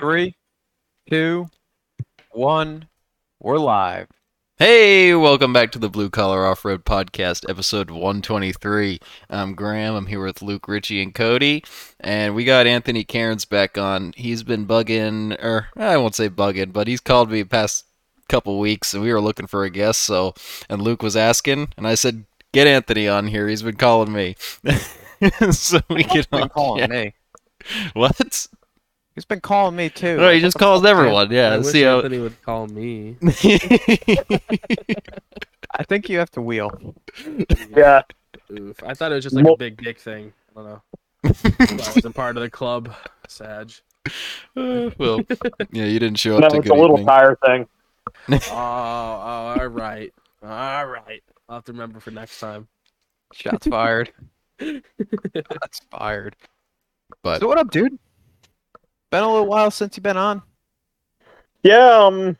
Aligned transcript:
Three, 0.00 0.34
two, 1.10 1.50
one. 2.30 2.88
We're 3.38 3.58
live. 3.58 4.06
Hey, 4.56 5.14
welcome 5.14 5.52
back 5.52 5.72
to 5.72 5.78
the 5.78 5.90
Blue 5.90 6.08
Collar 6.08 6.46
Off 6.46 6.64
Road 6.64 6.86
Podcast, 6.86 7.44
episode 7.50 7.90
123. 7.90 8.98
I'm 9.28 9.54
Graham. 9.54 9.94
I'm 9.94 10.06
here 10.06 10.24
with 10.24 10.40
Luke, 10.40 10.68
Richie, 10.68 11.02
and 11.02 11.14
Cody. 11.14 11.62
And 12.00 12.34
we 12.34 12.44
got 12.44 12.66
Anthony 12.66 13.04
Cairns 13.04 13.44
back 13.44 13.76
on. 13.76 14.14
He's 14.16 14.42
been 14.42 14.66
bugging, 14.66 15.36
or 15.38 15.68
I 15.76 15.98
won't 15.98 16.14
say 16.14 16.30
bugging, 16.30 16.72
but 16.72 16.88
he's 16.88 17.00
called 17.00 17.30
me 17.30 17.44
past 17.44 17.84
couple 18.30 18.58
weeks 18.58 18.94
and 18.94 19.02
we 19.02 19.12
were 19.12 19.20
looking 19.20 19.48
for 19.48 19.64
a 19.64 19.70
guest. 19.70 20.00
So, 20.00 20.32
and 20.70 20.80
Luke 20.80 21.02
was 21.02 21.14
asking, 21.14 21.74
and 21.76 21.86
I 21.86 21.94
said, 21.94 22.24
get 22.52 22.66
Anthony 22.66 23.06
on 23.06 23.26
here. 23.26 23.48
He's 23.48 23.62
been 23.62 23.76
calling 23.76 24.14
me. 24.14 24.36
so 25.50 25.80
we 25.90 26.04
He's 26.04 26.26
get 26.26 26.30
been 26.30 26.44
on. 26.44 26.48
calling 26.48 26.80
yeah. 26.80 26.86
me. 26.86 27.14
What? 27.92 28.46
He's 29.20 29.26
been 29.26 29.40
calling 29.42 29.76
me 29.76 29.90
too. 29.90 30.16
No, 30.16 30.32
he 30.32 30.40
just 30.40 30.56
calls 30.56 30.80
fuck, 30.80 30.84
man? 30.84 30.96
everyone. 30.96 31.30
I 31.30 31.34
Yeah, 31.34 31.56
wish 31.58 31.66
see 31.66 31.82
how. 31.82 31.96
Anthony 31.96 32.20
would 32.20 32.40
call 32.40 32.66
me. 32.68 33.18
I 35.72 35.84
think 35.86 36.08
you 36.08 36.16
have 36.18 36.30
to 36.30 36.40
wheel. 36.40 36.94
Yeah. 37.76 38.00
Oof. 38.58 38.82
I 38.82 38.94
thought 38.94 39.12
it 39.12 39.16
was 39.16 39.24
just 39.24 39.36
like 39.36 39.44
Well- 39.44 39.54
a 39.54 39.58
big 39.58 39.82
dick 39.82 39.98
thing. 39.98 40.32
I 40.56 40.60
don't 40.62 40.64
know. 40.70 40.82
I 41.60 41.66
wasn't 41.70 42.14
part 42.14 42.38
of 42.38 42.42
the 42.42 42.48
club. 42.48 42.94
Sag. 43.28 43.72
Uh, 44.56 44.88
well, 44.96 45.20
yeah, 45.70 45.84
you 45.84 45.98
didn't 45.98 46.18
show 46.18 46.36
up 46.36 46.40
No, 46.40 46.48
to 46.48 46.56
it's 46.56 46.66
good 46.68 46.76
a 46.78 46.80
little 46.80 46.96
evening. 46.98 47.06
tire 47.06 47.36
thing. 47.44 47.68
Oh, 48.30 48.38
oh, 48.50 48.54
all 49.60 49.66
right. 49.66 50.12
All 50.42 50.86
right. 50.86 51.22
I'll 51.46 51.56
have 51.56 51.64
to 51.66 51.72
remember 51.72 52.00
for 52.00 52.10
next 52.10 52.40
time. 52.40 52.68
Shots 53.34 53.66
fired. 53.66 54.12
Shots 54.60 55.80
fired. 55.90 56.36
But 57.22 57.40
So 57.40 57.48
what 57.48 57.58
up, 57.58 57.70
dude? 57.70 57.98
Been 59.10 59.24
a 59.24 59.30
little 59.30 59.46
while 59.46 59.70
since 59.70 59.96
you've 59.96 60.04
been 60.04 60.16
on. 60.16 60.42
Yeah, 61.62 62.04
um, 62.04 62.36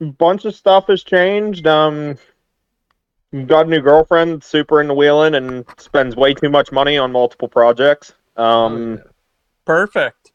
bunch 0.00 0.44
of 0.44 0.54
stuff 0.54 0.86
has 0.88 1.02
changed. 1.04 1.66
Um, 1.66 2.16
got 3.46 3.66
a 3.66 3.68
new 3.68 3.80
girlfriend, 3.80 4.42
super 4.42 4.80
into 4.80 4.94
wheeling, 4.94 5.34
and 5.34 5.64
spends 5.76 6.16
way 6.16 6.34
too 6.34 6.48
much 6.48 6.72
money 6.72 6.96
on 6.96 7.12
multiple 7.12 7.48
projects. 7.48 8.14
Um, 8.36 9.00
Perfect. 9.64 10.32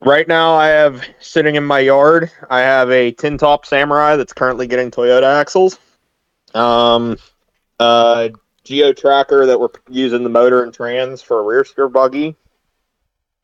right 0.00 0.26
now 0.26 0.54
I 0.54 0.68
have 0.68 1.04
sitting 1.20 1.56
in 1.56 1.64
my 1.64 1.80
yard. 1.80 2.30
I 2.48 2.60
have 2.60 2.90
a 2.90 3.10
tin 3.12 3.38
top 3.38 3.66
Samurai 3.66 4.16
that's 4.16 4.32
currently 4.32 4.66
getting 4.66 4.90
Toyota 4.90 5.40
axles. 5.40 5.78
Um, 6.54 7.16
uh, 7.80 8.28
Geo 8.64 8.92
tracker 8.92 9.46
that 9.46 9.58
we're 9.58 9.70
using 9.90 10.22
the 10.22 10.30
motor 10.30 10.62
and 10.62 10.72
trans 10.72 11.20
for 11.20 11.40
a 11.40 11.42
rear 11.42 11.64
steer 11.64 11.88
buggy. 11.88 12.36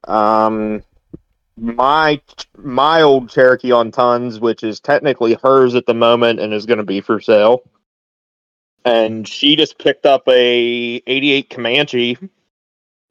Um, 0.06 0.82
my 1.60 2.20
my 2.56 3.02
old 3.02 3.30
Cherokee 3.30 3.72
on 3.72 3.90
tons, 3.90 4.40
which 4.40 4.62
is 4.62 4.80
technically 4.80 5.36
hers 5.42 5.74
at 5.74 5.86
the 5.86 5.94
moment 5.94 6.40
and 6.40 6.52
is 6.52 6.66
going 6.66 6.78
to 6.78 6.84
be 6.84 7.00
for 7.00 7.20
sale. 7.20 7.62
And 8.84 9.26
she 9.26 9.56
just 9.56 9.78
picked 9.78 10.06
up 10.06 10.26
a 10.28 11.02
'88 11.06 11.50
Comanche 11.50 12.16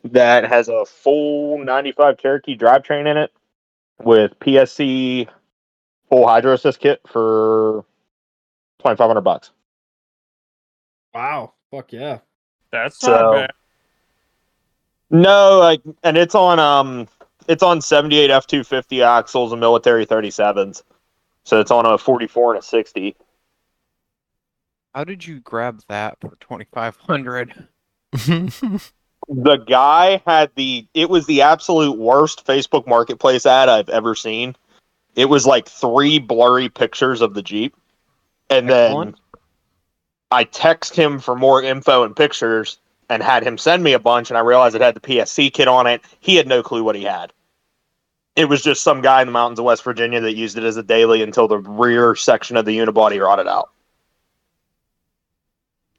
that 0.04 0.46
has 0.48 0.70
a 0.70 0.86
full 0.86 1.58
95 1.64 2.18
Cherokee 2.18 2.58
drivetrain 2.58 3.08
in 3.08 3.18
it 3.18 3.32
with 4.02 4.38
PSC 4.40 5.28
full 6.10 6.28
hydro 6.28 6.54
assist 6.54 6.80
kit 6.80 7.02
for 7.06 7.84
2500 8.80 9.22
bucks. 9.22 9.52
Wow. 11.14 11.54
Fuck 11.72 11.92
yeah. 11.92 12.20
That's 12.72 13.00
So- 13.00 13.12
not 13.12 13.32
bad. 13.34 13.52
No, 15.10 15.58
like 15.60 15.82
and 16.04 16.18
it's 16.18 16.36
on 16.36 16.60
um 16.60 17.08
it's 17.48 17.64
on 17.64 17.82
78 17.82 18.30
F250 18.30 19.04
axles 19.06 19.52
and 19.52 19.60
military 19.60 20.06
37s. 20.06 20.84
So 21.44 21.60
it's 21.60 21.72
on 21.72 21.86
a 21.86 21.98
44 21.98 22.56
and 22.56 22.64
a 22.64 22.66
60. 22.66 23.16
How 24.94 25.04
did 25.04 25.26
you 25.26 25.40
grab 25.42 25.82
that 25.90 26.18
for 26.20 26.36
twenty 26.40 26.66
five 26.74 26.96
hundred? 26.98 27.54
The 29.30 29.58
guy 29.58 30.22
had 30.26 30.52
the 30.56 30.88
it 30.94 31.10
was 31.10 31.26
the 31.26 31.42
absolute 31.42 31.98
worst 31.98 32.46
Facebook 32.48 32.88
marketplace 32.88 33.46
ad 33.46 33.68
I've 33.68 33.90
ever 33.90 34.16
seen. 34.16 34.56
It 35.16 35.26
was 35.26 35.46
like 35.46 35.68
three 35.68 36.18
blurry 36.18 36.70
pictures 36.70 37.22
of 37.22 37.34
the 37.34 37.42
Jeep. 37.42 37.76
And 38.50 38.70
then 38.70 39.16
I 40.32 40.46
text 40.46 40.96
him 40.96 41.20
for 41.20 41.36
more 41.36 41.62
info 41.62 42.04
and 42.04 42.16
pictures 42.16 42.78
and 43.10 43.22
had 43.22 43.44
him 43.44 43.58
send 43.58 43.84
me 43.84 43.94
a 43.94 44.00
bunch 44.00 44.30
and 44.30 44.38
I 44.38 44.42
realized 44.42 44.76
it 44.76 44.82
had 44.82 44.96
the 44.96 45.02
PSC 45.02 45.52
kit 45.52 45.68
on 45.68 45.88
it. 45.88 46.02
He 46.22 46.36
had 46.36 46.48
no 46.48 46.64
clue 46.64 46.84
what 46.84 46.96
he 46.96 47.04
had. 47.04 47.34
It 48.38 48.48
was 48.48 48.62
just 48.62 48.84
some 48.84 49.02
guy 49.02 49.22
in 49.22 49.28
the 49.28 49.34
mountains 49.34 49.60
of 49.60 49.66
West 49.66 49.84
Virginia 49.84 50.22
that 50.22 50.36
used 50.36 50.58
it 50.58 50.64
as 50.64 50.78
a 50.78 50.84
daily 50.84 51.22
until 51.24 51.50
the 51.50 51.58
rear 51.58 52.16
section 52.16 52.56
of 52.56 52.66
the 52.66 52.78
unibody 52.78 53.22
rotted 53.22 53.48
out. 53.48 53.72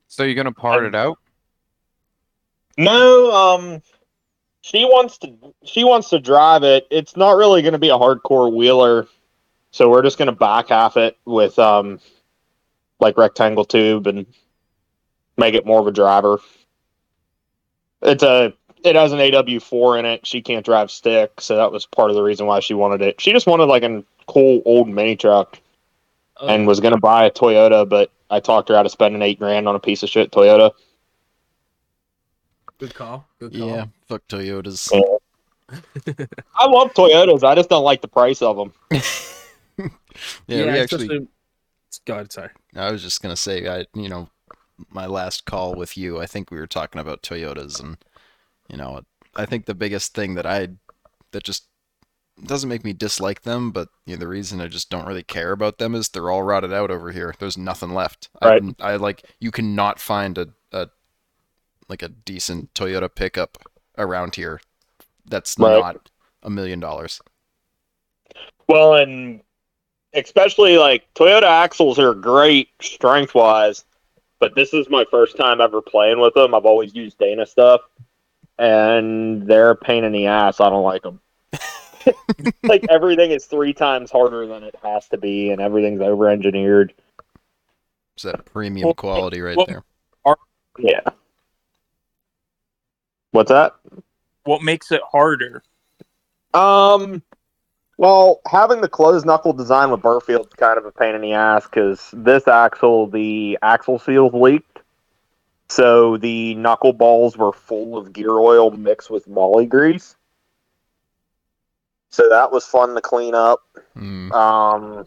So 0.07 0.23
you're 0.23 0.35
gonna 0.35 0.53
part 0.53 0.85
it 0.85 0.95
out? 0.95 1.19
No, 2.79 3.33
um 3.33 3.83
she 4.69 4.85
wants 4.85 5.19
to 5.19 5.35
she 5.65 5.83
wants 5.85 6.11
to 6.11 6.19
drive 6.19 6.63
it. 6.63 6.87
It's 6.91 7.17
not 7.17 7.37
really 7.37 7.63
going 7.63 7.73
to 7.73 7.79
be 7.79 7.89
a 7.89 7.97
hardcore 7.99 8.55
wheeler. 8.55 9.07
So 9.71 9.89
we're 9.89 10.03
just 10.03 10.19
going 10.19 10.27
to 10.27 10.33
back 10.33 10.69
half 10.69 10.97
it 10.97 11.17
with 11.25 11.59
um 11.59 12.01
like 13.01 13.17
rectangle 13.17 13.65
tube 13.65 14.07
and 14.07 14.27
make 15.39 15.55
it 15.55 15.65
more 15.65 15.81
of 15.81 15.87
a 15.87 15.93
driver. 15.93 16.39
It's 18.03 18.23
a 18.23 18.53
it 18.85 18.95
has 18.97 19.13
an 19.13 19.19
AW4 19.19 19.99
in 20.01 20.05
it. 20.07 20.27
She 20.27 20.41
can't 20.43 20.65
drive 20.65 20.91
stick, 20.91 21.41
so 21.41 21.57
that 21.57 21.73
was 21.73 21.87
part 21.87 22.11
of 22.11 22.17
the 22.17 22.23
reason 22.23 22.47
why 22.47 22.61
she 22.61 22.75
wanted 22.75 23.03
it. 23.03 23.21
She 23.21 23.33
just 23.33 23.47
wanted 23.47 23.65
like 23.65 23.83
a 23.83 24.05
cool 24.27 24.63
old 24.65 24.89
mini 24.89 25.17
truck 25.17 25.59
Oh, 26.41 26.47
and 26.47 26.67
was 26.69 26.79
going 26.79 26.95
to 26.95 27.01
buy 27.01 27.25
a 27.27 27.31
Toyota, 27.33 27.89
but 27.89 28.13
I 28.31 28.39
talked 28.39 28.69
her 28.69 28.77
out 28.77 28.87
of 28.87 28.93
spending 28.93 29.23
8 29.23 29.39
grand 29.41 29.67
on 29.69 29.75
a 29.75 29.81
piece 29.81 30.03
of 30.05 30.09
shit 30.09 30.31
Toyota. 30.31 30.71
good 32.79 32.95
call. 32.95 33.27
Good 33.41 33.57
call. 33.59 33.69
yeah, 33.69 33.85
fuck 34.09 34.23
Toyotas. 34.29 34.89
I 36.55 36.67
love 36.67 36.95
Toyotas. 36.95 37.43
I 37.43 37.55
just 37.57 37.69
don't 37.69 37.83
like 37.85 38.01
the 38.03 38.09
price 38.09 38.41
of 38.41 38.57
them. 38.57 38.73
yeah, 40.47 40.65
we 40.65 40.69
actually. 40.69 41.05
especially- 41.07 41.29
Go 42.05 42.15
ahead. 42.15 42.33
Sorry. 42.33 42.51
I 42.77 42.91
was 42.93 43.03
just 43.03 43.21
gonna 43.21 43.37
say, 43.37 43.67
I 43.69 43.87
you 43.95 44.09
know, 44.09 44.29
my 44.91 45.07
last 45.07 45.45
call 45.45 45.75
with 45.75 45.97
you, 45.99 46.21
I 46.21 46.27
think 46.27 46.51
we 46.51 46.59
were 46.59 46.67
talking 46.67 47.01
about 47.01 47.23
Toyotas, 47.23 47.81
and 47.81 47.97
you 48.69 48.77
know, 48.77 49.03
I 49.37 49.47
think 49.47 49.67
the 49.67 49.75
biggest 49.75 50.15
thing 50.15 50.35
that 50.35 50.47
I 50.47 50.69
that 51.33 51.45
just 51.45 51.69
doesn't 52.45 52.69
make 52.69 52.85
me 52.85 52.93
dislike 52.93 53.43
them, 53.43 53.73
but 53.73 53.89
you 54.07 54.15
know, 54.15 54.21
the 54.21 54.29
reason 54.29 54.61
I 54.61 54.69
just 54.69 54.91
don't 54.91 55.07
really 55.07 55.23
care 55.25 55.53
about 55.53 55.79
them 55.79 55.95
is 55.95 56.09
they're 56.09 56.31
all 56.31 56.43
rotted 56.43 56.73
out 56.73 56.91
over 56.91 57.11
here. 57.13 57.35
There's 57.39 57.59
nothing 57.59 57.95
left. 57.95 58.29
Right. 58.43 58.63
I, 58.81 58.93
I 58.93 58.97
like 58.97 59.25
you 59.41 59.51
cannot 59.51 60.01
find 60.01 60.39
a, 60.39 60.49
a 60.73 60.89
like 61.89 62.03
a 62.03 62.09
decent 62.09 62.73
Toyota 62.75 63.13
pickup 63.15 63.59
around 63.97 64.35
here. 64.37 64.61
That's 65.27 65.59
Right. 65.59 65.81
not 65.81 66.11
a 66.43 66.51
million 66.51 66.81
dollars. 66.81 67.21
Well, 68.69 68.95
and 68.95 69.41
especially 70.15 70.79
like 70.79 71.07
Toyota 71.15 71.43
axles 71.45 71.99
are 71.99 72.15
great 72.15 72.69
strength 72.81 73.35
wise, 73.35 73.85
but 74.41 74.55
this 74.55 74.75
is 74.75 74.89
my 74.91 75.05
first 75.11 75.37
time 75.37 75.61
ever 75.61 75.81
playing 75.83 76.21
with 76.21 76.35
them. 76.35 76.55
I've 76.55 76.67
always 76.67 76.95
used 76.95 77.19
Dana 77.19 77.47
stuff, 77.47 77.81
and 78.59 79.47
they're 79.47 79.71
a 79.71 79.77
pain 79.77 80.05
in 80.05 80.13
the 80.13 80.27
ass. 80.27 80.61
I 80.61 80.71
don't 80.71 80.83
like 80.83 81.03
them. 81.03 81.21
like 82.63 82.85
everything 82.91 83.31
is 83.31 83.47
three 83.47 83.73
times 83.73 84.11
harder 84.11 84.47
than 84.47 84.63
it 84.63 84.75
has 84.83 85.09
to 85.09 85.19
be, 85.19 85.51
and 85.51 85.61
everything's 85.61 86.01
over 86.01 86.29
engineered. 86.29 86.93
It's 88.15 88.25
that 88.25 88.45
premium 88.45 88.87
Well, 88.87 88.95
quality 88.95 89.41
right 89.41 89.57
well- 89.57 89.67
there. 89.67 89.83
Yeah. 90.79 91.01
What's 93.33 93.51
that? 93.51 93.75
What 94.45 94.63
makes 94.63 94.91
it 94.93 95.03
harder? 95.11 95.63
Um, 96.55 97.23
well, 97.99 98.41
having 98.47 98.81
the 98.81 98.89
closed 98.89 99.27
knuckle 99.27 99.53
design 99.53 99.91
with 99.91 100.01
Birfield's 100.01 100.55
kind 100.55 100.79
of 100.79 100.87
a 100.87 100.93
pain 100.93 101.15
in 101.15 101.21
the 101.21 101.33
ass 101.33 101.65
because 101.65 102.11
this 102.13 102.49
axle, 102.49 103.09
the 103.09 103.59
axle 103.63 103.99
seals 103.99 104.33
leaked. 104.33 104.78
So 105.71 106.17
the 106.17 106.55
knuckle 106.55 106.93
balls 106.93 107.37
were 107.37 107.53
full 107.53 107.97
of 107.97 108.13
gear 108.13 108.39
oil 108.39 108.71
mixed 108.71 109.11
with 109.11 109.29
moly 109.29 109.67
grease. 109.67 110.17
So 112.11 112.29
that 112.31 112.51
was 112.51 112.65
fun 112.65 112.95
to 112.95 113.01
clean 113.01 113.35
up. 113.35 113.61
Hmm. 113.95 114.33
Um, 114.33 115.07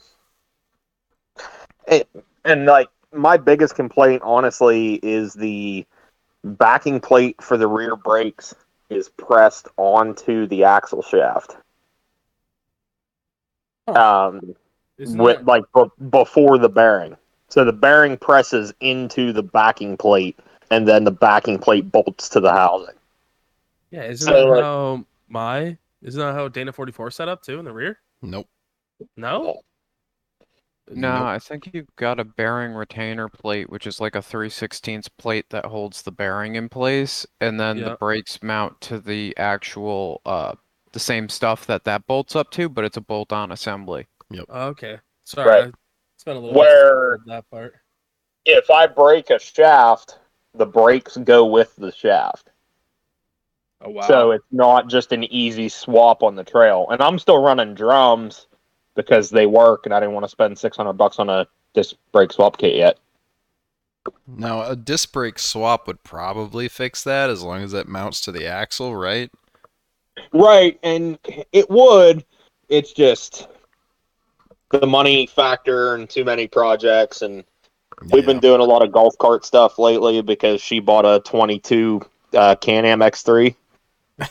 it, 1.87 2.07
and 2.45 2.65
like 2.65 2.89
my 3.11 3.37
biggest 3.37 3.75
complaint, 3.75 4.21
honestly, 4.23 4.95
is 5.01 5.33
the 5.33 5.85
backing 6.43 6.99
plate 6.99 7.41
for 7.41 7.57
the 7.57 7.67
rear 7.67 7.95
brakes 7.95 8.53
is 8.89 9.09
pressed 9.09 9.67
onto 9.77 10.45
the 10.47 10.63
axle 10.63 11.01
shaft. 11.01 11.55
Um, 13.87 14.55
Isn't 14.97 15.17
with 15.17 15.37
that- 15.37 15.45
like 15.47 15.63
b- 15.73 16.05
before 16.09 16.57
the 16.57 16.69
bearing. 16.69 17.17
So 17.47 17.65
the 17.65 17.73
bearing 17.73 18.17
presses 18.17 18.73
into 18.79 19.33
the 19.33 19.43
backing 19.43 19.97
plate, 19.97 20.39
and 20.71 20.87
then 20.87 21.03
the 21.03 21.11
backing 21.11 21.59
plate 21.59 21.91
bolts 21.91 22.29
to 22.29 22.39
the 22.39 22.51
housing. 22.51 22.95
yeah, 23.91 24.03
isn't 24.03 24.25
so, 24.27 24.33
that 24.33 24.45
like- 24.47 24.63
how 24.63 25.05
my 25.29 25.77
Isn't 26.01 26.19
that 26.19 26.33
how 26.33 26.47
Dana 26.47 26.71
44 26.73 27.11
set 27.11 27.27
up 27.29 27.43
too 27.43 27.59
in 27.59 27.65
the 27.65 27.71
rear? 27.73 27.99
Nope. 28.23 28.47
No. 29.15 29.61
No, 30.89 31.11
Nope. 31.19 31.21
I 31.23 31.39
think 31.39 31.69
you've 31.73 31.95
got 31.95 32.19
a 32.19 32.23
bearing 32.25 32.73
retainer 32.73 33.29
plate, 33.29 33.69
which 33.69 33.85
is 33.87 34.01
like 34.01 34.15
a 34.15 34.21
3 34.21 34.49
16 34.49 35.03
plate 35.17 35.45
that 35.51 35.65
holds 35.65 36.01
the 36.01 36.11
bearing 36.11 36.55
in 36.55 36.67
place, 36.69 37.25
and 37.39 37.59
then 37.59 37.77
Yeah. 37.77 37.89
the 37.89 37.95
brakes 37.95 38.41
mount 38.43 38.81
to 38.81 38.99
the 38.99 39.33
actual, 39.37 40.21
uh, 40.25 40.55
the 40.91 40.99
same 40.99 41.29
stuff 41.29 41.65
that 41.67 41.83
that 41.85 42.05
bolts 42.07 42.35
up 42.35 42.51
to, 42.51 42.67
but 42.67 42.83
it's 42.83 42.97
a 42.97 43.01
bolt-on 43.01 43.51
assembly. 43.51 44.07
Yep. 44.31 44.45
okay. 44.49 44.97
Sorry. 45.23 45.47
Right. 45.49 45.67
I 45.67 45.71
spent 46.17 46.37
a 46.37 46.41
little 46.41 46.59
Where- 46.59 47.19
that 47.27 47.49
part. 47.49 47.75
If 48.45 48.69
I 48.69 48.87
break 48.87 49.29
a 49.29 49.39
shaft, 49.39 50.19
the 50.53 50.65
brakes 50.65 51.17
go 51.17 51.45
with 51.45 51.75
the 51.75 51.91
shaft. 51.91 52.49
Oh 53.81 53.89
wow. 53.89 54.07
So 54.07 54.31
it's 54.31 54.45
not 54.51 54.87
just 54.87 55.11
an 55.11 55.23
easy 55.25 55.69
swap 55.69 56.23
on 56.23 56.35
the 56.35 56.43
trail. 56.43 56.87
And 56.91 57.01
I'm 57.01 57.17
still 57.17 57.41
running 57.41 57.73
drums 57.73 58.47
because 58.95 59.29
they 59.29 59.45
work 59.45 59.85
and 59.85 59.93
I 59.93 59.99
didn't 59.99 60.13
want 60.13 60.25
to 60.25 60.29
spend 60.29 60.57
600 60.57 60.93
bucks 60.93 61.19
on 61.19 61.29
a 61.29 61.47
disc 61.73 61.95
brake 62.11 62.31
swap 62.31 62.57
kit 62.57 62.75
yet. 62.75 62.99
Now, 64.27 64.63
a 64.63 64.75
disc 64.75 65.11
brake 65.11 65.39
swap 65.39 65.87
would 65.87 66.03
probably 66.03 66.67
fix 66.67 67.03
that 67.03 67.29
as 67.29 67.43
long 67.43 67.61
as 67.61 67.73
it 67.73 67.87
mounts 67.87 68.21
to 68.21 68.31
the 68.31 68.47
axle, 68.47 68.95
right? 68.95 69.29
Right, 70.33 70.79
and 70.83 71.19
it 71.51 71.69
would. 71.69 72.25
It's 72.67 72.93
just 72.93 73.47
the 74.71 74.87
money 74.87 75.27
factor 75.27 75.95
and 75.95 76.09
too 76.09 76.23
many 76.23 76.47
projects 76.47 77.21
and 77.21 77.43
we've 78.11 78.25
been 78.25 78.39
doing 78.39 78.61
a 78.61 78.63
lot 78.63 78.81
of 78.83 78.91
golf 78.91 79.17
cart 79.17 79.45
stuff 79.45 79.77
lately 79.77 80.21
because 80.21 80.61
she 80.61 80.79
bought 80.79 81.05
a 81.05 81.19
22 81.21 82.01
uh, 82.33 82.55
Can-Am 82.55 82.99
X3. 82.99 83.55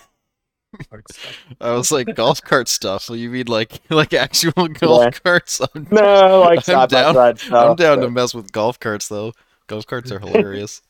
I 1.61 1.73
was 1.73 1.91
like 1.91 2.15
golf 2.15 2.41
cart 2.43 2.69
stuff. 2.69 3.03
So 3.03 3.15
you 3.15 3.31
mean 3.31 3.47
like 3.49 3.81
like 3.91 4.15
actual 4.15 4.69
golf 4.69 5.05
Yeah. 5.05 5.11
carts? 5.11 5.61
I'm, 5.75 5.87
No, 5.91 6.41
like 6.41 6.59
I'm 6.59 6.63
side 6.63 6.89
down- 6.91 7.15
side 7.15 7.39
stuff. 7.39 7.71
I'm 7.71 7.77
down 7.77 7.99
but- 7.99 8.05
to 8.07 8.11
mess 8.11 8.35
with 8.35 8.53
golf 8.53 8.79
carts 8.81 9.09
though. 9.09 9.33
Golf 9.67 9.87
carts 9.87 10.11
are 10.11 10.19
hilarious. 10.19 10.83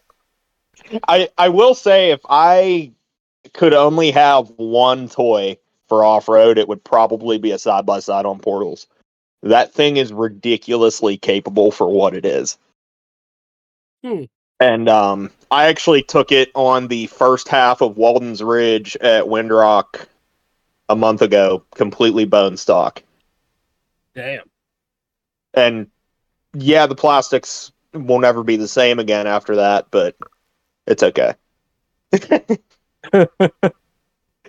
I 1.08 1.28
I 1.36 1.48
will 1.50 1.74
say 1.74 2.10
if 2.10 2.20
I 2.28 2.92
could 3.52 3.74
only 3.74 4.10
have 4.10 4.48
one 4.56 5.08
toy 5.08 5.56
for 5.88 6.04
off 6.04 6.28
road, 6.28 6.56
it 6.56 6.68
would 6.68 6.82
probably 6.84 7.36
be 7.38 7.50
a 7.52 7.58
side 7.58 7.84
by 7.84 8.00
side 8.00 8.24
on 8.26 8.38
portals. 8.38 8.86
That 9.42 9.72
thing 9.74 9.96
is 9.96 10.12
ridiculously 10.12 11.16
capable 11.18 11.70
for 11.72 11.88
what 11.88 12.14
it 12.14 12.24
is. 12.24 12.58
Hmm. 14.04 14.24
And 14.60 14.88
um, 14.88 15.30
I 15.50 15.66
actually 15.66 16.02
took 16.02 16.32
it 16.32 16.50
on 16.54 16.88
the 16.88 17.06
first 17.06 17.48
half 17.48 17.80
of 17.80 17.96
Walden's 17.96 18.42
Ridge 18.42 18.96
at 18.96 19.24
Windrock 19.24 20.06
a 20.88 20.96
month 20.96 21.22
ago, 21.22 21.64
completely 21.74 22.26
bone 22.26 22.56
stock. 22.56 23.02
Damn. 24.14 24.44
And 25.54 25.86
yeah, 26.52 26.86
the 26.86 26.94
plastics 26.94 27.72
will 27.92 28.18
never 28.18 28.44
be 28.44 28.56
the 28.56 28.68
same 28.68 28.98
again 28.98 29.26
after 29.26 29.56
that, 29.56 29.86
but 29.90 30.16
it's 30.86 31.02
okay. 31.02 31.34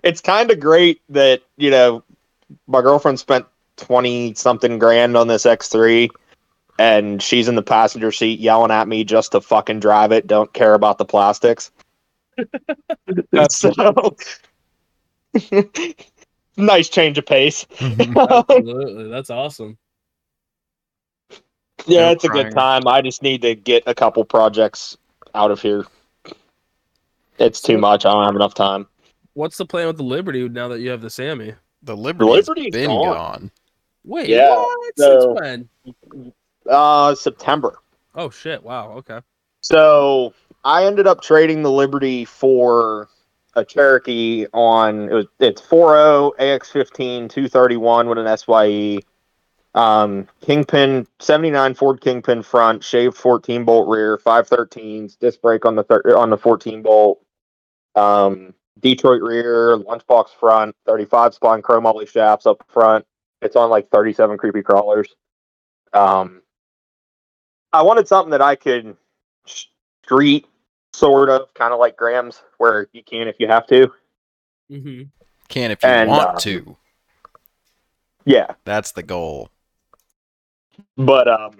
it's 0.03 0.21
kind 0.21 0.51
of 0.51 0.59
great 0.59 1.01
that, 1.09 1.41
you 1.57 1.71
know, 1.71 2.03
my 2.67 2.81
girlfriend 2.81 3.19
spent 3.19 3.45
20 3.77 4.33
something 4.33 4.77
grand 4.77 5.15
on 5.15 5.27
this 5.27 5.45
X3 5.45 6.09
and 6.81 7.21
she's 7.21 7.47
in 7.47 7.53
the 7.53 7.61
passenger 7.61 8.11
seat 8.11 8.39
yelling 8.39 8.71
at 8.71 8.87
me 8.87 9.03
just 9.03 9.33
to 9.33 9.41
fucking 9.41 9.79
drive 9.79 10.11
it, 10.11 10.25
don't 10.25 10.51
care 10.51 10.73
about 10.73 10.97
the 10.97 11.05
plastics. 11.05 11.69
so 13.51 14.15
nice 16.57 16.89
change 16.89 17.19
of 17.19 17.25
pace. 17.27 17.65
Mm-hmm. 17.75 18.17
Absolutely. 18.17 19.09
That's 19.09 19.29
awesome. 19.29 19.77
Yeah, 21.85 22.07
No 22.07 22.11
it's 22.13 22.23
a 22.23 22.29
good 22.29 22.51
time. 22.51 22.87
I 22.87 23.01
just 23.03 23.21
need 23.21 23.43
to 23.43 23.53
get 23.53 23.83
a 23.85 23.93
couple 23.93 24.25
projects 24.25 24.97
out 25.35 25.51
of 25.51 25.61
here. 25.61 25.85
It's 27.37 27.61
too 27.61 27.77
much. 27.77 28.05
I 28.07 28.11
don't 28.11 28.25
have 28.25 28.35
enough 28.35 28.55
time. 28.55 28.87
What's 29.33 29.57
the 29.57 29.65
plan 29.67 29.85
with 29.85 29.97
the 29.97 30.03
Liberty 30.03 30.49
now 30.49 30.67
that 30.69 30.79
you 30.79 30.89
have 30.89 31.01
the 31.01 31.09
Sammy? 31.11 31.53
The 31.83 31.95
Liberty's 31.95 32.47
Liberty's 32.47 32.71
been 32.71 32.87
gone. 32.89 33.13
gone. 33.13 33.51
Wait, 34.03 34.29
Yeah, 34.29 34.49
what? 34.55 34.93
so- 34.97 35.21
Since 35.21 35.39
when? 35.39 35.69
Uh, 36.71 37.13
September. 37.13 37.77
Oh 38.15 38.29
shit! 38.29 38.63
Wow. 38.63 38.91
Okay. 38.93 39.19
So 39.61 40.33
I 40.63 40.85
ended 40.85 41.05
up 41.05 41.21
trading 41.21 41.61
the 41.61 41.71
Liberty 41.71 42.25
for 42.25 43.09
a 43.55 43.65
Cherokee 43.65 44.45
on 44.53 45.09
it 45.09 45.13
was 45.13 45.25
it's 45.39 45.61
oh, 45.71 46.33
4.0 46.39 46.59
AX15 46.59 47.29
231 47.29 48.09
with 48.09 48.17
an 48.17 48.37
SYE. 48.37 48.99
Um, 49.73 50.27
Kingpin 50.41 51.07
79 51.19 51.73
Ford 51.75 52.01
Kingpin 52.01 52.43
front, 52.43 52.83
shaved 52.83 53.15
14 53.15 53.63
bolt 53.63 53.87
rear, 53.87 54.17
513s, 54.17 55.17
disc 55.17 55.41
brake 55.41 55.65
on 55.65 55.75
the 55.75 55.83
thir- 55.83 56.17
on 56.17 56.29
the 56.29 56.37
14 56.37 56.81
bolt. 56.81 57.21
Um, 57.95 58.53
Detroit 58.79 59.21
rear, 59.21 59.77
lunchbox 59.77 60.29
front, 60.39 60.75
35 60.85 61.37
spline 61.37 61.61
chromoly 61.61 62.07
shafts 62.07 62.45
up 62.45 62.63
front. 62.67 63.05
It's 63.41 63.55
on 63.55 63.69
like 63.69 63.89
37 63.89 64.37
creepy 64.37 64.61
crawlers. 64.61 65.13
Um, 65.93 66.40
I 67.73 67.81
wanted 67.81 68.07
something 68.07 68.31
that 68.31 68.41
I 68.41 68.55
could 68.55 68.95
street 69.45 70.47
sort 70.93 71.29
of 71.29 71.53
kind 71.53 71.73
of 71.73 71.79
like 71.79 71.95
Graham's 71.95 72.41
where 72.57 72.87
you 72.91 73.03
can 73.03 73.27
if 73.27 73.37
you 73.39 73.47
have 73.47 73.65
to. 73.67 73.91
Mm-hmm. 74.69 75.03
Can 75.47 75.71
if 75.71 75.83
you 75.83 75.89
And, 75.89 76.09
want 76.09 76.29
uh, 76.29 76.39
to. 76.39 76.77
Yeah. 78.25 78.51
That's 78.65 78.91
the 78.91 79.03
goal. 79.03 79.49
But 80.97 81.27
um 81.27 81.57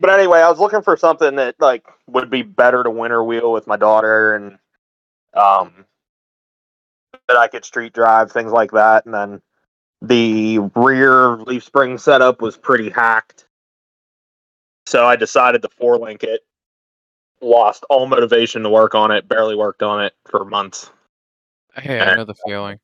but 0.00 0.10
anyway, 0.10 0.40
I 0.40 0.50
was 0.50 0.58
looking 0.58 0.82
for 0.82 0.96
something 0.96 1.36
that 1.36 1.56
like 1.58 1.86
would 2.08 2.30
be 2.30 2.42
better 2.42 2.82
to 2.82 2.90
winter 2.90 3.22
wheel 3.22 3.52
with 3.52 3.66
my 3.66 3.76
daughter 3.76 4.34
and 4.34 4.58
um 5.34 5.84
that 7.28 7.36
I 7.36 7.48
could 7.48 7.64
street 7.64 7.92
drive, 7.92 8.30
things 8.30 8.52
like 8.52 8.72
that. 8.72 9.06
And 9.06 9.14
then 9.14 9.42
the 10.02 10.58
rear 10.76 11.36
leaf 11.36 11.64
spring 11.64 11.98
setup 11.98 12.42
was 12.42 12.56
pretty 12.56 12.90
hacked. 12.90 13.46
So 14.94 15.04
I 15.04 15.16
decided 15.16 15.60
to 15.62 15.68
four 15.68 15.98
link 15.98 16.22
it. 16.22 16.42
Lost 17.40 17.84
all 17.90 18.06
motivation 18.06 18.62
to 18.62 18.70
work 18.70 18.94
on 18.94 19.10
it, 19.10 19.26
barely 19.26 19.56
worked 19.56 19.82
on 19.82 20.04
it 20.04 20.14
for 20.24 20.44
months. 20.44 20.88
Hey, 21.74 21.98
I 21.98 22.14
know 22.14 22.24
the 22.24 22.36
feeling. 22.46 22.78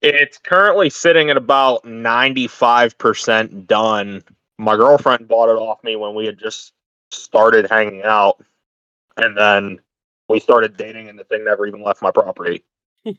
It's 0.00 0.38
currently 0.38 0.90
sitting 0.90 1.28
at 1.28 1.36
about 1.36 1.82
95% 1.82 3.66
done. 3.66 4.22
My 4.58 4.76
girlfriend 4.76 5.26
bought 5.26 5.48
it 5.48 5.58
off 5.58 5.82
me 5.82 5.96
when 5.96 6.14
we 6.14 6.24
had 6.24 6.38
just 6.38 6.72
started 7.10 7.68
hanging 7.68 8.02
out. 8.04 8.44
And 9.16 9.36
then 9.36 9.80
we 10.28 10.38
started 10.38 10.76
dating, 10.76 11.08
and 11.08 11.18
the 11.18 11.24
thing 11.24 11.44
never 11.44 11.66
even 11.66 11.82
left 11.82 12.00
my 12.00 12.12
property. 12.12 12.62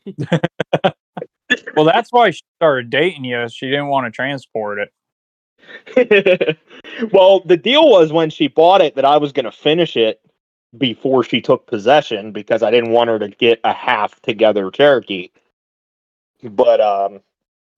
Well, 1.76 1.84
that's 1.84 2.10
why 2.10 2.30
she 2.30 2.42
started 2.56 2.88
dating 2.90 3.24
you. 3.24 3.48
She 3.48 3.66
didn't 3.66 3.88
want 3.88 4.06
to 4.06 4.10
transport 4.10 4.78
it. 4.78 4.90
well, 7.12 7.40
the 7.40 7.58
deal 7.60 7.88
was 7.88 8.12
when 8.12 8.30
she 8.30 8.48
bought 8.48 8.80
it 8.80 8.94
that 8.96 9.04
I 9.04 9.16
was 9.16 9.32
going 9.32 9.44
to 9.44 9.52
finish 9.52 9.96
it 9.96 10.20
before 10.76 11.22
she 11.22 11.40
took 11.40 11.66
possession 11.66 12.32
because 12.32 12.62
I 12.62 12.70
didn't 12.70 12.90
want 12.90 13.10
her 13.10 13.18
to 13.18 13.28
get 13.28 13.60
a 13.64 13.72
half 13.72 14.20
together 14.22 14.70
Cherokee. 14.70 15.30
But 16.42 16.80
um, 16.80 17.20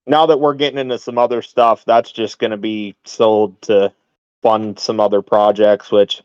now 0.05 0.25
that 0.25 0.39
we're 0.39 0.55
getting 0.55 0.79
into 0.79 0.97
some 0.97 1.17
other 1.17 1.41
stuff, 1.41 1.85
that's 1.85 2.11
just 2.11 2.39
going 2.39 2.51
to 2.51 2.57
be 2.57 2.95
sold 3.05 3.61
to 3.63 3.93
fund 4.41 4.79
some 4.79 4.99
other 4.99 5.21
projects, 5.21 5.91
which 5.91 6.21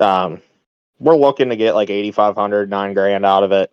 um, 0.00 0.40
we're 0.98 1.16
looking 1.16 1.48
to 1.48 1.56
get 1.56 1.74
like 1.74 1.90
8,500, 1.90 2.70
nine 2.70 2.94
grand 2.94 3.24
out 3.24 3.42
of 3.42 3.52
it, 3.52 3.72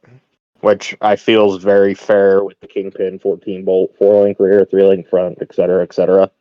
which 0.62 0.96
I 1.02 1.16
feel 1.16 1.54
is 1.56 1.64
very 1.64 1.94
fair 1.94 2.44
with 2.44 2.60
the 2.62 2.68
Kingpin 2.68 3.20
14 3.20 3.66
bolt, 3.66 3.96
four 3.98 4.24
link 4.24 4.40
rear, 4.40 4.66
three 4.66 4.84
link 4.84 5.08
front, 5.10 5.38
et 5.42 5.54
cetera, 5.54 5.84
et 5.84 5.94
cetera. 5.94 6.32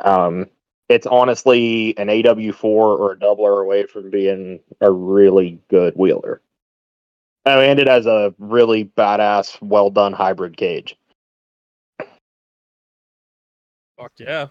Um, 0.00 0.46
it's 0.88 1.06
honestly 1.06 1.96
an 1.98 2.08
AW4 2.08 2.64
or 2.64 3.12
a 3.12 3.16
doubler 3.16 3.62
away 3.62 3.86
from 3.86 4.10
being 4.10 4.60
a 4.80 4.90
really 4.90 5.58
good 5.68 5.94
wheeler. 5.96 6.40
Oh, 7.44 7.60
and 7.60 7.80
it 7.80 7.88
has 7.88 8.06
a 8.06 8.34
really 8.38 8.84
badass, 8.84 9.60
well 9.60 9.90
done 9.90 10.12
hybrid 10.12 10.56
cage. 10.56 10.96
Fuck 13.98 14.12
yeah. 14.18 14.48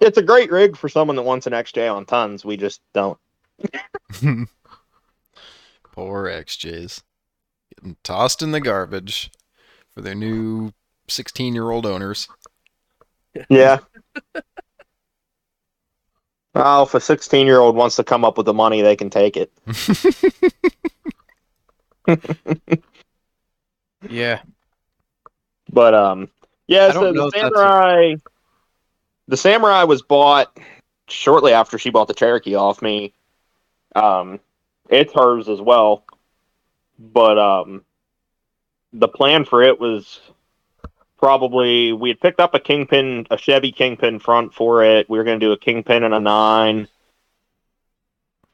It's 0.00 0.18
a 0.18 0.22
great 0.22 0.50
rig 0.50 0.76
for 0.76 0.88
someone 0.88 1.16
that 1.16 1.22
wants 1.22 1.46
an 1.46 1.52
XJ 1.52 1.92
on 1.92 2.04
tons. 2.04 2.44
We 2.44 2.56
just 2.56 2.80
don't. 2.92 3.18
Poor 5.92 6.24
XJs. 6.26 7.02
Getting 7.74 7.96
tossed 8.02 8.42
in 8.42 8.52
the 8.52 8.60
garbage 8.60 9.30
for 9.94 10.00
their 10.00 10.14
new 10.14 10.72
16 11.08 11.54
year 11.54 11.70
old 11.70 11.86
owners. 11.86 12.28
Yeah. 13.48 13.78
well, 16.54 16.82
if 16.84 16.94
a 16.94 17.00
16 17.00 17.46
year 17.46 17.58
old 17.58 17.76
wants 17.76 17.96
to 17.96 18.04
come 18.04 18.24
up 18.24 18.36
with 18.36 18.46
the 18.46 18.54
money, 18.54 18.82
they 18.82 18.96
can 18.96 19.10
take 19.10 19.36
it. 19.36 19.52
Yeah. 24.08 24.40
But 25.72 25.94
um, 25.94 26.28
yeah. 26.66 26.90
So 26.92 27.12
the 27.12 27.26
if 27.26 27.32
that's 27.32 27.44
a- 27.44 27.54
samurai, 27.56 28.14
the 29.28 29.36
samurai 29.36 29.84
was 29.84 30.02
bought 30.02 30.56
shortly 31.08 31.52
after 31.52 31.78
she 31.78 31.90
bought 31.90 32.08
the 32.08 32.14
Cherokee 32.14 32.54
off 32.54 32.82
me. 32.82 33.12
Um, 33.94 34.40
it's 34.88 35.12
hers 35.12 35.48
as 35.48 35.60
well, 35.60 36.04
but 36.98 37.38
um, 37.38 37.84
the 38.92 39.08
plan 39.08 39.44
for 39.44 39.62
it 39.62 39.78
was 39.78 40.20
probably 41.20 41.92
we 41.92 42.08
had 42.08 42.18
picked 42.18 42.40
up 42.40 42.54
a 42.54 42.58
kingpin, 42.58 43.26
a 43.30 43.36
Chevy 43.36 43.72
kingpin 43.72 44.18
front 44.18 44.54
for 44.54 44.82
it. 44.82 45.08
We 45.08 45.18
were 45.18 45.24
going 45.24 45.38
to 45.38 45.46
do 45.46 45.52
a 45.52 45.58
kingpin 45.58 46.02
and 46.02 46.14
a 46.14 46.18
nine, 46.18 46.88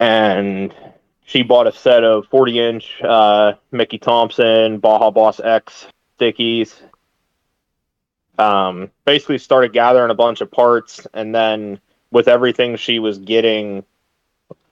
and 0.00 0.74
she 1.24 1.42
bought 1.42 1.68
a 1.68 1.72
set 1.72 2.02
of 2.02 2.26
forty 2.26 2.58
inch 2.58 3.00
uh, 3.02 3.54
Mickey 3.70 3.98
Thompson 3.98 4.78
Baja 4.78 5.10
Boss 5.10 5.40
X 5.40 5.86
stickies. 6.18 6.74
Um, 8.38 8.90
basically 9.06 9.38
started 9.38 9.72
gathering 9.72 10.10
a 10.10 10.14
bunch 10.14 10.40
of 10.40 10.50
parts, 10.50 11.06
and 11.14 11.34
then 11.34 11.80
with 12.10 12.28
everything 12.28 12.76
she 12.76 12.98
was 12.98 13.18
getting, 13.18 13.84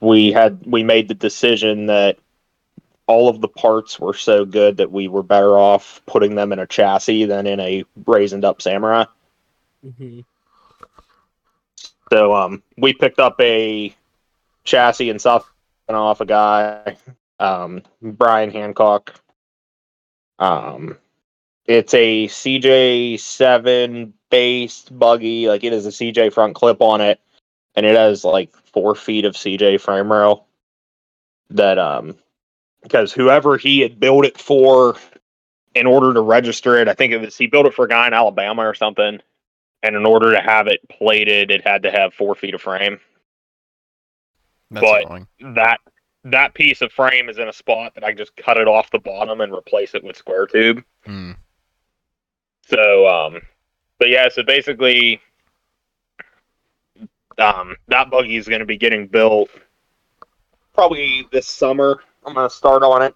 we 0.01 0.33
had 0.33 0.65
we 0.65 0.83
made 0.83 1.07
the 1.07 1.15
decision 1.15 1.87
that 1.87 2.17
all 3.07 3.29
of 3.29 3.41
the 3.41 3.47
parts 3.47 3.99
were 3.99 4.13
so 4.13 4.45
good 4.45 4.77
that 4.77 4.91
we 4.91 5.07
were 5.07 5.23
better 5.23 5.57
off 5.57 6.01
putting 6.05 6.35
them 6.35 6.51
in 6.51 6.59
a 6.59 6.67
chassis 6.67 7.25
than 7.25 7.45
in 7.47 7.59
a 7.59 7.83
raisined 8.03 8.43
up 8.43 8.61
samurai. 8.61 9.05
hmm 9.83 10.19
So 12.11 12.33
um, 12.35 12.63
we 12.77 12.93
picked 12.93 13.19
up 13.19 13.35
a 13.39 13.95
chassis 14.63 15.09
and 15.09 15.21
South 15.21 15.49
off 15.89 16.21
a 16.21 16.25
guy, 16.25 16.97
um, 17.39 17.81
Brian 18.01 18.51
Hancock. 18.51 19.13
Um, 20.39 20.97
it's 21.65 21.93
a 21.93 22.27
CJ7 22.27 24.11
based 24.29 24.97
buggy. 24.97 25.47
Like 25.47 25.63
it 25.63 25.73
is 25.73 25.85
a 25.85 25.91
CJ 25.91 26.33
front 26.33 26.55
clip 26.55 26.81
on 26.81 27.01
it, 27.01 27.19
and 27.75 27.85
it 27.85 27.95
has 27.95 28.23
like 28.23 28.55
four 28.73 28.95
feet 28.95 29.25
of 29.25 29.33
CJ 29.35 29.79
frame 29.79 30.11
rail. 30.11 30.45
That 31.51 31.77
um, 31.77 32.15
because 32.85 33.11
whoever 33.11 33.57
he 33.57 33.79
had 33.81 33.99
built 33.99 34.25
it 34.25 34.39
for, 34.39 34.95
in 35.73 35.87
order 35.87 36.13
to 36.13 36.21
register 36.21 36.77
it, 36.77 36.87
I 36.87 36.93
think 36.93 37.11
it 37.13 37.17
was 37.17 37.35
he 37.35 37.47
built 37.47 37.65
it 37.65 37.73
for 37.73 37.85
a 37.85 37.89
guy 37.89 38.07
in 38.07 38.13
Alabama 38.13 38.61
or 38.61 38.73
something 38.73 39.19
and 39.85 39.95
in 39.95 40.05
order 40.05 40.33
to 40.33 40.41
have 40.41 40.67
it 40.67 40.79
plated, 40.89 41.51
it 41.51 41.65
had 41.65 41.83
to 41.83 41.91
have 41.91 42.13
four 42.13 42.33
feet 42.33 42.55
of 42.55 42.61
frame. 42.61 42.99
That's 44.71 44.83
But- 44.83 45.05
annoying. 45.05 45.27
That 45.53 45.79
that 46.23 46.55
piece 46.55 46.81
of 46.81 46.91
frame 46.91 47.29
is 47.29 47.37
in 47.37 47.47
a 47.47 47.53
spot 47.53 47.93
that 47.93 48.03
I 48.03 48.11
just 48.11 48.35
cut 48.35 48.57
it 48.57 48.67
off 48.67 48.89
the 48.89 48.97
bottom 48.97 49.41
and 49.41 49.53
replace 49.53 49.93
it 49.93 50.03
with 50.03 50.17
square 50.17 50.47
tube. 50.47 50.83
Hmm. 51.05 51.33
So, 52.65 53.07
um, 53.07 53.41
but 53.99 54.09
yeah, 54.09 54.27
so 54.29 54.41
basically, 54.41 55.21
um, 57.37 57.75
that 57.89 58.09
buggy 58.09 58.37
is 58.37 58.47
going 58.47 58.61
to 58.61 58.65
be 58.65 58.75
getting 58.77 59.05
built 59.05 59.51
probably 60.73 61.27
this 61.31 61.47
summer. 61.47 62.01
I'm 62.25 62.33
going 62.33 62.49
to 62.49 62.55
start 62.55 62.83
on 62.83 63.01
it. 63.01 63.15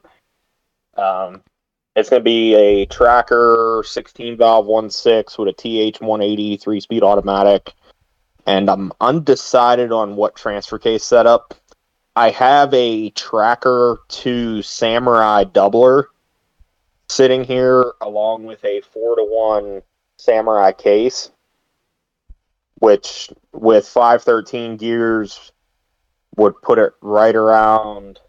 Um, 1.00 1.42
it's 1.96 2.10
going 2.10 2.22
to 2.22 2.24
be 2.24 2.56
a 2.56 2.86
tracker 2.86 3.84
16 3.86 4.38
valve 4.38 4.68
1.6 4.68 5.38
with 5.38 5.48
a 5.50 5.54
TH 5.54 6.02
180 6.02 6.58
three 6.58 6.80
speed 6.80 7.04
automatic. 7.04 7.74
And 8.46 8.70
I'm 8.70 8.92
undecided 9.02 9.92
on 9.92 10.16
what 10.16 10.36
transfer 10.36 10.80
case 10.80 11.04
setup. 11.04 11.54
I 12.16 12.32
have 12.32 12.74
a 12.74 13.10
tracker 13.12 14.00
to 14.08 14.62
Samurai 14.62 15.44
doubler 15.44 16.06
sitting 17.10 17.44
here 17.44 17.94
along 18.02 18.46
with 18.46 18.64
a 18.64 18.82
four 18.82 19.16
to 19.16 19.24
one 19.24 19.82
samurai 20.18 20.72
case 20.72 21.32
which 22.80 23.30
with 23.52 23.88
513 23.88 24.78
gears 24.78 25.52
would 26.36 26.62
put 26.62 26.80
it 26.80 26.94
right 27.02 27.36
around 27.36 28.20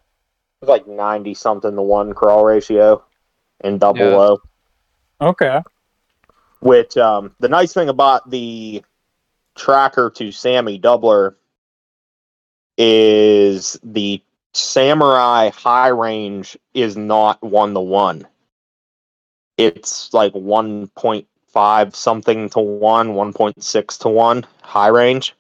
it 0.61 0.67
was 0.67 0.69
like 0.69 0.87
90 0.87 1.33
something 1.35 1.75
to 1.75 1.83
one 1.83 2.13
crawl 2.13 2.45
ratio 2.45 3.03
in 3.65 3.79
double 3.79 4.11
Yeah. 4.11 4.17
low 4.17 4.43
Okay. 5.23 5.61
which 6.61 6.97
um, 6.99 7.35
the 7.41 7.49
nice 7.49 7.73
thing 7.73 7.89
about 7.89 8.29
the 8.31 8.83
tracker 9.57 10.11
to 10.11 10.31
Sammy 10.31 10.79
doubler 10.79 11.35
is 12.77 13.79
the 13.83 14.23
samurai 14.53 15.51
high 15.51 15.89
range 15.89 16.59
is 16.75 16.97
not 16.97 17.41
one 17.43 17.75
to 17.75 17.81
one. 17.81 18.27
It's 19.57 20.13
like 20.15 20.33
1.5 20.33 21.95
something 21.95 22.49
to 22.51 22.61
one, 22.61 23.09
1.6 23.11 23.99
to 23.99 24.09
one 24.09 24.47
high 24.63 24.89
range. 24.89 25.35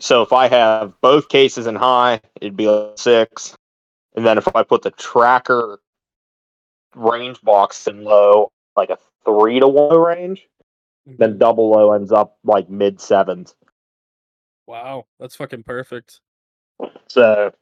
So 0.00 0.22
if 0.22 0.32
I 0.32 0.48
have 0.48 0.98
both 1.00 1.28
cases 1.28 1.66
in 1.66 1.74
high, 1.74 2.20
it'd 2.40 2.56
be 2.56 2.68
like 2.68 2.98
six. 2.98 3.54
And 4.18 4.26
then 4.26 4.36
if 4.36 4.48
I 4.52 4.64
put 4.64 4.82
the 4.82 4.90
tracker 4.90 5.78
range 6.96 7.40
box 7.40 7.86
in 7.86 8.02
low, 8.02 8.50
like 8.74 8.90
a 8.90 8.98
three 9.24 9.60
to 9.60 9.68
one 9.68 9.96
range, 9.96 10.48
mm-hmm. 11.08 11.18
then 11.20 11.38
double 11.38 11.70
low 11.70 11.92
ends 11.92 12.10
up 12.10 12.36
like 12.42 12.68
mid 12.68 13.00
sevens. 13.00 13.54
Wow, 14.66 15.06
that's 15.20 15.36
fucking 15.36 15.62
perfect. 15.62 16.18
So 17.06 17.52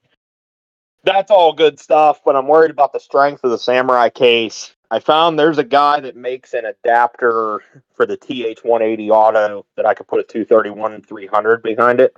that's 1.05 1.31
all 1.31 1.53
good 1.53 1.79
stuff, 1.79 2.23
but 2.25 2.35
I'm 2.35 2.49
worried 2.49 2.71
about 2.71 2.95
the 2.95 3.01
strength 3.01 3.45
of 3.45 3.51
the 3.51 3.59
Samurai 3.59 4.09
case. 4.09 4.75
I 4.91 5.01
found 5.01 5.39
there's 5.39 5.59
a 5.59 5.65
guy 5.65 6.01
that 6.01 6.17
makes 6.17 6.55
an 6.55 6.65
adapter 6.65 7.65
for 7.93 8.07
the 8.07 8.17
TH180 8.17 9.11
auto 9.11 9.67
that 9.77 9.85
I 9.85 9.93
could 9.93 10.09
put 10.09 10.21
a 10.21 10.23
231 10.23 11.03
300 11.03 11.63
behind 11.63 12.01
it. 12.01 12.17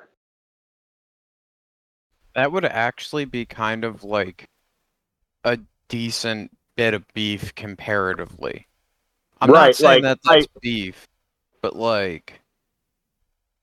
That 2.38 2.52
would 2.52 2.64
actually 2.64 3.24
be 3.24 3.44
kind 3.44 3.82
of 3.82 4.04
like 4.04 4.48
a 5.42 5.58
decent 5.88 6.56
bit 6.76 6.94
of 6.94 7.02
beef 7.12 7.52
comparatively. 7.56 8.68
I'm 9.40 9.50
Right, 9.50 9.66
not 9.66 9.74
saying 9.74 10.04
like, 10.04 10.22
that 10.22 10.22
that's 10.22 10.46
beef, 10.62 11.08
but 11.62 11.74
like 11.74 12.40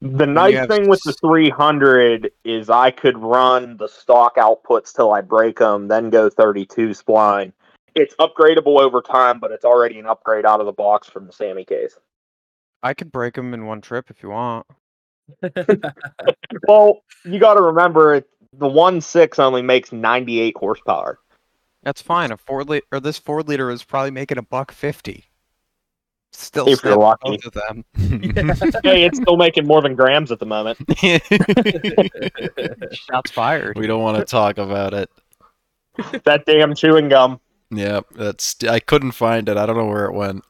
The 0.02 0.28
nice 0.28 0.68
thing 0.68 0.90
with 0.90 1.02
the 1.04 1.14
300 1.14 2.30
is 2.44 2.70
I 2.70 2.92
could 2.92 3.18
run 3.18 3.78
the 3.78 3.88
stock 3.88 4.36
outputs 4.36 4.94
till 4.94 5.14
I 5.14 5.22
break 5.22 5.60
them, 5.60 5.88
then 5.88 6.10
go 6.10 6.30
32 6.30 6.90
spline. 6.90 7.54
It's 7.96 8.14
upgradable 8.16 8.82
over 8.82 9.02
time, 9.02 9.40
but 9.40 9.54
it's 9.54 9.64
already 9.64 10.00
an 10.00 10.06
upgrade 10.06 10.46
out 10.46 10.60
of 10.60 10.66
the 10.66 10.74
box 10.74 11.08
from 11.08 11.28
the 11.28 11.32
Sammy 11.32 11.64
case. 11.64 11.98
I 12.84 12.94
could 12.94 13.14
break 13.14 13.36
them 13.36 13.54
in 13.54 13.68
one 13.68 13.80
trip 13.80 14.10
if 14.10 14.22
you 14.22 14.32
want. 14.32 14.68
Well, 16.68 17.04
you 17.24 17.40
got 17.40 17.56
to 17.56 17.62
remember 17.62 18.16
it, 18.16 18.28
the 18.58 18.68
one 18.68 19.02
six 19.02 19.40
only 19.40 19.62
makes 19.62 19.92
98 19.92 20.56
horsepower. 20.58 21.20
That's 21.84 22.02
fine. 22.02 22.32
A 22.32 22.38
four 22.38 22.64
liter 22.64 22.86
or 22.92 23.00
this 23.00 23.18
four 23.20 23.44
liter 23.44 23.70
is 23.70 23.84
probably 23.84 24.12
making 24.12 24.38
a 24.40 24.42
buck 24.42 24.72
fifty. 24.72 25.26
Still 26.34 26.68
If 26.68 26.84
you're 26.84 26.94
snap 26.94 26.98
lucky. 27.24 27.38
both 27.38 27.46
of 27.46 27.54
them. 27.54 27.86
hey, 28.84 29.04
it's 29.06 29.18
still 29.20 29.38
making 29.38 29.66
more 29.68 29.82
than 29.82 29.96
grams 29.96 30.32
at 30.32 30.40
the 30.40 30.46
moment. 30.46 30.78
Shots 32.94 33.32
fired. 33.32 33.78
we 33.78 33.88
don't 33.88 34.02
want 34.02 34.18
to 34.18 34.26
talk 34.26 34.58
about 34.58 34.94
it. 34.94 35.10
That 36.26 36.46
damn 36.46 36.76
chewing 36.76 37.08
gum. 37.08 37.40
Yeah, 37.72 38.02
that's 38.16 38.56
I 38.68 38.80
couldn't 38.80 39.12
find 39.12 39.48
it. 39.48 39.56
I 39.58 39.66
don't 39.66 39.78
know 39.78 39.86
where 39.86 40.06
it 40.06 40.14
went. 40.14 40.44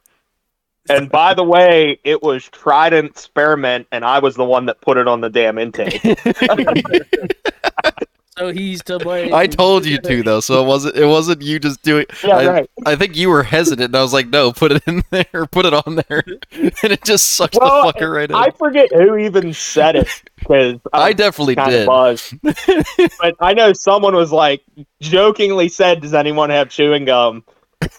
And 0.89 1.09
by 1.09 1.33
the 1.33 1.43
way, 1.43 1.99
it 2.03 2.21
was 2.21 2.47
Trident 2.49 3.17
Spearmint, 3.17 3.87
and 3.91 4.05
I 4.05 4.19
was 4.19 4.35
the 4.35 4.45
one 4.45 4.65
that 4.67 4.81
put 4.81 4.97
it 4.97 5.07
on 5.07 5.21
the 5.21 5.29
damn 5.29 5.57
intake. 5.57 6.01
so 8.37 8.51
he's 8.51 8.83
to 8.83 8.99
blame. 8.99 9.33
I 9.33 9.47
told 9.47 9.85
you 9.85 9.97
to 9.97 10.23
though, 10.23 10.39
so 10.41 10.63
it 10.63 10.67
wasn't 10.67 10.95
it 10.95 11.05
wasn't 11.07 11.41
you 11.41 11.59
just 11.59 11.81
doing 11.81 12.05
yeah, 12.23 12.37
I- 12.37 12.47
right. 12.47 12.69
I 12.85 12.95
think 12.95 13.15
you 13.15 13.29
were 13.29 13.43
hesitant 13.43 13.85
and 13.85 13.95
I 13.95 14.01
was 14.01 14.13
like, 14.13 14.27
no, 14.27 14.51
put 14.51 14.71
it 14.73 14.83
in 14.85 15.03
there, 15.09 15.45
put 15.51 15.65
it 15.65 15.73
on 15.73 15.95
there. 16.07 16.23
And 16.51 16.91
it 16.91 17.03
just 17.03 17.33
sucks 17.33 17.57
Well, 17.59 17.91
the 17.91 17.93
fucker 17.93 18.13
right 18.13 18.29
in. 18.29 18.35
I 18.35 18.51
forget 18.51 18.91
who 18.93 19.17
even 19.17 19.53
said 19.53 19.95
it 19.95 20.09
because 20.37 20.79
I 20.93 21.13
definitely 21.13 21.55
did. 21.55 21.87
buzzed. 21.87 22.35
but 22.43 23.35
I 23.39 23.53
know 23.53 23.73
someone 23.73 24.15
was 24.15 24.31
like 24.31 24.61
jokingly 25.01 25.69
said, 25.69 26.01
"Does 26.01 26.13
anyone 26.13 26.49
have 26.49 26.69
chewing 26.69 27.05
gum?" 27.05 27.43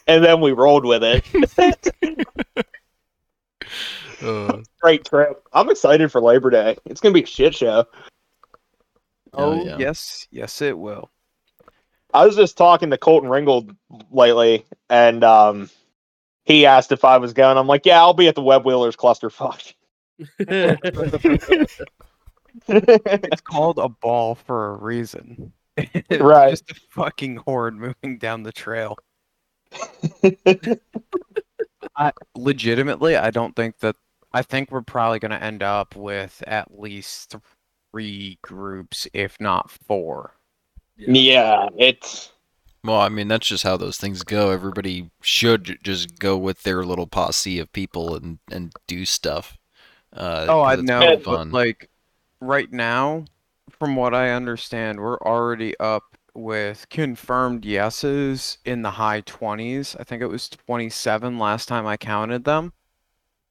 And 0.07 0.25
then 0.25 0.41
we 0.41 0.53
rolled 0.53 0.85
with 0.85 1.03
it. 1.03 1.25
Uh, 4.23 4.63
Great 4.81 5.05
trip. 5.05 5.43
I'm 5.53 5.71
excited 5.71 6.11
for 6.11 6.21
Labor 6.21 6.51
Day. 6.51 6.77
It's 6.87 7.01
gonna 7.01 7.13
be 7.13 7.23
a 7.23 7.27
shit 7.27 7.55
show. 7.55 7.85
Oh, 9.33 9.65
yeah. 9.65 9.77
yes, 9.79 10.27
yes 10.31 10.63
it 10.63 10.79
will. 10.79 11.11
I 12.15 12.25
was 12.25 12.37
just 12.37 12.57
talking 12.57 12.91
to 12.91 12.99
Colton 12.99 13.29
Ringgold 13.29 13.77
lately, 14.11 14.65
and 14.89 15.23
um, 15.23 15.69
he 16.45 16.65
asked 16.65 16.93
if 16.93 17.05
I 17.05 17.19
was 17.19 17.35
going. 17.35 17.59
I'm 17.59 17.67
like, 17.67 17.85
yeah, 17.85 17.99
I'll 18.01 18.15
be 18.15 18.29
at 18.29 18.35
the 18.35 18.43
Web 18.43 18.65
Wheelers 18.65 18.97
clusterfuck. 18.97 19.75
It's 22.69 23.41
called 23.43 23.79
a 23.79 23.89
ball 23.89 24.35
for 24.35 24.71
a 24.71 24.77
reason. 24.77 25.53
It's 25.77 26.23
Right. 26.23 26.51
Just 26.51 26.71
a 26.71 26.75
fucking 26.91 27.37
horde 27.37 27.77
moving 27.77 28.19
down 28.19 28.43
the 28.43 28.53
trail. 28.53 28.97
I 31.97 32.13
legitimately, 32.35 33.17
I 33.17 33.31
don't 33.31 33.55
think 33.57 33.79
that. 33.79 33.97
I 34.33 34.43
think 34.43 34.71
we're 34.71 34.83
probably 34.83 35.19
going 35.19 35.31
to 35.31 35.43
end 35.43 35.63
up 35.63 35.97
with 35.97 36.43
at 36.47 36.79
least 36.79 37.37
three 37.91 38.39
groups, 38.43 39.07
if 39.15 39.41
not 39.41 39.71
four. 39.71 40.35
yeah, 40.97 41.69
it's 41.79 42.33
Well, 42.85 43.01
I 43.01 43.09
mean, 43.09 43.29
that's 43.29 43.47
just 43.47 43.65
how 43.65 43.77
those 43.79 43.97
things 43.97 44.23
go. 44.23 44.51
Everybody 44.51 45.11
should 45.23 45.79
just 45.83 46.19
go 46.19 46.37
with 46.37 46.63
their 46.65 46.85
little 46.85 47.07
posse 47.07 47.59
of 47.59 47.73
people 47.73 48.15
and, 48.15 48.39
and 48.51 48.73
do 48.87 49.05
stuff. 49.07 49.57
Uh, 50.13 50.47
Oh, 50.49 50.63
'cause 50.65 50.79
I 50.79 50.83
know, 50.83 51.19
fun. 51.19 51.51
like 51.51 51.89
right 52.41 52.71
now, 52.71 53.25
from 53.71 53.97
what 53.97 54.15
I 54.15 54.31
understand, 54.31 55.01
we're 55.01 55.19
already 55.19 55.79
up 55.81 56.16
with 56.37 56.87
confirmed 56.91 57.65
yeses 57.65 58.59
in 58.65 58.83
the 58.83 58.91
high 58.91 59.23
20s. 59.23 59.97
I 59.99 60.05
think 60.05 60.23
it 60.23 60.27
was 60.27 60.49
27 60.49 61.39
last 61.39 61.67
time 61.67 61.87
I 61.87 61.97
counted 61.97 62.45
them. 62.45 62.73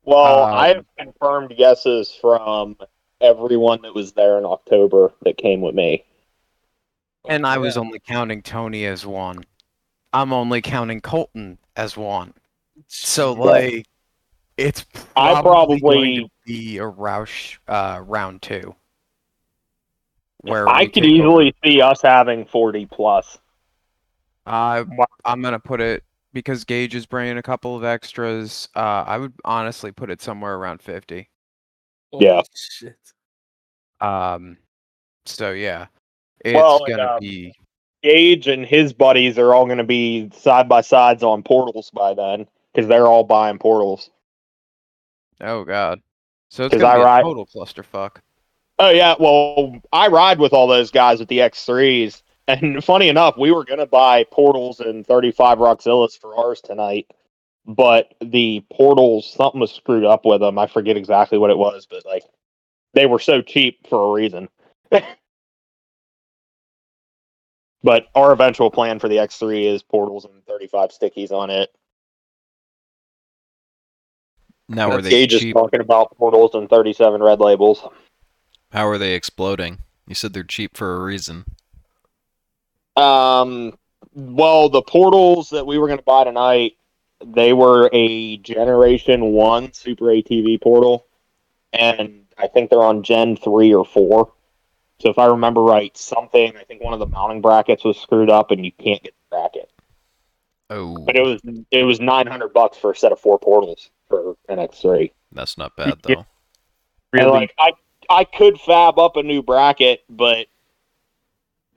well, 0.04 0.44
Um, 0.46 0.54
I've 0.54 0.86
confirmed 0.98 1.54
yeses 1.58 2.14
from 2.20 2.78
everyone 3.22 3.82
that 3.82 3.96
was 3.96 4.14
there 4.14 4.38
in 4.38 4.46
October 4.46 5.12
that 5.24 5.38
came 5.38 5.62
with 5.62 5.74
me. 5.76 6.06
And 7.28 7.46
I 7.48 7.58
was 7.58 7.76
only 7.76 8.00
counting 8.00 8.44
Tony 8.44 8.86
as 8.86 9.04
one. 9.06 9.44
I'm 10.14 10.32
only 10.32 10.62
counting 10.62 11.02
Colton 11.02 11.58
as 11.76 11.98
one. 11.98 12.34
So 12.88 13.34
like 13.34 13.88
it's 14.58 14.86
I 15.16 15.42
probably 15.42 15.80
going 15.80 16.16
to 16.16 16.22
probably- 16.22 16.32
be 16.46 16.78
a 16.78 16.84
Roush 16.84 17.58
uh, 17.68 18.02
round 18.06 18.42
two. 18.44 18.76
Where 20.52 20.68
I 20.70 20.86
could 20.86 20.96
take 20.96 21.04
over. 21.04 21.12
easily 21.14 21.56
see 21.64 21.82
us 21.82 22.02
having 22.02 22.46
40 22.46 22.86
plus. 22.88 23.38
Uh, 24.46 24.84
I'm 25.24 25.42
gonna 25.42 25.60
put 25.60 25.82
it 25.82 26.04
because 26.34 26.64
Gage 26.66 26.94
is 26.94 27.06
bringing 27.06 27.38
a 27.38 27.42
couple 27.44 27.76
of 27.76 27.84
extras. 27.84 28.70
Uh, 28.76 29.04
I 29.08 29.18
would 29.18 29.34
honestly 29.44 29.92
put 29.92 30.12
it 30.12 30.22
somewhere 30.22 30.56
around 30.56 30.82
50. 30.82 31.30
Holy 32.12 32.26
Yeah. 32.26 32.42
Shit. 32.54 32.98
Um, 34.02 34.58
so 35.26 35.52
yeah, 35.52 35.88
it's 36.44 36.56
Well, 36.56 36.86
gonna 36.88 37.14
um, 37.14 37.20
be. 37.20 37.54
Gage 38.04 38.48
and 38.48 38.64
his 38.64 38.94
buddies 38.94 39.40
are 39.40 39.56
all 39.56 39.66
going 39.66 39.80
to 39.80 39.84
be 39.84 40.30
side 40.32 40.70
by 40.70 40.82
sides 40.82 41.24
on 41.24 41.42
portals 41.42 41.90
by 41.90 42.14
then 42.14 42.46
because 42.72 42.88
they're 42.88 43.08
all 43.08 43.24
buying 43.24 43.58
portals. 43.58 44.12
Oh 45.42 45.64
god. 45.64 46.02
So 46.50 46.66
it's 46.66 46.76
gonna 46.76 46.86
I 46.86 46.96
be 46.98 47.02
a 47.02 47.06
ride- 47.06 47.24
total 47.24 47.48
clusterfuck. 47.48 48.18
Oh 48.78 48.90
yeah, 48.90 49.16
well 49.20 49.80
I 49.92 50.08
ride 50.08 50.40
with 50.40 50.54
all 50.54 50.68
those 50.68 50.92
guys 50.92 51.20
with 51.20 51.30
the 51.30 51.40
X3s, 51.40 52.22
and 52.48 52.84
funny 52.84 53.08
enough, 53.08 53.38
we 53.38 53.52
were 53.52 53.64
gonna 53.64 53.86
buy 53.86 54.26
portals 54.32 54.80
and 54.80 55.06
35 55.06 55.60
Roxxzillas 55.60 56.20
for 56.20 56.38
ours 56.38 56.62
tonight, 56.62 57.10
but 57.66 58.14
the 58.22 58.64
portals 58.72 59.32
something 59.32 59.62
was 59.62 59.72
screwed 59.72 60.04
up 60.04 60.26
with 60.26 60.42
them. 60.42 60.60
I 60.60 60.68
forget 60.68 60.98
exactly 60.98 61.38
what 61.38 61.52
it 61.52 61.58
was, 61.58 61.86
but 61.86 62.06
like 62.06 62.24
they 62.94 63.06
were 63.06 63.20
so 63.20 63.42
cheap 63.42 63.88
for 63.88 64.10
a 64.10 64.12
reason. 64.12 64.50
but 67.84 68.08
our 68.14 68.34
eventual 68.34 68.72
plan 68.72 69.00
for 69.00 69.08
the 69.08 69.18
X3 69.18 69.74
is 69.74 69.84
portals 69.84 70.26
and 70.26 70.46
35 70.46 70.90
stickies 70.90 71.32
on 71.32 71.50
it. 71.50 71.70
now, 74.68 74.90
are 74.90 75.02
they 75.02 75.12
Gage 75.12 75.34
is 75.34 75.42
cheap? 75.42 75.54
talking 75.54 75.80
about 75.80 76.16
portals 76.18 76.56
and 76.56 76.70
37 76.70 77.22
red 77.22 77.40
labels. 77.40 77.84
How 78.76 78.90
are 78.90 78.98
they 78.98 79.14
exploding? 79.14 79.78
You 80.06 80.16
said 80.16 80.34
they're 80.34 80.44
cheap 80.44 80.76
for 80.76 80.98
a 80.98 81.00
reason. 81.00 81.46
Um, 82.98 83.78
well, 84.14 84.68
the 84.68 84.82
portals 84.82 85.50
that 85.52 85.66
we 85.66 85.78
were 85.78 85.88
going 85.88 85.98
to 85.98 86.04
buy 86.04 86.26
tonight, 86.26 86.74
they 87.26 87.54
were 87.54 87.90
a 87.94 88.36
Generation 88.36 89.28
One 89.28 89.72
Super 89.72 90.08
ATV 90.08 90.62
portal, 90.62 91.06
and 91.72 92.26
I 92.38 92.48
think 92.48 92.70
they're 92.70 92.84
on 92.84 93.02
Gen 93.02 93.38
Three 93.38 93.74
or 93.74 93.86
Four. 93.86 94.34
So 95.00 95.10
if 95.10 95.18
I 95.18 95.28
remember 95.28 95.62
right, 95.62 95.96
something 95.96 96.58
I 96.58 96.66
think 96.66 96.84
one 96.84 96.92
of 96.92 97.00
the 97.00 97.08
mounting 97.08 97.40
brackets 97.40 97.86
was 97.86 97.98
screwed 97.98 98.30
up, 98.30 98.52
and 98.52 98.66
you 98.66 98.74
can't 98.74 99.02
get 99.02 99.14
the 99.14 99.38
bracket. 99.38 99.72
Oh, 100.70 100.98
But 101.06 101.16
it 101.16 101.22
was 101.22 101.40
it 101.72 101.84
was 101.86 102.02
nine 102.02 102.28
hundred 102.28 102.52
bucks 102.52 102.78
for 102.78 102.92
a 102.92 102.96
set 102.96 103.14
of 103.14 103.22
four 103.22 103.40
portals 103.40 103.90
for 104.10 104.36
an 104.50 104.60
X 104.60 104.82
three. 104.82 105.14
that's 105.32 105.58
not 105.58 105.78
bad 105.78 106.00
though. 106.04 106.14
And 106.14 106.26
Really, 107.14 107.32
like 107.32 107.54
I 107.58 107.72
I 108.10 108.24
could 108.24 108.60
fab 108.60 109.00
up 109.00 109.16
a 109.16 109.24
new 109.24 109.42
bracket, 109.42 110.04
but 110.10 110.48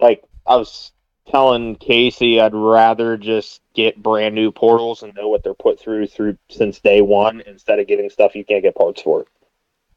like 0.00 0.22
I 0.46 0.56
was 0.56 0.92
telling 1.28 1.76
Casey, 1.76 2.40
I'd 2.40 2.54
rather 2.54 3.16
just 3.16 3.60
get 3.74 4.02
brand 4.02 4.34
new 4.34 4.50
portals 4.50 5.02
and 5.02 5.14
know 5.14 5.28
what 5.28 5.44
they're 5.44 5.54
put 5.54 5.78
through 5.78 6.06
through 6.06 6.36
since 6.48 6.80
day 6.80 7.00
one 7.00 7.42
instead 7.46 7.78
of 7.78 7.86
getting 7.86 8.10
stuff 8.10 8.34
you 8.34 8.44
can't 8.44 8.62
get 8.62 8.74
parts 8.74 9.02
for. 9.02 9.26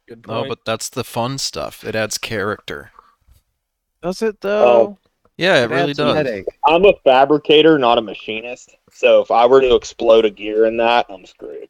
Good 0.08 0.26
oh, 0.28 0.44
No, 0.44 0.50
but 0.50 0.66
that's 0.66 0.90
the 0.90 1.04
fun 1.04 1.38
stuff. 1.38 1.84
It 1.84 1.96
adds 1.96 2.18
character. 2.18 2.92
Does 4.02 4.22
it 4.22 4.42
though? 4.42 4.66
Oh. 4.66 4.98
Yeah, 5.38 5.64
it, 5.64 5.72
really 5.72 5.94
does. 5.94 6.16
headache. 6.16 6.46
I'm 6.68 6.86
a 6.86 6.94
fabricator, 7.04 7.80
not 7.80 7.98
a 7.98 8.02
machinist. 8.02 8.76
So 8.92 9.22
if 9.22 9.32
I 9.32 9.48
were 9.48 9.62
to 9.62 9.74
explode 9.74 10.24
a 10.24 10.30
gear 10.30 10.66
in 10.66 10.78
that, 10.78 11.08
I'm 11.10 11.26
screwed. 11.26 11.70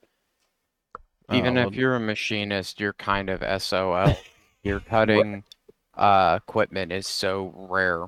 Oh, 1.30 1.38
Even 1.38 1.58
Oh, 1.58 1.68
if 1.68 1.76
you're 1.76 1.96
a 1.96 2.00
machinist, 2.00 2.82
you're 2.82 2.92
kind 2.94 3.30
of 3.30 3.62
SOL. 3.62 4.18
Your 4.64 4.80
cutting 4.80 5.44
uh, 5.96 6.40
equipment 6.42 6.92
is 6.92 7.08
so 7.08 7.54
rare. 7.56 8.08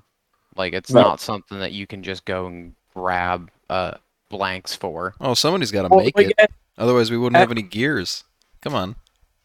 Like 0.56 0.74
it's 0.74 0.92
Right. 0.92 1.02
not 1.02 1.20
something 1.20 1.60
that 1.60 1.72
you 1.72 1.88
can 1.88 2.04
just 2.04 2.26
go 2.26 2.46
and 2.46 2.76
grab 2.94 3.50
uh, 3.70 3.96
blanks 4.30 4.76
for. 4.76 5.16
oh, 5.20 5.34
somebody's 5.34 5.72
got 5.72 5.84
to 5.84 5.88
Well, 5.90 6.06
make 6.06 6.16
like, 6.16 6.34
it. 6.38 6.52
Otherwise, 6.78 7.10
we 7.12 7.18
wouldn't 7.18 7.40
have 7.40 7.52
any 7.52 7.62
gears. 7.62 8.24
Come 8.62 8.76
on, 8.76 8.96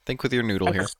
think 0.06 0.22
with 0.22 0.32
your 0.32 0.42
noodle 0.42 0.72
here. 0.72 0.82
as, 0.82 0.96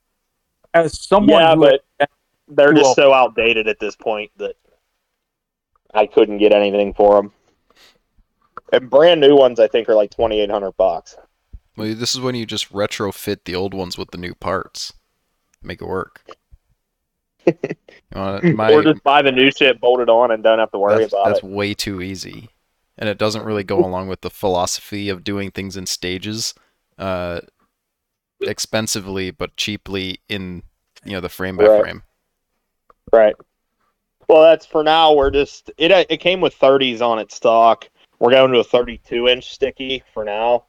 as 0.75 1.01
someone 1.07 1.40
yeah, 1.42 1.55
who 1.55 1.61
but 1.61 2.09
they're 2.49 2.73
just 2.73 2.97
so 2.97 3.12
outdated 3.12 3.68
at 3.68 3.79
this 3.79 3.94
point 3.97 4.31
that 4.38 4.57
I 5.94 6.07
couldn't 6.07 6.38
get 6.38 6.53
anything 6.53 6.94
for 6.94 7.16
them. 7.16 7.33
And 8.73 8.90
brand 8.90 9.21
new 9.21 9.37
ones, 9.37 9.61
I 9.61 9.68
think, 9.68 9.88
are 9.88 9.94
like 9.94 10.11
twenty 10.11 10.40
eight 10.40 10.51
hundred 10.51 10.73
bucks. 10.73 11.16
Well, 11.77 11.94
this 11.94 12.14
is 12.14 12.21
when 12.21 12.35
you 12.35 12.44
just 12.44 12.73
retrofit 12.73 13.44
the 13.44 13.55
old 13.55 13.73
ones 13.73 13.97
with 13.97 14.11
the 14.11 14.18
new 14.18 14.35
parts, 14.35 14.92
make 15.62 15.81
it 15.83 15.87
work. 15.87 16.25
My, 18.14 18.73
or 18.73 18.83
just 18.83 19.03
buy 19.03 19.23
the 19.23 19.33
new 19.33 19.51
shit 19.51 19.81
bolted 19.81 20.09
on 20.09 20.31
and 20.31 20.42
don't 20.42 20.59
have 20.59 20.71
to 20.73 20.79
worry 20.79 21.01
that's, 21.01 21.12
about 21.12 21.27
that's 21.27 21.38
it. 21.38 21.42
That's 21.42 21.55
way 21.55 21.75
too 21.75 22.03
easy, 22.03 22.51
and 22.99 23.09
it 23.09 23.18
doesn't 23.18 23.44
really 23.44 23.64
go 23.64 23.85
along 23.85 24.09
with 24.09 24.21
the 24.21 24.31
philosophy 24.31 25.09
of 25.09 25.25
doing 25.25 25.51
things 25.51 25.77
in 25.77 25.87
stages, 25.87 26.55
uh, 26.99 27.40
expensively 28.42 29.31
but 29.31 29.57
cheaply 29.57 30.21
in 30.29 30.62
you 31.05 31.12
know 31.12 31.21
the 31.21 31.29
frame 31.29 31.57
by 31.57 31.64
Right. 31.64 31.81
frame. 31.81 32.03
Right. 33.12 33.35
Well, 34.29 34.42
that's 34.42 34.66
for 34.66 34.83
now. 34.83 35.14
We're 35.14 35.31
just 35.31 35.71
it. 35.79 35.90
It 36.11 36.18
came 36.18 36.40
with 36.40 36.55
thirties 36.55 37.01
on 37.01 37.18
its 37.18 37.35
stock. 37.35 37.88
We're 38.18 38.31
going 38.31 38.53
to 38.53 38.59
a 38.59 38.64
thirty-two 38.64 39.29
inch 39.29 39.53
sticky 39.53 40.03
for 40.12 40.25
now, 40.25 40.64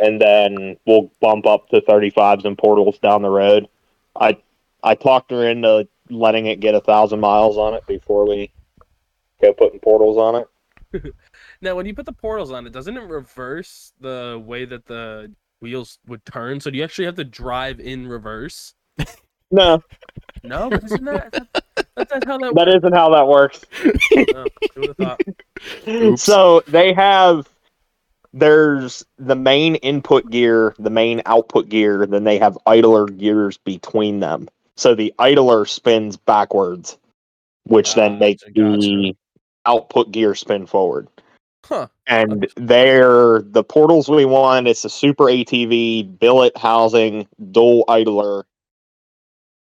and 0.00 0.20
then 0.20 0.76
we'll 0.86 1.10
bump 1.20 1.46
up 1.46 1.68
to 1.68 1.80
thirty-fives 1.80 2.44
and 2.44 2.58
portals 2.58 2.98
down 2.98 3.22
the 3.22 3.30
road. 3.30 3.68
I 4.18 4.38
I 4.82 4.94
talked 4.94 5.30
her 5.30 5.48
into 5.48 5.88
letting 6.10 6.46
it 6.46 6.60
get 6.60 6.74
a 6.74 6.80
thousand 6.80 7.20
miles 7.20 7.56
on 7.56 7.74
it 7.74 7.86
before 7.86 8.26
we 8.28 8.50
go 9.40 9.52
putting 9.52 9.80
portals 9.80 10.16
on 10.16 10.36
it. 10.36 11.12
Now, 11.60 11.74
when 11.74 11.86
you 11.86 11.94
put 11.94 12.06
the 12.06 12.12
portals 12.12 12.52
on 12.52 12.66
it, 12.68 12.72
doesn't 12.72 12.96
it 12.96 13.02
reverse 13.02 13.92
the 14.00 14.40
way 14.46 14.64
that 14.64 14.86
the 14.86 15.32
wheels 15.60 15.98
would 16.06 16.24
turn? 16.24 16.60
So 16.60 16.70
do 16.70 16.78
you 16.78 16.84
actually 16.84 17.06
have 17.06 17.16
to 17.16 17.24
drive 17.24 17.80
in 17.80 18.06
reverse? 18.06 18.74
No, 19.50 19.82
No, 20.42 20.70
isn't 20.70 21.04
that 21.06 21.32
how 22.26 22.36
that 22.36 22.52
that 22.54 22.68
isn't 22.68 22.92
how 22.92 23.08
that 23.10 23.26
works. 23.26 23.64
Oh? 24.34 26.16
So 26.16 26.60
they 26.68 26.92
have 26.92 27.48
there's 28.32 29.04
the 29.18 29.36
main 29.36 29.76
input 29.76 30.30
gear, 30.30 30.74
the 30.78 30.90
main 30.90 31.22
output 31.26 31.68
gear, 31.68 32.06
then 32.06 32.24
they 32.24 32.38
have 32.38 32.58
idler 32.66 33.06
gears 33.06 33.56
between 33.58 34.20
them. 34.20 34.48
So 34.76 34.94
the 34.94 35.12
idler 35.18 35.64
spins 35.64 36.16
backwards, 36.16 36.98
which 37.64 37.94
then 37.94 38.18
makes 38.18 38.44
Gotcha, 38.44 38.76
the 38.76 39.16
output 39.66 40.12
gear 40.12 40.34
spin 40.34 40.66
forward. 40.66 41.08
Huh. 41.64 41.88
And 42.06 42.48
they're 42.56 43.42
the 43.42 43.64
portals 43.64 44.08
we 44.08 44.24
want. 44.24 44.68
It's 44.68 44.84
a 44.84 44.90
super 44.90 45.24
ATV 45.24 46.18
billet 46.18 46.56
housing 46.56 47.26
dual 47.50 47.84
idler 47.88 48.46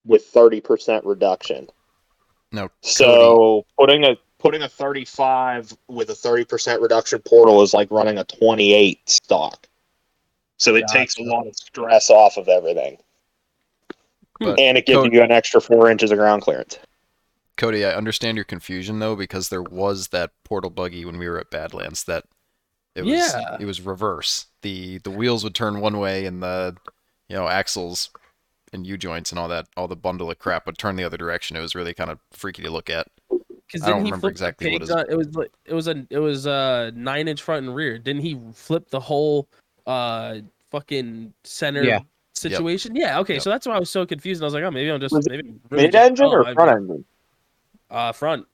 with 0.05 0.25
thirty 0.25 0.61
percent 0.61 1.05
reduction. 1.05 1.69
No, 2.51 2.71
So 2.83 3.65
putting 3.79 4.05
a 4.05 4.17
putting 4.43 4.63
a 4.63 4.69
35 4.69 5.73
with 5.87 6.11
a 6.11 6.15
30% 6.15 6.83
reduction 6.83 7.21
portal 7.21 7.63
is 7.63 7.73
like 7.73 7.89
running 7.93 8.19
a 8.19 8.25
28 8.25 9.09
stock. 9.09 9.69
So 10.57 10.75
it 10.75 10.85
takes 10.89 11.17
a 11.19 11.23
lot 11.23 11.47
of 11.47 11.55
stress 11.55 12.11
off 12.11 12.37
of 12.37 12.49
everything. 12.49 12.99
But 14.41 14.59
and 14.59 14.77
it 14.77 14.85
gives 14.87 14.97
Cody- 14.99 15.17
you 15.17 15.23
an 15.23 15.31
extra 15.31 15.61
four 15.61 15.89
inches 15.89 16.11
of 16.11 16.19
ground 16.19 16.43
clearance. 16.43 16.79
Cody, 17.57 17.85
I 17.85 17.95
understand 17.95 18.37
your 18.37 18.45
confusion 18.45 18.99
though 18.99 19.15
because 19.15 19.49
there 19.49 19.63
was 19.63 20.09
that 20.09 20.31
portal 20.45 20.71
buggy 20.71 21.05
when 21.05 21.19
we 21.19 21.29
were 21.29 21.39
at 21.39 21.51
Badlands 21.51 22.05
that 22.05 22.25
It 22.95 23.03
was 23.03 23.13
Yeah. 23.13 23.57
it 23.61 23.65
was 23.65 23.81
reverse. 23.81 24.47
The 24.63 24.99
the 24.99 25.11
wheels 25.11 25.45
would 25.45 25.55
turn 25.55 25.81
one 25.81 25.99
way 25.99 26.27
and 26.27 26.43
the 26.43 26.77
you 27.29 27.37
know 27.37 27.47
axles 27.49 28.11
and 28.73 28.87
U 28.87 28.99
joints 28.99 29.31
and 29.31 29.39
all 29.39 29.49
that 29.49 29.67
all 29.77 29.87
the 29.89 29.97
bundle 29.97 30.31
of 30.31 30.39
crap 30.39 30.67
would 30.67 30.79
turn 30.79 30.97
the 30.97 31.05
other 31.05 31.17
direction. 31.17 31.57
It 31.57 31.61
was 31.61 31.75
really 31.75 31.95
kind 31.95 32.11
of 32.11 32.19
freaky 32.33 32.63
to 32.65 32.71
look 32.71 32.91
at. 32.91 33.07
Because 33.73 33.87
I 33.87 33.91
don't 33.91 34.01
he 34.05 34.11
remember 34.11 34.29
exactly 34.29 34.71
what 34.73 34.79
pigs 34.81 34.89
his- 34.91 34.97
on, 34.97 35.05
it 35.11 35.17
was 35.17 35.35
like 35.35 35.51
it 35.65 35.73
was 35.75 35.89
a 35.89 36.07
it 36.11 36.19
was 36.19 36.47
a 36.47 36.93
nine 36.95 37.27
inch 37.29 37.41
front 37.43 37.67
and 37.67 37.75
rear. 37.75 37.99
Didn't 37.99 38.23
he 38.23 38.39
flip 38.53 38.89
the 38.91 39.01
whole 39.01 39.49
uh 39.87 40.37
fucking 40.71 41.33
center 41.45 41.83
Yeah. 41.83 42.01
situation? 42.35 42.95
Yeah. 42.95 43.19
Okay. 43.21 43.35
Yep. 43.35 43.43
So 43.43 43.51
that's 43.51 43.67
why 43.67 43.75
I 43.77 43.79
was 43.79 43.91
so 43.91 44.05
confused. 44.05 44.41
And 44.41 44.45
I 44.45 44.47
was 44.49 44.55
like, 44.55 44.65
oh, 44.65 44.71
maybe 44.71 44.91
I'm 44.91 45.01
just 45.01 45.15
Was 45.15 45.29
maybe 45.29 45.55
really 45.71 45.85
Mid 45.85 45.95
engine 45.95 46.27
dumb. 46.27 46.35
or 46.35 46.47
I- 46.47 46.55
front 46.55 46.71
engine? 46.71 47.05
Uh, 47.91 48.13
front. 48.13 48.47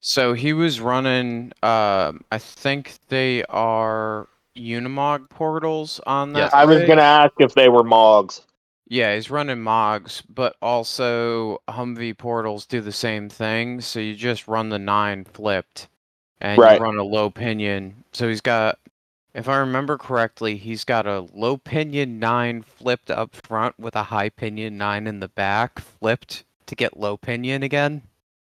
So 0.00 0.32
he 0.32 0.52
was 0.52 0.80
running. 0.80 1.52
Um, 1.62 2.22
I 2.32 2.38
think 2.38 2.94
they 3.08 3.44
are 3.44 4.28
Unimog 4.56 5.28
portals 5.30 6.00
on 6.06 6.32
that. 6.32 6.38
Yes. 6.40 6.54
I 6.54 6.64
was 6.64 6.82
gonna 6.84 7.02
ask 7.02 7.32
if 7.38 7.54
they 7.54 7.68
were 7.68 7.82
Mogs. 7.84 8.42
Yeah, 8.90 9.14
he's 9.14 9.30
running 9.30 9.58
Mogs, 9.58 10.24
but 10.28 10.56
also 10.60 11.62
Humvee 11.68 12.18
portals 12.18 12.66
do 12.66 12.80
the 12.80 12.90
same 12.90 13.28
thing. 13.28 13.80
So 13.80 14.00
you 14.00 14.16
just 14.16 14.48
run 14.48 14.68
the 14.70 14.80
nine 14.80 15.24
flipped, 15.24 15.86
and 16.40 16.60
Right. 16.60 16.76
you 16.76 16.84
run 16.84 16.98
a 16.98 17.04
low 17.04 17.30
pinion. 17.30 18.02
So 18.12 18.28
he's 18.28 18.40
got, 18.40 18.80
if 19.32 19.48
I 19.48 19.58
remember 19.58 19.96
correctly, 19.96 20.56
he's 20.56 20.82
got 20.82 21.06
a 21.06 21.20
low 21.32 21.56
pinion 21.56 22.18
nine 22.18 22.62
flipped 22.62 23.12
up 23.12 23.36
front 23.36 23.78
with 23.78 23.94
a 23.94 24.02
high 24.02 24.28
pinion 24.28 24.76
nine 24.76 25.06
in 25.06 25.20
the 25.20 25.28
back, 25.28 25.78
flipped 25.78 26.42
to 26.66 26.74
get 26.74 26.98
low 26.98 27.16
pinion 27.16 27.62
again. 27.62 28.02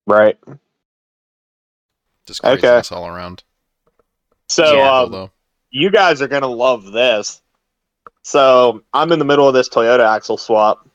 Right. 0.06 0.38
Just 2.26 2.44
Okay. 2.44 2.82
all 2.90 3.06
around. 3.06 3.42
So 4.50 4.78
Yeah. 4.78 4.90
um, 4.90 5.30
you 5.70 5.90
guys 5.90 6.20
are 6.20 6.28
gonna 6.28 6.46
love 6.46 6.92
this. 6.92 7.40
So 8.26 8.82
I'm 8.92 9.12
in 9.12 9.20
the 9.20 9.24
middle 9.24 9.46
of 9.46 9.54
this 9.54 9.68
Toyota 9.68 10.00
axle 10.00 10.36
swap, 10.36 10.88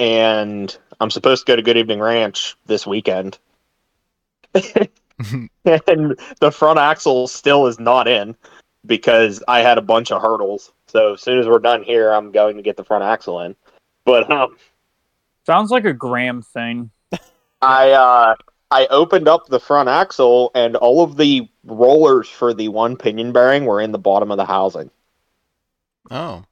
and 0.00 0.76
I'm 0.98 1.12
supposed 1.12 1.46
to 1.46 1.52
go 1.52 1.54
to 1.54 1.62
Good 1.62 1.76
Evening 1.76 2.00
Ranch 2.00 2.56
this 2.66 2.84
weekend, 2.84 3.38
and 4.52 6.18
the 6.40 6.50
front 6.52 6.80
axle 6.80 7.28
still 7.28 7.68
is 7.68 7.78
not 7.78 8.08
in 8.08 8.34
because 8.84 9.44
I 9.46 9.60
had 9.60 9.78
a 9.78 9.80
bunch 9.80 10.10
of 10.10 10.20
hurdles. 10.20 10.72
So 10.88 11.12
as 11.12 11.22
soon 11.22 11.38
as 11.38 11.46
we're 11.46 11.60
done 11.60 11.84
here, 11.84 12.10
I'm 12.10 12.32
going 12.32 12.56
to 12.56 12.62
get 12.62 12.76
the 12.76 12.82
front 12.82 13.04
axle 13.04 13.38
in. 13.42 13.54
But 14.04 14.28
um, 14.28 14.56
Sounds 15.46 15.70
like 15.70 15.84
a 15.84 15.92
Graham 15.92 16.42
thing. 16.42 16.90
I 17.62 17.92
uh, 17.92 18.34
I 18.72 18.88
opened 18.88 19.28
up 19.28 19.46
the 19.46 19.60
front 19.60 19.88
axle, 19.88 20.50
and 20.56 20.74
all 20.74 21.04
of 21.04 21.16
the 21.16 21.48
rollers 21.62 22.28
for 22.28 22.52
the 22.52 22.66
one 22.70 22.96
pinion 22.96 23.30
bearing 23.30 23.66
were 23.66 23.80
in 23.80 23.92
the 23.92 24.00
bottom 24.00 24.32
of 24.32 24.36
the 24.36 24.46
housing. 24.46 24.90
oh 26.10 26.42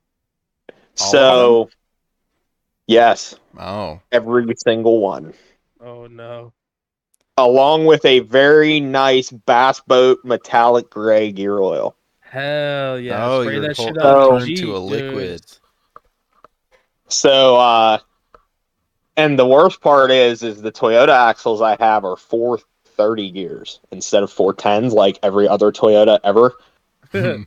All 1.01 1.11
So, 1.13 1.71
yes, 2.87 3.35
oh 3.59 4.01
every 4.13 4.47
single 4.57 5.01
one, 5.01 5.33
Oh 5.81 6.07
no. 6.07 6.53
along 7.37 7.87
with 7.87 8.05
a 8.05 8.21
very 8.21 8.81
nice 8.81 9.31
bass 9.31 9.81
boat 9.81 10.19
metallic 10.25 10.91
gray 10.91 11.33
gear 11.33 11.59
oil. 11.59 11.97
Hell 12.21 12.99
yeah. 13.01 13.27
Oh, 13.27 13.43
Spray 13.43 13.55
your 13.55 13.63
that 13.63 13.77
whole- 13.77 13.87
shit 13.87 13.99
up. 13.99 14.29
turned 14.45 14.57
to 14.59 14.77
a 14.77 14.79
liquid. 14.79 15.43
So, 17.09 17.57
uh, 17.57 17.99
and 19.17 19.39
the 19.39 19.47
worst 19.47 19.81
part 19.81 20.11
is, 20.13 20.43
is 20.43 20.63
the 20.63 20.71
Toyota 20.71 21.09
axles 21.09 21.61
I 21.61 21.77
have 21.81 22.05
are 22.05 22.17
four 22.17 22.61
thirty 22.97 23.31
gears 23.31 23.81
instead 23.91 24.23
of 24.23 24.31
four 24.31 24.53
tens 24.55 24.93
like 24.93 25.19
every 25.23 25.49
other 25.49 25.73
Toyota 25.73 26.21
ever. 26.23 26.53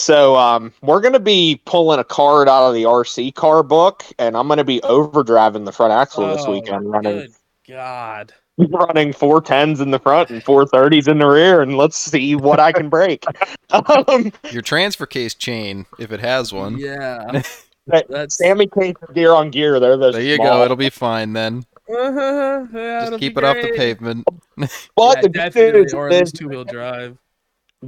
So 0.00 0.34
um, 0.34 0.72
we're 0.80 1.02
going 1.02 1.12
to 1.12 1.20
be 1.20 1.60
pulling 1.66 2.00
a 2.00 2.04
card 2.04 2.48
out 2.48 2.66
of 2.66 2.72
the 2.74 2.84
RC 2.84 3.34
car 3.34 3.62
book, 3.62 4.02
and 4.18 4.34
I'm 4.34 4.46
going 4.46 4.56
to 4.56 4.64
be 4.64 4.80
overdriving 4.80 5.66
the 5.66 5.72
front 5.72 5.92
axle 5.92 6.26
this 6.26 6.42
Oh, 6.46 6.52
weekend, 6.52 6.90
running 6.90 7.18
Good 7.18 7.34
God. 7.68 8.32
running 8.70 9.12
four 9.12 9.42
tens 9.42 9.78
in 9.82 9.90
the 9.90 9.98
front 9.98 10.30
and 10.30 10.42
four 10.42 10.66
thirties 10.66 11.06
in 11.06 11.18
the 11.18 11.26
rear, 11.26 11.60
and 11.60 11.76
let's 11.76 11.98
see 11.98 12.34
what 12.34 12.58
I 12.58 12.72
can 12.72 12.88
break. 12.88 13.26
um, 14.08 14.32
Your 14.50 14.62
transfer 14.62 15.04
case 15.04 15.34
chain, 15.34 15.84
if 15.98 16.12
it 16.12 16.20
has 16.20 16.50
one. 16.50 16.78
Yeah. 16.78 17.42
That's 17.86 18.36
Sammy 18.36 18.68
case 18.68 18.94
gear 19.14 19.32
on 19.34 19.50
gear, 19.50 19.78
they're 19.80 19.98
the 19.98 20.12
There 20.12 20.22
you 20.22 20.36
small. 20.36 20.46
go. 20.46 20.64
It'll 20.64 20.76
be 20.78 20.88
fine 20.90 21.34
then. 21.34 21.64
Uh-huh. 21.92 22.66
Yeah, 22.72 23.00
Just 23.06 23.18
keep 23.18 23.34
be 23.34 23.38
it 23.40 23.44
off 23.44 23.56
the 23.60 23.72
pavement. 23.76 24.24
But 24.56 25.16
Yeah, 25.16 25.20
the 25.20 25.28
good 25.28 25.32
definitely, 25.32 25.80
news 25.82 25.94
or 25.94 26.08
at 26.08 26.14
is 26.14 26.20
least 26.20 26.36
two 26.36 26.48
wheel 26.48 26.64
drive. 26.64 27.18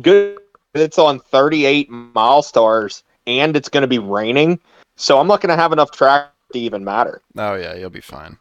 good. 0.01 0.42
It's 0.75 0.99
on 0.99 1.19
38 1.19 1.91
Milestars, 1.91 3.03
and 3.27 3.57
it's 3.57 3.69
going 3.69 3.83
to 3.83 3.89
be 3.89 3.99
raining, 3.99 4.59
so 4.97 5.19
I'm 5.19 5.27
not 5.27 5.41
going 5.41 5.55
to 5.55 5.61
have 5.61 5.73
enough 5.73 5.91
track 5.91 6.31
to 6.53 6.59
even 6.59 6.85
matter. 6.85 7.21
Oh 7.37 7.55
yeah, 7.55 7.75
you'll 7.75 7.91
be 7.91 8.01
fine. 8.01 8.39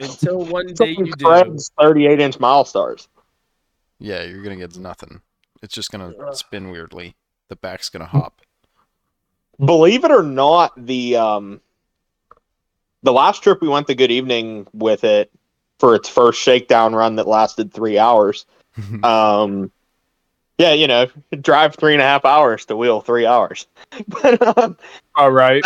Until 0.00 0.44
one 0.44 0.66
day 0.74 0.90
you 0.98 1.12
do. 1.12 1.58
38 1.80 2.20
inch 2.20 2.38
Milestars. 2.38 3.08
Yeah, 3.98 4.24
you're 4.24 4.42
gonna 4.42 4.56
get 4.56 4.76
nothing. 4.76 5.20
It's 5.62 5.74
just 5.74 5.92
gonna 5.92 6.12
Ugh. 6.26 6.34
spin 6.34 6.70
weirdly. 6.70 7.14
The 7.48 7.56
back's 7.56 7.88
gonna 7.88 8.06
hop. 8.06 8.40
Believe 9.64 10.04
it 10.04 10.10
or 10.10 10.22
not, 10.24 10.72
the 10.76 11.16
um, 11.16 11.60
the 13.02 13.12
last 13.12 13.42
trip 13.42 13.60
we 13.60 13.68
went 13.68 13.86
the 13.86 13.94
Good 13.94 14.10
Evening 14.10 14.66
with 14.72 15.04
it 15.04 15.30
for 15.78 15.94
its 15.94 16.08
first 16.08 16.40
shakedown 16.40 16.94
run 16.94 17.16
that 17.16 17.28
lasted 17.28 17.72
three 17.72 17.98
hours. 17.98 18.46
Um, 19.04 19.70
yeah, 20.58 20.72
you 20.72 20.86
know, 20.86 21.08
drive 21.40 21.74
three 21.74 21.92
and 21.92 22.02
a 22.02 22.04
half 22.04 22.24
hours 22.24 22.64
to 22.66 22.76
wheel 22.76 23.00
three 23.00 23.26
hours. 23.26 23.66
but, 24.08 24.58
um, 24.58 24.76
All 25.14 25.30
right. 25.30 25.64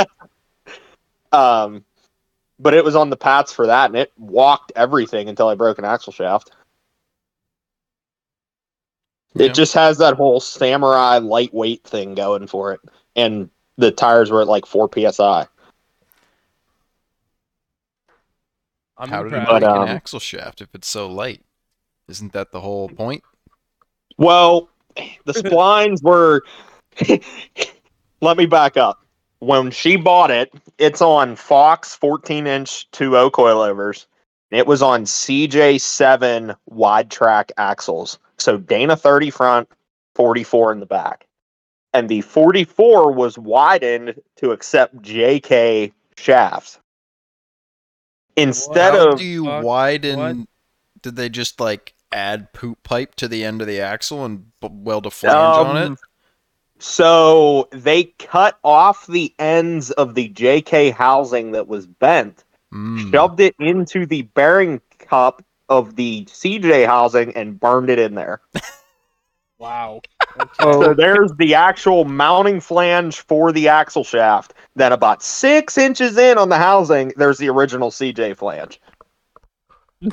um, 1.32 1.84
but 2.58 2.74
it 2.74 2.84
was 2.84 2.96
on 2.96 3.10
the 3.10 3.16
pats 3.16 3.52
for 3.52 3.66
that, 3.66 3.90
and 3.90 3.96
it 3.96 4.12
walked 4.16 4.72
everything 4.76 5.28
until 5.28 5.48
I 5.48 5.54
broke 5.54 5.78
an 5.78 5.84
axle 5.84 6.12
shaft. 6.12 6.50
Yeah. 9.34 9.46
It 9.46 9.54
just 9.54 9.74
has 9.74 9.98
that 9.98 10.14
whole 10.14 10.40
samurai 10.40 11.18
lightweight 11.18 11.84
thing 11.84 12.14
going 12.14 12.46
for 12.46 12.72
it, 12.72 12.80
and 13.14 13.50
the 13.76 13.90
tires 13.90 14.30
were 14.30 14.40
at 14.40 14.48
like 14.48 14.64
four 14.64 14.88
psi. 14.90 15.46
I'm 18.98 19.10
How 19.10 19.22
did 19.22 19.34
it. 19.34 19.46
But, 19.46 19.60
break 19.60 19.64
um, 19.64 19.82
an 19.82 19.88
axle 19.88 20.20
shaft 20.20 20.62
if 20.62 20.74
it's 20.74 20.88
so 20.88 21.06
light? 21.08 21.44
Isn't 22.08 22.32
that 22.32 22.50
the 22.52 22.60
whole 22.60 22.88
point? 22.88 23.22
Well, 24.16 24.70
the 25.24 25.32
splines 25.32 26.02
were. 26.02 26.42
Let 28.22 28.36
me 28.36 28.46
back 28.46 28.76
up. 28.76 29.00
When 29.40 29.70
she 29.70 29.96
bought 29.96 30.30
it, 30.30 30.52
it's 30.78 31.02
on 31.02 31.36
Fox 31.36 31.94
14 31.94 32.46
inch 32.46 32.90
2.0 32.92 33.30
coilovers. 33.30 34.06
It 34.50 34.66
was 34.66 34.80
on 34.80 35.04
CJ7 35.04 36.56
wide 36.66 37.10
track 37.10 37.52
axles. 37.58 38.18
So 38.38 38.56
Dana 38.56 38.96
30 38.96 39.30
front, 39.30 39.68
44 40.14 40.72
in 40.72 40.80
the 40.80 40.86
back. 40.86 41.26
And 41.92 42.08
the 42.08 42.20
44 42.22 43.12
was 43.12 43.38
widened 43.38 44.14
to 44.36 44.52
accept 44.52 44.96
JK 45.02 45.92
shafts. 46.16 46.78
Instead 48.36 48.94
How 48.94 49.12
of 49.12 49.18
do 49.18 49.24
you 49.24 49.44
widen? 49.44 50.18
What? 50.18 50.36
Did 51.02 51.16
they 51.16 51.28
just 51.28 51.60
like 51.60 51.94
add 52.12 52.52
poop 52.52 52.82
pipe 52.82 53.14
to 53.16 53.28
the 53.28 53.44
end 53.44 53.60
of 53.60 53.66
the 53.66 53.80
axle 53.80 54.24
and 54.24 54.46
b- 54.60 54.68
weld 54.70 55.06
a 55.06 55.10
flange 55.10 55.56
on 55.58 55.76
it? 55.76 55.86
Um, 55.86 55.98
So 56.78 57.68
they 57.72 58.04
cut 58.04 58.58
off 58.62 59.06
the 59.06 59.34
ends 59.38 59.90
of 59.92 60.14
the 60.14 60.28
JK 60.28 60.90
housing 60.92 61.52
that 61.52 61.68
was 61.68 61.86
bent, 61.86 62.44
Mm. 62.72 63.10
shoved 63.10 63.40
it 63.40 63.54
into 63.58 64.04
the 64.06 64.22
bearing 64.22 64.80
cup 64.98 65.42
of 65.68 65.96
the 65.96 66.26
CJ 66.26 66.84
housing, 66.84 67.34
and 67.36 67.58
burned 67.58 67.90
it 67.90 67.98
in 67.98 68.14
there. 68.14 68.40
Wow. 69.58 70.02
So 70.60 70.92
there's 70.98 71.32
the 71.38 71.54
actual 71.54 72.04
mounting 72.04 72.60
flange 72.60 73.20
for 73.22 73.52
the 73.52 73.68
axle 73.68 74.04
shaft. 74.04 74.52
Then 74.74 74.92
about 74.92 75.22
six 75.22 75.78
inches 75.78 76.18
in 76.18 76.36
on 76.36 76.50
the 76.50 76.58
housing, 76.58 77.14
there's 77.16 77.38
the 77.38 77.48
original 77.48 77.90
CJ 77.90 78.36
flange. 78.36 78.78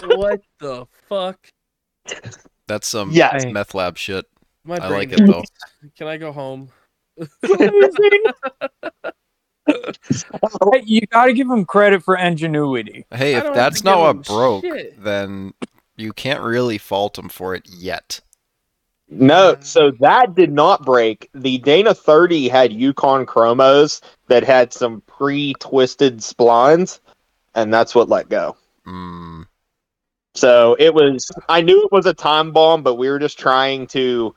what 0.01 0.41
the 0.59 0.85
fuck? 1.09 1.37
That's 2.67 2.87
some 2.87 3.11
Yes. 3.11 3.45
meth 3.51 3.73
lab 3.75 3.97
shit. 3.97 4.25
My 4.63 4.75
I 4.75 4.87
brain 4.87 5.09
like 5.09 5.19
it 5.19 5.27
though. 5.27 5.43
Can 5.97 6.07
I 6.07 6.17
go 6.17 6.31
home? 6.31 6.69
Hey, 9.65 10.81
you 10.85 11.01
got 11.07 11.25
to 11.25 11.33
give 11.33 11.49
him 11.49 11.65
credit 11.65 12.03
for 12.03 12.17
ingenuity. 12.17 13.05
Hey, 13.11 13.35
if 13.35 13.53
that's 13.53 13.83
not 13.83 14.13
give 14.13 14.17
what 14.17 14.27
broke, 14.27 14.63
shit. 14.65 15.01
then 15.01 15.53
you 15.95 16.13
can't 16.13 16.41
really 16.41 16.77
fault 16.77 17.17
him 17.17 17.29
for 17.29 17.55
it 17.55 17.67
yet. 17.69 18.19
No, 19.09 19.57
so 19.59 19.91
that 19.99 20.33
did 20.33 20.51
not 20.51 20.83
break. 20.85 21.29
The 21.35 21.59
Dana 21.59 21.93
30 21.93 22.47
had 22.49 22.73
Yukon 22.73 23.25
chromos 23.25 24.01
that 24.27 24.43
had 24.43 24.73
some 24.73 25.01
pre 25.01 25.53
twisted 25.59 26.17
splines, 26.17 26.99
and 27.53 27.71
that's 27.73 27.93
what 27.93 28.09
let 28.09 28.29
go. 28.29 28.57
Mm. 28.87 29.42
So 30.35 30.75
it 30.79 30.93
was. 30.93 31.31
I 31.49 31.61
knew 31.61 31.83
it 31.83 31.91
was 31.91 32.05
a 32.05 32.13
time 32.13 32.51
bomb, 32.51 32.83
but 32.83 32.95
we 32.95 33.09
were 33.09 33.19
just 33.19 33.37
trying 33.37 33.87
to. 33.87 34.35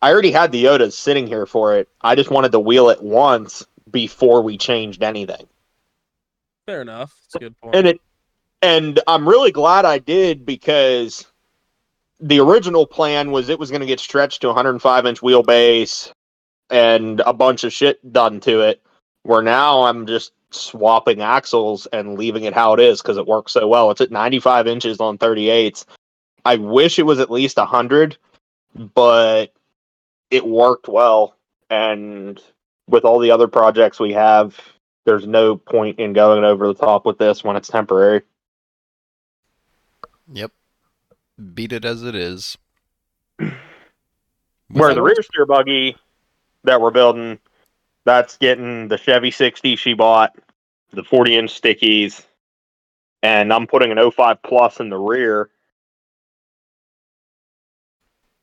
I 0.00 0.10
already 0.12 0.32
had 0.32 0.52
the 0.52 0.64
Yotas 0.64 0.92
sitting 0.92 1.26
here 1.26 1.46
for 1.46 1.76
it. 1.76 1.88
I 2.00 2.14
just 2.14 2.30
wanted 2.30 2.52
to 2.52 2.60
wheel 2.60 2.88
it 2.90 3.02
once 3.02 3.64
before 3.90 4.42
we 4.42 4.58
changed 4.58 5.02
anything. 5.02 5.46
Fair 6.66 6.82
enough. 6.82 7.14
It's 7.26 7.34
a 7.36 7.38
good 7.38 7.60
point. 7.60 7.74
and 7.74 7.86
it 7.88 8.00
and 8.62 9.00
I'm 9.06 9.28
really 9.28 9.50
glad 9.50 9.84
I 9.84 9.98
did 9.98 10.46
because 10.46 11.26
the 12.20 12.38
original 12.38 12.86
plan 12.86 13.32
was 13.32 13.48
it 13.48 13.58
was 13.58 13.70
going 13.70 13.80
to 13.80 13.86
get 13.86 13.98
stretched 13.98 14.42
to 14.42 14.46
105 14.48 15.06
inch 15.06 15.20
wheelbase 15.20 16.12
and 16.70 17.20
a 17.20 17.32
bunch 17.32 17.64
of 17.64 17.72
shit 17.72 18.12
done 18.12 18.40
to 18.40 18.60
it. 18.60 18.80
Where 19.24 19.42
now 19.42 19.82
I'm 19.82 20.06
just 20.06 20.32
swapping 20.54 21.20
axles 21.20 21.86
and 21.86 22.18
leaving 22.18 22.44
it 22.44 22.54
how 22.54 22.74
it 22.74 22.80
is 22.80 23.02
because 23.02 23.16
it 23.16 23.26
works 23.26 23.52
so 23.52 23.66
well. 23.66 23.90
It's 23.90 24.00
at 24.00 24.10
95 24.10 24.66
inches 24.66 25.00
on 25.00 25.18
38s. 25.18 25.84
I 26.44 26.56
wish 26.56 26.98
it 26.98 27.04
was 27.04 27.20
at 27.20 27.30
least 27.30 27.56
100, 27.56 28.16
but 28.94 29.52
it 30.30 30.46
worked 30.46 30.88
well. 30.88 31.36
And 31.70 32.40
with 32.88 33.04
all 33.04 33.18
the 33.18 33.30
other 33.30 33.48
projects 33.48 34.00
we 34.00 34.12
have, 34.12 34.58
there's 35.04 35.26
no 35.26 35.56
point 35.56 35.98
in 35.98 36.12
going 36.12 36.44
over 36.44 36.66
the 36.66 36.74
top 36.74 37.06
with 37.06 37.18
this 37.18 37.42
when 37.42 37.56
it's 37.56 37.68
temporary. 37.68 38.22
Yep. 40.32 40.52
Beat 41.54 41.72
it 41.72 41.84
as 41.84 42.02
it 42.02 42.14
is. 42.14 42.56
Where 44.68 44.94
the 44.94 45.02
rear 45.02 45.22
steer 45.22 45.44
buggy 45.44 45.96
that 46.64 46.80
we're 46.80 46.90
building, 46.90 47.38
that's 48.04 48.36
getting 48.38 48.88
the 48.88 48.96
Chevy 48.98 49.30
60 49.30 49.76
she 49.76 49.94
bought, 49.94 50.34
the 50.90 51.04
40 51.04 51.36
inch 51.36 51.60
stickies, 51.60 52.24
and 53.22 53.52
I'm 53.52 53.66
putting 53.66 53.92
an 53.92 54.10
05 54.10 54.42
plus 54.42 54.80
in 54.80 54.88
the 54.90 54.98
rear. 54.98 55.50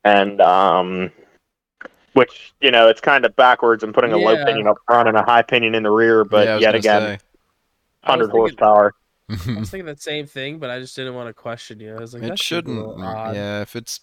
And 0.04 0.40
um 0.42 1.12
which, 2.14 2.54
you 2.60 2.72
know, 2.72 2.88
it's 2.88 3.00
kind 3.02 3.24
of 3.26 3.36
backwards 3.36 3.84
and 3.84 3.94
putting 3.94 4.12
a 4.12 4.18
low 4.18 4.34
Yeah. 4.34 4.46
pinion 4.46 4.68
up 4.68 4.78
front 4.88 5.08
and 5.08 5.16
a 5.16 5.22
high 5.24 5.44
pinion 5.44 5.76
in 5.76 5.84
the 5.84 5.92
rear, 5.92 6.26
but 6.26 6.48
Yeah, 6.48 6.58
yet 6.58 6.76
again, 6.76 7.02
say. 7.02 7.26
I 8.04 8.10
100 8.10 8.26
thinking- 8.26 8.40
horsepower. 8.40 8.94
I 9.30 9.60
was 9.60 9.70
thinking 9.70 9.86
the 9.86 9.96
same 9.96 10.26
thing, 10.26 10.58
but 10.58 10.72
I 10.72 10.80
just 10.80 10.96
didn't 10.96 11.14
want 11.14 11.28
to 11.28 11.34
question 11.34 11.80
you. 11.80 11.96
I 11.96 12.00
was 12.00 12.16
like, 12.16 12.24
it 12.24 12.30
that 12.30 12.40
seems 12.40 12.42
a 12.42 12.44
shouldn't. 12.44 12.98
Yeah, 12.98 13.62
if 13.62 13.76
it's. 13.76 14.00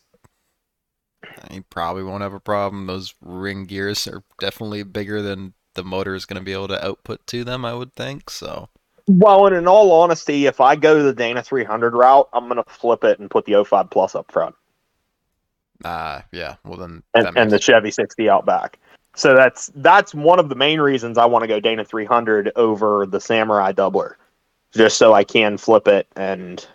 You 1.51 1.63
probably 1.71 2.03
won't 2.03 2.23
have 2.23 2.35
a 2.35 2.41
problem. 2.41 2.87
Those 2.87 3.15
ring 3.21 3.67
gears 3.67 4.07
are 4.07 4.23
definitely 4.39 4.83
bigger 4.83 5.23
than 5.23 5.55
the 5.75 5.85
motor 5.85 6.15
is 6.15 6.25
going 6.25 6.41
to 6.41 6.45
be 6.45 6.53
able 6.53 6.69
to 6.69 6.85
output 6.85 7.27
to 7.29 7.45
them, 7.45 7.65
I 7.65 7.75
would 7.75 7.95
think. 7.95 8.31
So. 8.31 8.69
Well, 9.09 9.47
and 9.47 9.55
in 9.55 9.69
all 9.69 9.93
honesty, 9.93 10.47
if 10.47 10.61
I 10.61 10.75
go 10.75 11.03
the 11.03 11.13
Dana 11.13 11.43
300 11.43 11.95
route, 11.95 12.29
I'm 12.33 12.49
going 12.49 12.63
to 12.63 12.71
flip 12.71 13.05
it 13.05 13.19
and 13.19 13.31
put 13.31 13.45
the 13.45 13.63
05 13.63 13.91
plus 13.91 14.15
up 14.15 14.33
front. 14.33 14.55
Ah, 15.85 16.25
yeah. 16.33 16.57
Well, 16.65 16.79
then. 16.79 17.03
and, 17.15 17.37
and 17.37 17.51
the 17.51 17.59
Chevy 17.59 17.91
60 17.91 18.29
out 18.29 18.47
back. 18.47 18.79
So 19.15 19.35
that's 19.35 19.73
that's 19.77 20.15
one 20.15 20.39
of 20.39 20.51
the 20.51 20.55
main 20.55 20.79
reasons 20.79 21.17
I 21.17 21.25
want 21.25 21.43
to 21.43 21.49
go 21.49 21.59
Dana 21.59 21.85
300 21.85 22.53
over 22.55 23.07
the 23.07 23.19
Samurai 23.19 23.73
doubler, 23.73 24.15
just 24.75 24.99
so 24.99 25.15
I 25.15 25.25
can 25.25 25.57
flip 25.57 25.89
it 25.89 26.07
and 26.17 26.67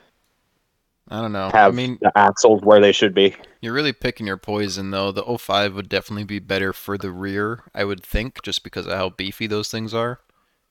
I 1.12 1.22
don't 1.22 1.34
know. 1.34 1.50
have 1.54 1.74
I 1.74 1.76
mean, 1.76 1.98
the 2.02 2.18
axles 2.18 2.62
where 2.62 2.80
they 2.80 2.94
should 2.94 3.14
be. 3.14 3.36
You're 3.62 3.74
really 3.74 3.92
picking 3.92 4.26
your 4.26 4.38
poison 4.38 4.92
though. 4.92 5.12
The 5.12 5.38
05 5.38 5.76
would 5.76 5.90
definitely 5.90 6.24
be 6.24 6.40
better 6.40 6.72
for 6.72 6.98
the 6.98 7.12
rear, 7.12 7.66
I 7.76 7.84
would 7.84 8.02
think, 8.02 8.42
just 8.44 8.64
because 8.64 8.88
of 8.88 8.94
how 8.94 9.10
beefy 9.10 9.46
those 9.46 9.70
things 9.70 9.94
are. 9.94 10.22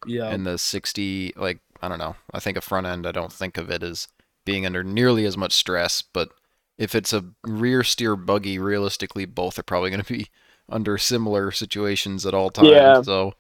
Yeah. 0.07 0.31
And 0.31 0.47
the 0.47 0.57
60, 0.57 1.35
like, 1.37 1.61
I 1.83 1.89
don't 1.89 1.99
know. 1.99 2.17
I 2.33 2.41
think 2.41 2.57
a 2.57 2.63
front 2.63 2.87
end, 2.87 3.07
I 3.07 3.13
don't 3.13 3.33
think 3.33 3.59
of 3.59 3.71
it 3.71 3.83
as 3.83 4.09
being 4.47 4.65
under 4.65 4.83
nearly 4.83 5.27
as 5.27 5.37
much 5.37 5.53
stress, 5.53 6.01
but 6.01 6.31
if 6.79 6.95
it's 6.95 7.13
a 7.13 7.27
rear 7.45 7.85
steer 7.85 8.17
buggy, 8.17 8.59
realistically, 8.59 9.27
both 9.27 9.59
are 9.59 9.63
probably 9.63 9.91
going 9.91 10.03
to 10.03 10.13
be 10.13 10.29
under 10.71 10.97
similar 10.97 11.51
situations 11.51 12.25
at 12.25 12.33
all 12.33 12.49
times. 12.49 12.71
Yeah. 12.71 13.03
So, 13.03 13.35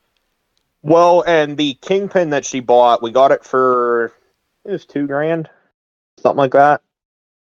Well, 0.82 1.22
and 1.26 1.56
the 1.56 1.74
Kingpin 1.80 2.28
that 2.30 2.44
she 2.44 2.60
bought, 2.60 3.02
we 3.02 3.10
got 3.10 3.32
it 3.32 3.42
for 3.42 4.12
it 4.66 4.72
was 4.72 4.84
two 4.84 5.06
grand, 5.06 5.48
something 6.18 6.36
like 6.36 6.52
that, 6.52 6.82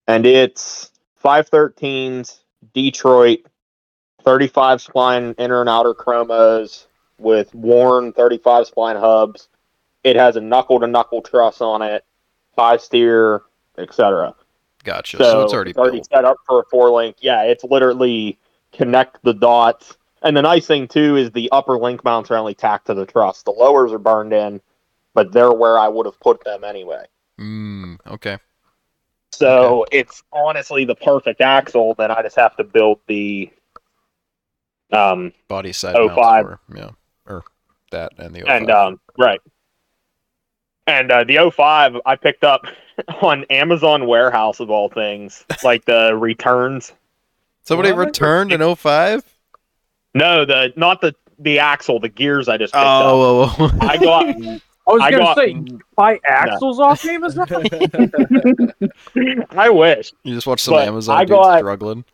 and 0.08 0.26
it's 0.26 0.90
513s 1.22 2.40
Detroit, 2.74 3.40
35 4.22 4.80
spline 4.80 5.34
inner 5.38 5.60
and 5.60 5.68
outer 5.68 5.94
chromos 5.94 6.86
with 7.18 7.54
worn 7.54 8.12
35 8.12 8.66
spline 8.68 8.98
hubs. 8.98 9.48
It 10.02 10.16
has 10.16 10.36
a 10.36 10.40
knuckle 10.40 10.80
to 10.80 10.86
knuckle 10.86 11.22
truss 11.22 11.60
on 11.60 11.82
it, 11.82 12.04
five 12.56 12.80
steer, 12.80 13.42
etc. 13.76 14.34
gotcha. 14.84 15.18
So, 15.18 15.22
So, 15.22 15.42
it's 15.44 15.52
already, 15.52 15.72
built. 15.72 16.08
set 16.10 16.24
up 16.24 16.38
for 16.46 16.60
a 16.60 16.64
four 16.64 16.90
link. 16.90 17.16
Yeah, 17.20 17.42
it's 17.44 17.62
literally 17.64 18.38
connect 18.72 19.22
the 19.22 19.34
dots. 19.34 19.96
And 20.22 20.36
the 20.36 20.42
nice 20.42 20.66
thing 20.66 20.88
too 20.88 21.16
is 21.16 21.30
the 21.30 21.48
upper 21.52 21.78
link 21.78 22.02
mounts 22.02 22.30
are 22.30 22.36
only 22.36 22.54
tacked 22.54 22.86
to 22.86 22.94
the 22.94 23.06
truss. 23.06 23.42
The 23.42 23.52
lowers 23.52 23.92
are 23.92 23.98
burned 23.98 24.32
in, 24.32 24.60
but 25.14 25.32
they're 25.32 25.52
where 25.52 25.78
I 25.78 25.86
would 25.88 26.06
have 26.06 26.18
put 26.18 26.42
them 26.44 26.64
anyway. 26.64 27.04
Mm, 27.38 27.98
okay. 28.06 28.38
So 29.32 29.84
it's 29.92 30.22
honestly 30.32 30.84
the 30.84 30.94
perfect 30.94 31.40
axle. 31.40 31.94
Then 31.94 32.10
I 32.10 32.22
just 32.22 32.36
have 32.36 32.56
to 32.56 32.64
build 32.64 33.00
the 33.06 33.50
um 34.92 35.32
Body 35.48 35.72
side 35.72 35.94
Oh, 35.96 36.06
mounts 36.06 36.20
five. 36.22 36.44
for, 36.44 36.60
yeah. 36.74 36.90
Or 37.26 37.44
that 37.90 38.12
and 38.18 38.34
the 38.34 38.40
05. 38.40 38.48
and 38.48 38.70
um 38.70 39.00
right. 39.18 39.40
And 40.86 41.12
uh, 41.12 41.24
the 41.24 41.50
05 41.54 41.96
I 42.06 42.16
picked 42.16 42.44
up 42.44 42.62
on 43.22 43.44
Amazon 43.50 44.06
warehouse 44.06 44.58
of 44.60 44.70
all 44.70 44.88
things, 44.88 45.44
like 45.62 45.84
the 45.84 46.16
returns. 46.16 46.92
Somebody 47.64 47.92
What? 47.92 48.06
returned 48.06 48.52
an 48.52 48.74
05? 48.74 49.22
No, 50.14 50.46
the 50.46 50.72
not 50.76 51.02
the 51.02 51.14
the 51.38 51.58
axle, 51.58 52.00
the 52.00 52.08
gears 52.08 52.48
I 52.48 52.56
just 52.56 52.72
picked 52.72 52.82
up. 52.82 53.02
Oh, 53.04 53.54
oh, 53.58 53.70
oh. 53.70 53.78
I 53.82 53.98
got 53.98 54.34
I 54.88 54.92
was 54.92 55.02
I 55.02 55.10
gonna 55.10 55.22
got 55.24 55.36
say 55.36 55.54
buy 55.96 56.20
axles 56.26 56.80
off 56.80 57.04
Amazon. 57.04 57.46
I 59.50 59.70
wish. 59.70 60.12
You 60.24 60.34
just 60.34 60.46
watch 60.46 60.60
some 60.60 60.74
But 60.74 60.88
Amazon 60.88 61.16
I 61.16 61.24
dude 61.24 61.36
got- 61.36 61.58
struggling. 61.58 62.04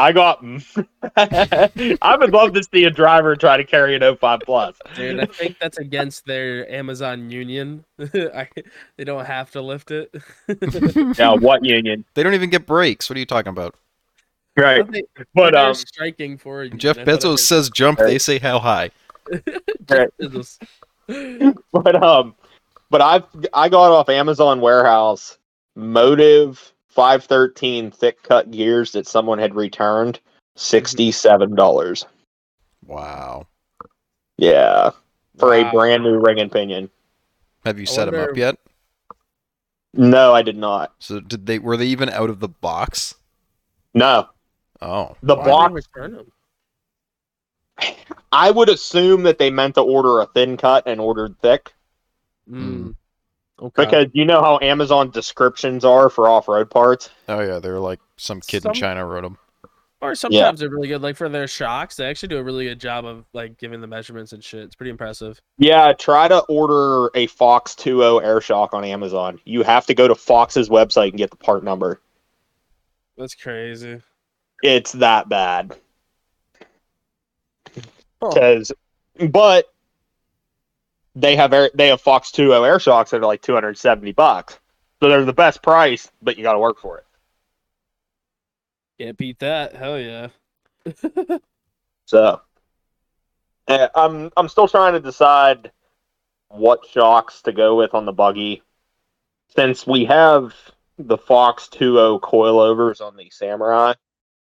I 0.00 0.12
got 0.12 0.44
I 1.16 2.16
would 2.16 2.32
love 2.32 2.52
to 2.52 2.62
see 2.62 2.84
a 2.84 2.90
driver 2.90 3.34
try 3.34 3.56
to 3.56 3.64
carry 3.64 3.96
an 3.96 4.16
05 4.16 4.40
plus. 4.46 4.76
Dude, 4.94 5.18
I 5.18 5.24
think 5.26 5.56
that's 5.60 5.78
against 5.78 6.24
their 6.24 6.70
Amazon 6.72 7.32
union. 7.32 7.84
I, 8.14 8.48
they 8.96 9.02
don't 9.02 9.24
have 9.24 9.50
to 9.52 9.60
lift 9.60 9.90
it. 9.90 10.14
Now 11.18 11.34
what 11.36 11.64
union? 11.64 12.04
They 12.14 12.22
don't 12.22 12.34
even 12.34 12.48
get 12.48 12.64
brakes. 12.64 13.10
What 13.10 13.16
are 13.16 13.20
you 13.20 13.26
talking 13.26 13.50
about? 13.50 13.74
Right. 14.56 14.88
They- 14.88 15.02
But 15.34 15.54
they're 15.54 15.66
um 15.66 15.74
striking 15.74 16.38
for 16.38 16.68
Jeff 16.68 16.98
union. 16.98 17.16
I 17.16 17.18
thought 17.18 17.30
I 17.30 17.34
Bezos 17.34 17.38
says 17.40 17.68
jump, 17.68 17.98
they 17.98 18.18
say 18.18 18.38
how 18.38 18.60
high. 18.60 18.92
heard- 19.28 19.60
Jeff 19.88 20.08
Bezos. 20.20 20.58
but 21.72 22.02
um 22.02 22.34
but 22.90 23.00
I've 23.00 23.24
I 23.54 23.68
got 23.68 23.92
off 23.92 24.08
Amazon 24.08 24.60
warehouse 24.60 25.38
motive 25.76 26.72
513 26.88 27.90
thick 27.90 28.22
cut 28.22 28.50
gears 28.50 28.92
that 28.92 29.06
someone 29.06 29.38
had 29.38 29.54
returned 29.54 30.20
$67. 30.56 32.04
Wow. 32.86 33.46
Yeah. 34.36 34.90
For 35.38 35.50
Wow. 35.50 35.68
a 35.68 35.70
brand 35.70 36.02
new 36.02 36.18
ring 36.18 36.40
and 36.40 36.50
pinion. 36.50 36.90
Have 37.64 37.78
you 37.78 37.84
I 37.84 37.86
set 37.86 38.06
them 38.06 38.16
up 38.20 38.36
yet? 38.36 38.56
No, 39.94 40.34
I 40.34 40.42
did 40.42 40.56
not. 40.56 40.94
So 40.98 41.20
did 41.20 41.46
they 41.46 41.58
were 41.58 41.76
they 41.76 41.86
even 41.86 42.08
out 42.08 42.30
of 42.30 42.40
the 42.40 42.48
box? 42.48 43.14
No. 43.94 44.28
Oh. 44.82 45.16
The 45.22 45.36
Why 45.36 45.44
box 45.44 45.72
did 45.74 45.84
they 45.94 46.00
return 46.00 46.18
'em? 46.20 46.32
I 48.32 48.50
would 48.50 48.68
assume 48.68 49.22
that 49.24 49.38
they 49.38 49.50
meant 49.50 49.74
to 49.76 49.80
order 49.82 50.20
a 50.20 50.26
thin 50.26 50.56
cut 50.56 50.84
and 50.86 51.00
ordered 51.00 51.36
thick 51.40 51.72
Mm. 52.50 52.94
Okay. 53.60 53.84
because 53.84 54.06
you 54.14 54.24
know 54.24 54.40
how 54.40 54.58
Amazon 54.62 55.10
descriptions 55.10 55.84
are 55.84 56.08
for 56.08 56.28
off-road 56.28 56.70
parts. 56.70 57.10
Oh 57.28 57.40
yeah, 57.40 57.58
they're 57.58 57.78
like 57.80 58.00
some 58.16 58.40
kid 58.40 58.62
Some- 58.62 58.70
in 58.70 58.74
China 58.74 59.04
wrote 59.04 59.22
them. 59.22 59.36
Or 60.00 60.14
sometimes 60.14 60.60
they're 60.60 60.70
really 60.70 60.86
good. 60.88 61.02
Like 61.02 61.16
for 61.16 61.28
their 61.28 61.48
shocks, 61.48 61.96
they 61.96 62.06
actually 62.06 62.28
do 62.28 62.38
a 62.38 62.42
really 62.42 62.66
good 62.66 62.78
job 62.80 63.04
of 63.04 63.24
like 63.32 63.58
giving 63.58 63.80
the 63.80 63.86
measurements 63.88 64.32
and 64.32 64.42
shit. 64.44 64.60
It's 64.60 64.76
pretty 64.76 64.90
impressive. 64.90 65.40
Yeah, 65.58 65.92
try 65.92 66.28
to 66.28 66.38
order 66.48 67.10
a 67.16 67.26
Fox 67.26 67.74
2.0 67.74 68.22
air 68.22 68.40
shock 68.40 68.74
on 68.74 68.84
Amazon. 68.84 69.40
You 69.44 69.64
have 69.64 69.86
to 69.86 69.94
go 69.94 70.06
to 70.06 70.14
Fox's 70.14 70.68
website 70.68 71.08
and 71.08 71.18
get 71.18 71.30
the 71.30 71.36
part 71.36 71.64
number. 71.64 72.00
That's 73.16 73.34
crazy. 73.34 74.00
It's 74.62 74.92
that 74.92 75.28
bad. 75.28 75.76
Huh. 78.22 78.30
Because, 78.32 78.72
but 79.30 79.72
they 81.14 81.36
have 81.36 81.52
air, 81.52 81.70
they 81.74 81.88
have 81.88 82.00
Fox 82.00 82.30
2.0 82.30 82.66
air 82.66 82.78
shocks 82.78 83.10
that 83.10 83.18
are 83.18 83.26
like 83.26 83.42
270 83.42 84.12
bucks. 84.12 84.58
So 85.00 85.08
they're 85.08 85.24
the 85.24 85.32
best 85.32 85.62
price, 85.62 86.10
but 86.22 86.36
you 86.36 86.42
got 86.42 86.54
to 86.54 86.58
work 86.58 86.78
for 86.80 86.98
it. 86.98 87.04
Can't 88.98 89.16
beat 89.16 89.38
that. 89.38 89.76
Hell 89.76 89.98
yeah. 89.98 90.28
So, 92.08 92.40
eh, 93.68 93.86
I'm 93.94 94.30
I'm 94.34 94.48
still 94.48 94.66
trying 94.66 94.94
to 94.94 95.00
decide 95.00 95.72
what 96.48 96.86
shocks 96.86 97.42
to 97.42 97.52
go 97.52 97.76
with 97.76 97.92
on 97.92 98.06
the 98.06 98.14
buggy, 98.14 98.62
since 99.54 99.86
we 99.86 100.06
have 100.06 100.54
the 100.98 101.18
Fox 101.18 101.68
2.0 101.70 102.20
coilovers 102.22 103.02
on 103.02 103.14
the 103.18 103.28
Samurai, 103.28 103.92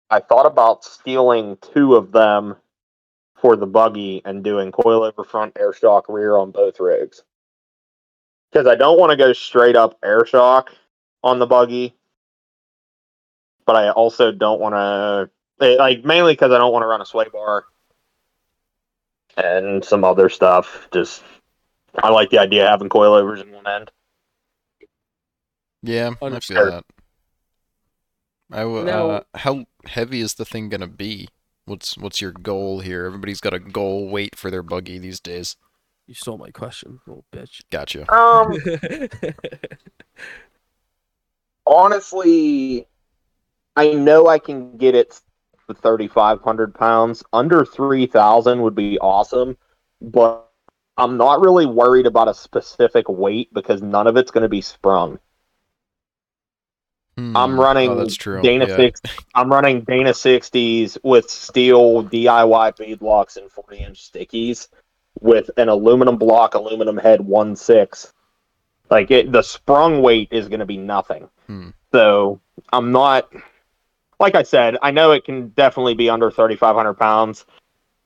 I 0.10 0.22
thought 0.22 0.46
about 0.46 0.86
stealing 0.86 1.58
two 1.74 1.96
of 1.96 2.13
them 2.13 2.56
for 3.41 3.56
the 3.56 3.67
buggy 3.67 4.21
and 4.26 4.43
doing 4.43 4.71
coilover 4.71 5.26
front 5.26 5.58
air 5.60 5.73
shock 5.73 6.10
rear 6.10 6.38
on 6.38 6.52
both 6.52 6.80
rigs. 6.80 7.23
Because 8.52 8.67
I 8.67 8.76
don't 8.76 9.00
want 9.00 9.12
to 9.12 9.17
go 9.17 9.34
straight 9.34 9.76
up 9.76 9.97
air 10.04 10.26
shock 10.26 10.71
on 11.23 11.39
the 11.39 11.45
buggy, 11.45 11.95
but 13.65 13.76
I 13.76 13.89
also 13.91 14.32
don't 14.32 14.60
want 14.60 14.73
to 14.76 15.30
like 15.60 16.04
mainly 16.06 16.34
because 16.34 16.52
I 16.52 16.58
don't 16.58 16.71
want 16.71 16.84
to 16.84 16.88
run 16.88 17.02
a 17.02 17.06
sway 17.06 17.26
bar 17.32 17.65
and 19.36 19.84
some 19.84 20.04
other 20.04 20.30
stuff. 20.30 20.88
Just 20.91 21.23
I 22.02 22.10
like 22.10 22.30
the 22.30 22.39
idea 22.39 22.63
of 22.65 22.69
having 22.69 22.89
coilovers 22.89 23.41
in 23.41 23.52
one 23.52 23.67
end. 23.67 23.91
Yeah, 25.84 26.08
I 26.08 26.15
feel 26.15 26.28
Understood. 26.28 26.58
that. 26.73 26.86
I 28.52 28.60
w- 28.62 28.86
Now- 28.86 29.10
uh, 29.10 29.23
how 29.36 29.65
heavy 29.86 30.21
is 30.21 30.36
the 30.36 30.45
thing 30.45 30.69
gonna 30.69 30.88
be? 30.88 31.28
What's 31.67 31.97
what's 31.97 32.21
your 32.21 32.32
goal 32.32 32.80
here? 32.80 33.06
Everybody's 33.06 33.41
got 33.41 33.53
a 33.53 33.60
goal 33.60 34.08
weight 34.08 34.38
for 34.38 34.49
their 34.49 34.63
buggy 34.63 34.99
these 34.99 35.19
days. 35.19 35.58
You 36.08 36.13
stole 36.13 36.38
my 36.38 36.49
question, 36.49 37.01
little 37.06 37.25
bitch. 37.34 37.60
Gotcha. 37.69 38.10
Um, 38.10 38.58
honestly, 41.67 42.88
I 43.75 43.91
know 43.91 44.27
I 44.27 44.39
can 44.39 44.77
get 44.77 44.95
it 44.95 45.19
to 45.67 45.73
3,500 45.73 46.73
pounds. 46.73 47.21
Under 47.34 47.65
3,000 47.65 48.62
would 48.62 48.73
be 48.73 48.97
awesome, 48.99 49.58
but 50.01 50.49
I'm 50.97 51.17
not 51.17 51.41
really 51.41 51.65
worried 51.65 52.06
about 52.06 52.30
a 52.30 52.34
specific 52.34 53.10
weight 53.10 53.53
because 53.53 53.82
none 53.82 54.08
of 54.08 54.15
it's 54.15 54.32
going 54.32 54.43
to 54.43 54.49
be 54.49 54.62
sprung. 54.62 55.19
Hmm. 57.17 57.36
I'm 57.36 57.60
running 57.60 57.89
Oh, 57.89 57.95
that's 57.95 58.15
true. 58.15 58.41
Dana 58.41 58.67
yeah. 58.67 58.75
six. 58.75 59.01
I'm 59.34 59.51
running 59.51 59.82
Dana 59.82 60.12
60s 60.12 60.97
with 61.03 61.30
steel 61.30 62.03
DIY 62.03 62.77
beadlocks 62.77 63.38
and 63.38 63.51
40 63.51 63.77
inch 63.77 64.12
stickies 64.12 64.67
with 65.19 65.49
an 65.58 65.67
aluminum 65.67 66.17
block, 66.17 66.53
aluminum 66.53 66.95
head, 66.97 67.21
one 67.21 67.56
six. 67.56 68.13
Like 68.89 69.10
it, 69.12 69.32
the 69.32 69.41
sprung 69.41 70.01
weight 70.01 70.30
is 70.32 70.47
going 70.47 70.60
to 70.60 70.65
be 70.65 70.77
nothing. 70.77 71.27
Hmm. 71.47 71.69
So 71.91 72.39
I'm 72.71 72.91
not. 72.91 73.32
Like 74.19 74.36
I 74.36 74.43
said, 74.43 74.77
I 74.82 74.91
know 74.91 75.12
it 75.12 75.25
can 75.25 75.49
definitely 75.49 75.93
be 75.93 76.10
under 76.10 76.32
3,500 76.32 76.95
pounds. 76.95 77.45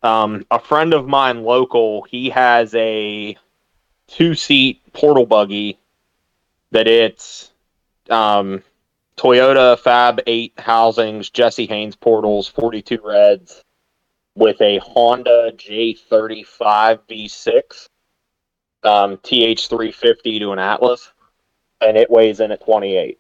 Um, 0.04 0.46
a 0.52 0.60
friend 0.60 0.94
of 0.94 1.08
mine, 1.08 1.44
local, 1.44 2.04
he 2.04 2.30
has 2.30 2.74
a 2.76 3.38
two 4.08 4.36
seat 4.36 4.82
portal 4.94 5.26
buggy 5.26 5.80
that 6.72 6.88
it's 6.88 7.52
um, 8.10 8.62
Toyota 9.22 9.78
Fab 9.78 10.20
8 10.26 10.54
housings, 10.58 11.30
Jesse 11.30 11.68
Haynes 11.68 11.96
portals, 11.96 12.48
42 12.48 13.00
reds, 13.04 13.62
with 14.34 14.60
a 14.62 14.80
Honda 14.80 15.52
J35 15.56 17.00
V6, 17.08 17.88
um, 18.82 19.18
TH350 19.18 20.40
to 20.40 20.52
an 20.54 20.58
Atlas, 20.58 21.12
and 21.82 21.98
it 21.98 22.10
weighs 22.10 22.40
in 22.40 22.52
at 22.52 22.66
28. 22.66 23.20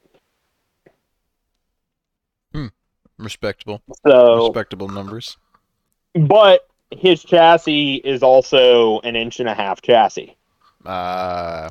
Respectable. 3.19 3.83
So, 4.03 4.47
Respectable 4.47 4.87
numbers. 4.87 5.37
but 6.15 6.67
his 6.89 7.23
chassis 7.23 7.97
is 7.97 8.23
also 8.23 8.99
an 9.01 9.15
inch 9.15 9.39
and 9.39 9.47
a 9.47 9.53
half 9.53 9.83
chassis. 9.83 10.35
Uh 10.83 11.69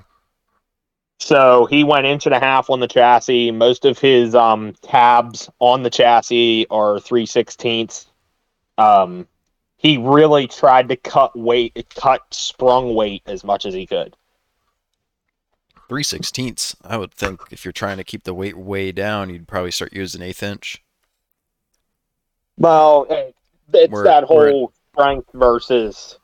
So 1.23 1.67
he 1.67 1.85
went 1.85 2.07
inch 2.07 2.25
and 2.27 2.35
a 2.35 2.41
half 2.41 2.71
on 2.71 2.81
the 2.81 2.89
chassis. 2.89 3.51
Most 3.51 3.85
of 3.85 3.99
his 3.99 4.35
um, 4.35 4.75
tabs 4.83 5.51
on 5.59 5.83
the 5.83 5.91
chassis 5.91 6.67
are 6.71 6.99
three 6.99 7.27
sixteenths. 7.27 8.07
Um, 8.79 9.29
he 9.77 9.99
really 9.99 10.47
tried 10.47 10.89
to 10.89 10.97
cut 10.97 11.39
weight, 11.39 11.95
cut 11.95 12.23
sprung 12.33 12.95
weight 12.95 13.23
as 13.27 13.45
much 13.45 13.67
as 13.67 13.75
he 13.75 13.87
could. 13.87 14.17
three 15.89 16.03
sixteenths. 16.03 16.75
I 16.85 16.97
would 16.97 17.13
think 17.13 17.43
if 17.51 17.65
you're 17.65 17.73
trying 17.73 17.99
to 17.99 18.05
keep 18.05 18.25
the 18.25 18.35
weight 18.35 18.57
way 18.57 18.91
down, 18.91 19.29
you'd 19.29 19.47
probably 19.49 19.73
start 19.73 19.93
using 19.93 20.23
eighth 20.23 20.43
inch. 20.43 20.83
Well, 22.57 23.07
it's 23.73 23.93
We're- 23.93 24.05
that 24.05 24.25
whole 24.25 24.73
strength 24.93 25.29
versus 25.35 26.19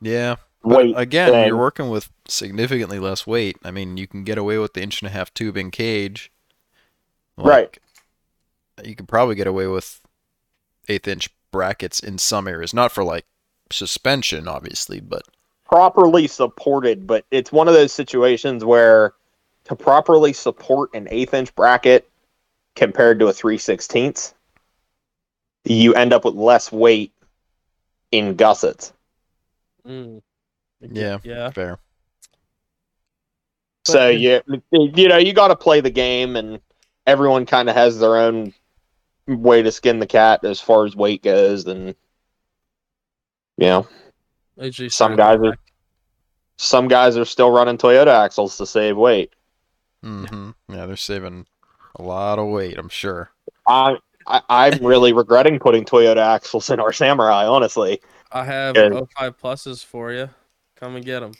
Yeah. 0.00 0.36
But 0.66 1.00
again, 1.00 1.30
thing. 1.30 1.46
you're 1.46 1.56
working 1.56 1.90
with 1.90 2.10
significantly 2.26 2.98
less 2.98 3.24
weight. 3.24 3.56
I 3.62 3.70
mean, 3.70 3.96
you 3.96 4.08
can 4.08 4.24
get 4.24 4.36
away 4.36 4.58
with 4.58 4.74
the 4.74 4.82
inch 4.82 5.00
and 5.00 5.08
a 5.08 5.12
half 5.12 5.32
tubing 5.32 5.70
cage. 5.70 6.32
Right. 7.36 7.78
You 8.82 8.96
could 8.96 9.06
probably 9.06 9.36
get 9.36 9.46
away 9.46 9.68
with 9.68 10.00
eighth 10.88 11.06
inch 11.06 11.30
brackets 11.52 12.00
in 12.00 12.18
some 12.18 12.48
areas. 12.48 12.74
Not 12.74 12.90
for 12.90 13.04
like 13.04 13.26
suspension, 13.70 14.48
obviously, 14.48 14.98
but 14.98 15.22
properly 15.64 16.26
supported, 16.26 17.06
but 17.06 17.24
it's 17.30 17.52
one 17.52 17.68
of 17.68 17.74
those 17.74 17.92
situations 17.92 18.64
where 18.64 19.14
to 19.66 19.76
properly 19.76 20.32
support 20.32 20.90
an 20.94 21.06
eighth 21.12 21.32
inch 21.32 21.54
bracket 21.54 22.10
compared 22.74 23.20
to 23.20 23.28
a 23.28 23.32
three 23.32 23.58
sixteenths, 23.58 24.34
you 25.64 25.94
end 25.94 26.12
up 26.12 26.24
with 26.24 26.34
less 26.34 26.72
weight 26.72 27.12
in 28.10 28.34
gussets. 28.34 28.92
Mm. 29.86 30.22
Yeah. 30.80 31.18
Yeah. 31.24 31.50
fair. 31.50 31.78
But 33.84 33.92
so 33.92 33.98
then- 33.98 34.20
you 34.20 34.62
you 34.96 35.08
know 35.08 35.16
you 35.18 35.32
got 35.32 35.48
to 35.48 35.56
play 35.56 35.80
the 35.80 35.90
game, 35.90 36.36
and 36.36 36.60
everyone 37.06 37.46
kind 37.46 37.68
of 37.68 37.76
has 37.76 37.98
their 37.98 38.16
own 38.16 38.52
way 39.28 39.62
to 39.62 39.72
skin 39.72 39.98
the 39.98 40.06
cat 40.06 40.44
as 40.44 40.60
far 40.60 40.84
as 40.84 40.94
weight 40.96 41.22
goes, 41.22 41.66
and 41.66 41.88
you 43.58 43.66
know 43.66 43.86
AJ 44.58 44.92
Some 44.92 45.16
guys 45.16 45.38
are- 45.40 45.58
some 46.58 46.88
guys 46.88 47.16
are 47.18 47.24
still 47.26 47.50
running 47.50 47.76
Toyota 47.76 48.24
axles 48.24 48.56
to 48.56 48.66
save 48.66 48.96
weight. 48.96 49.34
hmm 50.02 50.50
Yeah, 50.70 50.86
they're 50.86 50.96
saving 50.96 51.46
a 51.96 52.02
lot 52.02 52.38
of 52.38 52.48
weight, 52.48 52.78
I'm 52.78 52.88
sure. 52.88 53.30
I, 53.68 53.96
I 54.26 54.40
I'm 54.48 54.84
really 54.84 55.12
regretting 55.12 55.58
putting 55.58 55.84
Toyota 55.84 56.16
axles 56.34 56.70
in 56.70 56.80
our 56.80 56.92
Samurai, 56.94 57.46
honestly. 57.46 58.00
I 58.32 58.44
have 58.44 58.74
Yeah. 58.76 58.88
05 59.18 59.38
pluses 59.38 59.84
for 59.84 60.12
you. 60.12 60.30
Come 60.76 60.96
and 60.96 61.04
get 61.04 61.20
them. 61.20 61.32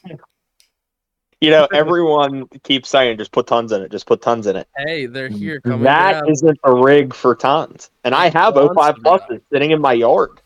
You 1.40 1.51
know, 1.51 1.68
everyone 1.72 2.46
keeps 2.62 2.88
saying 2.88 3.18
just 3.18 3.31
put 3.31 3.46
tons 3.46 3.70
in 3.70 3.83
it, 3.83 3.90
just 3.90 4.07
put 4.07 4.22
tons 4.22 4.46
in 4.46 4.57
it. 4.57 4.68
Hey, 4.77 5.05
they're 5.05 5.29
here. 5.29 5.61
Come 5.61 5.83
that 5.83 6.22
and 6.22 6.31
isn't 6.31 6.59
a 6.64 6.75
rig 6.75 7.14
for 7.14 7.35
tons. 7.35 7.90
And 8.05 8.14
I 8.14 8.31
have 8.31 8.55
Wants 8.55 8.75
05 8.75 8.94
to 8.94 9.01
be 9.01 9.09
pluses 9.09 9.42
sitting 9.53 9.70
in 9.70 9.81
my 9.81 9.92
yard. 9.92 10.40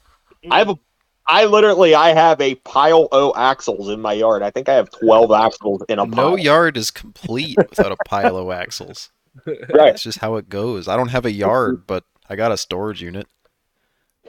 I 0.51 0.59
have 0.59 0.71
a 0.71 0.79
I 1.31 1.45
literally 1.45 1.95
I 1.95 2.13
have 2.13 2.41
a 2.41 2.57
pile 2.57 3.07
O 3.13 3.33
axles 3.37 3.89
in 3.89 4.01
my 4.01 4.15
yard. 4.15 4.43
I 4.43 4.51
think 4.51 4.69
I 4.69 4.75
have 4.75 4.91
12 4.91 5.31
axles 5.31 5.83
in 5.89 6.01
a 6.01 6.07
pile. 6.07 6.31
No 6.31 6.37
yard 6.37 6.77
is 6.77 6.91
complete 6.91 7.57
without 7.57 7.93
a 7.93 7.97
pile 8.07 8.37
of 8.37 8.51
axles. 8.51 9.11
Right. 9.47 9.95
It's 9.95 10.03
just 10.03 10.19
how 10.19 10.35
it 10.35 10.49
goes. 10.49 10.89
I 10.89 10.97
don't 10.97 11.09
have 11.09 11.25
a 11.25 11.31
yard, 11.31 11.87
but 11.87 12.03
I 12.29 12.35
got 12.35 12.51
a 12.51 12.57
storage 12.57 13.01
unit. 13.01 13.29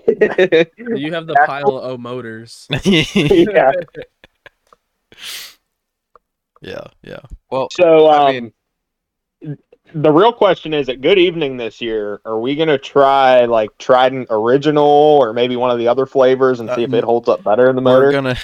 You 0.07 1.11
have 1.11 1.25
the 1.25 1.41
pile 1.47 1.75
of 1.79 1.99
motors. 1.99 2.67
yeah. 2.83 3.71
Yeah, 6.61 6.83
yeah. 7.03 7.19
Well, 7.49 7.69
So 7.71 8.09
um, 8.11 8.27
I 8.27 8.31
mean, 8.31 8.53
the 9.93 10.11
real 10.11 10.31
question 10.33 10.73
is 10.73 10.87
at 10.89 11.01
good 11.01 11.17
evening 11.19 11.57
this 11.57 11.81
year 11.81 12.21
are 12.25 12.39
we 12.39 12.55
going 12.55 12.67
to 12.69 12.77
try 12.77 13.45
like 13.45 13.77
trident 13.77 14.27
original 14.29 14.83
or 14.85 15.33
maybe 15.33 15.55
one 15.55 15.69
of 15.71 15.77
the 15.77 15.87
other 15.87 16.05
flavors 16.05 16.59
and 16.59 16.71
see 16.71 16.83
if 16.83 16.93
Uh, 16.93 16.97
it 16.97 17.03
holds 17.03 17.27
up 17.27 17.43
better 17.43 17.69
in 17.69 17.75
the 17.75 17.81
We're 17.83 17.89
motor 17.89 18.11
gonna 18.11 18.35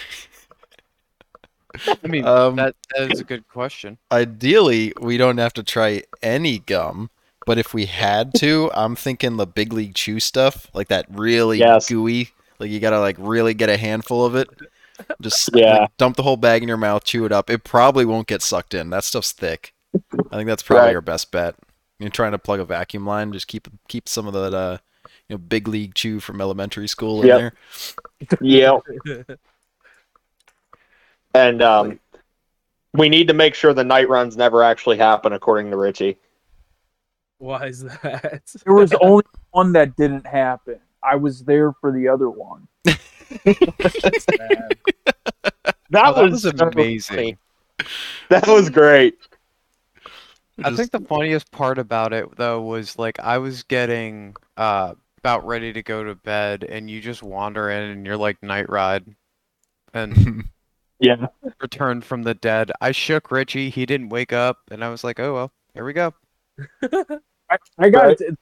I 2.03 2.07
mean 2.07 2.23
um 2.27 2.55
that 2.55 2.75
that 2.95 3.03
is 3.09 3.19
a 3.19 3.23
good 3.23 3.47
question. 3.47 3.97
ideally 4.11 4.93
we 4.99 5.17
don't 5.17 5.37
have 5.37 5.53
to 5.53 5.63
try 5.63 6.03
any 6.21 6.59
gum, 6.59 7.09
but 7.45 7.57
if 7.57 7.73
we 7.73 7.85
had 7.85 8.33
to, 8.35 8.71
I'm 8.73 8.95
thinking 8.95 9.37
the 9.37 9.47
big 9.47 9.73
league 9.73 9.95
chew 9.95 10.19
stuff, 10.19 10.67
like 10.73 10.87
that 10.89 11.05
really 11.09 11.61
Yes. 11.61 11.87
gooey, 11.87 12.31
like 12.59 12.69
you 12.69 12.79
gotta 12.79 12.99
like 12.99 13.15
really 13.19 13.53
get 13.53 13.69
a 13.69 13.77
handful 13.77 14.25
of 14.25 14.35
it. 14.35 14.49
Just 15.21 15.49
Yeah. 15.55 15.79
like, 15.81 15.97
dump 15.97 16.15
the 16.17 16.23
whole 16.23 16.37
bag 16.37 16.61
in 16.61 16.67
your 16.67 16.77
mouth, 16.77 17.03
chew 17.03 17.25
it 17.25 17.31
up. 17.31 17.49
It 17.49 17.63
probably 17.63 18.05
won't 18.05 18.27
get 18.27 18.41
sucked 18.41 18.73
in. 18.73 18.89
That 18.89 19.03
stuff's 19.03 19.31
thick. 19.31 19.73
I 20.31 20.35
think 20.35 20.47
that's 20.47 20.63
probably 20.63 20.85
Right. 20.85 20.91
your 20.91 21.01
best 21.01 21.31
bet. 21.31 21.55
You're 21.99 22.09
trying 22.09 22.33
to 22.33 22.37
plug 22.37 22.59
a 22.59 22.65
vacuum 22.65 23.05
line, 23.05 23.33
just 23.33 23.47
keep 23.47 23.67
keep 23.87 24.07
some 24.07 24.27
of 24.27 24.33
that 24.33 24.53
uh 24.53 24.77
you 25.29 25.33
know 25.33 25.37
big 25.37 25.67
league 25.67 25.95
chew 25.95 26.19
from 26.19 26.39
elementary 26.41 26.87
school 26.87 27.21
in 27.21 27.27
Yep. 27.27 27.53
there. 28.29 28.37
yeah 28.41 28.77
and 31.33 31.61
um 31.61 31.99
we 32.93 33.09
need 33.09 33.27
to 33.27 33.33
make 33.33 33.53
sure 33.55 33.73
the 33.73 33.83
night 33.83 34.09
runs 34.09 34.37
never 34.37 34.63
actually 34.63 34.97
happen 34.97 35.33
according 35.33 35.69
to 35.71 35.77
richie 35.77 36.17
Why 37.39 37.67
is 37.67 37.83
that? 37.83 38.41
There 38.65 38.73
was 38.73 38.93
only 39.01 39.23
one 39.51 39.71
that 39.73 39.95
didn't 39.95 40.25
happen. 40.25 40.79
I 41.03 41.15
was 41.15 41.43
there 41.43 41.71
for 41.73 41.91
the 41.91 42.07
other 42.07 42.29
one. 42.29 42.67
That's 43.45 44.25
bad. 44.37 44.77
that, 45.89 46.05
Oh, 46.05 46.13
that 46.15 46.31
was, 46.31 46.43
was 46.43 46.53
so 46.57 46.67
amazing. 46.67 47.15
funny. 47.15 47.37
that 48.29 48.47
was 48.47 48.69
great 48.69 49.15
I 50.63 50.75
think 50.75 50.91
the 50.91 50.99
funniest 51.01 51.51
part 51.51 51.77
about 51.77 52.13
it 52.13 52.35
though 52.35 52.61
was 52.61 52.97
like 52.97 53.19
I 53.19 53.37
was 53.37 53.63
getting 53.63 54.35
uh 54.57 54.95
about 55.19 55.45
ready 55.45 55.71
to 55.73 55.83
go 55.83 56.03
to 56.03 56.15
bed 56.15 56.63
and 56.63 56.89
you 56.89 56.99
just 57.01 57.21
wander 57.21 57.69
in 57.69 57.83
and 57.91 58.05
you're 58.05 58.17
like 58.17 58.41
night 58.41 58.69
ride 58.69 59.05
and 59.93 60.45
Yeah. 60.99 61.27
returned 61.61 62.03
from 62.05 62.23
the 62.23 62.33
dead. 62.33 62.71
I 62.81 62.91
shook 62.91 63.29
Richie, 63.29 63.69
he 63.69 63.85
didn't 63.85 64.09
wake 64.09 64.33
up, 64.33 64.57
and 64.71 64.83
I 64.83 64.89
was 64.89 65.03
like, 65.03 65.19
Oh 65.19 65.33
well, 65.33 65.51
here 65.75 65.85
we 65.85 65.93
go. 65.93 66.13
I, 67.49 67.57
I 67.77 67.89
got 67.89 68.05
Right. 68.07 68.21
it. 68.21 68.37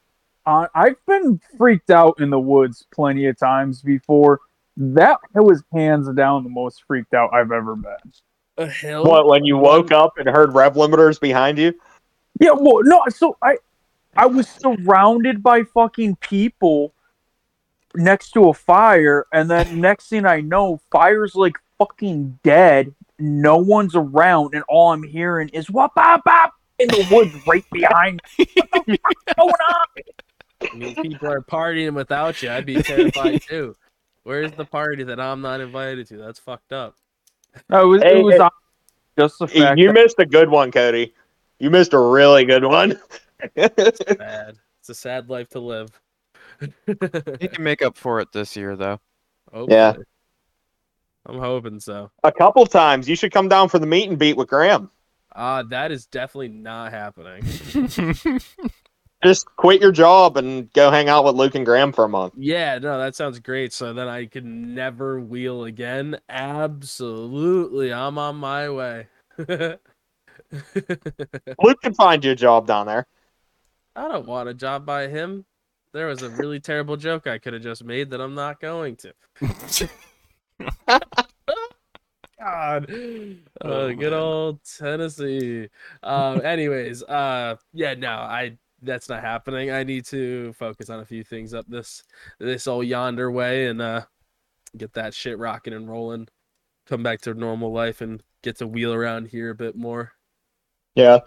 Uh, 0.45 0.67
I've 0.73 1.05
been 1.05 1.41
freaked 1.57 1.89
out 1.89 2.21
in 2.21 2.29
the 2.29 2.39
woods 2.39 2.86
plenty 2.93 3.25
of 3.25 3.38
times 3.38 3.81
before. 3.81 4.39
That 4.78 5.19
was 5.34 5.63
hands 5.73 6.09
down 6.13 6.43
the 6.43 6.49
most 6.49 6.84
freaked 6.86 7.13
out 7.13 7.34
I've 7.34 7.51
ever 7.51 7.76
been. 7.76 8.11
A 8.57 8.67
hill. 8.67 9.03
What 9.03 9.28
when 9.28 9.45
you 9.45 9.57
woke 9.57 9.91
up 9.91 10.17
and 10.17 10.28
heard 10.28 10.53
rev 10.53 10.76
limiters 10.76 11.19
behind 11.19 11.57
you? 11.57 11.73
Yeah, 12.39 12.51
well, 12.51 12.82
no, 12.84 13.03
so 13.09 13.38
I, 13.41 13.57
I 14.15 14.26
was 14.26 14.47
surrounded 14.47 15.41
by 15.41 15.63
fucking 15.63 16.17
people 16.17 16.93
next 17.95 18.32
to 18.32 18.49
a 18.49 18.53
fire, 18.53 19.26
and 19.32 19.49
then 19.49 19.80
next 19.82 20.07
thing 20.07 20.26
I 20.26 20.41
know, 20.41 20.82
fire's 20.91 21.36
like 21.36 21.55
fucking 21.78 22.39
dead. 22.43 22.93
No 23.17 23.57
one's 23.57 23.95
around, 23.95 24.53
and 24.53 24.63
all 24.67 24.91
I'm 24.91 25.03
hearing 25.03 25.49
is 25.49 25.69
whoop 25.69 25.91
bop 25.95 26.23
bop 26.26 26.53
in 26.80 26.89
the 26.89 27.07
woods 27.11 27.34
right 27.47 27.63
behind 27.71 28.21
me. 28.38 28.47
What 28.69 28.86
the 28.86 28.97
fuck's 28.97 29.34
going 29.38 29.49
on? 29.49 30.69
I 30.71 30.76
mean, 30.76 30.95
people 30.95 31.30
are 31.30 31.41
partying 31.41 31.93
without 31.93 32.41
you. 32.41 32.49
I'd 32.49 32.65
be 32.65 32.82
terrified 32.82 33.41
too. 33.41 33.76
Where's 34.26 34.51
the 34.53 34.65
party 34.65 35.03
that 35.03 35.19
I'm 35.19 35.41
not 35.41 35.61
invited 35.61 36.07
to? 36.07 36.17
That's 36.17 36.39
fucked 36.39 36.73
up. 36.73 36.95
No, 37.69 37.84
it 37.84 37.86
was, 37.86 38.01
Hey, 38.01 38.19
it 38.19 38.23
was 38.23 38.34
hey. 38.34 38.47
just 39.19 39.38
the 39.38 39.47
fact 39.47 39.78
You 39.78 39.88
that 39.89 39.93
missed 39.93 40.15
a 40.17 40.26
good 40.26 40.49
one, 40.49 40.71
Cody. 40.71 41.13
You 41.59 41.69
missed 41.69 41.93
a 41.93 41.99
really 41.99 42.43
good 42.43 42.63
one. 42.63 42.99
Bad. 43.55 44.57
It's 44.80 44.89
a 44.89 44.95
sad 44.95 45.30
life 45.30 45.49
to 45.49 45.59
live. 45.59 45.89
He 47.39 47.47
can 47.47 47.63
make 47.63 47.84
up 47.84 47.97
for 47.97 48.19
it 48.19 48.32
this 48.32 48.55
year 48.55 48.76
though. 48.76 48.99
Yeah. 49.67 49.93
I'm 51.28 51.38
hoping 51.38 51.80
so. 51.80 52.09
a 52.23 52.32
couple 52.32 52.65
times. 52.65 53.07
You 53.07 53.15
should 53.15 53.32
come 53.32 53.47
down 53.47 53.69
for 53.69 53.78
the 53.78 53.86
meet 53.86 54.09
and 54.09 54.17
beat 54.17 54.38
with 54.38 54.47
Graham. 54.47 54.89
Uh, 55.36 55.61
that 55.69 55.91
is 55.91 56.07
definitely 56.07 56.47
not 56.47 56.91
happening. 56.91 57.43
Just 59.24 59.47
quit 59.55 59.82
your 59.82 59.91
job 59.91 60.38
and 60.38 60.72
go 60.74 60.91
hang 60.91 61.09
out 61.09 61.26
with 61.26 61.36
Luke 61.36 61.55
and 61.55 61.66
Graham 61.66 61.91
for 61.91 62.03
a 62.05 62.09
month. 62.09 62.34
Yeah, 62.38 62.78
no, 62.78 62.99
that 62.99 63.16
sounds 63.16 63.39
great. 63.39 63.74
So 63.74 63.91
then 63.93 64.07
I 64.07 64.26
can 64.28 64.76
never 64.76 65.20
wheel 65.20 65.63
again. 65.66 66.18
Absolutely. 66.30 67.91
I'm 67.91 68.18
on 68.20 68.36
my 68.36 68.70
way. 68.70 69.07
Luke 69.47 69.80
can 71.82 71.93
find 71.95 72.24
you 72.24 72.32
a 72.32 72.36
job 72.36 72.68
down 72.68 72.86
there. 72.86 73.07
I 73.95 74.07
don't 74.07 74.28
want 74.28 74.49
a 74.49 74.53
job 74.53 74.86
by 74.86 75.07
him. 75.07 75.45
There 75.93 76.07
was 76.07 76.22
a 76.22 76.30
really 76.30 76.59
terrible 76.59 76.97
joke 76.97 77.26
I 77.26 77.38
could 77.38 77.53
have 77.53 77.63
just 77.63 77.84
made 77.84 78.09
that 78.11 78.20
I'm 78.22 78.36
not 78.36 78.59
going 78.59 78.97
to. 78.97 79.13
God. 82.39 82.91
Oh, 82.91 83.36
Uh, 83.61 83.88
good 83.89 84.11
man. 84.11 84.13
old 84.13 84.59
Tennessee. 84.78 85.70
Um, 86.03 86.41
anyways, 86.45 87.01
uh, 87.03 87.55
yeah, 87.74 87.93
no, 87.95 88.09
I 88.11 88.57
that's 88.86 89.09
not 89.09 89.21
happening. 89.21 89.71
I 89.71 89.83
need 89.83 90.05
to 90.05 90.53
focus 90.53 90.89
on 90.89 90.99
a 90.99 91.05
few 91.05 91.23
things 91.23 91.53
up 91.53 91.65
this 91.67 92.03
this 92.39 92.67
old 92.67 92.86
yonder 92.86 93.31
way 93.31 93.67
and 93.67 93.81
uh 93.81 94.01
get 94.77 94.93
that 94.93 95.13
shit 95.13 95.38
rocking 95.38 95.73
and 95.73 95.89
rolling. 95.89 96.27
Come 96.86 97.03
back 97.03 97.21
to 97.21 97.33
normal 97.33 97.71
life 97.71 98.01
and 98.01 98.21
get 98.43 98.57
to 98.57 98.67
wheel 98.67 98.93
around 98.93 99.27
here 99.27 99.49
a 99.49 99.55
bit 99.55 99.75
more. 99.75 100.11
Yeah. 100.95 101.19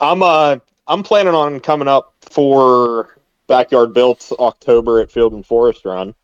I'm 0.00 0.22
uh 0.22 0.58
I'm 0.86 1.02
planning 1.02 1.34
on 1.34 1.60
coming 1.60 1.88
up 1.88 2.14
for 2.20 3.18
backyard 3.46 3.94
built 3.94 4.30
October 4.38 5.00
at 5.00 5.10
Field 5.10 5.32
and 5.32 5.46
Forest 5.46 5.84
Run. 5.84 6.14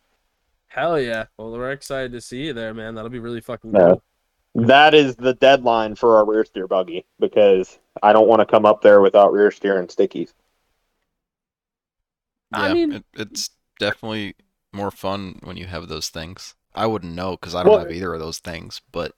Hell 0.67 0.99
yeah. 0.99 1.25
Well, 1.37 1.51
we're 1.51 1.71
excited 1.71 2.11
to 2.13 2.21
see 2.21 2.45
you 2.45 2.53
there, 2.53 2.73
man. 2.73 2.95
That'll 2.95 3.09
be 3.09 3.19
really 3.19 3.41
fucking 3.41 3.73
Yeah. 3.73 3.79
cool. 3.93 4.03
That 4.53 4.93
is 4.93 5.15
the 5.15 5.33
deadline 5.33 5.95
for 5.95 6.17
our 6.17 6.25
rear 6.25 6.43
steer 6.43 6.67
buggy 6.67 7.05
because 7.19 7.79
I 8.03 8.11
don't 8.11 8.27
want 8.27 8.41
to 8.41 8.45
come 8.45 8.65
up 8.65 8.81
there 8.81 8.99
without 9.01 9.31
rear 9.31 9.49
steer 9.49 9.79
and 9.79 9.87
stickies. 9.87 10.33
I 12.53 12.67
yeah, 12.67 12.73
mean- 12.73 12.91
it, 12.93 13.05
it's 13.15 13.49
definitely 13.79 14.35
more 14.73 14.91
fun 14.91 15.39
when 15.43 15.57
you 15.57 15.65
have 15.67 15.87
those 15.87 16.09
things. 16.09 16.55
I 16.73 16.85
wouldn't 16.87 17.13
know 17.15 17.31
because 17.31 17.55
I 17.55 17.63
don't 17.63 17.71
Well- 17.71 17.79
have 17.81 17.91
either 17.91 18.13
of 18.13 18.19
those 18.19 18.39
things, 18.39 18.81
but 18.91 19.13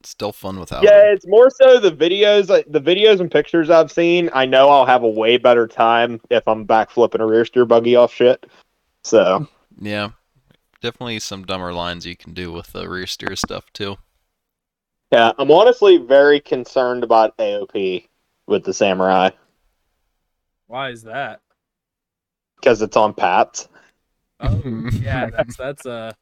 it's 0.00 0.10
still 0.10 0.32
fun 0.32 0.58
without 0.58 0.82
Yeah, 0.82 0.98
them. 0.98 1.14
it's 1.14 1.26
more 1.26 1.50
so 1.50 1.78
the 1.80 1.90
videos, 1.92 2.48
like, 2.48 2.66
the 2.68 2.80
videos 2.80 3.20
and 3.20 3.30
pictures 3.30 3.70
I've 3.70 3.92
seen. 3.92 4.30
I 4.32 4.44
know 4.46 4.68
I'll 4.68 4.86
have 4.86 5.02
a 5.02 5.08
way 5.08 5.36
better 5.36 5.66
time 5.66 6.20
if 6.30 6.46
I'm 6.48 6.64
back 6.64 6.90
flipping 6.90 7.20
a 7.20 7.26
rear 7.26 7.44
steer 7.44 7.64
buggy 7.64 7.96
off 7.96 8.12
shit. 8.12 8.46
So 9.02 9.46
Yeah, 9.78 10.10
definitely 10.80 11.20
some 11.20 11.44
dumber 11.44 11.72
lines 11.72 12.06
you 12.06 12.16
can 12.16 12.32
do 12.34 12.52
with 12.52 12.72
the 12.72 12.88
rear 12.88 13.06
steer 13.06 13.36
stuff 13.36 13.70
too. 13.72 13.96
yeah, 15.10 15.32
I'm 15.38 15.50
honestly 15.50 15.98
very 15.98 16.40
concerned 16.40 17.04
about 17.04 17.36
AOP 17.38 18.08
with 18.46 18.64
the 18.64 18.72
Samurai 18.74 19.30
Why 20.66 20.90
is 20.90 21.02
that? 21.02 21.40
Because 22.64 22.80
it's 22.80 22.96
on 22.96 23.12
Pats. 23.12 23.68
Oh, 24.40 24.62
yeah, 25.00 25.28
that's 25.28 25.56
that's 25.56 25.86
uh 25.86 26.12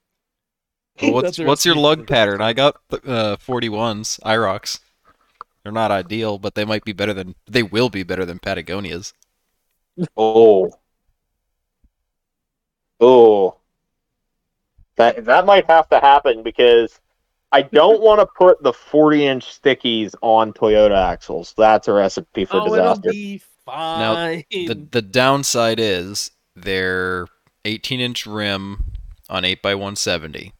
Well, 1.00 1.12
what's 1.12 1.36
That's 1.36 1.46
what's 1.46 1.64
your 1.64 1.76
lug 1.76 2.06
pattern? 2.06 2.40
I 2.40 2.52
got 2.52 2.76
uh, 2.90 3.36
41s, 3.36 4.20
IROX. 4.20 4.80
They're 5.62 5.72
not 5.72 5.92
ideal, 5.92 6.38
but 6.38 6.56
they 6.56 6.64
might 6.64 6.84
be 6.84 6.92
better 6.92 7.14
than 7.14 7.36
they 7.48 7.62
will 7.62 7.88
be 7.88 8.02
better 8.02 8.24
than 8.24 8.40
Patagonias. 8.40 9.12
Oh. 10.16 10.72
Oh. 13.00 13.56
That 14.96 15.24
that 15.24 15.46
might 15.46 15.66
have 15.70 15.88
to 15.90 16.00
happen 16.00 16.42
because 16.42 17.00
I 17.52 17.62
don't 17.62 18.02
want 18.02 18.20
to 18.20 18.26
put 18.26 18.62
the 18.62 18.72
40 18.72 19.26
inch 19.26 19.44
stickies 19.44 20.14
on 20.22 20.52
Toyota 20.52 21.12
axles. 21.12 21.54
That's 21.56 21.86
a 21.86 21.92
recipe 21.92 22.44
for 22.44 22.56
oh, 22.56 22.74
it'll 22.74 22.94
disaster. 22.96 23.10
be 23.10 23.42
fine. 23.64 24.44
The 24.50 24.86
the 24.90 25.02
downside 25.02 25.78
is 25.80 26.30
they're 26.56 27.26
18 27.64 28.00
inch 28.00 28.26
rim 28.26 28.84
on 29.30 29.44
8x170. 29.44 30.52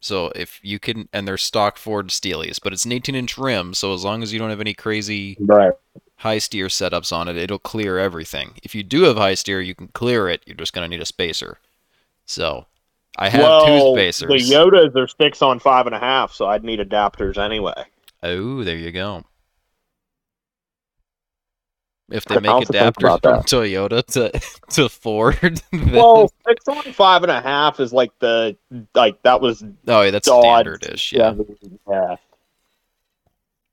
So 0.00 0.30
if 0.36 0.60
you 0.62 0.78
can, 0.78 1.08
and 1.12 1.26
they're 1.26 1.36
stock 1.36 1.76
Ford 1.76 2.08
Steelies, 2.08 2.60
but 2.62 2.72
it's 2.72 2.84
an 2.84 2.92
18 2.92 3.14
inch 3.16 3.36
rim, 3.36 3.74
so 3.74 3.92
as 3.94 4.04
long 4.04 4.22
as 4.22 4.32
you 4.32 4.38
don't 4.38 4.50
have 4.50 4.60
any 4.60 4.74
crazy 4.74 5.36
Right. 5.40 5.72
high 6.16 6.38
steer 6.38 6.66
setups 6.68 7.12
on 7.12 7.26
it, 7.26 7.36
it'll 7.36 7.58
clear 7.58 7.98
everything. 7.98 8.52
If 8.62 8.74
you 8.76 8.84
do 8.84 9.02
have 9.02 9.16
high 9.16 9.34
steer, 9.34 9.60
you 9.60 9.74
can 9.74 9.88
clear 9.88 10.28
it. 10.28 10.42
You're 10.46 10.54
just 10.56 10.72
gonna 10.72 10.86
need 10.88 11.02
a 11.02 11.06
spacer. 11.06 11.58
So 12.26 12.66
I 13.16 13.28
have 13.30 13.40
well, 13.42 13.66
two 13.66 13.92
spacers. 13.96 14.48
the 14.48 14.54
Yotas 14.54 14.94
are 14.94 15.08
six 15.08 15.42
on 15.42 15.58
five 15.58 15.86
and 15.86 15.94
a 15.96 15.98
half, 15.98 16.32
so 16.32 16.46
I'd 16.46 16.62
need 16.62 16.78
adapters 16.78 17.36
anyway. 17.36 17.84
Oh, 18.22 18.62
there 18.62 18.76
you 18.76 18.92
go. 18.92 19.24
If 22.10 22.24
they 22.24 22.36
I'll 22.36 22.40
make 22.40 22.50
have 22.50 22.60
to 22.68 22.72
think 22.72 22.96
adapters 22.96 23.20
from 23.22 23.32
that. 23.32 23.46
Toyota 23.46 24.04
to 24.06 24.60
to 24.74 24.88
Ford, 24.88 25.36
then, 25.72 25.92
Well, 25.92 26.32
six 26.46 26.66
on 26.68 26.82
five 26.94 27.22
and 27.22 27.30
a 27.30 27.40
half 27.40 27.80
is 27.80 27.92
like 27.92 28.10
the 28.18 28.56
like 28.94 29.22
that 29.22 29.40
was 29.40 29.62
oh 29.86 30.02
yeah, 30.02 30.10
that's 30.10 30.26
Dodge 30.26 30.66
standardish. 30.66 31.12
Yeah. 31.12 31.34
yeah. 31.88 32.16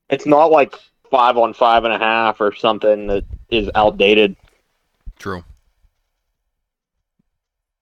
It's 0.10 0.26
not 0.26 0.52
like 0.52 0.76
five 1.10 1.38
on 1.38 1.54
five 1.54 1.86
and 1.86 1.94
a 1.94 1.98
half 1.98 2.42
or 2.42 2.54
something 2.54 3.08
that 3.08 3.24
is 3.50 3.70
outdated. 3.74 4.36
True. 5.18 5.44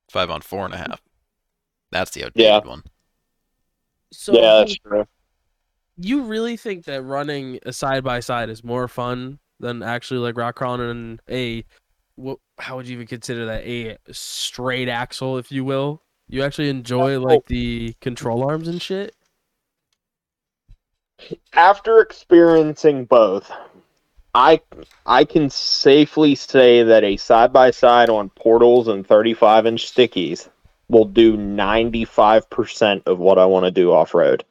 Five 0.09 0.29
on 0.29 0.41
four 0.41 0.65
and 0.65 0.73
a 0.73 0.77
half. 0.77 1.01
That's 1.91 2.11
the 2.11 2.25
outdated 2.25 2.41
Yeah. 2.43 2.59
one. 2.59 2.83
so 4.11 4.33
yeah, 4.33 4.57
that's 4.59 4.77
true. 4.77 5.07
you 5.97 6.23
really 6.23 6.57
think 6.57 6.85
that 6.85 7.01
running 7.01 7.59
a 7.65 7.73
side 7.73 8.03
by 8.03 8.19
side 8.19 8.49
is 8.49 8.63
more 8.63 8.87
fun 8.87 9.39
than 9.63 9.81
actually 9.81 10.19
like 10.19 10.37
rock 10.37 10.55
crawling 10.55 10.89
in 10.89 11.19
a 11.29 11.65
what 12.15 12.37
how 12.59 12.75
would 12.75 12.87
you 12.87 12.95
even 12.95 13.07
consider 13.07 13.45
that? 13.45 13.65
A 13.65 13.97
straight 14.11 14.89
axle 14.89 15.37
if 15.37 15.51
you 15.51 15.63
will? 15.63 16.01
You 16.27 16.43
actually 16.43 16.69
enjoy 16.69 17.15
oh. 17.15 17.21
like 17.21 17.45
the 17.45 17.95
control 18.01 18.43
arms 18.43 18.67
and 18.67 18.81
shit? 18.81 19.15
After 21.53 21.99
experiencing 21.99 23.05
both, 23.05 23.51
I 24.35 24.61
I 25.05 25.25
can 25.25 25.49
safely 25.49 26.35
say 26.35 26.83
that 26.83 27.03
a 27.03 27.17
side 27.17 27.53
by 27.53 27.71
side 27.71 28.09
on 28.09 28.29
portals 28.29 28.87
and 28.87 29.07
35 29.07 29.65
inch 29.65 29.93
stickies 29.93 30.49
will 30.89 31.05
do 31.05 31.37
95% 31.37 33.03
of 33.07 33.17
what 33.17 33.39
I 33.39 33.45
want 33.45 33.65
to 33.65 33.71
do 33.71 33.91
off 33.91 34.13
road, 34.13 34.43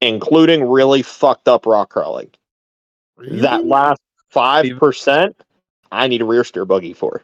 including 0.00 0.68
really 0.68 1.02
fucked 1.02 1.48
up 1.48 1.66
rock 1.66 1.90
crawling. 1.90 2.30
That 3.18 3.66
last 3.66 4.00
5%, 4.34 5.34
I 5.92 6.08
need 6.08 6.20
a 6.20 6.24
rear 6.24 6.44
steer 6.44 6.64
buggy 6.64 6.92
for. 6.92 7.22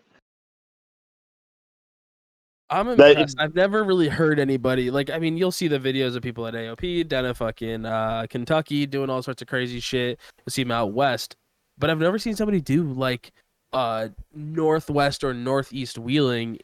I'm 2.71 2.89
impressed. 2.89 3.39
I've 3.39 3.55
never 3.55 3.85
really 3.85 4.09
heard 4.09 4.39
anybody 4.39 4.91
like. 4.91 5.11
I 5.11 5.19
mean, 5.19 5.37
you'll 5.37 5.53
see 5.53 5.69
the 5.69 5.79
videos 5.79 6.17
of 6.17 6.23
people 6.23 6.47
at 6.47 6.55
AOP 6.55 7.07
down 7.07 7.27
in 7.27 7.35
fucking 7.35 7.85
uh, 7.85 8.27
Kentucky 8.31 8.87
doing 8.87 9.11
all 9.11 9.23
sorts 9.23 9.43
of 9.43 9.49
crazy 9.49 9.79
shit. 9.79 10.19
You 10.47 10.51
see 10.51 10.63
them 10.63 10.71
out 10.71 10.93
west. 10.93 11.37
but 11.77 11.91
I've 11.91 11.99
never 11.99 12.19
seen 12.19 12.35
somebody 12.35 12.61
do 12.61 12.85
like 12.85 13.33
uh 13.75 14.09
northwest 14.35 15.23
or 15.23 15.35
northeast 15.35 15.99
wheeling. 15.99 16.61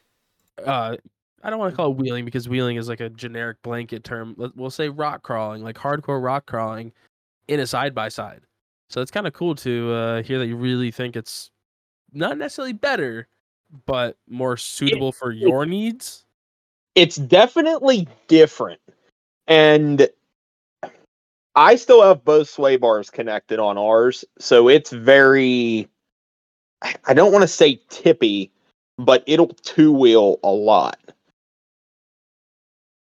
Uh, 0.64 0.96
I 1.42 1.50
don't 1.50 1.58
want 1.58 1.72
to 1.72 1.76
call 1.76 1.90
it 1.92 1.98
wheeling 1.98 2.24
because 2.24 2.48
wheeling 2.48 2.76
is 2.76 2.88
like 2.88 3.00
a 3.00 3.10
generic 3.10 3.58
blanket 3.62 4.02
term. 4.02 4.34
We'll 4.56 4.70
say 4.70 4.88
rock 4.88 5.22
crawling, 5.22 5.62
like 5.62 5.76
hardcore 5.76 6.22
rock 6.22 6.46
crawling, 6.46 6.92
in 7.48 7.60
a 7.60 7.66
side 7.66 7.94
by 7.94 8.08
side. 8.08 8.40
So 8.90 9.02
it's 9.02 9.10
kind 9.10 9.26
of 9.26 9.32
cool 9.34 9.54
to 9.56 9.92
uh, 9.92 10.22
hear 10.22 10.38
that 10.38 10.46
you 10.46 10.56
really 10.56 10.90
think 10.90 11.14
it's 11.16 11.50
not 12.12 12.38
necessarily 12.38 12.72
better, 12.72 13.28
but 13.86 14.16
more 14.28 14.56
suitable 14.56 15.12
for 15.12 15.30
your 15.30 15.66
needs. 15.66 16.24
it's 16.94 17.16
definitely 17.16 18.08
different. 18.28 18.80
And 19.46 20.08
I 21.54 21.76
still 21.76 22.02
have 22.02 22.24
both 22.24 22.48
sway 22.48 22.76
bars 22.76 23.10
connected 23.10 23.58
on 23.58 23.76
ours, 23.76 24.24
so 24.38 24.68
it's 24.68 24.90
very 24.90 25.88
I 27.04 27.14
don't 27.14 27.32
want 27.32 27.42
to 27.42 27.48
say 27.48 27.80
tippy, 27.90 28.52
but 28.98 29.24
it'll 29.26 29.48
two 29.48 29.92
wheel 29.92 30.38
a 30.42 30.50
lot. 30.50 30.98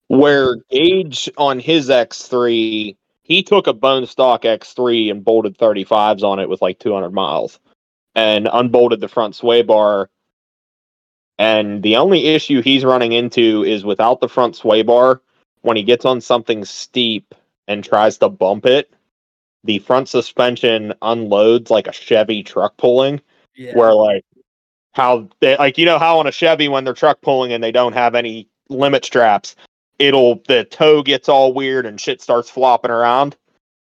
Where 0.08 0.56
Gage 0.70 1.30
on 1.36 1.60
his 1.60 1.88
X3, 1.88 2.96
he 3.30 3.42
took 3.42 3.66
a 3.66 3.72
bone 3.72 4.06
stock 4.06 4.42
X3 4.42 5.10
and 5.10 5.24
bolted 5.24 5.56
35s 5.56 6.22
on 6.22 6.38
it 6.38 6.48
with 6.48 6.60
like 6.60 6.78
200 6.78 7.10
miles 7.10 7.58
and 8.14 8.48
unbolted 8.52 9.00
the 9.00 9.08
front 9.08 9.34
sway 9.34 9.62
bar 9.62 10.10
and 11.40 11.82
the 11.82 11.96
only 11.96 12.26
issue 12.26 12.60
he's 12.60 12.84
running 12.84 13.12
into 13.12 13.64
is 13.64 13.82
without 13.82 14.20
the 14.20 14.28
front 14.28 14.56
sway 14.56 14.82
bar, 14.82 15.22
when 15.62 15.74
he 15.74 15.82
gets 15.82 16.04
on 16.04 16.20
something 16.20 16.66
steep 16.66 17.34
and 17.66 17.82
tries 17.82 18.18
to 18.18 18.28
bump 18.28 18.66
it, 18.66 18.92
the 19.64 19.78
front 19.78 20.10
suspension 20.10 20.92
unloads 21.00 21.70
like 21.70 21.86
a 21.86 21.92
Chevy 21.92 22.42
truck 22.42 22.76
pulling, 22.76 23.22
Yeah. 23.54 23.74
where 23.74 23.94
like 23.94 24.22
how 24.92 25.30
they 25.40 25.56
like 25.56 25.78
you 25.78 25.86
know 25.86 25.98
how 25.98 26.18
on 26.18 26.26
a 26.26 26.32
Chevy 26.32 26.68
when 26.68 26.84
they're 26.84 26.92
truck 26.92 27.22
pulling 27.22 27.54
and 27.54 27.64
they 27.64 27.72
don't 27.72 27.94
have 27.94 28.14
any 28.14 28.46
limit 28.68 29.02
straps, 29.06 29.56
it'll 30.01 30.42
the 30.48 30.64
toe 30.64 31.03
gets 31.03 31.28
all 31.28 31.53
weird 31.53 31.86
and 31.86 32.01
shit 32.01 32.20
starts 32.20 32.51
flopping 32.51 32.90
around. 32.90 33.36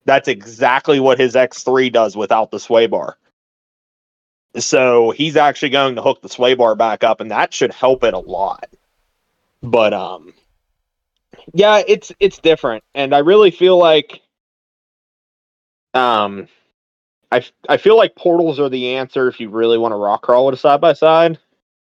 That's 0.04 0.28
exactly 0.28 1.00
what 1.00 1.20
his 1.20 1.36
X3 1.36 1.94
does 1.94 2.18
without 2.18 2.50
the 2.50 2.60
sway 2.60 2.88
bar. 2.88 3.18
So 4.58 5.12
he's 5.12 5.38
actually 5.38 5.70
going 5.70 5.96
to 5.96 6.02
hook 6.02 6.22
the 6.22 6.28
sway 6.28 6.56
bar 6.56 6.76
back 6.76 7.04
up, 7.04 7.22
and 7.22 7.32
that 7.32 7.54
should 7.54 7.72
help 7.72 8.04
it 8.04 8.16
a 8.16 8.20
lot. 8.20 8.68
But 9.62 9.94
um, 9.94 10.34
yeah, 11.54 11.84
it's 11.88 12.12
it's 12.20 12.40
different, 12.40 12.84
and 12.96 13.14
I 13.14 13.20
really 13.20 13.52
feel 13.52 13.78
like 13.78 14.22
um, 15.94 16.48
I 17.32 17.46
I 17.70 17.78
feel 17.78 17.96
like 17.96 18.16
portals 18.16 18.60
are 18.60 18.70
the 18.70 18.96
answer 18.96 19.28
if 19.28 19.40
you 19.40 19.50
really 19.50 19.78
want 19.78 19.92
to 19.92 19.98
rock 19.98 20.24
crawl 20.24 20.48
with 20.48 20.56
a 20.56 20.58
side 20.58 20.82
by 20.82 20.94
side. 20.94 21.38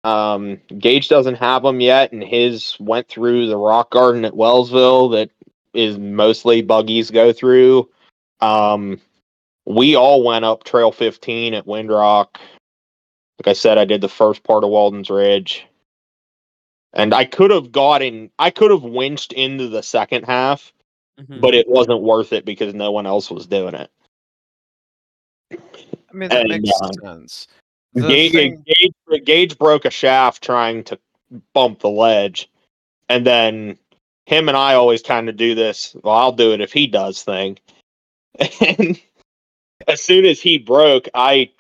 Um, 0.09 0.61
Gage 0.79 1.09
doesn't 1.09 1.35
have 1.35 1.63
them 1.63 1.81
yet, 1.81 2.13
and 2.13 2.23
his 2.23 2.77
went 2.81 3.09
through 3.09 3.47
the 3.49 3.57
rock 3.57 3.91
garden 3.91 4.25
at 4.25 4.33
Wellsville 4.33 5.11
that 5.13 5.31
is 5.75 5.99
mostly 5.99 6.63
buggies 6.63 7.11
go 7.11 7.33
through. 7.33 7.89
Um, 8.41 9.01
we 9.67 9.97
all 9.97 10.23
went 10.25 10.45
up 10.47 10.65
Trail 10.65 10.93
15 10.93 11.53
at 11.55 11.67
Windrock. 11.67 12.37
Like 13.39 13.49
I 13.49 13.53
said, 13.53 13.77
I 13.77 13.85
did 13.85 14.01
the 14.01 14.09
first 14.09 14.43
part 14.45 14.65
of 14.65 14.71
Walden's 14.71 15.11
Ridge. 15.11 15.67
And 16.95 17.13
I 17.13 17.27
could 17.27 17.51
have 17.51 17.71
gotten, 17.71 18.31
I 18.39 18.49
could 18.51 18.71
have 18.71 18.83
winched 18.83 19.35
into 19.35 19.69
the 19.69 19.83
second 19.83 20.25
half, 20.25 20.73
Mhm. 21.21 21.41
but 21.43 21.55
it 21.55 21.69
wasn't 21.69 22.01
worth 22.01 22.33
it 22.33 22.47
because 22.47 22.73
no 22.73 22.91
one 22.93 23.07
else 23.07 23.31
was 23.31 23.47
doing 23.47 23.75
it. 23.75 23.91
I 25.53 25.57
mean, 26.15 26.31
that 26.31 26.41
And, 26.41 26.49
makes 26.63 26.71
uh, 26.81 26.89
sense. 27.05 27.47
Gage, 27.95 28.33
thing- 28.33 28.65
Gage, 28.67 28.93
Gage 29.25 29.59
broke 29.59 29.85
a 29.85 29.91
shaft 29.91 30.43
trying 30.43 30.85
to 30.85 30.99
bump 31.55 31.81
the 31.81 31.89
ledge. 31.89 32.51
And 33.09 33.27
then 33.27 33.79
him 34.27 34.49
and 34.49 34.57
I 34.57 34.75
always 34.75 35.03
kind 35.03 35.29
of 35.29 35.37
do 35.37 35.55
this. 35.55 35.97
Well, 36.03 36.15
I'll 36.15 36.33
do 36.33 36.53
it 36.53 36.61
if 36.61 36.73
he 36.73 36.87
does 36.87 37.23
thing. 37.23 37.59
And 38.61 39.01
as 39.89 40.03
soon 40.03 40.25
as 40.25 40.41
he 40.41 40.59
broke, 40.59 41.09
I 41.15 41.51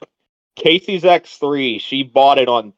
Casey's 0.54 1.02
X3, 1.02 1.80
she 1.80 2.02
bought 2.02 2.38
it 2.38 2.48
on 2.48 2.72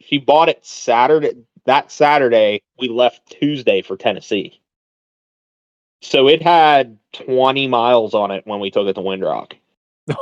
she 0.00 0.18
bought 0.18 0.48
it 0.48 0.64
Saturday 0.66 1.32
that 1.64 1.92
Saturday. 1.92 2.62
We 2.78 2.88
left 2.88 3.30
Tuesday 3.30 3.82
for 3.82 3.96
Tennessee. 3.96 4.60
So 6.00 6.28
it 6.28 6.42
had 6.42 6.98
20 7.12 7.68
miles 7.68 8.14
on 8.14 8.30
it 8.30 8.46
when 8.46 8.60
we 8.60 8.70
took 8.70 8.86
it 8.86 8.94
to 8.94 9.00
Windrock. 9.00 9.52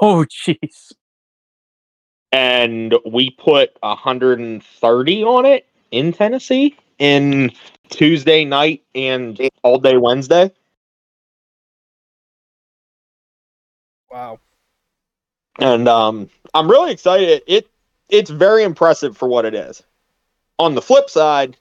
Oh, 0.03 0.25
jeez. 0.25 0.93
And 2.33 2.95
we 3.05 3.31
put 3.31 3.77
130 3.81 5.24
on 5.24 5.47
it 5.47 5.66
in 5.91 6.12
Tennessee 6.12 6.77
in 6.99 7.53
Tuesday 7.89 8.45
night 8.45 8.83
and 8.95 9.41
all 9.62 9.79
day 9.79 9.97
Wednesday. 9.97 10.51
wow. 14.16 14.41
And 15.59 15.89
um, 15.89 16.31
I'm 16.55 16.70
really 16.70 16.93
excited. 16.93 17.43
It 17.47 17.68
it's 18.09 18.31
very 18.31 18.62
impressive 18.62 19.16
for 19.16 19.29
what 19.29 19.45
it 19.45 19.55
is. 19.55 19.83
On 20.59 20.74
the 20.74 20.83
flip 20.83 21.11
side, 21.11 21.57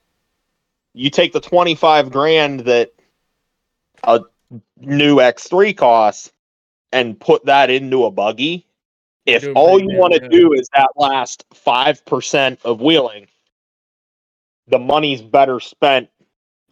you 0.93 1.09
take 1.09 1.33
the 1.33 1.41
25 1.41 2.11
grand 2.11 2.61
that 2.61 2.93
a 4.03 4.21
new 4.77 5.17
X3 5.17 5.75
costs 5.75 6.31
and 6.91 7.19
put 7.19 7.45
that 7.45 7.69
into 7.69 8.05
a 8.05 8.11
buggy. 8.11 8.65
If 9.25 9.47
all 9.55 9.79
you 9.79 9.97
want 9.97 10.13
to 10.13 10.29
do 10.29 10.53
is 10.53 10.69
that 10.75 10.89
last 10.95 11.45
5% 11.53 12.57
of 12.63 12.81
wheeling, 12.81 13.27
the 14.67 14.79
money's 14.79 15.21
better 15.21 15.59
spent 15.59 16.09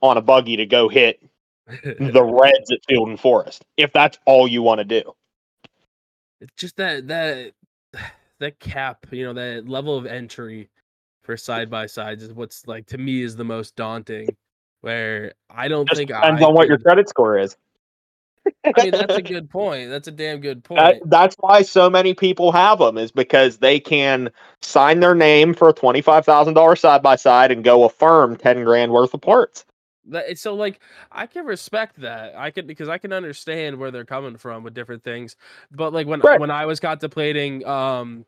on 0.02 0.18
a 0.18 0.22
buggy 0.22 0.58
to 0.58 0.66
go 0.66 0.88
hit 0.90 1.24
the 1.68 2.24
Reds 2.24 2.72
at 2.72 2.80
Field 2.88 3.10
and 3.10 3.20
Forest. 3.20 3.66
If 3.78 3.92
that's 3.94 4.20
all 4.26 4.48
you 4.48 4.62
want 4.62 4.80
to 4.80 4.86
do. 4.86 5.14
It's 6.42 6.54
just 6.56 6.76
that 6.78 7.08
that 7.08 7.54
that 8.40 8.60
cap, 8.60 9.06
you 9.12 9.26
know, 9.26 9.34
that 9.34 9.68
level 9.68 9.98
of 9.98 10.06
entry 10.06 10.70
for 11.24 11.38
side 11.38 11.70
by 11.70 11.86
sides 11.86 12.22
is 12.22 12.34
what's 12.34 12.68
like 12.68 12.86
to 12.88 12.98
me 12.98 13.22
is 13.22 13.36
the 13.36 13.46
most 13.46 13.76
daunting. 13.76 14.28
Where 14.82 15.34
I 15.50 15.70
don't 15.70 15.88
Just 15.88 16.00
think 16.00 16.10
depends 16.10 16.42
I 16.42 16.46
on 16.46 16.54
what 16.54 16.68
your 16.68 16.78
credit 16.78 17.08
score 17.08 17.38
is. 17.38 17.56
I 18.74 18.82
mean, 18.82 18.96
that's 18.96 19.18
a 19.18 19.22
good 19.24 19.50
point. 19.50 19.90
That's 19.90 20.08
a 20.08 20.12
damn 20.14 20.42
good 20.42 20.64
point. 20.64 20.98
That, 21.02 21.10
that's 21.10 21.36
why 21.40 21.62
so 21.64 21.90
many 21.90 22.16
people 22.16 22.52
have 22.52 22.80
them 22.80 22.98
is 22.98 23.12
because 23.12 23.60
they 23.60 23.80
can 23.80 24.32
sign 24.64 25.02
their 25.02 25.16
name 25.16 25.54
for 25.54 25.70
a 25.70 25.74
twenty 25.74 26.02
five 26.02 26.26
thousand 26.26 26.56
dollars 26.56 26.80
side 26.82 27.04
by 27.04 27.16
side 27.18 27.52
and 27.52 27.64
go 27.64 27.84
affirm 27.84 28.38
ten 28.38 28.64
grand 28.64 28.92
worth 28.92 29.14
of 29.14 29.22
parts. 29.22 29.66
That 30.10 30.26
it's 30.30 30.42
so 30.42 30.56
like 30.56 30.82
I 31.12 31.28
can 31.28 31.46
respect 31.46 32.02
that. 32.02 32.36
I 32.36 32.52
could 32.52 32.68
because 32.68 32.90
I 32.90 32.98
can 32.98 33.14
understand 33.14 33.78
where 33.78 33.92
they're 33.92 34.06
coming 34.06 34.38
from 34.38 34.64
with 34.64 34.74
different 34.74 35.04
things. 35.04 35.36
But 35.72 35.94
like 35.94 36.08
when 36.08 36.24
Right. 36.24 36.34
when 36.34 36.52
I 36.52 36.66
was 36.66 36.80
contemplating 36.80 37.66
um 37.68 38.26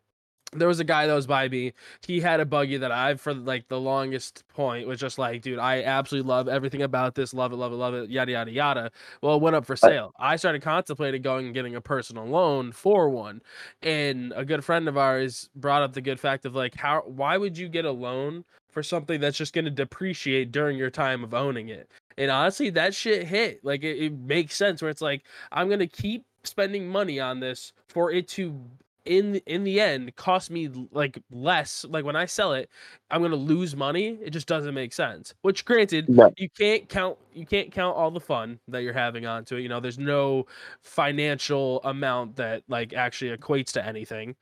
there 0.53 0.67
was 0.67 0.79
a 0.79 0.83
guy 0.83 1.07
that 1.07 1.13
was 1.13 1.27
by 1.27 1.49
me. 1.49 1.73
He 2.05 2.19
had 2.19 2.39
a 2.39 2.45
buggy 2.45 2.77
that 2.77 2.91
I've 2.91 3.19
for 3.19 3.33
like 3.33 3.67
the 3.67 3.79
longest 3.79 4.43
point 4.47 4.87
was 4.87 4.99
just 4.99 5.17
like, 5.17 5.41
dude, 5.41 5.59
I 5.59 5.83
absolutely 5.83 6.29
love 6.29 6.47
everything 6.47 6.81
about 6.81 7.15
this, 7.15 7.33
love 7.33 7.51
it, 7.51 7.57
love 7.57 7.73
it, 7.73 7.75
love 7.75 7.93
it, 7.93 8.09
yada 8.09 8.31
yada 8.31 8.51
yada. 8.51 8.91
Well, 9.21 9.35
it 9.35 9.41
went 9.41 9.55
up 9.55 9.65
for 9.65 9.75
sale. 9.75 10.13
I 10.19 10.35
started 10.35 10.61
contemplating 10.61 11.21
going 11.21 11.45
and 11.45 11.53
getting 11.53 11.75
a 11.75 11.81
personal 11.81 12.25
loan 12.25 12.71
for 12.71 13.09
one. 13.09 13.41
And 13.81 14.33
a 14.35 14.45
good 14.45 14.63
friend 14.63 14.87
of 14.87 14.97
ours 14.97 15.49
brought 15.55 15.83
up 15.83 15.93
the 15.93 16.01
good 16.01 16.19
fact 16.19 16.45
of 16.45 16.55
like 16.55 16.75
how 16.75 17.01
why 17.05 17.37
would 17.37 17.57
you 17.57 17.67
get 17.67 17.85
a 17.85 17.91
loan 17.91 18.45
for 18.75 18.83
something 18.83 19.21
that's 19.21 19.37
just 19.37 19.53
going 19.53 19.63
to 19.63 19.71
depreciate 19.71 20.51
during 20.51 20.77
your 20.77 20.89
time 20.89 21.23
of 21.23 21.33
owning 21.33 21.69
it. 21.69 21.89
And 22.17 22.29
honestly, 22.29 22.69
that 22.71 22.93
shit 22.93 23.25
hit. 23.25 23.63
Like 23.63 23.83
it, 23.83 23.97
it 23.97 24.13
makes 24.13 24.55
sense 24.55 24.81
where 24.81 24.91
it's 24.91 25.01
like 25.01 25.23
I'm 25.51 25.67
going 25.67 25.79
to 25.79 25.87
keep 25.87 26.25
spending 26.43 26.87
money 26.87 27.19
on 27.19 27.39
this 27.39 27.71
for 27.87 28.11
it 28.11 28.27
to 28.29 28.61
in 29.05 29.35
in 29.45 29.63
the 29.63 29.79
end 29.79 30.15
cost 30.15 30.49
me 30.51 30.69
like 30.91 31.21
less 31.31 31.85
like 31.89 32.03
when 32.05 32.15
i 32.15 32.25
sell 32.25 32.53
it 32.53 32.69
i'm 33.11 33.21
going 33.21 33.31
to 33.31 33.37
lose 33.37 33.75
money 33.75 34.17
it 34.21 34.31
just 34.31 34.47
doesn't 34.47 34.73
make 34.73 34.93
sense 34.93 35.33
which 35.41 35.65
granted 35.65 36.05
Right. 36.09 36.33
you 36.37 36.49
can't 36.49 36.87
count 36.89 37.17
you 37.33 37.45
can't 37.45 37.71
count 37.71 37.95
all 37.95 38.11
the 38.11 38.19
fun 38.19 38.59
that 38.67 38.83
you're 38.83 38.93
having 38.93 39.25
onto 39.25 39.55
it 39.55 39.61
you 39.61 39.69
know 39.69 39.79
there's 39.79 39.99
no 39.99 40.45
financial 40.83 41.81
amount 41.83 42.35
that 42.37 42.63
like 42.67 42.93
actually 42.93 43.35
equates 43.35 43.71
to 43.73 43.85
anything 43.85 44.35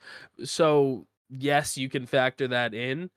so 0.44 1.06
yes 1.30 1.78
you 1.78 1.90
can 1.90 2.06
factor 2.06 2.48
that 2.48 2.74
in 2.74 3.10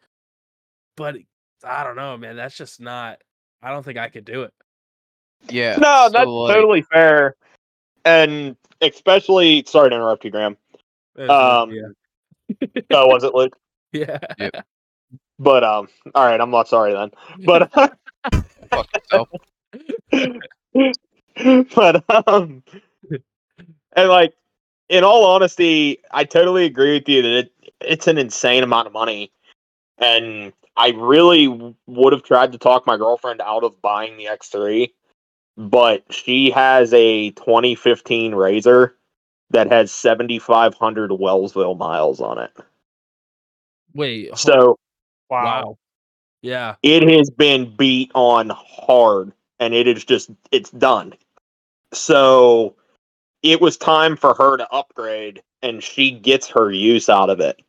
but 0.97 1.16
I 1.64 1.84
don't 1.84 1.97
know, 1.97 2.16
man. 2.16 2.36
That's 2.36 2.57
just 2.57 2.80
not. 2.80 3.18
I 3.62 3.70
don't 3.70 3.82
think 3.82 3.99
I 3.99 4.09
could 4.09 4.24
do 4.24 4.42
it. 4.42 4.53
Yeah. 5.49 5.76
No, 5.76 6.07
so, 6.07 6.12
that's 6.12 6.26
like, 6.26 6.55
totally 6.55 6.82
fair. 6.82 7.36
And 8.05 8.57
especially 8.80 9.64
sorry 9.66 9.90
to 9.90 9.97
interrupt 9.97 10.24
you, 10.24 10.30
Graham. 10.30 10.57
That's 11.16 11.28
not- 11.28 11.62
Um, 11.62 11.70
Oh, 12.92 13.08
was 13.08 13.24
it 13.24 13.34
Luke? 13.34 13.56
yeah, 13.92 14.18
But 15.38 15.64
um 15.64 15.88
all 16.14 16.26
right, 16.26 16.40
I'm 16.40 16.50
not 16.50 16.68
sorry 16.68 16.92
then. 16.92 17.10
But 17.44 17.70
but 21.74 22.04
um 22.28 22.62
and 23.94 24.08
like 24.08 24.34
in 24.88 25.04
all 25.04 25.24
honesty, 25.24 25.98
I 26.12 26.24
totally 26.24 26.64
agree 26.64 26.94
with 26.94 27.08
you 27.08 27.22
that 27.22 27.38
it, 27.38 27.52
it's 27.80 28.06
an 28.06 28.18
insane 28.18 28.62
amount 28.62 28.86
of 28.86 28.92
money, 28.92 29.32
and 29.98 30.52
I 30.76 30.90
really 30.90 31.48
would 31.86 32.12
have 32.12 32.22
tried 32.22 32.52
to 32.52 32.58
talk 32.58 32.86
my 32.86 32.96
girlfriend 32.96 33.40
out 33.40 33.64
of 33.64 33.80
buying 33.82 34.16
the 34.16 34.26
X3, 34.26 34.92
but 35.56 36.04
she 36.10 36.50
has 36.50 36.92
a 36.92 37.30
2015 37.30 38.32
RZR 38.32 38.92
that 39.51 39.70
has 39.70 39.92
7,500 39.92 41.11
Wellsville 41.12 41.76
miles 41.76 42.20
on 42.20 42.38
it. 42.38 42.51
Wait. 43.94 44.28
hold- 44.28 44.38
So 44.38 44.78
wow. 45.30 45.78
Yeah. 46.42 46.76
it 46.82 47.03
has 47.09 47.30
been 47.30 47.74
beat 47.76 48.11
on 48.14 48.51
hard 48.51 49.32
and 49.59 49.74
it 49.74 49.88
is 49.88 50.05
just 50.05 50.30
it's 50.53 50.70
done 50.70 51.14
so 51.92 52.76
it 53.42 53.61
was 53.61 53.76
time 53.76 54.16
for 54.16 54.34
her 54.34 54.57
to 54.57 54.70
upgrade 54.70 55.42
and 55.62 55.82
she 55.82 56.11
gets 56.11 56.47
her 56.49 56.70
use 56.70 57.09
out 57.09 57.30
of 57.30 57.40
it 57.40 57.61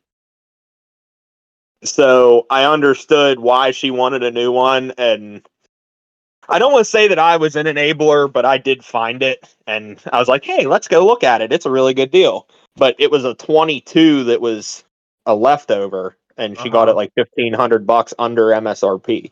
so 1.82 2.46
i 2.50 2.64
understood 2.64 3.40
why 3.40 3.70
she 3.70 3.90
wanted 3.90 4.22
a 4.22 4.30
new 4.30 4.52
one 4.52 4.92
and 4.98 5.48
i 6.48 6.58
don't 6.58 6.72
want 6.72 6.84
to 6.84 6.90
say 6.90 7.08
that 7.08 7.18
i 7.18 7.36
was 7.36 7.56
an 7.56 7.66
enabler 7.66 8.30
but 8.32 8.44
i 8.44 8.56
did 8.58 8.84
find 8.84 9.22
it 9.22 9.54
and 9.66 10.00
i 10.12 10.18
was 10.18 10.28
like 10.28 10.44
hey 10.44 10.66
let's 10.66 10.88
go 10.88 11.04
look 11.06 11.22
at 11.24 11.40
it 11.40 11.52
it's 11.52 11.66
a 11.66 11.70
really 11.70 11.94
good 11.94 12.10
deal 12.10 12.48
but 12.76 12.94
it 12.98 13.10
was 13.10 13.24
a 13.24 13.34
22 13.34 14.24
that 14.24 14.40
was 14.40 14.84
a 15.26 15.34
leftover 15.34 16.16
and 16.36 16.56
she 16.58 16.70
got 16.70 16.88
Uh-huh. 16.88 16.92
it 16.92 16.96
like 16.96 17.12
1500 17.16 17.86
bucks 17.86 18.14
under 18.18 18.46
msrp 18.48 19.30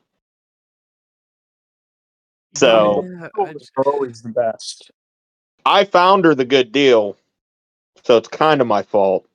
so 2.54 3.04
Yeah, 3.20 3.28
just- 3.52 3.70
are 3.76 3.84
always 3.84 4.22
the 4.22 4.30
best. 4.30 4.90
I 5.66 5.84
found 5.84 6.24
her 6.24 6.34
the 6.34 6.44
good 6.44 6.70
deal, 6.72 7.16
so 8.04 8.16
it's 8.16 8.28
kind 8.28 8.60
of 8.60 8.66
my 8.68 8.82
fault. 8.82 9.26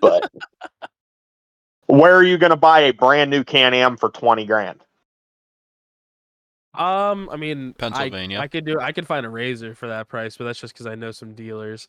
But 0.00 0.28
where 1.86 2.14
are 2.16 2.22
you 2.24 2.36
going 2.36 2.50
to 2.50 2.56
buy 2.56 2.80
a 2.80 2.92
brand 2.92 3.30
new 3.30 3.42
Can 3.44 3.72
Am 3.74 3.96
for 3.96 4.10
twenty 4.10 4.44
grand? 4.44 4.82
Um, 6.78 7.28
I 7.30 7.36
mean, 7.36 7.74
Pennsylvania. 7.74 8.38
I, 8.38 8.46
could 8.46 8.64
do. 8.64 8.78
I 8.78 8.92
could 8.92 9.06
find 9.06 9.26
a 9.26 9.28
RZR 9.28 9.76
for 9.76 9.88
that 9.88 10.08
price, 10.08 10.36
but 10.36 10.44
that's 10.44 10.60
just 10.60 10.74
because 10.74 10.86
I 10.86 10.94
know 10.94 11.10
some 11.10 11.34
dealers. 11.34 11.88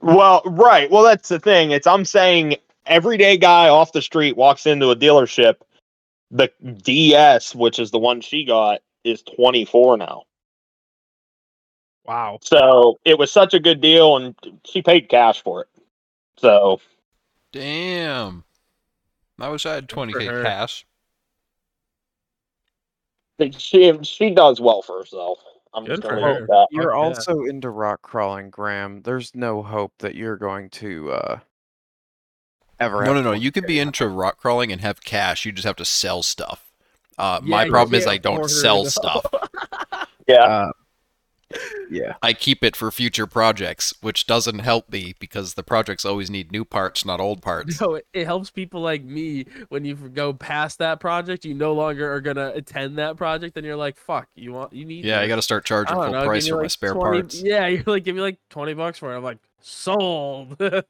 Well, 0.00 0.42
right. 0.46 0.90
Well, 0.90 1.02
that's 1.04 1.28
the 1.28 1.38
thing. 1.38 1.70
It's 1.70 1.86
I'm 1.86 2.04
saying 2.04 2.56
everyday 2.86 3.36
guy 3.36 3.68
off 3.68 3.92
the 3.92 4.02
street 4.02 4.36
walks 4.36 4.66
into 4.66 4.90
a 4.90 4.96
dealership. 4.96 5.56
The 6.30 6.50
DS, 6.82 7.54
which 7.54 7.78
is 7.78 7.90
the 7.90 7.98
one 7.98 8.20
she 8.20 8.44
got, 8.44 8.80
is 9.04 9.22
twenty 9.22 9.64
four 9.64 9.96
now. 9.96 10.22
Wow. 12.04 12.38
So 12.40 12.98
it 13.04 13.18
was 13.18 13.30
such 13.30 13.52
a 13.52 13.60
good 13.60 13.80
deal, 13.80 14.16
and 14.16 14.34
she 14.64 14.80
paid 14.80 15.08
cash 15.08 15.42
for 15.42 15.62
it. 15.62 15.68
So 16.38 16.80
Damn. 17.52 18.44
I 19.38 19.48
wish 19.48 19.66
I 19.66 19.74
had 19.74 19.88
20k 19.88 20.26
her. 20.26 20.68
Cash. 23.38 23.60
she 23.60 23.98
she 24.02 24.30
does 24.30 24.60
well 24.60 24.82
for 24.82 24.98
herself. 24.98 25.38
I'm 25.74 25.84
Good 25.84 25.96
just 25.96 26.02
for 26.02 26.16
going 26.16 26.20
to 26.20 26.26
leave 26.26 26.36
it 26.36 26.38
her. 26.38 26.44
at 26.44 26.48
that. 26.48 26.68
You're 26.70 26.92
yeah. 26.92 26.96
also 26.96 27.44
into 27.44 27.70
rock 27.70 28.02
crawling, 28.02 28.50
Graham. 28.50 29.02
There's 29.02 29.34
no 29.34 29.62
hope 29.62 29.92
that 29.98 30.14
you're 30.14 30.36
going 30.38 30.70
to 30.70 31.12
uh 31.12 31.40
ever 32.80 33.02
No, 33.02 33.14
have 33.14 33.14
no, 33.14 33.22
no. 33.22 33.32
You 33.32 33.50
20K 33.50 33.52
can 33.52 33.66
be 33.66 33.78
into 33.78 34.08
rock 34.08 34.38
crawling 34.38 34.72
and 34.72 34.80
have 34.80 35.02
cash. 35.04 35.44
You 35.44 35.52
just 35.52 35.66
have 35.66 35.76
to 35.76 35.84
sell 35.84 36.22
stuff. 36.22 36.72
Uh, 37.18 37.40
my 37.42 37.64
Yeah, 37.64 37.70
you 37.70 37.70
problem 37.70 37.94
is 37.94 38.06
can't 38.06 38.08
I 38.08 38.18
don't 38.18 38.40
order 38.40 38.48
sell 38.48 38.86
it, 38.86 38.90
stuff. 38.90 39.24
Yeah. 40.28 40.44
Uh, 40.44 40.72
yeah. 41.90 42.14
I 42.22 42.32
keep 42.32 42.64
it 42.64 42.74
for 42.76 42.90
future 42.90 43.26
projects, 43.26 43.94
which 44.00 44.26
doesn't 44.26 44.60
help 44.60 44.90
me 44.90 45.14
because 45.18 45.54
the 45.54 45.62
projects 45.62 46.04
always 46.04 46.30
need 46.30 46.50
new 46.52 46.64
parts, 46.64 47.04
not 47.04 47.20
old 47.20 47.42
parts. 47.42 47.80
No, 47.80 47.94
it, 47.94 48.06
it 48.12 48.26
helps 48.26 48.50
people 48.50 48.80
like 48.80 49.04
me 49.04 49.46
when 49.68 49.84
you 49.84 49.94
go 49.94 50.32
past 50.32 50.78
that 50.78 51.00
project. 51.00 51.44
You 51.44 51.54
no 51.54 51.72
longer 51.72 52.12
are 52.12 52.20
gonna 52.20 52.52
attend 52.54 52.98
that 52.98 53.16
project, 53.16 53.56
and 53.56 53.64
you're 53.64 53.76
like, 53.76 53.96
"Fuck, 53.98 54.28
you 54.34 54.52
want 54.52 54.72
you 54.72 54.84
need." 54.84 55.04
Yeah, 55.04 55.18
I 55.18 55.22
this. 55.22 55.28
got 55.28 55.36
to 55.36 55.42
start 55.42 55.64
charging 55.64 55.96
full 55.96 56.10
know, 56.10 56.24
price 56.24 56.44
me, 56.44 56.50
for 56.50 56.62
my 56.62 56.66
spare 56.68 56.94
20 56.94 57.20
parts. 57.20 57.42
Yeah, 57.42 57.66
you're 57.68 57.84
like, 57.86 58.04
give 58.04 58.16
me 58.16 58.22
like 58.22 58.38
twenty 58.50 58.74
bucks 58.74 58.98
for 58.98 59.12
it. 59.12 59.16
I'm 59.16 59.22
like, 59.24 59.38
sold. 59.60 60.56
I'm 60.60 60.82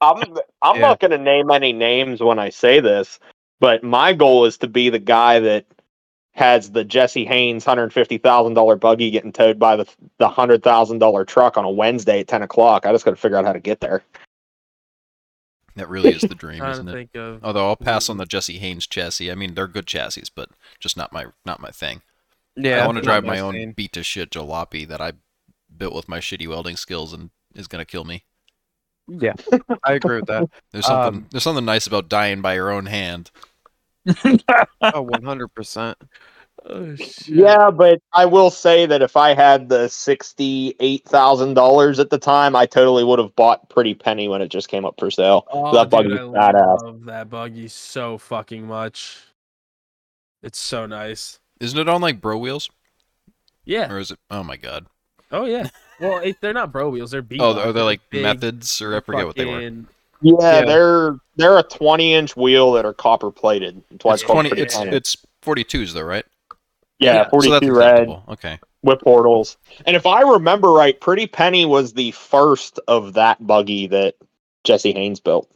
I'm 0.00 0.76
Yeah. 0.76 0.80
not 0.80 1.00
going 1.00 1.10
to 1.10 1.18
name 1.18 1.50
any 1.50 1.72
names 1.72 2.20
when 2.20 2.38
I 2.38 2.50
say 2.50 2.80
this, 2.80 3.18
but 3.60 3.82
my 3.82 4.12
goal 4.12 4.44
is 4.44 4.58
to 4.58 4.68
be 4.68 4.90
the 4.90 4.98
guy 4.98 5.40
that 5.40 5.66
has 6.38 6.70
the 6.70 6.84
Jesse 6.84 7.24
Haynes 7.24 7.64
hundred 7.64 7.92
fifty 7.92 8.16
thousand 8.16 8.54
dollar 8.54 8.76
buggy 8.76 9.10
getting 9.10 9.32
towed 9.32 9.58
by 9.58 9.76
the 9.76 9.86
the 10.18 10.28
hundred 10.28 10.62
thousand 10.62 10.98
dollar 11.00 11.24
truck 11.24 11.56
on 11.56 11.64
a 11.64 11.70
Wednesday 11.70 12.20
at 12.20 12.28
ten 12.28 12.42
o'clock. 12.42 12.86
I 12.86 12.92
just 12.92 13.04
got 13.04 13.10
to 13.10 13.16
figure 13.16 13.36
out 13.36 13.44
how 13.44 13.52
to 13.52 13.60
get 13.60 13.80
there. 13.80 14.02
That 15.76 15.88
really 15.88 16.10
is 16.10 16.22
the 16.22 16.28
dream, 16.34 16.64
isn't 16.64 16.86
to 16.86 16.92
it? 16.92 16.94
think 16.94 17.16
of. 17.16 17.44
Although 17.44 17.68
I'll 17.68 17.76
pass 17.76 18.08
on 18.08 18.16
the 18.16 18.24
Jesse 18.26 18.58
Haynes 18.58 18.86
chassis. 18.86 19.30
I 19.30 19.34
mean, 19.34 19.54
they're 19.54 19.66
good 19.68 19.86
chassis, 19.86 20.24
but 20.34 20.50
just 20.80 20.96
not 20.96 21.12
my 21.12 21.26
not 21.44 21.60
my 21.60 21.70
thing. 21.70 22.02
Yeah. 22.56 22.82
I 22.82 22.86
want 22.86 22.98
to 22.98 23.02
drive 23.02 23.24
my 23.24 23.38
own 23.38 23.54
scene. 23.54 23.72
beat 23.72 23.92
to 23.92 24.02
shit 24.02 24.30
jalopy 24.30 24.86
that 24.88 25.00
I 25.00 25.12
built 25.76 25.94
with 25.94 26.08
my 26.08 26.18
shitty 26.18 26.48
welding 26.48 26.76
skills 26.76 27.12
and 27.12 27.30
is 27.54 27.66
gonna 27.68 27.84
kill 27.84 28.04
me. 28.04 28.24
Yeah. 29.08 29.34
I 29.84 29.94
agree 29.94 30.16
with 30.16 30.26
that. 30.26 30.48
There's 30.72 30.86
something 30.86 31.20
Um, 31.22 31.26
there's 31.30 31.42
something 31.42 31.64
nice 31.64 31.86
about 31.86 32.08
dying 32.08 32.42
by 32.42 32.54
your 32.54 32.70
own 32.70 32.86
hand. 32.86 33.30
Oh, 34.80 35.04
100%. 35.04 35.94
Oh 36.66 36.94
shit. 36.96 37.28
Yeah, 37.28 37.70
but 37.70 38.00
I 38.12 38.26
will 38.26 38.50
say 38.50 38.84
that 38.86 39.00
if 39.00 39.16
I 39.16 39.34
had 39.34 39.68
the 39.68 39.88
sixty 39.88 40.74
eight 40.80 41.04
thousand 41.04 41.54
dollars 41.54 41.98
at 41.98 42.10
the 42.10 42.18
time, 42.18 42.56
I 42.56 42.66
totally 42.66 43.04
would 43.04 43.18
have 43.18 43.34
bought 43.36 43.68
Pretty 43.70 43.94
Penny 43.94 44.28
when 44.28 44.42
it 44.42 44.48
just 44.48 44.68
came 44.68 44.84
up 44.84 44.94
for 44.98 45.10
sale. 45.10 45.46
Oh, 45.52 45.72
that 45.72 45.90
dude, 45.90 46.10
buggy's 46.10 46.34
I 46.36 46.52
badass. 46.52 46.82
love 46.82 47.04
that 47.04 47.30
buggy 47.30 47.68
so 47.68 48.18
fucking 48.18 48.66
much. 48.66 49.18
It's 50.42 50.58
so 50.58 50.84
nice. 50.86 51.38
Isn't 51.60 51.78
it 51.78 51.88
on 51.88 52.00
like 52.00 52.20
bro 52.20 52.36
wheels? 52.38 52.68
Yeah. 53.64 53.90
Or 53.92 53.98
is 53.98 54.10
it 54.10 54.18
oh 54.30 54.42
my 54.42 54.56
god. 54.56 54.86
Oh 55.30 55.44
yeah. 55.44 55.68
Well, 56.00 56.18
it, 56.18 56.36
they're 56.40 56.52
not 56.52 56.72
bro 56.72 56.90
wheels. 56.90 57.10
They're 57.10 57.22
B. 57.22 57.38
Oh, 57.40 57.58
are 57.58 57.72
they 57.72 57.82
like 57.82 58.00
big 58.10 58.22
methods 58.22 58.80
or 58.80 58.96
I 58.96 59.00
forget 59.00 59.26
what 59.26 59.36
they 59.36 59.44
were. 59.44 59.84
Fucking- 60.20 60.36
Yeah, 60.40 60.58
Yeah. 60.60 60.64
they're 60.64 61.16
they're 61.36 61.58
a 61.58 61.62
twenty 61.62 62.14
inch 62.14 62.36
wheel 62.36 62.72
that 62.72 62.84
are 62.84 62.94
copper 62.94 63.30
plated. 63.30 63.82
That's 63.90 64.04
why 64.04 64.14
it's, 64.14 64.22
It's 64.22 64.30
twenty 64.30 64.48
Pretty 64.50 64.62
it's 64.62 64.76
Penny. 64.76 64.96
it's 64.96 65.16
forty 65.42 65.64
twos 65.64 65.94
though, 65.94 66.02
right? 66.02 66.24
yeah, 66.98 67.14
yeah, 67.14 67.24
So 67.24 67.30
forty 67.30 67.50
that's 67.50 67.64
two 67.66 67.74
red. 67.74 68.08
Okay. 68.28 68.58
with 68.82 69.00
portals. 69.00 69.56
And 69.86 69.94
if 69.96 70.06
I 70.06 70.20
remember 70.22 70.70
right, 70.72 70.98
Pretty 71.00 71.26
Penny 71.26 71.64
was 71.64 71.92
the 71.94 72.10
first 72.12 72.78
of 72.88 73.12
that 73.14 73.44
buggy 73.46 73.86
that 73.88 74.14
Jesse 74.64 74.92
Haynes 74.92 75.20
built. 75.20 75.48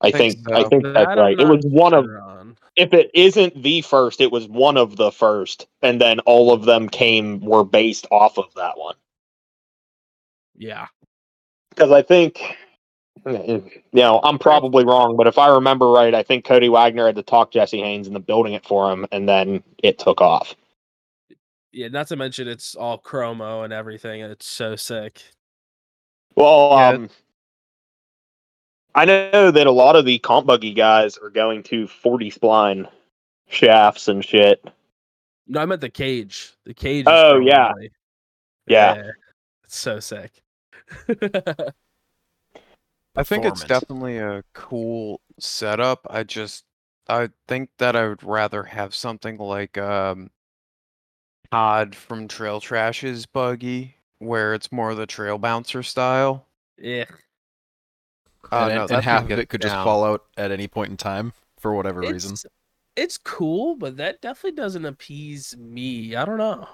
I 0.00 0.10
Think 0.10 0.34
think 0.34 0.48
so. 0.48 0.54
I 0.54 0.68
think 0.68 0.82
That 0.84 0.92
that's 0.94 1.08
I'm 1.10 1.18
right. 1.18 1.38
It 1.38 1.46
was 1.46 1.64
one 1.64 1.94
of 1.94 2.04
sure 2.06 2.20
on. 2.20 2.56
if 2.74 2.92
it 2.92 3.10
isn't 3.14 3.62
the 3.62 3.82
first, 3.82 4.20
it 4.20 4.32
was 4.32 4.48
one 4.48 4.76
of 4.76 4.96
the 4.96 5.12
first, 5.12 5.68
and 5.80 6.00
then 6.00 6.18
all 6.20 6.52
of 6.52 6.64
them 6.64 6.88
came 6.88 7.38
were 7.40 7.62
based 7.64 8.06
off 8.10 8.36
of 8.38 8.46
that 8.56 8.76
one. 8.76 8.96
Yeah. 10.56 10.86
Because 11.70 11.90
I 11.92 12.02
think 12.02 12.56
you 13.26 13.70
know, 13.92 14.20
I'm 14.24 14.38
probably 14.38 14.84
wrong, 14.84 15.16
but 15.16 15.26
if 15.26 15.38
I 15.38 15.48
remember 15.48 15.88
right, 15.88 16.14
I 16.14 16.22
think 16.22 16.44
Cody 16.44 16.68
Wagner 16.68 17.06
had 17.06 17.16
to 17.16 17.22
talk 17.22 17.52
Jesse 17.52 17.80
Haynes 17.80 18.06
into 18.08 18.20
building 18.20 18.52
it 18.54 18.64
for 18.66 18.90
him, 18.90 19.06
and 19.12 19.28
then 19.28 19.62
it 19.82 19.98
took 19.98 20.20
off. 20.20 20.54
Yeah. 21.72 21.88
Not 21.88 22.08
to 22.08 22.16
mention 22.16 22.48
it's 22.48 22.74
all 22.74 22.98
chromo 22.98 23.62
and 23.62 23.72
everything. 23.72 24.20
It's 24.20 24.46
so 24.46 24.76
sick. 24.76 25.22
Well, 26.36 26.70
Yeah. 26.72 26.88
um, 26.88 27.10
I 28.94 29.04
know 29.06 29.50
that 29.50 29.66
a 29.66 29.70
lot 29.70 29.96
of 29.96 30.04
the 30.04 30.18
comp 30.18 30.46
buggy 30.46 30.74
guys 30.74 31.16
are 31.16 31.30
going 31.30 31.62
to 31.64 31.86
40 31.86 32.30
spline 32.30 32.88
shafts 33.48 34.08
and 34.08 34.22
shit. 34.24 34.62
No, 35.46 35.60
I 35.60 35.66
meant 35.66 35.80
the 35.80 35.88
cage. 35.88 36.52
The 36.64 36.74
cage. 36.74 37.04
Oh, 37.08 37.38
yeah. 37.38 37.72
body. 37.72 37.90
Yeah. 38.66 39.10
It's 39.64 39.78
so 39.78 39.98
sick. 39.98 40.42
I 43.16 43.22
think 43.24 43.44
it's 43.44 43.64
Performance. 43.64 43.64
definitely 43.64 44.18
a 44.18 44.44
cool 44.54 45.20
setup. 45.38 46.06
I 46.10 46.24
just 46.24 46.64
I 47.08 47.30
think 47.48 47.70
that 47.78 47.96
I 47.96 48.08
would 48.08 48.22
rather 48.22 48.64
have 48.64 48.94
something 48.94 49.38
like 49.38 49.76
um 49.78 50.30
Todd 51.52 51.94
from 51.94 52.26
Trail 52.26 52.60
Trash's 52.60 53.26
buggy, 53.26 53.98
where 54.18 54.54
it's 54.54 54.72
more 54.72 54.94
the 54.96 55.06
trail 55.06 55.38
bouncer 55.38 55.82
style. 55.84 56.48
yeah. 56.78 57.06
Oh, 58.50 58.66
and 58.66 58.74
no, 58.74 58.86
and 58.86 58.88
that'd 58.88 59.04
half 59.04 59.22
of 59.22 59.28
good 59.28 59.38
it 59.38 59.48
could 59.48 59.60
just 59.60 59.74
down. 59.74 59.84
fall 59.84 60.04
out 60.04 60.24
at 60.36 60.50
any 60.50 60.68
point 60.68 60.90
in 60.90 60.96
time 60.96 61.32
for 61.58 61.74
whatever 61.74 62.04
reason. 62.04 62.32
It's, 62.32 62.46
it's 62.96 63.18
cool, 63.18 63.76
but 63.76 63.96
that 63.98 64.20
definitely 64.20 64.56
doesn't 64.56 64.84
appease 64.84 65.56
me. 65.56 66.14
I 66.16 66.24
don't 66.24 66.38
know. 66.38 66.68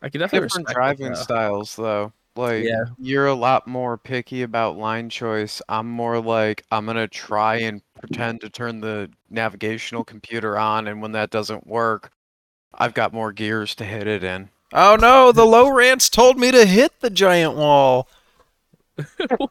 I 0.00 0.08
can 0.08 0.20
definitely 0.20 0.46
Different 0.46 0.66
respect 0.66 0.86
it, 0.88 0.98
driving 0.98 1.12
though. 1.12 1.14
styles 1.14 1.74
though. 1.76 2.12
Like 2.36 2.64
Yeah. 2.64 2.84
you're 2.98 3.26
a 3.26 3.34
lot 3.34 3.66
more 3.66 3.96
picky 3.98 4.42
about 4.42 4.76
line 4.76 5.08
choice. 5.10 5.60
I'm 5.68 5.88
more 5.88 6.20
like 6.20 6.64
I'm 6.70 6.86
gonna 6.86 7.08
try 7.08 7.56
and 7.56 7.82
pretend 7.94 8.40
to 8.42 8.50
turn 8.50 8.80
the 8.80 9.10
navigational 9.30 10.04
computer 10.04 10.58
on, 10.58 10.86
and 10.88 11.00
when 11.02 11.12
that 11.12 11.30
doesn't 11.30 11.66
work, 11.66 12.12
I've 12.74 12.94
got 12.94 13.12
more 13.14 13.32
gears 13.32 13.74
to 13.76 13.84
hit 13.84 14.06
it 14.06 14.24
in. 14.24 14.50
Oh 14.72 14.96
no, 14.96 15.32
the 15.32 15.42
Lowrance 15.44 16.10
told 16.10 16.38
me 16.38 16.50
to 16.50 16.66
hit 16.66 17.00
the 17.00 17.10
giant 17.10 17.56
wall. 17.56 18.08
what? 19.38 19.50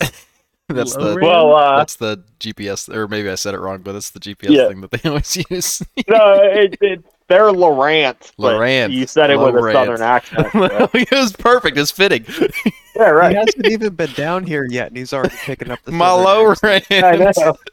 That's 0.68 0.96
Low 0.96 1.00
the 1.00 1.16
RAM? 1.16 1.26
Well, 1.28 1.56
uh, 1.56 1.76
that's 1.78 1.96
the 1.96 2.24
GPS, 2.40 2.88
or 2.88 3.06
maybe 3.06 3.30
I 3.30 3.36
said 3.36 3.54
it 3.54 3.60
wrong, 3.60 3.82
but 3.82 3.94
it's 3.94 4.10
the 4.10 4.18
GPS 4.18 4.50
Yeah. 4.52 4.66
thing 4.66 4.80
that 4.80 4.90
they 4.90 5.08
always 5.08 5.36
use. 5.48 5.80
no, 6.08 6.32
it, 6.42 6.76
it, 6.80 7.04
they're 7.28 7.50
Lorant, 7.52 8.32
but 8.38 8.54
Lorant. 8.56 8.92
you 8.92 9.06
said 9.06 9.30
it 9.30 9.38
with 9.38 9.54
a 9.56 9.72
southern 9.72 10.02
accent. 10.02 10.48
so- 10.52 10.88
it 10.94 11.10
was 11.10 11.32
perfect. 11.32 11.76
It's 11.76 11.90
fitting. 11.90 12.24
yeah, 12.96 13.10
right. 13.10 13.30
He 13.32 13.36
hasn't 13.36 13.66
even 13.66 13.94
been 13.94 14.12
down 14.12 14.44
here 14.44 14.64
yet, 14.68 14.88
and 14.88 14.96
he's 14.96 15.12
already 15.12 15.34
picking 15.44 15.70
up 15.70 15.80
the 15.84 15.92
My 15.92 16.06
southern 16.08 16.24
low. 16.24 16.54
I 16.62 17.16
range. 17.16 17.36
know. 17.38 17.56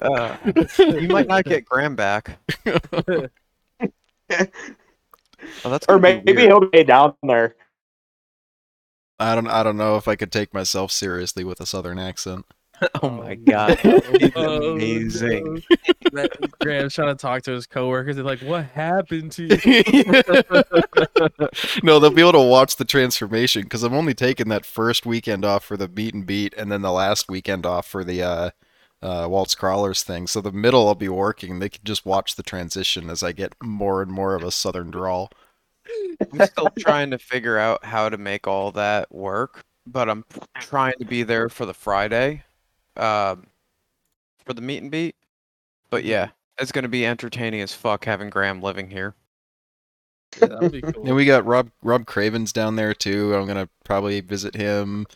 Uh, 0.00 0.36
you 0.78 1.08
might 1.08 1.26
not 1.26 1.44
get 1.44 1.64
Graham 1.64 1.96
back. 1.96 2.38
Oh, 2.64 3.26
that's 5.64 5.86
Or 5.88 5.98
gonna 5.98 6.22
maybe 6.24 6.42
he'll 6.42 6.68
be 6.70 6.84
down 6.84 7.14
there. 7.24 7.56
I 9.18 9.34
don't. 9.34 9.48
I 9.48 9.64
don't 9.64 9.76
know 9.76 9.96
if 9.96 10.06
I 10.06 10.14
could 10.14 10.30
take 10.30 10.54
myself 10.54 10.92
seriously 10.92 11.42
with 11.42 11.60
a 11.60 11.66
southern 11.66 11.98
accent. 11.98 12.46
Oh 13.02 13.10
my 13.10 13.34
god, 13.34 13.78
it's 13.84 14.36
amazing. 14.36 15.62
Graham's 16.60 16.94
trying 16.94 17.08
to 17.08 17.14
talk 17.14 17.42
to 17.42 17.52
his 17.52 17.66
coworkers. 17.66 18.16
They're 18.16 18.24
like, 18.24 18.40
"What 18.40 18.64
happened 18.64 19.32
to 19.32 19.42
you?" 19.42 20.22
no, 21.82 21.98
they'll 21.98 22.10
be 22.10 22.22
able 22.22 22.32
to 22.32 22.40
watch 22.40 22.76
the 22.76 22.84
transformation 22.84 23.62
because 23.62 23.82
I'm 23.82 23.94
only 23.94 24.14
taking 24.14 24.48
that 24.48 24.64
first 24.64 25.04
weekend 25.04 25.44
off 25.44 25.64
for 25.64 25.76
the 25.76 25.88
beat 25.88 26.14
and 26.14 26.24
beat, 26.24 26.54
and 26.54 26.72
then 26.72 26.82
the 26.82 26.92
last 26.92 27.28
weekend 27.28 27.66
off 27.66 27.86
for 27.86 28.04
the 28.04 28.22
uh, 28.22 28.50
uh, 29.02 29.26
Waltz 29.28 29.54
Crawlers 29.54 30.02
thing. 30.02 30.26
So 30.26 30.40
the 30.40 30.52
middle 30.52 30.88
I'll 30.88 30.94
be 30.94 31.08
working. 31.08 31.58
They 31.58 31.68
can 31.68 31.82
just 31.84 32.06
watch 32.06 32.36
the 32.36 32.42
transition 32.42 33.10
as 33.10 33.22
I 33.22 33.32
get 33.32 33.52
more 33.62 34.00
and 34.00 34.10
more 34.10 34.34
of 34.34 34.42
a 34.42 34.50
southern 34.50 34.90
drawl. 34.90 35.30
I'm 36.32 36.46
still 36.46 36.70
trying 36.78 37.10
to 37.10 37.18
figure 37.18 37.58
out 37.58 37.84
how 37.84 38.08
to 38.08 38.16
make 38.16 38.46
all 38.46 38.72
that 38.72 39.12
work, 39.12 39.64
but 39.86 40.08
I'm 40.08 40.24
trying 40.58 40.94
to 40.98 41.04
be 41.04 41.22
there 41.22 41.48
for 41.48 41.66
the 41.66 41.74
Friday, 41.74 42.44
um, 42.96 43.46
for 44.44 44.52
the 44.54 44.60
meet 44.60 44.82
and 44.82 44.90
beat. 44.90 45.16
But 45.90 46.04
yeah, 46.04 46.30
it's 46.58 46.72
gonna 46.72 46.88
be 46.88 47.06
entertaining 47.06 47.60
as 47.60 47.74
fuck 47.74 48.04
having 48.04 48.30
Graham 48.30 48.60
living 48.60 48.90
here. 48.90 49.14
Yeah, 50.40 50.48
that'd 50.48 50.72
be 50.72 50.82
cool. 50.92 51.06
And 51.06 51.16
we 51.16 51.24
got 51.24 51.46
Rob 51.46 51.70
Rob 51.82 52.06
Craven's 52.06 52.52
down 52.52 52.76
there 52.76 52.94
too. 52.94 53.34
I'm 53.34 53.46
gonna 53.46 53.68
probably 53.84 54.20
visit 54.20 54.54
him, 54.54 55.06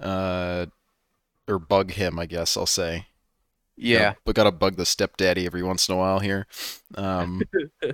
uh, 0.00 0.66
or 1.48 1.58
bug 1.58 1.92
him. 1.92 2.18
I 2.18 2.26
guess 2.26 2.56
I'll 2.56 2.66
say. 2.66 3.06
Yeah, 3.76 4.14
but 4.24 4.34
gotta 4.34 4.52
bug 4.52 4.76
the 4.76 4.86
stepdaddy 4.86 5.44
every 5.44 5.62
once 5.62 5.88
in 5.88 5.94
a 5.94 5.98
while 5.98 6.18
here. 6.18 6.46
Um, 6.94 7.42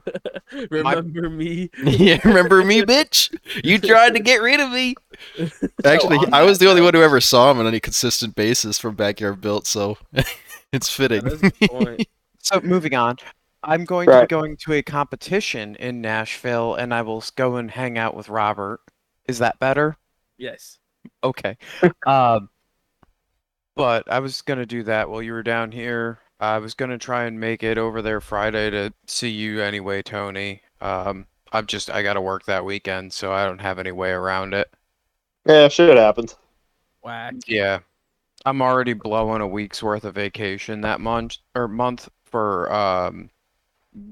Remember 0.70 1.28
me? 1.28 1.70
yeah, 1.84 2.20
remember 2.24 2.64
me, 2.64 2.82
bitch? 2.82 3.34
You 3.64 3.78
tried 3.78 4.14
to 4.14 4.20
get 4.20 4.42
rid 4.42 4.60
of 4.60 4.70
me. 4.70 4.94
Actually, 5.84 6.18
on 6.18 6.34
I 6.34 6.42
was 6.42 6.58
the 6.58 6.68
only 6.68 6.82
one 6.82 6.94
who 6.94 7.02
ever 7.02 7.20
saw 7.20 7.50
him 7.50 7.58
on 7.58 7.66
any 7.66 7.80
consistent 7.80 8.34
basis 8.34 8.78
from 8.78 8.94
Backyard 8.94 9.40
Built, 9.40 9.66
so 9.66 9.98
it's 10.72 10.88
fitting. 10.88 11.24
That 11.24 11.42
is 11.60 11.68
point. 11.68 12.08
So 12.38 12.60
moving 12.60 12.94
on, 12.94 13.16
I'm 13.62 13.84
going 13.84 14.08
to 14.08 14.20
be 14.22 14.26
going 14.26 14.56
to 14.58 14.74
a 14.74 14.82
competition 14.82 15.76
in 15.76 16.00
Nashville, 16.00 16.74
and 16.74 16.92
I 16.92 17.02
will 17.02 17.24
go 17.36 17.56
and 17.56 17.70
hang 17.70 17.98
out 17.98 18.14
with 18.14 18.28
Robert. 18.28 18.80
Is 19.26 19.38
that 19.38 19.58
better? 19.58 19.96
Yes. 20.38 20.78
Okay. 21.24 21.56
um, 22.06 22.48
but 23.74 24.10
I 24.10 24.18
was 24.20 24.42
gonna 24.42 24.66
do 24.66 24.82
that 24.84 25.08
while 25.08 25.22
you 25.22 25.32
were 25.32 25.42
down 25.42 25.72
here. 25.72 26.18
I 26.40 26.58
was 26.58 26.74
gonna 26.74 26.98
try 26.98 27.24
and 27.24 27.38
make 27.38 27.62
it 27.62 27.78
over 27.78 28.02
there 28.02 28.20
Friday 28.20 28.70
to 28.70 28.92
see 29.06 29.28
you 29.30 29.60
anyway, 29.62 30.02
Tony. 30.02 30.62
Um, 30.80 31.26
I'm 31.52 31.66
just 31.66 31.90
I 31.90 32.02
gotta 32.02 32.20
work 32.20 32.44
that 32.46 32.64
weekend, 32.64 33.12
so 33.12 33.32
I 33.32 33.44
don't 33.44 33.60
have 33.60 33.78
any 33.78 33.92
way 33.92 34.10
around 34.10 34.54
it. 34.54 34.70
Yeah, 35.46 35.68
shit 35.68 35.96
happens. 35.96 36.36
Whack. 37.02 37.34
Yeah, 37.46 37.80
I'm 38.44 38.62
already 38.62 38.92
blowing 38.92 39.40
a 39.42 39.46
week's 39.46 39.82
worth 39.82 40.04
of 40.04 40.14
vacation 40.14 40.80
that 40.82 41.00
month 41.00 41.38
or 41.54 41.68
month 41.68 42.08
for 42.24 42.72
um 42.72 43.30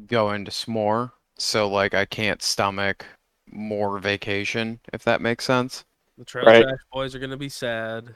going 0.06 0.44
to 0.44 0.50
S'more. 0.50 1.12
So 1.38 1.68
like 1.68 1.94
I 1.94 2.04
can't 2.04 2.42
stomach 2.42 3.06
more 3.50 3.98
vacation, 3.98 4.78
if 4.92 5.02
that 5.04 5.20
makes 5.20 5.44
sense. 5.44 5.84
The 6.18 6.24
trail 6.24 6.46
Right. 6.46 6.62
trash 6.62 6.78
boys 6.92 7.14
are 7.14 7.18
gonna 7.18 7.36
be 7.36 7.48
sad. 7.48 8.14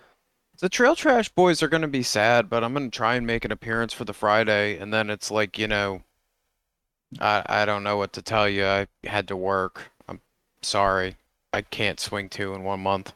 The 0.60 0.68
Trail 0.68 0.94
Trash 0.94 1.28
boys 1.30 1.62
are 1.62 1.68
gonna 1.68 1.88
be 1.88 2.02
sad, 2.02 2.48
but 2.48 2.62
I'm 2.62 2.72
gonna 2.72 2.90
try 2.90 3.16
and 3.16 3.26
make 3.26 3.44
an 3.44 3.52
appearance 3.52 3.92
for 3.92 4.04
the 4.04 4.12
Friday, 4.12 4.78
and 4.78 4.92
then 4.92 5.10
it's 5.10 5.30
like, 5.30 5.58
you 5.58 5.66
know, 5.66 6.02
I 7.20 7.42
I 7.46 7.64
don't 7.64 7.82
know 7.82 7.96
what 7.96 8.12
to 8.14 8.22
tell 8.22 8.48
you. 8.48 8.66
I 8.66 8.86
had 9.04 9.28
to 9.28 9.36
work. 9.36 9.90
I'm 10.08 10.20
sorry. 10.62 11.16
I 11.52 11.62
can't 11.62 12.00
swing 12.00 12.28
two 12.28 12.54
in 12.54 12.62
one 12.64 12.80
month. 12.80 13.12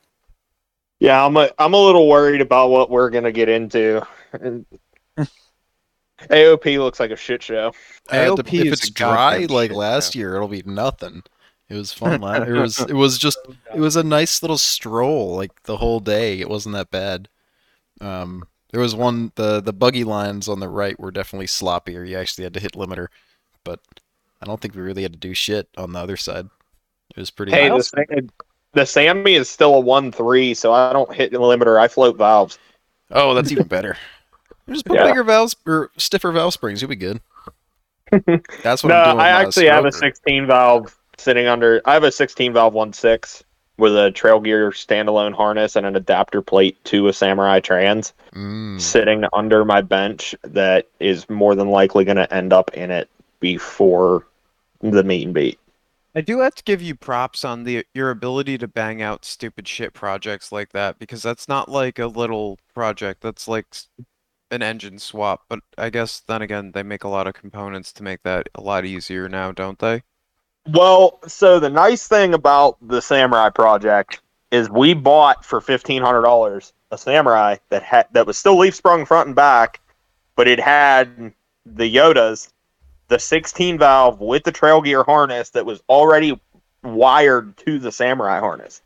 Yeah, 1.00 1.24
I'm 1.24 1.36
a, 1.36 1.50
I'm 1.58 1.74
a 1.74 1.80
little 1.80 2.08
worried 2.08 2.40
about 2.40 2.70
what 2.70 2.90
we're 2.90 3.10
gonna 3.10 3.32
get 3.32 3.48
into. 3.48 4.04
AOP 6.30 6.78
looks 6.78 6.98
like 6.98 7.12
a 7.12 7.16
shit 7.16 7.42
show. 7.42 7.72
Uh, 8.10 8.14
AOP 8.14 8.60
if 8.60 8.66
is 8.66 8.72
it's 8.80 8.90
dry 8.90 9.46
like 9.46 9.70
shit 9.70 9.76
last 9.76 10.14
year, 10.16 10.34
it'll 10.34 10.48
be 10.48 10.62
nothing. 10.66 11.22
It 11.68 11.74
was 11.74 11.92
fun. 11.92 12.22
it 12.24 12.52
was 12.52 12.80
it 12.80 12.94
was 12.94 13.18
just 13.18 13.38
it 13.74 13.80
was 13.80 13.96
a 13.96 14.02
nice 14.02 14.42
little 14.42 14.58
stroll 14.58 15.36
like 15.36 15.62
the 15.64 15.76
whole 15.76 16.00
day. 16.00 16.40
It 16.40 16.48
wasn't 16.48 16.74
that 16.74 16.90
bad. 16.90 17.28
Um, 18.00 18.44
there 18.70 18.80
was 18.80 18.94
one 18.94 19.32
the 19.34 19.60
the 19.60 19.72
buggy 19.72 20.04
lines 20.04 20.48
on 20.48 20.60
the 20.60 20.68
right 20.68 20.98
were 20.98 21.10
definitely 21.10 21.46
sloppier. 21.46 22.08
You 22.08 22.16
actually 22.18 22.44
had 22.44 22.54
to 22.54 22.60
hit 22.60 22.72
limiter, 22.72 23.08
but 23.64 23.80
I 24.40 24.46
don't 24.46 24.60
think 24.60 24.74
we 24.74 24.82
really 24.82 25.02
had 25.02 25.12
to 25.12 25.18
do 25.18 25.34
shit 25.34 25.68
on 25.76 25.92
the 25.92 25.98
other 25.98 26.16
side. 26.16 26.48
It 27.10 27.20
was 27.20 27.30
pretty. 27.30 27.52
Hey, 27.52 27.68
nice. 27.68 27.90
the, 27.90 28.28
the 28.72 28.86
Sammy 28.86 29.34
is 29.34 29.48
still 29.50 29.74
a 29.74 29.80
one 29.80 30.12
three, 30.12 30.54
so 30.54 30.72
I 30.72 30.92
don't 30.92 31.12
hit 31.12 31.32
the 31.32 31.38
limiter. 31.38 31.78
I 31.78 31.88
float 31.88 32.16
valves. 32.16 32.58
oh, 33.10 33.34
that's 33.34 33.52
even 33.52 33.66
better. 33.66 33.96
Just 34.68 34.84
put 34.84 34.96
Yeah. 34.98 35.06
bigger 35.06 35.24
valves 35.24 35.56
or 35.66 35.90
stiffer 35.96 36.30
valve 36.30 36.52
springs. 36.52 36.82
You'll 36.82 36.90
be 36.90 36.96
good. 36.96 37.20
That's 38.62 38.82
what 38.82 38.90
no, 38.90 38.96
I'm 38.96 39.04
doing. 39.04 39.16
with 39.16 39.24
I 39.24 39.28
actually 39.28 39.66
have 39.66 39.84
a 39.86 39.88
stroker. 39.88 40.00
16 40.00 40.46
valve 40.46 40.98
sitting 41.18 41.46
under. 41.46 41.80
I 41.84 41.94
have 41.94 42.04
a 42.04 42.12
16 42.12 42.52
valve 42.52 42.74
one 42.74 42.92
six 42.92 43.42
with 43.76 43.96
a 43.96 44.10
Trail 44.10 44.40
Gear 44.40 44.70
standalone 44.70 45.32
harness 45.34 45.76
and 45.76 45.86
an 45.86 45.94
adapter 45.94 46.42
plate 46.42 46.82
to 46.84 47.08
a 47.08 47.12
Samurai 47.12 47.60
Trans 47.60 48.12
Mm. 48.34 48.80
sitting 48.80 49.24
under 49.32 49.64
my 49.64 49.80
bench 49.80 50.34
that 50.42 50.86
is 51.00 51.28
more 51.30 51.54
than 51.54 51.68
likely 51.70 52.04
going 52.04 52.16
to 52.16 52.32
end 52.34 52.52
up 52.52 52.70
in 52.74 52.90
it 52.90 53.08
before 53.40 54.26
the 54.80 55.02
meet 55.02 55.24
and 55.24 55.34
beat. 55.34 55.58
I 56.14 56.20
do 56.20 56.40
have 56.40 56.54
to 56.56 56.62
give 56.64 56.82
you 56.82 56.94
props 56.96 57.44
on 57.44 57.64
the 57.64 57.84
your 57.94 58.10
ability 58.10 58.58
to 58.58 58.68
bang 58.68 59.00
out 59.00 59.24
stupid 59.24 59.68
shit 59.68 59.94
projects 59.94 60.50
like 60.50 60.72
that 60.72 60.98
because 60.98 61.22
that's 61.22 61.48
not 61.48 61.68
like 61.70 61.98
a 61.98 62.06
little 62.06 62.58
project. 62.74 63.20
That's 63.22 63.46
like 63.46 63.66
an 64.50 64.62
engine 64.62 64.98
swap. 64.98 65.44
But 65.48 65.60
I 65.76 65.90
guess 65.90 66.20
then 66.20 66.42
again, 66.42 66.72
they 66.72 66.82
make 66.82 67.04
a 67.04 67.08
lot 67.08 67.26
of 67.28 67.34
components 67.34 67.92
to 67.94 68.02
make 68.02 68.22
that 68.24 68.48
a 68.54 68.60
lot 68.60 68.84
easier 68.84 69.28
now, 69.28 69.52
don't 69.52 69.78
they? 69.78 70.02
Well, 70.70 71.18
so 71.26 71.58
the 71.58 71.70
nice 71.70 72.06
thing 72.06 72.34
about 72.34 72.76
the 72.86 73.00
Samurai 73.00 73.50
project 73.50 74.20
is 74.50 74.68
we 74.70 74.94
bought 74.94 75.44
for 75.44 75.60
fifteen 75.60 76.02
hundred 76.02 76.22
dollars 76.22 76.72
a 76.90 76.98
Samurai 76.98 77.56
that 77.68 77.82
had 77.82 78.06
that 78.12 78.26
was 78.26 78.38
still 78.38 78.58
leaf 78.58 78.74
sprung 78.74 79.04
front 79.04 79.28
and 79.28 79.36
back, 79.36 79.80
but 80.36 80.48
it 80.48 80.58
had 80.60 81.32
the 81.66 81.94
Yotas, 81.94 82.50
the 83.08 83.18
sixteen 83.18 83.78
valve 83.78 84.20
with 84.20 84.44
the 84.44 84.52
trail 84.52 84.80
gear 84.80 85.02
harness 85.04 85.50
that 85.50 85.66
was 85.66 85.82
already 85.88 86.38
wired 86.82 87.56
to 87.58 87.78
the 87.78 87.92
Samurai 87.92 88.38
harness. 88.40 88.82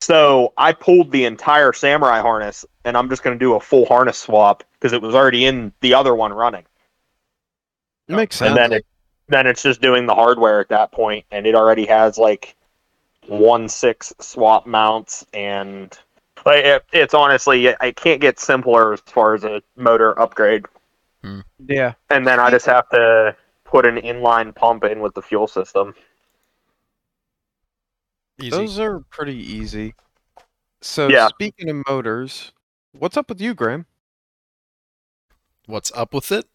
So 0.00 0.52
I 0.56 0.72
pulled 0.72 1.10
the 1.10 1.24
entire 1.24 1.72
Samurai 1.72 2.20
harness, 2.20 2.64
and 2.84 2.96
I'm 2.96 3.08
just 3.08 3.22
going 3.22 3.36
to 3.36 3.42
do 3.44 3.54
a 3.54 3.60
full 3.60 3.86
harness 3.86 4.18
swap 4.18 4.62
because 4.74 4.92
it 4.92 5.00
was 5.02 5.14
already 5.14 5.46
in 5.46 5.72
the 5.80 5.94
other 5.94 6.14
one 6.14 6.32
running 6.32 6.64
Makes 8.08 8.36
sense. 8.36 8.50
and 8.50 8.56
then 8.56 8.72
it 8.72 8.86
then 9.28 9.46
it's 9.46 9.62
just 9.62 9.80
doing 9.80 10.06
the 10.06 10.14
hardware 10.14 10.60
at 10.60 10.68
that 10.68 10.92
point 10.92 11.24
and 11.30 11.46
it 11.46 11.54
already 11.54 11.86
has 11.86 12.18
like 12.18 12.56
one 13.26 13.68
six 13.68 14.12
swap 14.20 14.66
mounts 14.66 15.26
and 15.32 15.98
like 16.44 16.64
it, 16.64 16.84
it's 16.92 17.14
honestly 17.14 17.66
it 17.66 17.96
can't 17.96 18.20
get 18.20 18.38
simpler 18.38 18.92
as 18.92 19.00
far 19.00 19.34
as 19.34 19.44
a 19.44 19.62
motor 19.76 20.18
upgrade 20.20 20.64
hmm. 21.22 21.40
yeah. 21.66 21.94
and 22.10 22.26
then 22.26 22.38
I 22.38 22.50
just 22.50 22.66
have 22.66 22.88
to 22.90 23.36
put 23.66 23.84
an 23.84 23.96
inline 23.96 24.54
pump 24.54 24.84
in 24.84 25.00
with 25.00 25.14
the 25.14 25.22
fuel 25.22 25.46
system. 25.46 25.94
Easy. 28.40 28.50
Those 28.50 28.78
are 28.78 29.00
pretty 29.10 29.36
easy. 29.36 29.94
So 30.80 31.08
Yeah. 31.08 31.28
speaking 31.28 31.68
of 31.68 31.82
motors, 31.88 32.52
what's 32.92 33.16
up 33.16 33.28
with 33.28 33.40
you, 33.40 33.54
Graham? 33.54 33.86
What's 35.66 35.90
up 35.92 36.14
with 36.14 36.30
it? 36.30 36.46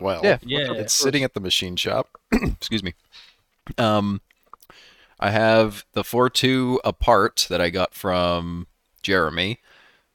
Well, 0.00 0.20
Yeah. 0.24 0.38
Yeah. 0.42 0.72
it's 0.72 0.94
sitting 0.94 1.24
at 1.24 1.34
the 1.34 1.40
machine 1.40 1.76
shop. 1.76 2.18
Excuse 2.32 2.82
me. 2.82 2.94
Um, 3.76 4.20
I 5.20 5.30
have 5.30 5.84
the 5.92 6.04
four 6.04 6.30
two 6.30 6.80
apart 6.84 7.46
that 7.50 7.60
I 7.60 7.70
got 7.70 7.94
from 7.94 8.66
Jeremy. 9.02 9.58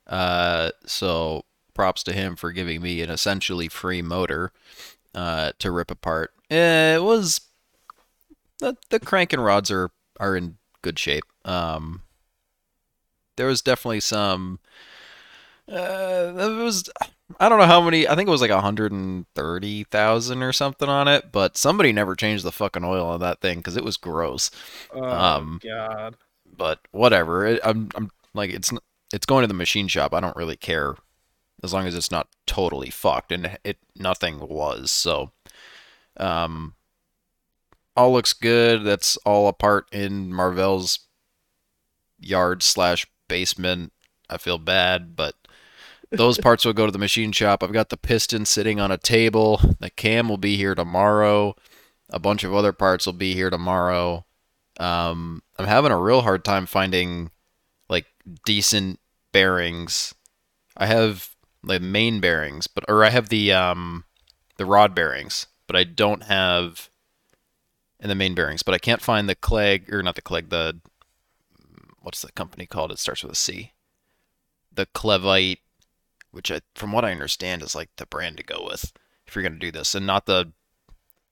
Uh, 0.07 0.71
so 0.85 1.43
props 1.73 2.03
to 2.03 2.13
him 2.13 2.35
for 2.35 2.51
giving 2.51 2.81
me 2.81 3.01
an 3.01 3.09
essentially 3.09 3.67
free 3.67 4.01
motor 4.01 4.51
uh, 5.15 5.51
to 5.59 5.71
rip 5.71 5.89
apart. 5.91 6.31
Eh, 6.49 6.95
it 6.95 7.03
was 7.03 7.41
the 8.59 8.75
the 8.89 8.99
crank 8.99 9.33
and 9.33 9.43
rods 9.43 9.69
are 9.71 9.91
are 10.19 10.35
in 10.35 10.57
good 10.81 10.97
shape. 10.99 11.23
Um, 11.45 12.01
there 13.35 13.47
was 13.47 13.61
definitely 13.61 13.99
some. 14.01 14.59
Uh, 15.71 16.33
it 16.37 16.63
was 16.63 16.89
I 17.39 17.49
don't 17.49 17.57
know 17.59 17.65
how 17.65 17.81
many. 17.81 18.07
I 18.07 18.15
think 18.15 18.27
it 18.27 18.31
was 18.31 18.41
like 18.41 18.51
hundred 18.51 18.91
and 18.91 19.25
thirty 19.33 19.85
thousand 19.85 20.43
or 20.43 20.53
something 20.53 20.89
on 20.89 21.07
it. 21.07 21.31
But 21.31 21.57
somebody 21.57 21.91
never 21.91 22.15
changed 22.15 22.43
the 22.43 22.51
fucking 22.51 22.83
oil 22.83 23.07
on 23.07 23.19
that 23.21 23.41
thing 23.41 23.57
because 23.59 23.77
it 23.77 23.83
was 23.83 23.97
gross. 23.97 24.51
Oh 24.93 25.03
Um, 25.03 25.59
God. 25.63 26.15
But 26.55 26.79
whatever. 26.91 27.45
It, 27.45 27.59
I'm 27.63 27.89
I'm 27.95 28.11
like 28.33 28.51
it's 28.51 28.71
it's 29.13 29.25
going 29.25 29.43
to 29.43 29.47
the 29.47 29.53
machine 29.53 29.87
shop. 29.87 30.13
I 30.13 30.19
don't 30.19 30.35
really 30.35 30.57
care 30.57 30.95
as 31.63 31.73
long 31.73 31.87
as 31.87 31.95
it's 31.95 32.11
not 32.11 32.27
totally 32.45 32.89
fucked, 32.89 33.31
and 33.31 33.57
it 33.63 33.77
nothing 33.95 34.39
was. 34.39 34.91
So, 34.91 35.31
um, 36.17 36.73
all 37.95 38.11
looks 38.11 38.33
good. 38.33 38.83
That's 38.83 39.17
all 39.25 39.47
apart 39.47 39.87
in 39.91 40.33
Marvell's 40.33 40.99
yard 42.19 42.61
slash 42.63 43.07
basement. 43.27 43.93
I 44.29 44.37
feel 44.37 44.57
bad, 44.57 45.15
but 45.15 45.35
those 46.13 46.37
parts 46.37 46.65
will 46.65 46.73
go 46.73 46.85
to 46.85 46.91
the 46.91 46.97
machine 46.97 47.31
shop. 47.31 47.63
I've 47.63 47.73
got 47.73 47.89
the 47.89 47.97
piston 47.97 48.45
sitting 48.45 48.79
on 48.79 48.91
a 48.91 48.97
table. 48.97 49.59
The 49.79 49.89
cam 49.89 50.29
will 50.29 50.37
be 50.37 50.57
here 50.57 50.75
tomorrow. 50.75 51.55
A 52.09 52.19
bunch 52.19 52.43
of 52.43 52.53
other 52.53 52.73
parts 52.73 53.05
will 53.05 53.13
be 53.13 53.33
here 53.33 53.49
tomorrow. 53.49 54.25
Um, 54.79 55.43
I'm 55.57 55.67
having 55.67 55.91
a 55.91 55.99
real 55.99 56.21
hard 56.21 56.43
time 56.43 56.65
finding 56.65 57.31
like 57.89 58.05
decent 58.45 58.99
bearings. 59.31 60.13
I 60.77 60.87
have 60.87 61.29
the 61.63 61.79
main 61.79 62.19
bearings, 62.19 62.67
but 62.67 62.85
or 62.87 63.03
I 63.03 63.09
have 63.09 63.29
the 63.29 63.53
um 63.53 64.05
the 64.57 64.65
rod 64.65 64.93
bearings, 64.93 65.47
but 65.67 65.75
I 65.75 65.83
don't 65.83 66.23
have 66.23 66.89
in 67.99 68.09
the 68.09 68.15
main 68.15 68.35
bearings. 68.35 68.63
But 68.63 68.73
I 68.73 68.79
can't 68.79 69.01
find 69.01 69.27
the 69.27 69.35
Clegg 69.35 69.91
or 69.93 70.03
not 70.03 70.15
the 70.15 70.21
Clegg. 70.21 70.49
The 70.49 70.79
what's 72.01 72.21
the 72.21 72.31
company 72.33 72.65
called? 72.65 72.91
It 72.91 72.99
starts 72.99 73.23
with 73.23 73.31
a 73.31 73.35
C. 73.35 73.71
The 74.71 74.85
Clevite, 74.87 75.59
which 76.33 76.51
I, 76.51 76.59
from 76.75 76.91
what 76.91 77.05
I 77.05 77.11
understand 77.11 77.61
is 77.61 77.75
like 77.75 77.89
the 77.97 78.05
brand 78.05 78.37
to 78.37 78.43
go 78.43 78.65
with 78.65 78.91
if 79.25 79.35
you're 79.35 79.43
gonna 79.43 79.55
do 79.55 79.71
this, 79.71 79.95
and 79.95 80.05
not 80.05 80.25
the. 80.25 80.51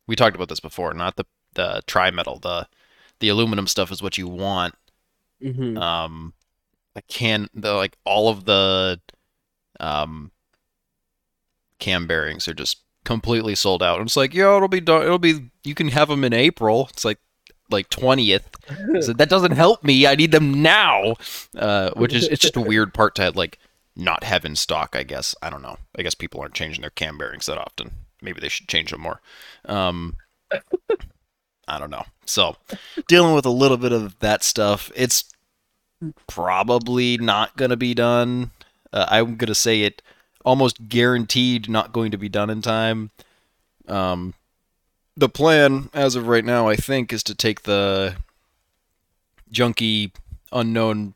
We 0.08 0.16
talked 0.16 0.36
about 0.36 0.50
this 0.50 0.60
before. 0.60 0.94
Not 0.94 1.16
the 1.18 1.26
the 1.56 1.82
tri 1.88 2.12
metal. 2.12 2.40
The 2.40 2.68
the 3.20 3.28
aluminum 3.30 3.68
stuff 3.68 3.92
is 3.92 4.02
what 4.02 4.18
you 4.18 4.28
want. 4.28 4.76
Mhm. 5.44 5.78
Um, 5.82 6.34
I 6.96 7.02
can 7.02 7.48
the 7.54 7.74
like 7.74 7.98
all 8.06 8.30
of 8.30 8.46
the 8.46 9.00
um 9.80 10.32
cam 11.80 12.08
bearings 12.08 12.48
are 12.48 12.54
just 12.54 12.78
completely 13.04 13.56
sold 13.56 13.82
out. 13.82 14.00
And 14.00 14.08
it's 14.08 14.16
like, 14.18 14.34
yeah, 14.34 14.56
it'll 14.56 14.68
be 14.68 14.80
done. 14.82 15.04
It'll 15.04 15.18
be 15.20 15.50
you 15.64 15.76
can 15.76 15.88
have 15.90 16.08
them 16.10 16.24
in 16.24 16.34
April. 16.34 16.88
It's 16.92 17.04
like 17.06 17.20
like 17.70 17.90
twentieth. 17.90 18.48
So 19.02 19.14
that 19.18 19.30
doesn't 19.30 19.54
help 19.54 19.84
me. 19.84 20.06
I 20.08 20.16
need 20.16 20.32
them 20.32 20.62
now. 20.62 21.16
Uh, 21.58 21.92
which 21.92 22.14
is 22.14 22.28
it's 22.28 22.42
just 22.42 22.58
a 22.58 22.62
weird 22.62 22.94
part 22.94 23.16
to 23.16 23.32
like 23.32 23.60
not 23.96 24.24
have 24.24 24.46
in 24.46 24.56
stock. 24.56 24.96
I 24.96 25.04
guess 25.04 25.36
I 25.42 25.50
don't 25.50 25.62
know. 25.62 25.78
I 25.98 26.02
guess 26.02 26.16
people 26.16 26.42
aren't 26.42 26.54
changing 26.54 26.82
their 26.82 26.90
cam 26.90 27.18
bearings 27.18 27.46
that 27.46 27.58
often. 27.58 27.92
Maybe 28.22 28.40
they 28.40 28.50
should 28.50 28.68
change 28.68 28.92
them 28.92 29.02
more. 29.02 29.22
Um, 29.66 30.18
I 31.68 31.80
don't 31.80 31.90
know. 31.90 32.06
So 32.26 32.56
dealing 33.08 33.34
with 33.36 33.46
a 33.46 33.52
little 33.52 33.78
bit 33.78 33.92
of 33.92 34.20
that 34.20 34.44
stuff. 34.44 34.92
It's 34.96 35.26
probably 36.28 37.18
not 37.18 37.56
going 37.58 37.70
to 37.70 37.78
be 37.78 37.94
done. 37.94 38.52
Uh, 38.92 39.06
I'm 39.10 39.36
going 39.36 39.48
to 39.48 39.56
say 39.56 39.82
it 39.82 40.02
almost 40.44 40.88
guaranteed 40.90 41.70
not 41.70 41.94
going 41.94 42.12
to 42.12 42.18
be 42.18 42.30
done 42.30 42.50
in 42.50 42.62
time. 42.62 43.12
Um, 43.88 44.34
the 45.16 45.30
plan, 45.30 45.90
as 45.94 46.16
of 46.16 46.28
right 46.28 46.46
now, 46.46 46.68
I 46.68 46.76
think, 46.76 47.14
is 47.14 47.24
to 47.24 47.36
take 47.36 47.64
the 47.64 48.16
junky, 49.52 50.12
unknown 50.52 51.14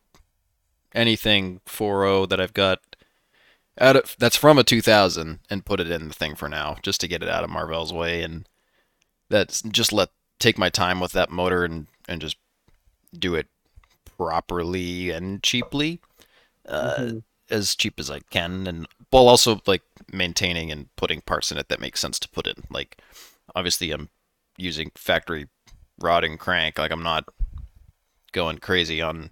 anything 0.95 1.61
4.0 1.67 2.29
that 2.29 2.39
I've 2.41 2.53
got 2.53 2.79
out 3.79 3.95
of, 3.97 4.15
that's 4.17 4.37
from 4.37 4.57
a 4.57 4.63
2000 4.63 5.39
and 5.49 5.65
put 5.65 5.79
it 5.79 5.91
in 5.91 6.07
the 6.07 6.13
thing 6.13 6.33
for 6.35 6.49
now, 6.49 6.77
just 6.81 7.01
to 7.01 7.07
get 7.07 7.21
it 7.21 7.29
out 7.29 7.43
of 7.43 7.49
Marvell's 7.49 7.93
way 7.93 8.23
and 8.23 8.47
that's 9.29 9.61
just 9.63 9.91
let 9.91 10.09
take 10.39 10.57
my 10.57 10.69
time 10.69 10.99
with 10.99 11.11
that 11.13 11.29
motor 11.31 11.63
and 11.65 11.87
and 12.07 12.21
just 12.21 12.37
do 13.17 13.35
it 13.35 13.47
properly 14.17 15.09
and 15.09 15.41
cheaply 15.41 15.99
uh, 16.67 16.95
Mhm. 16.99 17.23
as 17.49 17.75
cheap 17.75 17.99
as 17.99 18.09
i 18.11 18.19
can 18.19 18.67
and 18.67 18.87
while 19.09 19.27
also 19.27 19.61
like 19.65 19.81
maintaining 20.11 20.71
and 20.71 20.93
putting 20.95 21.21
parts 21.21 21.51
in 21.51 21.57
it 21.57 21.69
that 21.69 21.79
make 21.79 21.97
sense 21.97 22.19
to 22.19 22.29
put 22.29 22.47
in 22.47 22.63
like 22.69 22.97
obviously 23.55 23.91
i'm 23.91 24.09
using 24.57 24.91
factory 24.95 25.47
rod 25.99 26.23
and 26.23 26.39
crank 26.39 26.77
like 26.77 26.91
i'm 26.91 27.03
not 27.03 27.25
going 28.31 28.57
crazy 28.57 29.01
on 29.01 29.29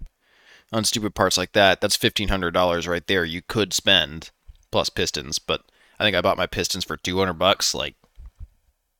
on 0.74 0.84
stupid 0.84 1.14
parts 1.14 1.38
like 1.38 1.52
that 1.52 1.80
that's 1.80 1.96
$1500 1.96 2.88
right 2.88 3.06
there 3.06 3.24
you 3.24 3.42
could 3.42 3.72
spend 3.72 4.30
plus 4.70 4.90
pistons 4.90 5.38
but 5.38 5.62
i 5.98 6.04
think 6.04 6.16
i 6.16 6.20
bought 6.20 6.36
my 6.36 6.46
pistons 6.46 6.84
for 6.84 6.96
200 6.96 7.34
bucks 7.34 7.74
like 7.74 7.94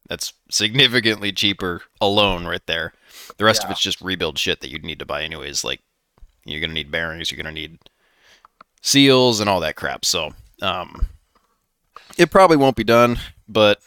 that's 0.08 0.34
significantly 0.50 1.32
cheaper 1.32 1.82
alone 2.00 2.44
right 2.46 2.64
there. 2.66 2.92
The 3.38 3.44
rest 3.44 3.64
of 3.64 3.70
it's 3.70 3.80
just 3.80 4.00
rebuild 4.00 4.38
shit 4.38 4.60
that 4.60 4.70
you'd 4.70 4.84
need 4.84 4.98
to 4.98 5.06
buy 5.06 5.22
anyways. 5.22 5.64
Like 5.64 5.80
you're 6.44 6.60
gonna 6.60 6.74
need 6.74 6.90
bearings, 6.90 7.30
you're 7.30 7.42
gonna 7.42 7.52
need 7.52 7.78
seals 8.82 9.40
and 9.40 9.48
all 9.48 9.60
that 9.60 9.76
crap. 9.76 10.04
So 10.04 10.32
um, 10.60 11.06
it 12.18 12.30
probably 12.30 12.56
won't 12.56 12.76
be 12.76 12.84
done, 12.84 13.18
but 13.48 13.80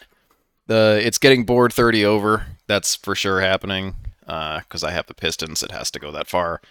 the 0.66 1.00
it's 1.04 1.20
getting 1.20 1.46
board 1.46 1.72
30 1.72 2.04
over. 2.06 2.48
That's 2.66 2.96
for 2.96 3.16
sure 3.16 3.42
happening 3.42 3.96
because 4.22 4.84
I 4.84 4.92
have 4.92 5.08
the 5.08 5.14
pistons. 5.14 5.62
It 5.62 5.72
has 5.72 5.92
to 5.92 6.00
go 6.00 6.12
that 6.12 6.28
far. 6.28 6.62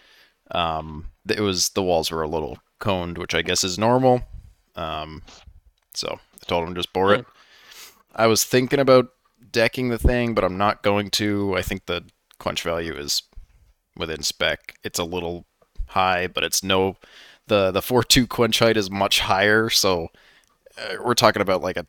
Um, 0.51 1.07
it 1.29 1.41
was 1.41 1.71
the 1.71 1.83
walls 1.83 2.11
were 2.11 2.23
a 2.23 2.29
little 2.29 2.59
coned, 2.79 3.19
which 3.19 3.35
I 3.35 3.43
guess 3.43 3.65
is 3.65 3.79
normal. 3.79 4.23
Um, 4.75 5.23
so 5.95 6.19
I 6.19 6.45
told 6.47 6.69
him 6.69 6.75
just 6.75 6.93
bore 6.93 7.15
it. 7.15 7.27
I 8.15 8.27
was 8.27 8.45
thinking 8.45 8.79
about 8.81 9.09
decking 9.51 9.89
the 9.89 9.99
thing, 9.99 10.35
but 10.35 10.45
I'm 10.45 10.59
not 10.59 10.83
going 10.83 11.11
to. 11.13 11.57
I 11.57 11.63
think 11.63 11.87
the 11.87 12.05
quench 12.39 12.63
value 12.63 12.95
is 12.95 13.23
within 13.97 14.23
spec. 14.23 14.79
It's 14.85 14.99
a 14.99 15.05
little 15.05 15.47
high, 15.89 16.27
but 16.27 16.45
it's 16.45 16.63
no 16.63 16.97
the 17.47 17.71
the 17.71 17.83
four 17.83 18.03
two 18.03 18.27
quench 18.27 18.59
height 18.59 18.77
is 18.77 18.91
much 18.91 19.21
higher, 19.21 19.71
so 19.71 20.09
uh, 20.79 20.97
we're 21.03 21.15
talking 21.15 21.43
about 21.43 21.63
like 21.63 21.77
a 21.77 21.87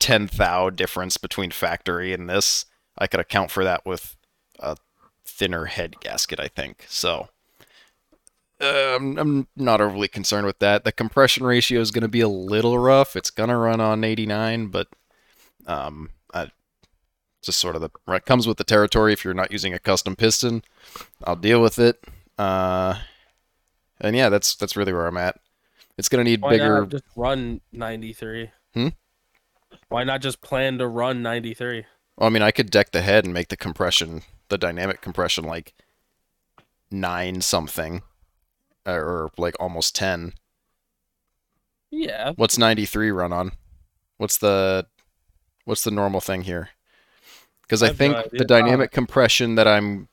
10 0.00 0.28
thou 0.36 0.70
difference 0.70 1.16
between 1.16 1.50
factory 1.50 2.12
and 2.12 2.28
this. 2.28 2.66
I 2.98 3.06
could 3.06 3.20
account 3.20 3.50
for 3.50 3.64
that 3.64 3.86
with 3.86 4.16
a 4.58 4.76
thinner 5.34 5.66
head 5.66 6.00
gasket, 6.00 6.38
I 6.38 6.48
think. 6.48 6.84
So 6.88 7.28
uh, 8.60 8.96
I'm, 8.96 9.18
I'm 9.18 9.48
not 9.56 9.80
overly 9.80 10.08
concerned 10.08 10.46
with 10.46 10.60
that. 10.60 10.84
The 10.84 10.92
compression 10.92 11.44
ratio 11.44 11.80
is 11.80 11.90
going 11.90 12.02
to 12.02 12.08
be 12.08 12.20
a 12.20 12.28
little 12.28 12.78
rough. 12.78 13.16
It's 13.16 13.30
going 13.30 13.50
to 13.50 13.56
run 13.56 13.80
on 13.80 14.04
89, 14.04 14.68
but 14.68 14.88
um, 15.66 16.10
I, 16.32 16.50
just 17.42 17.58
sort 17.58 17.76
of 17.76 17.82
the 17.82 17.90
it 18.08 18.24
comes 18.24 18.46
with 18.46 18.56
the 18.56 18.64
territory. 18.64 19.12
If 19.12 19.24
you're 19.24 19.34
not 19.34 19.52
using 19.52 19.74
a 19.74 19.78
custom 19.78 20.16
piston, 20.16 20.62
I'll 21.24 21.36
deal 21.36 21.60
with 21.60 21.78
it. 21.78 22.02
Uh, 22.38 22.98
and 24.00 24.16
yeah, 24.16 24.28
that's 24.28 24.56
that's 24.56 24.76
really 24.76 24.92
where 24.92 25.06
I'm 25.06 25.16
at. 25.16 25.38
It's 25.98 26.08
gonna 26.08 26.24
need 26.24 26.40
Why 26.40 26.50
bigger. 26.50 26.80
not 26.80 26.90
just 26.90 27.04
run 27.16 27.60
93? 27.72 28.50
Hmm? 28.72 28.88
Why 29.88 30.04
not 30.04 30.22
just 30.22 30.40
plan 30.40 30.78
to 30.78 30.88
run 30.88 31.22
93? 31.22 31.84
Well, 32.16 32.28
I 32.28 32.30
mean, 32.30 32.42
I 32.42 32.50
could 32.50 32.70
deck 32.70 32.92
the 32.92 33.02
head 33.02 33.24
and 33.24 33.34
make 33.34 33.48
the 33.48 33.56
compression, 33.56 34.22
the 34.48 34.58
dynamic 34.58 35.00
compression, 35.00 35.44
like 35.44 35.74
nine 36.90 37.40
something, 37.40 38.02
or 38.86 39.30
like 39.36 39.56
almost 39.58 39.96
ten. 39.96 40.34
Yeah. 41.90 42.32
What's 42.36 42.58
93 42.58 43.10
run 43.10 43.32
on? 43.32 43.52
What's 44.16 44.38
the 44.38 44.86
what's 45.64 45.84
the 45.84 45.90
normal 45.90 46.20
thing 46.20 46.42
here? 46.42 46.70
Because 47.62 47.82
I 47.82 47.88
I 47.88 47.92
think 47.92 48.16
no 48.16 48.24
the 48.32 48.44
dynamic 48.44 48.90
compression 48.90 49.54
that 49.56 49.66
I'm 49.66 50.08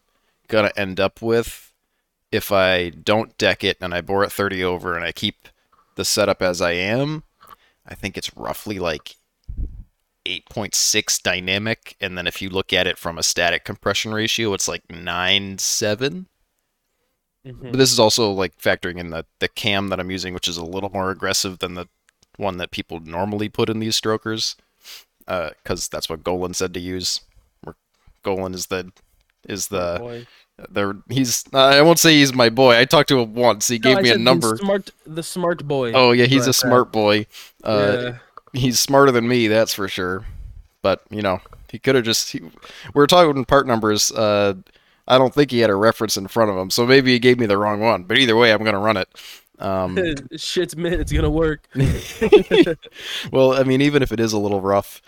gonna 0.48 0.72
end 0.76 1.00
up 1.00 1.22
with, 1.22 1.74
if 2.32 2.52
I 2.52 2.90
don't 2.90 3.38
deck 3.38 3.64
it 3.64 3.78
and 3.82 3.94
I 3.94 4.02
bore 4.02 4.24
it 4.24 4.32
30 4.32 4.64
over 4.64 4.96
and 4.96 5.06
I 5.06 5.12
keep 5.12 5.48
the 5.96 6.06
setup 6.06 6.42
as 6.42 6.62
I 6.62 6.72
am, 6.72 7.24
I 7.86 7.94
think 7.94 8.18
it's 8.18 8.36
roughly 8.36 8.80
like 8.80 9.16
8.6 10.32 11.22
dynamic, 11.22 11.96
and 12.00 12.18
then 12.18 12.28
if 12.28 12.42
you 12.42 12.50
look 12.50 12.72
at 12.74 12.88
it 12.88 12.98
from 12.98 13.18
a 13.18 13.24
static 13.24 13.64
compression 13.66 14.14
ratio, 14.14 14.54
it's 14.54 14.68
like 14.68 14.84
9.7. 14.90 16.28
Mhm. 17.46 17.72
But 17.72 17.74
this 17.78 17.92
is 17.92 18.00
also 18.00 18.32
like 18.32 18.58
factoring 18.58 18.98
in 19.00 19.10
the 19.10 19.26
the 19.40 19.48
cam 19.48 19.88
that 19.90 20.00
I'm 20.00 20.12
using, 20.12 20.34
which 20.34 20.48
is 20.48 20.58
a 20.58 20.64
little 20.66 20.90
more 20.92 21.10
aggressive 21.10 21.60
than 21.60 21.74
the 21.74 21.88
one 22.38 22.58
that 22.58 22.72
people 22.72 23.00
normally 23.00 23.50
put 23.50 23.70
in 23.70 23.80
these 23.80 23.96
strokers, 23.96 24.56
because 25.26 25.88
that's 25.90 26.08
what 26.10 26.24
Golen 26.24 26.54
said 26.56 26.74
to 26.76 26.80
use. 26.80 27.22
Golen 28.24 28.54
is 28.54 28.68
the 28.68 28.92
is 29.50 29.68
the 29.70 29.98
Boy. 30.00 30.28
the 30.70 31.02
he's 31.10 31.44
uh, 31.52 31.58
I 31.58 31.82
won't 31.82 31.98
say 31.98 32.14
he's 32.14 32.32
my 32.34 32.50
boy. 32.50 32.78
I 32.78 32.86
talked 32.86 33.10
to 33.10 33.20
him 33.22 33.34
once. 33.34 33.68
He 33.68 33.80
No, 33.80 33.90
gave 33.90 33.98
I 33.98 34.02
me 34.02 34.10
a 34.10 34.12
said 34.12 34.20
the 34.20 34.24
number. 34.24 34.58
Smart, 34.58 34.92
the 35.08 35.24
smart 35.24 35.68
boy. 35.68 35.94
Oh 35.94 36.12
yeah, 36.12 36.26
he's 36.26 36.46
a 36.46 36.54
smart 36.54 36.92
boy. 36.92 37.26
Uh, 37.64 37.98
yeah. 38.00 38.18
He's 38.54 38.80
smarter 38.80 39.12
than 39.12 39.28
me, 39.28 39.48
that's 39.48 39.74
for 39.74 39.88
sure. 39.88 40.26
But 40.82 41.04
you 41.10 41.22
know, 41.22 41.42
he 41.70 41.80
could 41.80 41.96
have 41.96 42.04
just. 42.04 42.32
He, 42.32 42.42
We're 42.94 43.08
talking 43.08 43.46
part 43.46 43.68
numbers. 43.68 44.12
Uh, 44.12 44.56
I 45.08 45.18
don't 45.18 45.34
think 45.34 45.52
he 45.52 45.60
had 45.60 45.70
a 45.70 45.76
reference 45.76 46.18
in 46.18 46.28
front 46.28 46.52
of 46.52 46.58
him, 46.58 46.70
so 46.70 46.86
maybe 46.86 47.12
he 47.12 47.20
gave 47.20 47.40
me 47.40 47.46
the 47.46 47.58
wrong 47.58 47.80
one. 47.80 48.04
But 48.04 48.18
either 48.18 48.36
way, 48.36 48.52
I'm 48.52 48.64
gonna 48.64 48.80
run 48.80 48.98
it. 48.98 49.10
Um, 49.60 49.98
Shit's 50.36 50.76
mint. 50.76 50.96
It's 51.02 51.12
gonna 51.12 51.30
work. 51.30 51.68
well, 53.32 53.54
I 53.54 53.64
mean, 53.64 53.82
even 53.82 54.02
if 54.02 54.12
it 54.12 54.20
is 54.20 54.34
a 54.34 54.40
little 54.40 54.62
rough, 54.62 55.02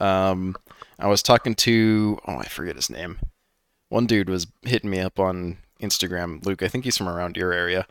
um, 0.00 0.56
I 0.98 1.06
was 1.08 1.22
talking 1.22 1.54
to 1.56 2.18
oh, 2.26 2.36
I 2.36 2.44
forget 2.46 2.76
his 2.76 2.90
name. 2.90 3.18
One 3.88 4.06
dude 4.06 4.28
was 4.28 4.46
hitting 4.62 4.90
me 4.90 5.00
up 5.00 5.18
on 5.18 5.58
Instagram. 5.80 6.44
Luke, 6.44 6.62
I 6.62 6.68
think 6.68 6.84
he's 6.84 6.96
from 6.96 7.08
around 7.08 7.36
your 7.36 7.52
area. 7.52 7.86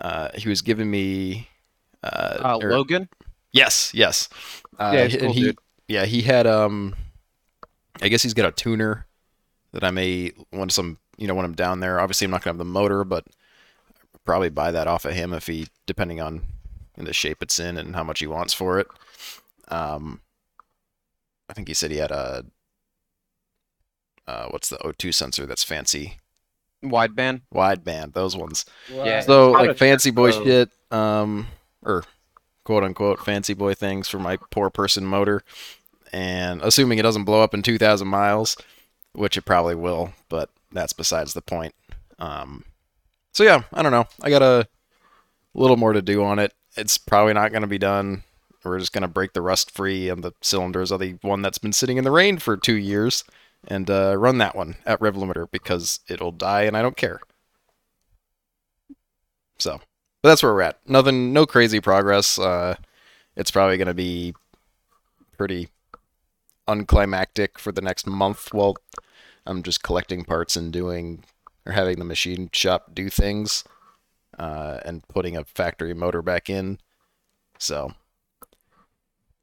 Uh, 0.00 0.28
he 0.34 0.48
was 0.48 0.62
giving 0.62 0.90
me. 0.90 1.48
Uh, 2.02 2.38
Uh, 2.44 2.58
or- 2.62 2.70
Logan. 2.70 3.08
Yes, 3.52 3.92
yes. 3.94 4.28
Uh, 4.78 4.92
Yeah, 4.94 5.04
he's 5.04 5.14
and 5.14 5.22
cool 5.22 5.32
he, 5.32 5.42
dude. 5.44 5.58
yeah, 5.88 6.04
he 6.04 6.22
had 6.22 6.46
um, 6.46 6.94
I 8.02 8.08
guess 8.08 8.22
he's 8.22 8.34
got 8.34 8.48
a 8.48 8.52
tuner 8.52 9.06
that 9.72 9.84
I 9.84 9.90
may 9.90 10.32
when 10.50 10.70
some 10.70 10.98
you 11.16 11.26
know 11.26 11.34
when 11.34 11.44
I'm 11.44 11.54
down 11.54 11.80
there. 11.80 12.00
Obviously, 12.00 12.26
I'm 12.26 12.30
not 12.30 12.42
gonna 12.42 12.52
have 12.54 12.58
the 12.58 12.64
motor, 12.64 13.04
but 13.04 13.24
probably 14.24 14.50
buy 14.50 14.70
that 14.70 14.86
off 14.86 15.04
of 15.04 15.14
him 15.14 15.32
if 15.32 15.46
he 15.46 15.68
depending 15.86 16.20
on 16.20 16.42
in 16.96 17.04
the 17.04 17.12
shape 17.14 17.38
it's 17.42 17.58
in 17.58 17.76
and 17.78 17.94
how 17.94 18.04
much 18.04 18.18
he 18.20 18.26
wants 18.26 18.52
for 18.52 18.78
it. 18.78 18.86
Um, 19.68 20.20
I 21.48 21.54
think 21.54 21.68
he 21.68 21.74
said 21.74 21.90
he 21.90 21.96
had 21.98 22.10
a 22.10 22.44
uh, 24.26 24.48
what's 24.50 24.68
the 24.68 24.76
O2 24.78 25.14
sensor 25.14 25.46
that's 25.46 25.64
fancy 25.64 26.18
Wideband. 26.84 27.40
wideband 27.52 28.12
those 28.12 28.36
ones. 28.36 28.64
Yeah. 28.92 29.20
So 29.20 29.52
like 29.52 29.76
fancy 29.78 30.10
boy 30.10 30.30
shit, 30.32 30.70
um, 30.90 31.46
or 31.82 32.04
quote 32.68 32.84
unquote 32.84 33.18
fancy 33.24 33.54
boy 33.54 33.72
things 33.72 34.08
for 34.08 34.18
my 34.18 34.36
poor 34.50 34.68
person 34.68 35.06
motor, 35.06 35.42
and 36.12 36.60
assuming 36.60 36.98
it 36.98 37.02
doesn't 37.02 37.24
blow 37.24 37.40
up 37.40 37.54
in 37.54 37.62
2,000 37.62 38.06
miles, 38.06 38.58
which 39.14 39.38
it 39.38 39.46
probably 39.46 39.74
will, 39.74 40.12
but 40.28 40.50
that's 40.70 40.92
besides 40.92 41.32
the 41.32 41.40
point. 41.40 41.74
Um, 42.18 42.66
so 43.32 43.42
yeah, 43.42 43.62
I 43.72 43.80
don't 43.80 43.90
know. 43.90 44.06
I 44.20 44.28
got 44.28 44.42
a 44.42 44.68
little 45.54 45.78
more 45.78 45.94
to 45.94 46.02
do 46.02 46.22
on 46.22 46.38
it. 46.38 46.52
It's 46.76 46.98
probably 46.98 47.32
not 47.32 47.52
going 47.52 47.62
to 47.62 47.68
be 47.68 47.78
done. 47.78 48.22
We're 48.62 48.78
just 48.78 48.92
going 48.92 49.00
to 49.00 49.08
break 49.08 49.32
the 49.32 49.40
rust 49.40 49.70
free 49.70 50.10
on 50.10 50.20
the 50.20 50.32
cylinders 50.42 50.90
of 50.90 51.00
the 51.00 51.16
one 51.22 51.40
that's 51.40 51.56
been 51.56 51.72
sitting 51.72 51.96
in 51.96 52.04
the 52.04 52.10
rain 52.10 52.36
for 52.36 52.58
two 52.58 52.76
years 52.76 53.24
and 53.66 53.88
uh, 53.88 54.14
run 54.18 54.36
that 54.38 54.54
one 54.54 54.76
at 54.84 55.00
rev 55.00 55.14
limiter 55.14 55.50
because 55.50 56.00
it'll 56.06 56.32
die 56.32 56.64
and 56.64 56.76
I 56.76 56.82
don't 56.82 56.98
care. 56.98 57.20
So, 59.58 59.80
but 60.22 60.28
that's 60.30 60.42
where 60.42 60.52
we're 60.52 60.62
at. 60.62 60.78
Nothing, 60.86 61.32
no 61.32 61.46
crazy 61.46 61.80
progress. 61.80 62.38
Uh, 62.38 62.76
it's 63.36 63.50
probably 63.50 63.76
going 63.76 63.88
to 63.88 63.94
be 63.94 64.34
pretty 65.36 65.68
unclimactic 66.66 67.58
for 67.58 67.72
the 67.72 67.80
next 67.80 68.06
month. 68.06 68.52
Well, 68.52 68.76
I'm 69.46 69.62
just 69.62 69.82
collecting 69.82 70.24
parts 70.24 70.56
and 70.56 70.72
doing 70.72 71.24
or 71.64 71.72
having 71.72 71.98
the 71.98 72.04
machine 72.04 72.50
shop 72.52 72.94
do 72.94 73.08
things 73.08 73.64
uh, 74.38 74.80
and 74.84 75.06
putting 75.08 75.36
a 75.36 75.44
factory 75.44 75.94
motor 75.94 76.22
back 76.22 76.50
in. 76.50 76.78
So, 77.58 77.92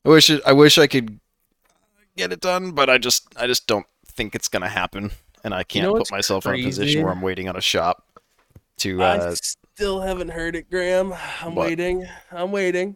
I 0.05 0.09
wish 0.09 0.29
it, 0.29 0.41
I 0.45 0.53
wish 0.53 0.77
I 0.77 0.87
could 0.87 1.19
get 2.15 2.31
it 2.31 2.41
done, 2.41 2.71
but 2.71 2.89
I 2.89 2.97
just 2.97 3.27
I 3.35 3.47
just 3.47 3.67
don't 3.67 3.85
think 4.07 4.35
it's 4.35 4.47
gonna 4.47 4.69
happen, 4.69 5.11
and 5.43 5.53
I 5.53 5.63
can't 5.63 5.85
know 5.85 5.97
put 5.97 6.11
myself 6.11 6.45
in 6.45 6.55
a 6.55 6.63
position 6.63 7.03
where 7.03 7.11
I'm 7.11 7.21
waiting 7.21 7.49
on 7.49 7.55
a 7.55 7.61
shop 7.61 8.05
to. 8.77 9.01
Uh, 9.01 9.35
still 9.75 9.99
haven't 9.99 10.29
heard 10.29 10.55
it, 10.55 10.69
Graham. 10.69 11.13
I'm 11.41 11.53
What? 11.53 11.65
waiting. 11.67 12.07
I'm 12.31 12.51
waiting. 12.51 12.95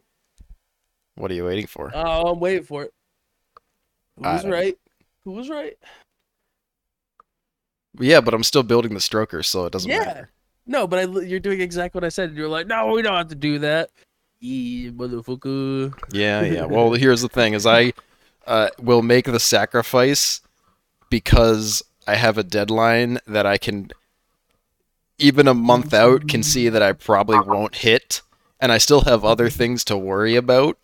what 1.15 1.29
are 1.29 1.33
you 1.33 1.43
waiting 1.45 1.67
for? 1.67 1.91
Oh, 1.93 2.31
I'm 2.31 2.39
waiting 2.39 2.63
for 2.63 2.83
it. 2.83 2.93
Who 4.17 4.23
I 4.23 4.35
was 4.35 4.45
right? 4.45 4.77
Who 5.25 5.31
was 5.33 5.49
right? 5.49 5.73
Yeah, 7.99 8.21
but 8.21 8.33
I'm 8.33 8.43
still 8.43 8.63
building 8.63 8.93
the 8.93 9.01
stroker, 9.01 9.43
so 9.43 9.65
it 9.65 9.73
doesn't 9.73 9.91
Yeah. 9.91 9.97
matter. 10.05 10.29
No, 10.65 10.87
but 10.87 10.99
I, 10.99 11.03
you're 11.21 11.39
doing 11.41 11.59
exactly 11.59 11.97
what 11.99 12.05
I 12.05 12.09
said. 12.09 12.33
You're 12.35 12.47
like, 12.47 12.67
no, 12.67 12.87
we 12.93 13.01
don't 13.01 13.15
have 13.17 13.27
to 13.29 13.35
do 13.35 13.59
that. 13.59 13.89
Yeah, 14.39 14.91
motherfucker. 14.91 15.93
Yeah, 16.13 16.43
yeah. 16.45 16.65
Well, 16.69 16.93
here's 16.93 17.21
the 17.21 17.27
thing: 17.27 17.53
is 17.55 17.65
I 17.65 17.91
uh, 18.47 18.69
will 18.79 19.01
make 19.01 19.25
the 19.25 19.39
sacrifice 19.39 20.39
because 21.09 21.83
I 22.07 22.15
have 22.15 22.37
a 22.37 22.43
deadline 22.43 23.19
that 23.27 23.45
I 23.45 23.57
can, 23.57 23.91
even 25.19 25.47
a 25.47 25.53
month 25.53 25.93
out, 25.93 26.27
can 26.27 26.43
see 26.43 26.69
that 26.69 26.81
I 26.81 26.93
probably 26.93 27.39
won't 27.39 27.75
hit, 27.75 28.21
and 28.59 28.71
I 28.71 28.77
still 28.77 29.01
have 29.01 29.23
other 29.23 29.49
things 29.49 29.83
to 29.85 29.97
worry 29.97 30.35
about. 30.35 30.77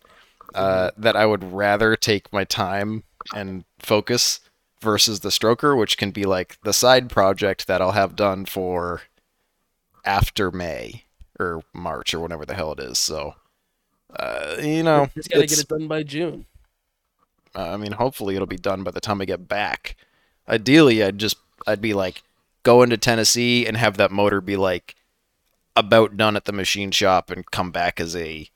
Uh, 0.54 0.90
that 0.96 1.16
I 1.16 1.26
would 1.26 1.52
rather 1.52 1.96
take 1.96 2.32
my 2.32 2.44
time 2.44 3.04
and 3.34 3.64
focus 3.78 4.40
versus 4.80 5.20
the 5.20 5.28
stroker, 5.28 5.78
which 5.78 5.98
can 5.98 6.12
be 6.12 6.24
like 6.24 6.58
the 6.62 6.72
side 6.72 7.10
project 7.10 7.66
that 7.66 7.82
I'll 7.82 7.92
have 7.92 8.16
done 8.16 8.46
for 8.46 9.02
after 10.04 10.50
May 10.50 11.04
or 11.38 11.62
March 11.74 12.14
or 12.14 12.20
whatever 12.20 12.46
the 12.46 12.54
hell 12.54 12.72
it 12.72 12.80
is. 12.80 12.98
So, 12.98 13.34
uh, 14.18 14.56
you 14.62 14.82
know, 14.82 15.08
just 15.14 15.28
gotta 15.28 15.46
get 15.46 15.58
it 15.58 15.68
done 15.68 15.88
by 15.88 16.02
June. 16.02 16.46
I 17.54 17.76
mean, 17.76 17.92
hopefully 17.92 18.34
it'll 18.34 18.46
be 18.46 18.56
done 18.56 18.82
by 18.82 18.92
the 18.92 19.00
time 19.00 19.20
I 19.20 19.24
get 19.24 19.48
back. 19.48 19.96
Ideally, 20.48 21.02
I'd 21.02 21.18
just 21.18 21.36
I'd 21.66 21.82
be 21.82 21.92
like 21.92 22.22
go 22.66 22.82
into 22.82 22.96
Tennessee 22.96 23.66
and 23.66 23.76
have 23.76 23.96
that 23.96 24.10
motor 24.10 24.40
be 24.40 24.56
like 24.56 24.94
about 25.76 26.16
done 26.16 26.36
at 26.36 26.44
the 26.46 26.52
machine 26.52 26.90
shop 26.90 27.30
and 27.30 27.48
come 27.50 27.70
back 27.70 28.00
as 28.00 28.16
a 28.16 28.48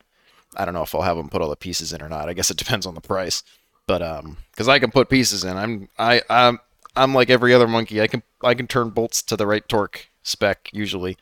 I 0.57 0.65
don't 0.65 0.75
know 0.75 0.83
if 0.83 0.95
I'll 0.95 1.03
have 1.03 1.17
them 1.17 1.29
put 1.29 1.41
all 1.43 1.49
the 1.51 1.57
pieces 1.57 1.93
in 1.93 2.03
or 2.03 2.09
not. 2.09 2.29
I 2.29 2.33
guess 2.33 2.51
it 2.51 2.57
depends 2.57 2.87
on 2.87 2.95
the 2.95 3.01
price. 3.01 3.43
But 3.87 4.03
um 4.03 4.37
cuz 4.57 4.69
I 4.69 4.79
can 4.79 4.91
put 4.91 5.09
pieces 5.09 5.45
in. 5.45 5.57
I'm 5.57 5.89
I 5.99 6.23
I'm 6.29 6.59
I'm 6.97 7.15
like 7.15 7.31
every 7.31 7.55
other 7.55 7.69
monkey. 7.69 8.01
I 8.01 8.07
can 8.09 8.23
I 8.43 8.55
can 8.55 8.67
turn 8.67 8.91
bolts 8.91 9.23
to 9.23 9.37
the 9.37 9.47
right 9.47 9.67
torque 9.69 10.09
spec 10.23 10.71
usually. 10.73 11.17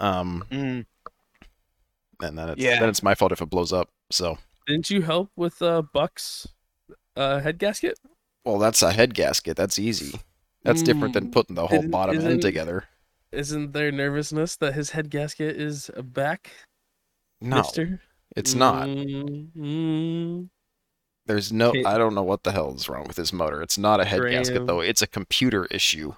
Um 0.00 0.44
Mm. 0.50 0.86
and 2.22 2.38
then 2.38 2.48
it's 2.50 2.60
Yeah. 2.62 2.80
then 2.80 2.88
it's 2.88 3.02
my 3.02 3.14
fault 3.14 3.32
if 3.32 3.40
it 3.42 3.50
blows 3.50 3.72
up. 3.72 3.88
So, 4.10 4.38
Didn't 4.66 4.90
you 4.90 5.02
help 5.02 5.30
with 5.36 5.62
uh, 5.62 5.82
Buck's 5.82 6.46
uh, 7.16 7.40
head 7.40 7.58
gasket? 7.58 7.98
well, 8.44 8.58
that's 8.58 8.82
a 8.82 8.92
head 8.92 9.14
gasket. 9.14 9.56
That's 9.56 9.78
easy. 9.78 10.20
That's 10.64 10.82
different 10.82 11.14
than 11.14 11.28
Mm, 11.28 11.32
putting 11.32 11.54
the 11.56 11.66
whole 11.66 11.78
isn't- 11.80 11.90
bottom 11.90 12.16
end 12.16 12.26
isn't- 12.26 12.40
together. 12.40 12.84
Isn't 13.32 13.72
there 13.72 13.90
nervousness 13.90 14.56
that 14.56 14.74
his 14.74 14.90
head 14.90 15.08
gasket 15.10 15.56
is 15.56 15.90
back, 16.02 16.50
No, 17.40 17.56
Mister? 17.58 18.00
it's 18.36 18.54
not. 18.54 18.86
Mm, 18.86 20.48
There's 21.26 21.52
no. 21.52 21.72
I 21.86 21.96
don't 21.98 22.14
know 22.14 22.22
what 22.22 22.42
the 22.44 22.52
hell 22.52 22.74
is 22.74 22.88
wrong 22.88 23.04
with 23.06 23.16
his 23.16 23.32
motor. 23.32 23.62
It's 23.62 23.78
not 23.78 24.00
a 24.00 24.04
head 24.04 24.20
gasket 24.30 24.66
though. 24.66 24.80
It's 24.80 25.02
a 25.02 25.06
computer 25.06 25.66
issue. 25.66 26.14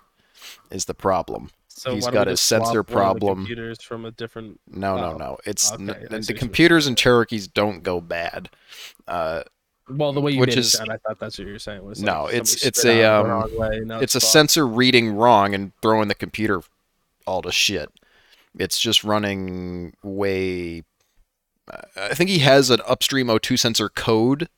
Is 0.70 0.86
the 0.86 0.94
problem? 0.94 1.50
so 1.68 1.92
He's 1.94 2.06
got 2.06 2.28
a 2.28 2.36
sensor 2.36 2.82
problem. 2.84 3.38
computers 3.38 3.82
from 3.82 4.04
a 4.04 4.10
different. 4.12 4.60
No, 4.68 4.96
no, 4.96 5.16
no. 5.16 5.38
It's 5.44 5.72
okay, 5.72 5.80
n- 5.82 5.86
the, 5.86 5.92
what 5.94 6.00
the 6.10 6.14
you're 6.16 6.22
saying. 6.22 6.38
computers 6.38 6.86
and 6.86 6.96
Cherokees 6.96 7.48
don't 7.48 7.82
go 7.82 8.00
bad. 8.00 8.48
Uh, 9.08 9.42
Well, 9.88 10.12
the 10.12 10.20
way 10.20 10.32
you 10.32 10.40
Which 10.40 10.56
is- 10.56 10.72
sound, 10.72 10.90
I 10.90 10.96
thought 10.96 11.18
that's 11.18 11.38
what 11.38 11.46
you 11.46 11.52
were 11.52 11.58
saying. 11.58 11.84
Was 11.84 12.00
No, 12.00 12.24
like 12.24 12.34
it's- 12.34 12.64
it's 12.64 12.84
a, 12.84 13.04
um, 13.04 13.26
wrong 13.26 13.56
way, 13.58 13.82
it's 14.02 14.14
a 14.14 14.20
sensor 14.20 14.66
reading 14.66 15.12
wrong 15.12 15.54
and 15.54 15.72
throwing 15.82 16.08
the 16.08 16.14
computer 16.14 16.62
all 17.26 17.42
to 17.42 17.52
shit. 17.52 17.90
It's 18.58 18.78
just 18.78 19.04
running 19.04 19.94
way. 20.02 20.84
I 21.96 22.14
think 22.14 22.30
he 22.30 22.38
has 22.40 22.70
an 22.70 22.80
upstream 22.86 23.28
O2 23.28 23.56
sensor 23.58 23.88
code, 23.88 24.48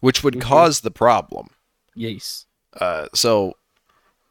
which 0.00 0.22
would 0.24 0.34
Mhm. 0.34 0.40
cause 0.42 0.80
the 0.80 0.90
problem. 0.90 1.48
Yes. 1.94 2.46
Uh, 2.78 3.08
so 3.14 3.54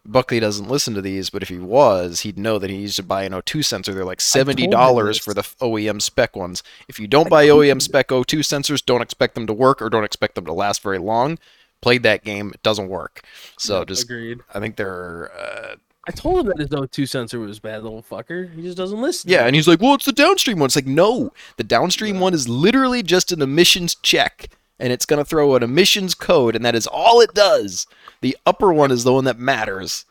Buckley 0.06 0.40
doesn't 0.40 0.68
listen 0.68 0.94
to 0.96 1.02
these, 1.02 1.30
but 1.30 1.42
if 1.44 1.50
he 1.50 1.58
was, 1.58 2.22
he'd 2.22 2.38
know 2.38 2.60
that 2.60 2.70
he 2.70 2.78
needs 2.78 2.98
to 2.98 3.04
buy 3.04 3.24
an 3.24 3.32
O2 3.32 3.64
sensor. 3.64 3.94
They're 3.94 4.04
like 4.04 4.20
seventy 4.22 4.68
dollars 4.68 5.18
for 5.18 5.34
the 5.34 5.42
OEM 5.62 6.02
spec 6.02 6.36
ones. 6.36 6.62
If 6.90 7.00
you 7.00 7.08
don't 7.08 7.30
buy 7.30 7.48
OEM 7.48 7.82
spec 7.82 8.10
O2 8.10 8.40
sensors, 8.40 8.86
don't 8.86 9.02
expect 9.02 9.36
them 9.36 9.48
to 9.48 9.54
work 9.54 9.82
or 9.82 9.90
don't 9.90 10.04
expect 10.04 10.36
them 10.36 10.46
to 10.46 10.54
last 10.54 10.82
very 10.84 11.00
long. 11.00 11.40
Played 11.82 12.04
that 12.04 12.24
game, 12.24 12.52
it 12.54 12.64
doesn't 12.64 12.88
work. 12.90 13.22
So 13.58 13.80
Yep, 13.80 13.88
just, 13.88 14.04
agreed. 14.04 14.40
I 14.54 14.60
think 14.60 14.76
they're, 14.78 15.32
uh, 15.38 15.76
I 16.08 16.12
told 16.12 16.42
him 16.42 16.48
that 16.48 16.60
his 16.60 16.68
O2 16.70 17.08
sensor 17.08 17.40
was 17.40 17.60
bad, 17.60 17.84
little 17.84 18.04
fucker. 18.04 18.54
He 18.54 18.62
just 18.62 18.78
doesn't 18.78 19.02
listen. 19.02 19.30
yeah. 19.32 19.46
And 19.46 19.56
he's 19.56 19.70
like, 19.70 19.82
"Well, 19.82 19.94
it's 19.94 20.04
the 20.06 20.12
downstream 20.12 20.60
one." 20.60 20.66
It's 20.68 20.76
like, 20.76 20.86
no, 20.86 21.32
the 21.56 21.64
downstream 21.64 22.20
one 22.20 22.34
is 22.34 22.50
literally 22.50 23.04
just 23.04 23.32
an 23.32 23.42
emissions 23.42 23.96
check, 23.96 24.50
and 24.84 24.92
it's 24.92 25.06
gonna 25.06 25.24
throw 25.24 25.56
an 25.56 25.64
emissions 25.64 26.14
code, 26.14 26.58
and 26.58 26.66
that 26.66 26.76
is 26.76 26.88
all 26.88 27.22
it 27.22 27.34
does. 27.34 27.88
The 28.20 28.38
upper 28.46 28.74
one 28.74 28.92
is 28.92 29.06
the 29.06 29.14
one 29.14 29.24
that 29.24 29.40
matters. 29.40 30.04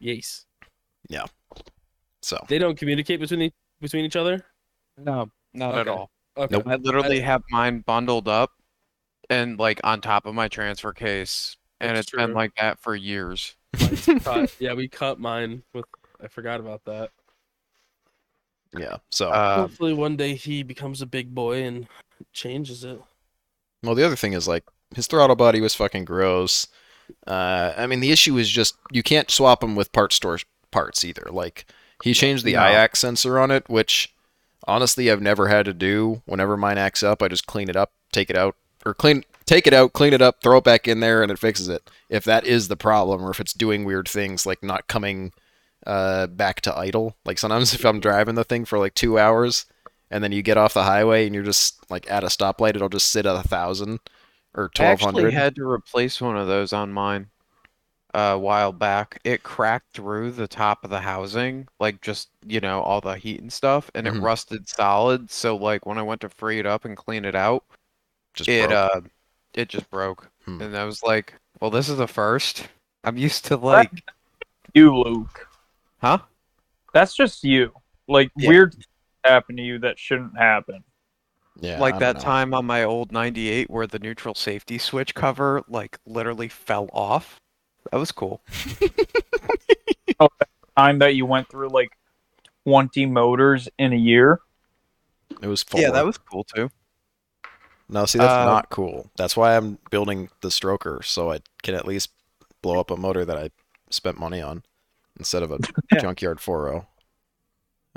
Yes. 0.00 0.44
Yeah. 1.08 1.26
So. 2.20 2.44
They 2.48 2.58
don't 2.58 2.76
communicate 2.76 3.20
between 3.20 3.38
the, 3.38 3.52
between 3.80 4.04
each 4.04 4.16
other. 4.16 4.44
No, 4.96 5.30
not 5.54 5.76
at 5.76 5.86
all. 5.86 6.10
Okay. 6.36 6.56
Nope. 6.56 6.66
I 6.66 6.74
literally 6.76 7.20
have 7.20 7.44
mine 7.50 7.84
bundled 7.86 8.26
up 8.26 8.50
and 9.30 9.56
like 9.56 9.80
on 9.84 10.00
top 10.00 10.26
of 10.26 10.34
my 10.34 10.48
transfer 10.48 10.92
case, 10.92 11.56
and 11.80 11.96
That's 11.96 12.08
it's 12.08 12.16
been 12.16 12.34
like 12.34 12.56
that 12.56 12.80
for 12.80 12.96
years. 12.96 13.54
Cut. 14.24 14.52
Yeah, 14.58 14.74
we 14.74 14.88
cut 14.88 15.20
mine 15.20 15.62
with. 15.72 15.84
I 16.20 16.26
forgot 16.26 16.58
about 16.58 16.84
that. 16.86 17.10
Yeah. 18.76 18.96
So. 19.10 19.30
Uh, 19.30 19.58
Hopefully, 19.58 19.94
one 19.94 20.16
day 20.16 20.34
he 20.34 20.64
becomes 20.64 21.02
a 21.02 21.06
big 21.06 21.32
boy 21.32 21.62
and 21.62 21.86
changes 22.32 22.82
it. 22.82 23.00
Well, 23.82 23.94
the 23.94 24.04
other 24.04 24.16
thing 24.16 24.32
is 24.32 24.48
like 24.48 24.64
his 24.94 25.06
throttle 25.06 25.36
body 25.36 25.60
was 25.60 25.74
fucking 25.74 26.04
gross. 26.04 26.66
Uh, 27.26 27.72
I 27.76 27.86
mean, 27.86 28.00
the 28.00 28.12
issue 28.12 28.36
is 28.38 28.48
just 28.48 28.76
you 28.90 29.02
can't 29.02 29.30
swap 29.30 29.60
them 29.60 29.76
with 29.76 29.92
part 29.92 30.12
store 30.12 30.38
parts 30.70 31.04
either. 31.04 31.28
Like 31.30 31.66
he 32.02 32.14
changed 32.14 32.44
the 32.44 32.54
No. 32.54 32.60
IAC 32.60 32.96
sensor 32.96 33.38
on 33.38 33.50
it, 33.50 33.68
which 33.68 34.12
honestly 34.66 35.10
I've 35.10 35.22
never 35.22 35.48
had 35.48 35.64
to 35.66 35.72
do. 35.74 36.22
Whenever 36.26 36.56
mine 36.56 36.78
acts 36.78 37.02
up, 37.02 37.22
I 37.22 37.28
just 37.28 37.46
clean 37.46 37.68
it 37.70 37.76
up, 37.76 37.92
take 38.12 38.30
it 38.30 38.36
out, 38.36 38.56
or 38.84 38.94
clean 38.94 39.24
take 39.46 39.66
it 39.66 39.72
out, 39.72 39.94
clean 39.94 40.12
it 40.12 40.20
up, 40.22 40.42
throw 40.42 40.58
it 40.58 40.64
back 40.64 40.86
in 40.86 41.00
there, 41.00 41.22
and 41.22 41.32
it 41.32 41.38
fixes 41.38 41.68
it. 41.68 41.88
If 42.10 42.24
that 42.24 42.44
is 42.44 42.68
the 42.68 42.76
problem, 42.76 43.22
or 43.22 43.30
if 43.30 43.40
it's 43.40 43.54
doing 43.54 43.84
weird 43.84 44.08
things 44.08 44.44
like 44.44 44.62
not 44.62 44.88
coming 44.88 45.32
uh, 45.86 46.26
back 46.26 46.60
to 46.62 46.76
idle. 46.76 47.16
Like 47.24 47.38
sometimes 47.38 47.72
if 47.74 47.84
I'm 47.84 48.00
driving 48.00 48.34
the 48.34 48.44
thing 48.44 48.64
for 48.64 48.78
like 48.78 48.94
two 48.94 49.18
hours, 49.18 49.64
and 50.10 50.22
then 50.24 50.32
you 50.32 50.42
get 50.42 50.56
off 50.56 50.74
the 50.74 50.84
highway 50.84 51.26
and 51.26 51.34
you're 51.34 51.44
just 51.44 51.88
like 51.90 52.10
at 52.10 52.24
a 52.24 52.28
stoplight, 52.28 52.74
it'll 52.76 52.88
just 52.88 53.10
sit 53.10 53.26
at 53.26 53.36
a 53.36 53.46
thousand 53.48 54.00
or 54.54 54.70
twelve 54.74 55.00
hundred. 55.00 55.24
I 55.24 55.26
actually 55.28 55.34
had 55.34 55.54
to 55.56 55.64
replace 55.68 56.20
one 56.20 56.36
of 56.36 56.46
those 56.46 56.72
on 56.72 56.92
mine 56.92 57.28
uh, 58.14 58.32
a 58.34 58.38
while 58.38 58.72
back. 58.72 59.20
It 59.24 59.42
cracked 59.42 59.92
through 59.92 60.32
the 60.32 60.48
top 60.48 60.82
of 60.84 60.90
the 60.90 61.00
housing, 61.00 61.68
like 61.78 62.00
just, 62.00 62.30
you 62.46 62.60
know, 62.60 62.80
all 62.80 63.00
the 63.00 63.14
heat 63.16 63.40
and 63.40 63.52
stuff, 63.52 63.90
and 63.94 64.06
Mhm. 64.06 64.16
it 64.16 64.20
rusted 64.20 64.68
solid. 64.68 65.30
So 65.30 65.56
like 65.56 65.84
when 65.86 65.98
I 65.98 66.02
went 66.02 66.22
to 66.22 66.28
free 66.30 66.58
it 66.58 66.66
up 66.66 66.84
and 66.84 66.96
clean 66.96 67.24
it 67.24 67.34
out, 67.34 67.64
Just 68.34 68.48
it 68.48 68.68
broke. 68.68 68.94
uh 68.96 69.00
it 69.54 69.68
just 69.68 69.90
broke. 69.90 70.30
Hmm. 70.44 70.60
And 70.62 70.76
I 70.76 70.84
was 70.84 71.02
like, 71.02 71.34
well, 71.60 71.70
this 71.70 71.88
is 71.88 71.98
a 72.00 72.06
first. 72.06 72.68
I'm 73.04 73.16
used 73.16 73.44
to 73.46 73.56
like, 73.56 73.90
You, 74.74 74.96
Luke. 74.96 75.48
huh? 76.00 76.18
That's 76.92 77.14
just 77.14 77.42
you. 77.44 77.72
Like 78.08 78.30
Yeah. 78.36 78.48
weird 78.48 78.72
things 78.72 78.84
happen 79.24 79.56
to 79.56 79.62
you 79.62 79.78
that 79.80 79.98
shouldn't 79.98 80.36
happen. 80.36 80.84
yeah, 81.60 81.80
like 81.80 81.94
I 81.94 81.98
that 81.98 82.12
don't 82.12 82.22
know. 82.22 82.24
time 82.24 82.54
on 82.54 82.66
my 82.66 82.84
old 82.84 83.12
98 83.12 83.70
where 83.70 83.86
the 83.86 83.98
neutral 83.98 84.34
safety 84.34 84.78
switch 84.78 85.14
cover 85.14 85.62
like 85.68 85.98
literally 86.06 86.48
fell 86.48 86.88
off. 86.92 87.40
That 87.90 87.98
was 87.98 88.12
cool. 88.12 88.42
Time 90.76 90.98
that 91.00 91.14
you 91.14 91.26
went 91.26 91.48
through 91.48 91.68
like 91.68 91.90
twenty 92.64 93.06
motors 93.06 93.68
in 93.78 93.92
a 93.92 93.96
year. 93.96 94.40
It 95.42 95.48
was 95.48 95.62
full. 95.64 95.80
Yeah, 95.80 95.90
that 95.90 96.06
was 96.06 96.18
cool 96.18 96.44
too. 96.44 96.70
No, 97.88 98.04
see, 98.04 98.18
that's 98.18 98.34
Uh, 98.34 98.44
not 98.44 98.68
cool. 98.70 99.10
That's 99.16 99.36
why 99.36 99.56
I'm 99.56 99.78
building 99.90 100.28
the 100.42 100.48
stroker, 100.48 101.02
so 101.04 101.32
I 101.32 101.40
can 101.62 101.74
at 101.74 101.86
least 101.86 102.10
blow 102.62 102.78
up 102.78 102.90
a 102.90 102.96
motor 102.96 103.24
that 103.24 103.38
I 103.38 103.50
spent 103.90 104.18
money 104.18 104.42
on 104.42 104.62
instead 105.18 105.42
of 105.42 105.50
a 105.52 105.60
junkyard 105.96 106.38
4.0. 106.40 106.86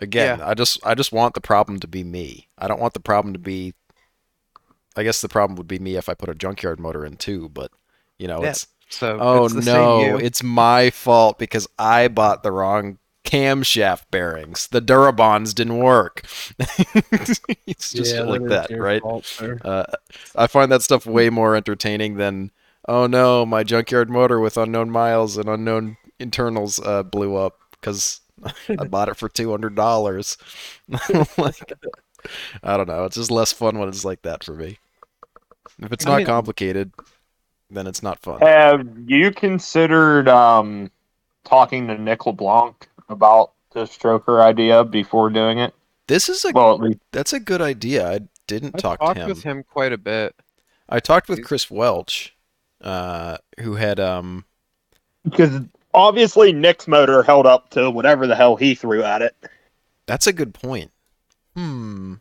Again, 0.02 0.42
I 0.42 0.56
just 0.56 0.80
I 0.86 0.96
just 0.96 1.12
want 1.12 1.36
the 1.36 1.42
problem 1.42 1.80
to 1.80 1.88
be 1.88 2.04
me. 2.04 2.48
I 2.58 2.68
don't 2.68 2.82
want 2.82 2.94
the 2.94 3.00
problem 3.00 3.34
to 3.34 3.40
be. 3.40 3.74
I 4.98 5.04
guess 5.04 5.22
the 5.22 5.30
problem 5.30 5.56
would 5.58 5.68
be 5.68 5.80
me 5.80 5.96
if 5.96 6.10
I 6.10 6.16
put 6.16 6.28
a 6.28 6.36
junkyard 6.36 6.80
motor 6.80 7.06
in 7.06 7.16
too, 7.18 7.50
but 7.50 7.72
you 8.18 8.28
know, 8.28 8.42
Yeah, 8.42 8.50
it's 8.50 8.68
So 8.90 9.18
oh 9.22 9.46
it's 9.46 9.66
no, 9.66 10.18
it's 10.18 10.44
my 10.44 10.90
fault 10.90 11.38
because 11.38 11.68
I 11.78 12.08
bought 12.08 12.44
the 12.44 12.52
wrong 12.52 12.98
camshaft 13.24 14.04
bearings. 14.12 14.68
The 14.68 14.82
Durabonds 14.82 15.54
didn't 15.54 15.78
work. 15.78 16.24
it's 16.60 17.94
just 17.94 18.16
shit 18.16 18.28
like 18.28 18.48
that, 18.48 18.72
right? 18.78 19.02
Uh, 19.64 19.86
I 20.36 20.48
find 20.48 20.72
that 20.72 20.82
stuff 20.82 21.06
way 21.06 21.30
more 21.30 21.56
entertaining 21.56 22.18
than, 22.18 22.52
oh 22.88 23.08
no, 23.08 23.46
my 23.46 23.64
junkyard 23.64 24.10
motor 24.10 24.40
with 24.40 24.58
unknown 24.58 24.90
miles 24.90 25.38
and 25.38 25.48
unknown 25.48 25.98
internals 26.20 26.80
uh, 26.80 27.04
blew 27.04 27.36
up 27.36 27.60
because 27.72 28.22
I 28.70 28.76
bought 28.90 29.10
it 29.10 29.18
for 29.18 29.30
two 29.30 29.50
hundred 29.52 29.76
dollars. 29.76 30.38
like, 31.38 31.74
I 32.64 32.78
don't 32.78 32.88
know. 32.88 33.06
It's 33.06 33.16
just 33.16 33.32
less 33.32 33.52
fun 33.52 33.78
when 33.80 33.90
it's 33.90 34.06
like 34.06 34.22
that 34.24 34.44
for 34.44 34.54
me. 34.54 34.78
If 35.82 35.92
it's 35.92 36.06
I 36.06 36.10
not 36.12 36.18
mean- 36.18 36.26
complicated, 36.28 36.92
then 37.70 37.88
it's 37.88 38.04
not 38.04 38.20
fun. 38.20 38.40
Have 38.42 38.88
you 39.08 39.32
considered 39.32 40.28
um, 40.28 40.92
talking 41.44 41.88
to 41.88 41.98
Nick 41.98 42.26
LeBlanc 42.26 42.88
about 43.10 43.52
the 43.74 43.82
stroker 43.82 44.42
idea 44.42 44.84
before 44.84 45.30
doing 45.30 45.60
it? 45.60 45.74
This 46.08 46.28
is 46.30 46.44
a 46.46 46.52
Well, 46.52 46.74
at 46.76 46.82
least 46.82 47.00
that's 47.12 47.34
a 47.34 47.40
good 47.40 47.62
idea. 47.62 48.08
I 48.10 48.20
didn't 48.48 48.76
I 48.76 48.80
talk 48.80 49.00
talked 49.00 49.16
to 49.16 49.24
him. 49.24 49.30
with 49.30 49.44
him 49.44 49.64
quite 49.64 49.94
a 49.94 49.98
bit. 49.98 50.36
I 50.90 51.00
talked 51.00 51.30
with 51.30 51.44
Chris 51.46 51.72
Welch, 51.72 52.36
uh, 52.82 53.38
who 53.62 53.76
had 53.76 54.00
um 54.00 54.44
because 55.24 55.62
obviously 55.94 56.54
Nick's 56.54 56.88
motor 56.88 57.24
held 57.24 57.46
up 57.46 57.70
to 57.72 57.90
whatever 57.90 58.28
the 58.28 58.36
hell 58.36 58.56
he 58.56 58.76
threw 58.76 59.04
at 59.04 59.22
it. 59.22 59.36
That's 60.08 60.28
a 60.28 60.34
good 60.34 60.54
point. 60.54 60.92
Hmm. 61.56 62.16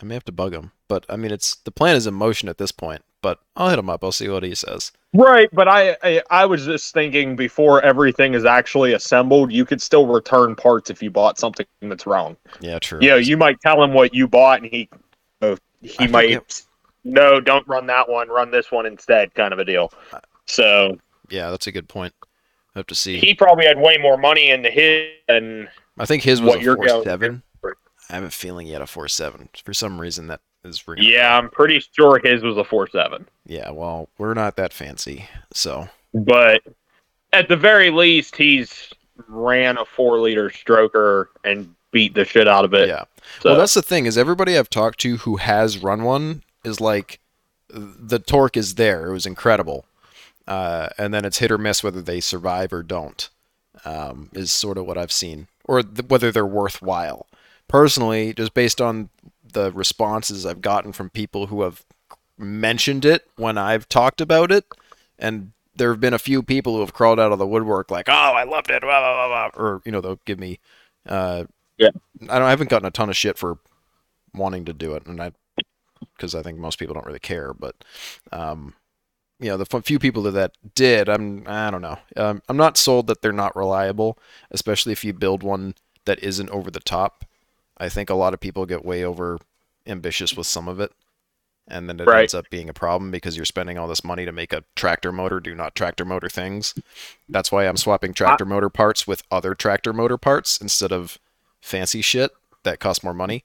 I 0.00 0.04
may 0.04 0.14
have 0.14 0.24
to 0.24 0.32
bug 0.32 0.52
him, 0.54 0.72
but 0.88 1.06
I 1.08 1.16
mean, 1.16 1.30
it's 1.30 1.56
the 1.56 1.70
plan 1.70 1.96
is 1.96 2.06
in 2.06 2.14
motion 2.14 2.48
at 2.48 2.58
this 2.58 2.72
point. 2.72 3.02
But 3.20 3.38
I'll 3.54 3.68
hit 3.70 3.78
him 3.78 3.88
up. 3.88 4.02
I'll 4.02 4.10
see 4.10 4.28
what 4.28 4.42
he 4.42 4.52
says. 4.56 4.90
Right, 5.14 5.48
but 5.52 5.68
I, 5.68 5.96
I 6.02 6.22
I 6.28 6.46
was 6.46 6.64
just 6.64 6.92
thinking 6.92 7.36
before 7.36 7.80
everything 7.82 8.34
is 8.34 8.44
actually 8.44 8.94
assembled, 8.94 9.52
you 9.52 9.64
could 9.64 9.80
still 9.80 10.08
return 10.08 10.56
parts 10.56 10.90
if 10.90 11.00
you 11.02 11.10
bought 11.10 11.38
something 11.38 11.66
that's 11.82 12.04
wrong. 12.04 12.36
Yeah, 12.60 12.80
true. 12.80 12.98
Know, 12.98 13.14
you 13.14 13.36
might 13.36 13.60
tell 13.60 13.80
him 13.82 13.92
what 13.92 14.12
you 14.12 14.26
bought, 14.26 14.62
and 14.62 14.68
he 14.68 14.88
uh, 15.40 15.54
he 15.82 16.04
I 16.04 16.06
might 16.08 16.34
forget- 16.34 16.62
no, 17.04 17.40
don't 17.40 17.66
run 17.68 17.86
that 17.86 18.08
one, 18.08 18.28
run 18.28 18.50
this 18.50 18.72
one 18.72 18.86
instead, 18.86 19.34
kind 19.34 19.52
of 19.52 19.60
a 19.60 19.64
deal. 19.64 19.92
So 20.46 20.98
Yeah, 21.30 21.50
that's 21.50 21.66
a 21.68 21.72
good 21.72 21.88
point. 21.88 22.12
I 22.74 22.78
have 22.78 22.86
to 22.86 22.94
see. 22.94 23.18
he 23.18 23.34
probably 23.34 23.66
had 23.66 23.78
way 23.78 23.98
more 23.98 24.16
money 24.16 24.50
into 24.50 24.70
his 24.70 25.08
and 25.28 25.68
I 25.98 26.06
think 26.06 26.22
his 26.22 26.40
was 26.40 26.54
a 26.56 26.60
four 26.62 26.76
going 26.76 27.04
seven. 27.04 27.42
I 28.10 28.14
have 28.16 28.24
a 28.24 28.30
feeling 28.30 28.66
he 28.66 28.72
had 28.72 28.82
a 28.82 28.86
four 28.86 29.08
seven. 29.08 29.48
For 29.64 29.74
some 29.74 30.00
reason, 30.00 30.26
that 30.28 30.40
is 30.64 30.86
ringing. 30.88 31.10
yeah, 31.10 31.36
I'm 31.36 31.50
pretty 31.50 31.82
sure 31.94 32.20
his 32.22 32.42
was 32.42 32.56
a 32.56 32.64
four 32.64 32.88
seven. 32.88 33.28
Yeah. 33.46 33.70
Well, 33.70 34.08
we're 34.18 34.34
not 34.34 34.56
that 34.56 34.72
fancy, 34.72 35.26
so 35.52 35.88
But 36.14 36.62
at 37.32 37.48
the 37.48 37.56
very 37.56 37.90
least, 37.90 38.36
he's 38.36 38.90
ran 39.28 39.76
a 39.78 39.84
four 39.84 40.18
liter 40.18 40.48
stroker 40.48 41.26
and 41.44 41.74
beat 41.90 42.14
the 42.14 42.24
shit 42.24 42.48
out 42.48 42.64
of 42.64 42.72
it. 42.74 42.88
yeah. 42.88 43.04
So 43.40 43.50
Well, 43.50 43.58
that's 43.58 43.74
the 43.74 43.82
thing 43.82 44.06
is 44.06 44.16
everybody 44.18 44.56
I've 44.58 44.70
talked 44.70 44.98
to 45.00 45.18
who 45.18 45.36
has 45.36 45.78
run 45.78 46.02
one 46.04 46.42
is 46.64 46.80
like 46.80 47.20
the 47.68 48.18
torque 48.18 48.56
is 48.56 48.74
there. 48.76 49.06
It 49.08 49.12
was 49.12 49.26
incredible, 49.26 49.84
uh, 50.46 50.88
and 50.98 51.12
then 51.12 51.24
it's 51.24 51.38
hit 51.38 51.50
or 51.50 51.58
miss 51.58 51.82
whether 51.82 52.02
they 52.02 52.20
survive 52.20 52.72
or 52.72 52.82
don't. 52.82 53.28
Um, 53.84 54.28
is 54.34 54.52
sort 54.52 54.76
of 54.78 54.86
what 54.86 54.98
I've 54.98 55.10
seen, 55.10 55.48
or 55.64 55.82
th- 55.82 56.08
whether 56.08 56.30
they're 56.30 56.46
worthwhile. 56.46 57.26
Personally, 57.68 58.34
just 58.34 58.52
based 58.54 58.80
on 58.80 59.08
the 59.42 59.72
responses 59.72 60.44
I've 60.44 60.60
gotten 60.60 60.92
from 60.92 61.08
people 61.10 61.46
who 61.46 61.62
have 61.62 61.82
mentioned 62.38 63.04
it 63.04 63.26
when 63.36 63.56
I've 63.58 63.88
talked 63.88 64.20
about 64.20 64.52
it, 64.52 64.66
and 65.18 65.52
there 65.74 65.90
have 65.90 66.00
been 66.00 66.12
a 66.14 66.18
few 66.18 66.42
people 66.42 66.74
who 66.74 66.80
have 66.80 66.92
crawled 66.92 67.18
out 67.18 67.32
of 67.32 67.38
the 67.38 67.46
woodwork 67.46 67.90
like, 67.90 68.08
"Oh, 68.08 68.12
I 68.12 68.44
loved 68.44 68.70
it," 68.70 68.82
blah, 68.82 69.00
blah, 69.00 69.26
blah, 69.28 69.50
blah," 69.50 69.62
or 69.64 69.80
you 69.84 69.90
know, 69.90 70.00
they'll 70.02 70.20
give 70.26 70.38
me. 70.38 70.60
Uh, 71.08 71.44
Yeah. 71.78 71.90
I 72.22 72.38
don't. 72.38 72.42
I 72.42 72.50
haven't 72.50 72.70
gotten 72.70 72.86
a 72.86 72.90
ton 72.92 73.08
of 73.08 73.16
shit 73.16 73.38
for 73.38 73.58
wanting 74.34 74.66
to 74.66 74.72
do 74.74 74.94
it, 74.94 75.06
and 75.06 75.20
I 75.20 75.32
because 76.14 76.34
I 76.34 76.42
think 76.42 76.58
most 76.58 76.78
people 76.78 76.94
don't 76.94 77.06
really 77.06 77.18
care. 77.18 77.54
But 77.54 77.74
um, 78.30 78.74
you 79.42 79.48
know, 79.48 79.56
the 79.56 79.82
few 79.82 79.98
people 79.98 80.22
that 80.22 80.52
did, 80.74 81.08
I'm 81.08 81.42
I 81.46 81.70
don't 81.70 81.82
know. 81.82 81.98
Um, 82.16 82.42
I'm 82.48 82.56
not 82.56 82.76
sold 82.76 83.08
that 83.08 83.22
they're 83.22 83.32
not 83.32 83.56
reliable, 83.56 84.16
especially 84.52 84.92
if 84.92 85.04
you 85.04 85.12
build 85.12 85.42
one 85.42 85.74
that 86.04 86.22
isn't 86.22 86.48
over 86.50 86.70
the 86.70 86.80
top. 86.80 87.24
I 87.76 87.88
think 87.88 88.08
a 88.08 88.14
lot 88.14 88.34
of 88.34 88.40
people 88.40 88.64
get 88.66 88.84
way 88.84 89.04
over 89.04 89.38
ambitious 89.86 90.36
with 90.36 90.46
some 90.46 90.68
of 90.68 90.78
it. 90.78 90.92
And 91.68 91.88
then 91.88 91.98
it 92.00 92.06
Right. 92.06 92.20
ends 92.22 92.34
up 92.34 92.50
being 92.50 92.68
a 92.68 92.72
problem 92.74 93.10
because 93.10 93.36
you're 93.36 93.44
spending 93.44 93.78
all 93.78 93.88
this 93.88 94.04
money 94.04 94.24
to 94.24 94.32
make 94.32 94.52
a 94.52 94.64
tractor 94.76 95.10
motor 95.12 95.40
do 95.40 95.54
not 95.54 95.74
tractor 95.74 96.04
motor 96.04 96.28
things. 96.28 96.74
That's 97.28 97.50
why 97.50 97.66
I'm 97.66 97.76
swapping 97.76 98.14
tractor 98.14 98.44
motor 98.44 98.68
parts 98.68 99.06
with 99.06 99.22
other 99.30 99.54
tractor 99.54 99.92
motor 99.92 100.18
parts 100.18 100.60
instead 100.60 100.92
of 100.92 101.18
fancy 101.60 102.00
shit 102.02 102.30
that 102.62 102.78
costs 102.80 103.02
more 103.02 103.14
money. 103.14 103.44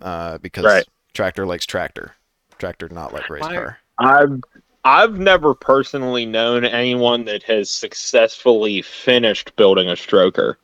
Uh, 0.00 0.38
because 0.38 0.64
Right. 0.64 0.86
tractor 1.14 1.46
likes 1.46 1.66
tractor. 1.66 2.14
Tractor 2.58 2.88
not 2.88 3.12
like 3.12 3.28
race 3.30 3.42
My- 3.42 3.54
car. 3.54 3.78
I've 3.98 4.40
I've 4.84 5.18
never 5.18 5.54
personally 5.54 6.26
known 6.26 6.64
anyone 6.64 7.24
that 7.24 7.42
has 7.44 7.70
successfully 7.70 8.82
finished 8.82 9.54
building 9.56 9.88
a 9.88 9.92
stroker. 9.94 10.56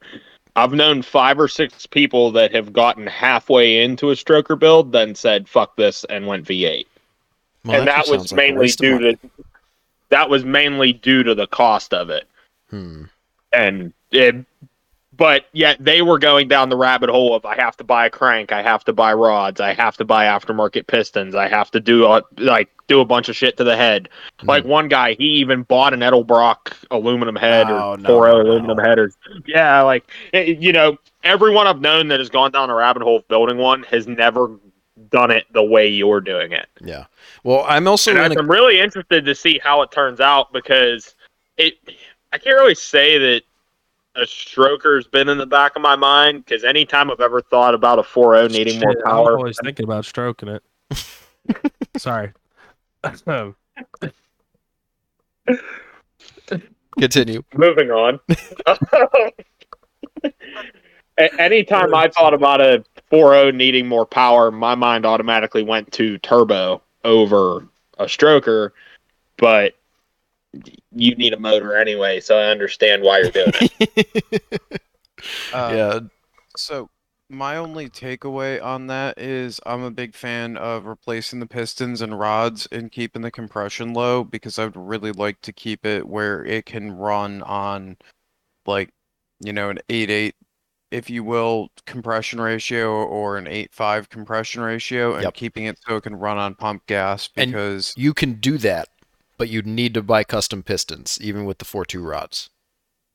I've 0.56 0.72
known 0.72 1.00
five 1.02 1.38
or 1.38 1.48
six 1.48 1.86
people 1.86 2.30
that 2.32 2.54
have 2.54 2.72
gotten 2.72 3.06
halfway 3.06 3.82
into 3.82 4.10
a 4.10 4.14
stroker 4.14 4.58
build, 4.58 4.92
then 4.92 5.14
said 5.14 5.48
"fuck 5.48 5.76
this" 5.76 6.04
and 6.04 6.26
went 6.26 6.44
V8, 6.44 6.86
Well, 7.64 7.78
and 7.78 7.88
that 7.88 7.98
just 7.98 8.10
was 8.10 8.20
sounds 8.20 8.32
like 8.32 8.36
mainly 8.36 8.68
due 8.68 8.98
to 8.98 9.18
that 10.10 10.28
was 10.28 10.44
mainly 10.44 10.92
due 10.92 11.22
to 11.22 11.34
the 11.34 11.46
cost 11.46 11.94
of 11.94 12.10
it, 12.10 12.28
Hmm. 12.68 13.04
and 13.52 13.92
it, 14.10 14.44
but 15.16 15.46
yet 15.52 15.76
they 15.78 16.02
were 16.02 16.18
going 16.18 16.48
down 16.48 16.68
the 16.68 16.76
rabbit 16.76 17.10
hole 17.10 17.34
of 17.34 17.46
I 17.46 17.54
have 17.54 17.76
to 17.78 17.84
buy 17.84 18.06
a 18.06 18.10
crank, 18.10 18.52
I 18.52 18.60
have 18.62 18.84
to 18.84 18.92
buy 18.92 19.14
rods, 19.14 19.60
I 19.60 19.72
have 19.72 19.96
to 19.98 20.04
buy 20.04 20.24
aftermarket 20.26 20.88
pistons, 20.88 21.34
I 21.34 21.48
have 21.48 21.70
to 21.70 21.80
do 21.80 22.06
like 22.38 22.68
do 22.90 23.00
a 23.00 23.04
bunch 23.04 23.28
of 23.28 23.36
shit 23.36 23.56
to 23.56 23.64
the 23.64 23.76
head. 23.76 24.08
Hmm. 24.40 24.48
Like 24.48 24.64
one 24.64 24.88
guy, 24.88 25.14
he 25.14 25.24
even 25.24 25.62
bought 25.62 25.94
an 25.94 26.00
Edelbrock 26.00 26.74
aluminum 26.90 27.36
head 27.36 27.68
Oh, 27.70 27.92
or 27.92 27.96
no, 27.96 28.08
Toro 28.08 28.32
no, 28.32 28.42
no. 28.42 28.50
aluminum 28.50 28.78
headers. 28.78 29.16
Yeah, 29.46 29.80
like 29.82 30.10
eh, 30.34 30.56
you 30.58 30.72
know, 30.72 30.98
everyone 31.24 31.66
I've 31.66 31.80
known 31.80 32.08
that 32.08 32.18
has 32.18 32.28
gone 32.28 32.50
down 32.50 32.68
a 32.68 32.74
rabbit 32.74 33.02
hole 33.02 33.16
of 33.18 33.28
building 33.28 33.56
one 33.56 33.84
has 33.84 34.06
never 34.06 34.50
done 35.10 35.30
it 35.30 35.44
the 35.52 35.62
way 35.62 35.88
you're 35.88 36.20
doing 36.20 36.52
it. 36.52 36.68
Yeah. 36.82 37.06
Well, 37.44 37.64
I'm 37.68 37.86
also 37.88 38.10
And 38.14 38.32
in 38.32 38.38
a 38.38 38.42
I'm 38.42 38.50
really 38.50 38.80
interested 38.80 39.24
to 39.24 39.34
see 39.34 39.58
how 39.62 39.80
it 39.82 39.90
turns 39.92 40.20
out 40.20 40.52
because 40.52 41.14
it. 41.56 41.74
I 42.32 42.38
can't 42.38 42.54
really 42.56 42.74
say 42.76 43.18
that 43.18 43.42
a 44.16 44.20
stroker's 44.22 45.06
been 45.06 45.28
in 45.28 45.38
the 45.38 45.46
back 45.46 45.74
of 45.76 45.82
my 45.82 45.96
mind 45.96 46.44
because 46.44 46.62
anytime 46.64 47.10
I've 47.10 47.20
ever 47.20 47.40
thought 47.40 47.74
about 47.74 47.98
a 47.98 48.02
4.0 48.02 48.50
needing 48.52 48.80
more 48.80 48.92
Shit, 48.92 49.02
I'm 49.04 49.10
power, 49.10 49.36
always 49.36 49.58
thinking 49.64 49.84
about 49.84 50.04
stroking 50.04 50.48
it. 50.48 50.62
Sorry. 51.96 52.32
Um, 53.26 53.56
Continue. 56.98 57.42
moving 57.54 57.90
on. 57.90 58.20
A- 61.18 61.40
anytime 61.40 61.94
I 61.94 62.08
thought 62.08 62.34
about 62.34 62.60
a 62.60 62.84
4.0 63.12 63.54
needing 63.54 63.86
more 63.86 64.06
power, 64.06 64.50
my 64.50 64.74
mind 64.74 65.06
automatically 65.06 65.62
went 65.62 65.92
to 65.92 66.18
turbo 66.18 66.82
over 67.04 67.66
a 67.98 68.04
stroker, 68.04 68.70
but 69.36 69.74
you 70.94 71.14
need 71.16 71.32
a 71.32 71.38
motor 71.38 71.76
anyway, 71.76 72.20
so 72.20 72.38
I 72.38 72.46
understand 72.46 73.02
why 73.02 73.20
you're 73.20 73.30
doing 73.30 73.52
it. 73.54 74.42
Uh, 75.52 75.72
yeah, 75.74 76.00
So 76.56 76.88
my 77.30 77.56
only 77.56 77.88
takeaway 77.88 78.62
on 78.62 78.88
that 78.88 79.18
is 79.18 79.60
I'm 79.64 79.82
a 79.82 79.90
big 79.90 80.14
fan 80.14 80.56
of 80.56 80.84
replacing 80.86 81.38
the 81.40 81.46
pistons 81.46 82.00
and 82.02 82.18
rods 82.18 82.66
and 82.72 82.90
keeping 82.92 83.22
the 83.22 83.30
compression 83.30 83.94
low 83.94 84.24
because 84.24 84.58
I'd 84.58 84.76
really 84.76 85.12
like 85.12 85.40
to 85.42 85.52
keep 85.52 85.86
it 85.86 86.06
where 86.08 86.44
it 86.44 86.66
can 86.66 86.92
run 86.92 87.42
on 87.42 87.96
like, 88.66 88.90
you 89.40 89.52
know, 89.52 89.70
an 89.70 89.78
8.8 89.88 90.32
if 90.90 91.08
you 91.08 91.22
will 91.22 91.70
compression 91.86 92.40
ratio 92.40 92.90
or 93.04 93.38
an 93.38 93.46
8.5 93.46 94.08
compression 94.08 94.60
ratio 94.60 95.14
and 95.14 95.22
Yep. 95.22 95.34
keeping 95.34 95.64
it 95.66 95.78
so 95.86 95.96
it 95.96 96.02
can 96.02 96.16
run 96.16 96.36
on 96.36 96.56
pump 96.56 96.84
gas 96.86 97.28
And- 97.36 97.52
because 97.52 97.94
You 97.96 98.12
can 98.12 98.34
do 98.40 98.58
that, 98.58 98.88
but 99.38 99.48
you'd 99.48 99.68
need 99.68 99.94
to 99.94 100.02
buy 100.02 100.24
custom 100.24 100.64
pistons, 100.64 101.16
even 101.20 101.44
with 101.44 101.58
the 101.58 101.64
4.2 101.64 102.02
rods. 102.04 102.50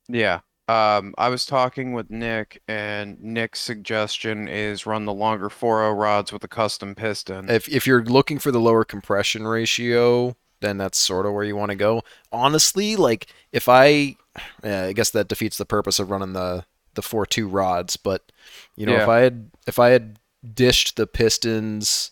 Yeah. 0.08 0.40
Um, 0.68 1.14
I 1.18 1.30
was 1.30 1.46
talking 1.46 1.94
with 1.94 2.10
Nick, 2.10 2.62
and 2.68 3.22
Nick's 3.22 3.60
suggestion 3.60 4.48
is 4.48 4.86
run 4.86 5.06
the 5.06 5.14
longer 5.14 5.50
4.0 5.50 6.00
rods 6.00 6.34
with 6.34 6.44
a 6.44 6.48
custom 6.48 6.96
piston. 6.96 7.50
If 7.50 7.70
if 7.70 7.86
you're 7.86 8.04
looking 8.04 8.40
for 8.40 8.52
the 8.52 8.60
lower 8.60 8.84
compression 8.84 9.48
ratio, 9.48 10.36
then 10.62 10.78
that's 10.78 10.98
sort 10.98 11.28
of 11.28 11.34
where 11.34 11.44
you 11.44 11.56
want 11.56 11.70
to 11.70 11.76
go. 11.76 12.02
Honestly, 12.32 12.96
like 12.96 13.28
if 13.52 13.70
I, 13.70 14.16
yeah, 14.64 14.86
I 14.86 14.94
guess 14.94 15.12
that 15.12 15.28
defeats 15.28 15.58
the 15.58 15.66
purpose 15.66 16.00
of 16.00 16.10
running 16.10 16.34
the 16.34 16.66
the 16.96 17.04
4.2 17.04 17.48
rods. 17.52 17.96
But 17.98 18.32
you 18.76 18.88
know, 18.88 18.96
if 18.96 19.08
I 19.08 19.20
had 19.20 19.52
if 19.68 19.78
I 19.78 19.90
had 19.90 20.20
dished 20.54 20.96
the 20.96 21.06
pistons, 21.06 22.12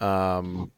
um, 0.00 0.72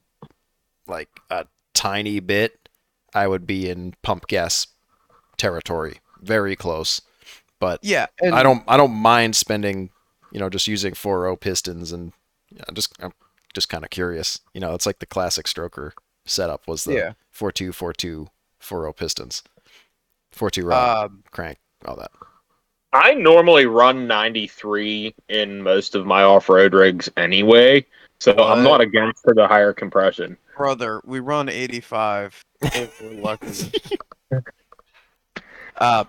like 0.87 1.09
a 1.31 1.47
tiny 1.73 2.21
bit, 2.21 2.69
I 3.15 3.27
would 3.27 3.47
be 3.47 3.71
in 3.71 3.95
pump 4.03 4.27
gas 4.27 4.67
territory, 5.39 6.01
very 6.27 6.57
close. 6.57 7.01
But 7.61 7.81
yeah, 7.83 8.07
and 8.21 8.35
I 8.35 8.43
don't 8.43 8.63
I 8.69 8.77
don't 8.77 8.93
mind 8.93 9.37
spending, 9.37 9.91
you 10.31 10.41
know, 10.41 10.51
just 10.51 10.67
using 10.67 10.93
4.0 10.93 11.41
pistons 11.41 11.93
and 11.93 12.13
yeah, 12.55 12.65
I'm 12.69 12.75
just 12.75 12.93
I'm 13.01 13.13
just 13.55 13.69
kind 13.69 13.85
of 13.85 13.91
curious. 13.91 14.41
You 14.53 14.61
know, 14.61 14.75
it's 14.75 14.87
like 14.87 14.99
the 14.99 15.07
classic 15.07 15.47
stroker 15.47 15.93
setup 16.27 16.67
was 16.69 16.85
the 16.85 16.95
Yeah. 16.95 17.13
4.2 17.35 17.71
4.2 17.71 18.29
4.0 18.61 18.97
pistons. 18.97 19.43
4.2 20.35 20.69
rod 20.69 21.05
Um, 21.07 21.25
crank 21.31 21.59
all 21.87 21.97
that. 21.97 22.11
I 22.93 23.15
normally 23.15 23.67
run 23.67 24.07
93 24.07 25.15
in 25.29 25.63
most 25.63 25.95
of 25.95 26.07
my 26.07 26.23
off-road 26.23 26.73
rigs 26.73 27.11
anyway, 27.17 27.85
so 28.21 28.33
I'm 28.33 28.63
not 28.63 28.81
against 28.81 29.23
for 29.23 29.35
the 29.35 29.47
higher 29.47 29.73
compression. 29.75 30.37
brother, 30.57 31.03
we 31.05 31.21
run 31.21 31.49
85 31.51 32.43
if 32.63 33.03
we're 33.03 33.21
lucky. 33.21 33.73
uh, 35.79 36.05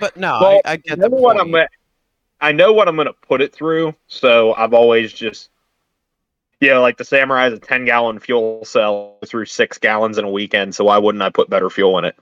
but 0.00 0.16
no, 0.16 0.38
Well, 0.40 0.60
I, 0.64 0.72
I 0.72 0.76
get 0.76 0.98
I 0.98 1.08
know 1.08 1.08
what 1.08 1.40
I'm 1.40 1.54
I 2.40 2.52
know 2.52 2.72
what 2.72 2.86
I'm 2.88 2.94
going 2.94 3.06
to 3.06 3.12
put 3.12 3.40
it 3.40 3.52
through, 3.52 3.94
so 4.06 4.54
I've 4.54 4.74
always 4.74 5.12
just 5.12 5.50
yeah, 6.60 6.78
like 6.78 6.96
the 6.96 7.04
Samurai 7.04 7.48
is 7.48 7.54
a 7.54 7.60
10 7.60 7.84
gallon 7.84 8.18
fuel 8.18 8.64
cell 8.64 9.18
through 9.24 9.44
six 9.44 9.78
gallons 9.78 10.18
in 10.18 10.24
a 10.24 10.30
weekend, 10.30 10.74
so 10.74 10.84
why 10.84 10.98
wouldn't 10.98 11.22
I 11.22 11.30
put 11.30 11.48
better 11.48 11.70
fuel 11.70 11.98
in 11.98 12.04
it? 12.04 12.16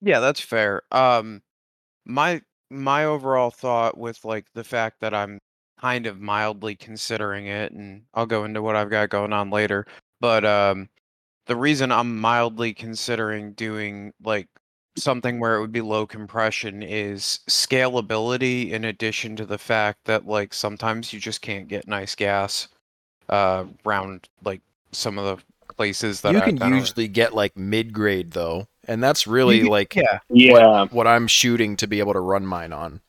Yeah, 0.00 0.20
that's 0.20 0.40
fair. 0.40 0.82
Um, 0.90 1.42
my 2.06 2.42
my 2.70 3.04
overall 3.04 3.50
thought 3.50 3.96
with 3.96 4.24
like 4.24 4.46
the 4.54 4.64
fact 4.64 5.00
that 5.00 5.14
I'm 5.14 5.38
kind 5.80 6.06
of 6.06 6.20
mildly 6.20 6.74
considering 6.76 7.46
it, 7.46 7.72
and 7.72 8.02
I'll 8.14 8.26
go 8.26 8.44
into 8.44 8.62
what 8.62 8.76
I've 8.76 8.90
got 8.90 9.10
going 9.10 9.32
on 9.32 9.50
later. 9.50 9.86
But 10.20 10.44
um, 10.44 10.88
the 11.46 11.56
reason 11.56 11.92
I'm 11.92 12.18
mildly 12.18 12.72
considering 12.72 13.52
doing 13.52 14.12
like 14.22 14.48
something 14.96 15.40
where 15.40 15.56
it 15.56 15.60
would 15.60 15.72
be 15.72 15.80
low 15.80 16.06
compression 16.06 16.82
is 16.82 17.40
scalability 17.48 18.70
in 18.70 18.84
addition 18.84 19.36
to 19.36 19.46
the 19.46 19.58
fact 19.58 19.98
that 20.04 20.26
like 20.26 20.54
sometimes 20.54 21.12
you 21.12 21.20
just 21.20 21.40
can't 21.42 21.68
get 21.68 21.88
nice 21.88 22.14
gas 22.14 22.68
uh 23.28 23.64
around 23.86 24.28
like 24.44 24.60
some 24.92 25.18
of 25.18 25.24
the 25.38 25.74
places 25.74 26.20
that 26.20 26.32
You 26.32 26.38
I've 26.38 26.44
can 26.46 26.54
been 26.56 26.62
over. 26.72 26.76
usually 26.76 27.08
get 27.08 27.34
like 27.34 27.56
mid 27.56 27.92
grade 27.92 28.32
though, 28.32 28.68
and 28.86 29.02
that's 29.02 29.26
really 29.26 29.60
You- 29.60 29.70
like 29.70 29.94
yeah 29.96 30.18
Yeah. 30.28 30.84
what 30.90 31.06
I'm 31.06 31.26
shooting 31.26 31.76
to 31.78 31.86
be 31.86 31.98
able 32.00 32.12
to 32.12 32.20
run 32.20 32.46
mine 32.46 32.72
on. 32.72 33.00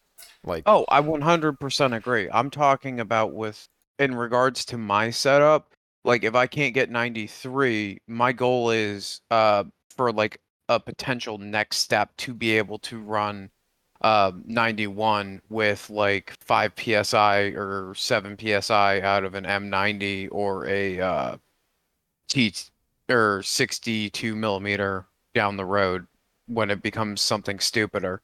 Like 0.43 0.63
Oh, 0.65 0.85
I 0.89 1.01
100% 1.01 1.93
agree. 1.93 2.29
I'm 2.31 2.49
talking 2.49 2.99
about 2.99 3.33
with 3.33 3.67
in 3.99 4.15
regards 4.15 4.65
to 4.65 4.77
my 4.77 5.09
setup, 5.11 5.71
like 6.03 6.23
if 6.23 6.35
I 6.35 6.47
can't 6.47 6.73
get 6.73 6.89
93, 6.89 7.99
my 8.07 8.31
goal 8.31 8.69
is 8.71 9.21
uh 9.31 9.65
for 9.95 10.11
like 10.11 10.39
a 10.69 10.79
potential 10.79 11.37
next 11.37 11.77
step 11.77 12.15
to 12.17 12.33
be 12.33 12.57
able 12.57 12.79
to 12.79 12.99
run 12.99 13.49
uh 14.01 14.31
91 14.45 15.41
with 15.49 15.89
like 15.89 16.31
5 16.41 16.73
psi 16.77 17.37
or 17.55 17.93
7 17.95 18.37
psi 18.37 19.01
out 19.01 19.23
of 19.23 19.35
an 19.35 19.45
M90 19.45 20.27
or 20.31 20.67
a 20.67 20.99
uh 20.99 21.37
T 22.27 22.53
or 23.09 23.41
62 23.43 24.35
millimeter 24.35 25.05
down 25.33 25.55
the 25.57 25.65
road 25.65 26.07
when 26.47 26.69
it 26.71 26.81
becomes 26.81 27.21
something 27.21 27.59
stupider. 27.59 28.21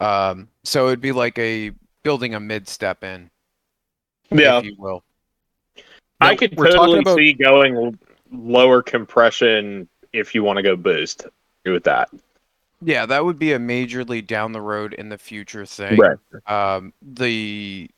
Um, 0.00 0.48
so 0.64 0.88
it'd 0.88 1.00
be 1.00 1.12
like 1.12 1.38
a 1.38 1.70
building 2.02 2.34
a 2.34 2.40
mid 2.40 2.68
step 2.68 3.04
in, 3.04 3.30
Yeah. 4.30 4.58
if 4.58 4.64
you 4.64 4.74
will. 4.78 5.02
I 6.20 6.32
Now, 6.32 6.36
could 6.36 6.56
totally 6.56 6.98
about- 7.00 7.16
see 7.16 7.32
going 7.32 7.98
lower 8.30 8.82
compression 8.82 9.88
if 10.12 10.34
you 10.34 10.42
want 10.42 10.58
to 10.58 10.62
go 10.62 10.76
boost. 10.76 11.26
Agree 11.64 11.74
with 11.74 11.84
that. 11.84 12.10
Yeah, 12.84 13.06
that 13.06 13.24
would 13.24 13.38
be 13.38 13.52
a 13.52 13.58
majorly 13.58 14.26
down 14.26 14.52
the 14.52 14.60
road 14.60 14.94
in 14.94 15.08
the 15.08 15.18
future 15.18 15.64
thing. 15.64 15.98
Right. 15.98 16.18
Um, 16.46 16.92
the 17.00 17.88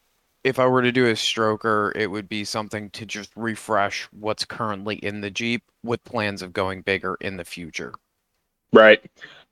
if 0.42 0.58
I 0.58 0.66
were 0.66 0.82
to 0.82 0.92
do 0.92 1.06
a 1.06 1.12
stroker, 1.14 1.90
it 1.96 2.06
would 2.06 2.28
be 2.28 2.44
something 2.44 2.90
to 2.90 3.06
just 3.06 3.30
refresh 3.34 4.04
what's 4.12 4.44
currently 4.44 4.96
in 4.96 5.22
the 5.22 5.30
Jeep 5.30 5.62
with 5.82 6.04
plans 6.04 6.42
of 6.42 6.52
going 6.52 6.82
bigger 6.82 7.16
in 7.22 7.38
the 7.38 7.44
future. 7.44 7.94
Right. 8.70 9.02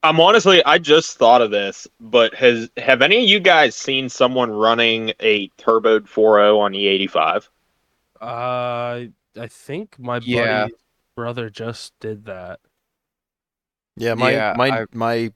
I'm 0.02 0.20
honestly, 0.20 0.62
I 0.64 0.76
just 0.78 1.16
thought 1.16 1.40
of 1.40 1.50
this, 1.50 1.88
but 2.00 2.34
has 2.34 2.68
have 2.76 3.00
any 3.00 3.18
of 3.18 3.24
you 3.24 3.40
guys 3.40 3.74
seen 3.74 4.10
someone 4.10 4.50
running 4.50 5.14
a 5.20 5.48
turboed 5.56 6.02
4.0 6.08 6.58
on 6.58 6.74
E 6.74 7.06
E85? 7.06 7.48
Uh, 8.20 9.06
I 9.40 9.46
think 9.48 9.98
my 9.98 10.20
Yeah. 10.22 10.64
buddy's 10.64 10.78
brother 11.16 11.48
just 11.48 11.98
did 12.00 12.26
that. 12.26 12.60
Yeah, 13.96 14.14
my 14.14 14.30
Yeah, 14.32 14.54
my 14.56 14.68
I- 14.80 14.86
my 14.92 15.32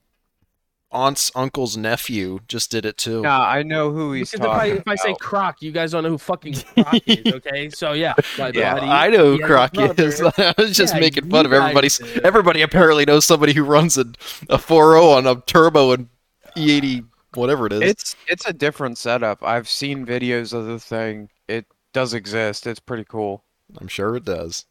aunt's 0.89 1.29
uncle's 1.35 1.75
nephew 1.75 2.39
just 2.47 2.71
did 2.71 2.85
it 2.85 2.97
too. 2.97 3.21
Nah, 3.21 3.45
I 3.45 3.61
know 3.61 3.91
who 3.91 4.13
he's 4.13 4.31
Because 4.31 4.45
if 4.45 4.51
I, 4.51 4.65
talking 4.67 4.77
if 4.77 4.87
I 4.87 4.95
say 4.95 5.09
about. 5.09 5.19
Croc, 5.19 5.61
you 5.61 5.71
guys 5.73 5.91
don't 5.91 6.03
know 6.03 6.09
who 6.11 6.17
fucking 6.17 6.53
Croc 6.75 7.01
is, 7.07 7.27
okay? 7.33 7.69
So 7.69 7.91
yeah, 7.93 8.13
my 8.37 8.51
Yeah, 8.51 8.73
buddy, 8.75 8.87
I 8.87 9.09
know 9.09 9.33
he 9.33 9.39
who 9.39 9.45
Croc 9.45 9.71
is. 9.77 10.21
I 10.37 10.53
was 10.57 10.75
just 10.75 10.93
Yeah, 10.93 10.99
making 11.01 11.29
fun 11.29 11.45
of 11.45 11.51
guys 11.51 11.61
everybody's. 11.61 11.97
did. 11.97 12.25
Everybody 12.25 12.61
apparently 12.61 13.03
knows 13.05 13.25
somebody 13.25 13.53
who 13.53 13.63
runs 13.63 13.97
a 13.97 14.05
a 14.49 14.57
4.0 14.57 15.17
on 15.17 15.27
a 15.27 15.41
turbo 15.41 15.91
and 15.91 16.07
E80 16.55 17.05
whatever 17.35 17.67
it 17.67 17.73
is. 17.73 17.81
It's 17.83 18.15
it's 18.27 18.45
a 18.45 18.53
different 18.53 18.97
setup. 18.97 19.43
I've 19.43 19.67
seen 19.67 20.05
videos 20.05 20.53
of 20.53 20.65
the 20.65 20.79
thing. 20.79 21.29
It 21.49 21.65
does 21.93 22.13
exist. 22.13 22.65
It's 22.65 22.79
pretty 22.79 23.03
cool. 23.03 23.43
I'm 23.77 23.89
sure 23.89 24.15
it 24.15 24.23
does. 24.23 24.65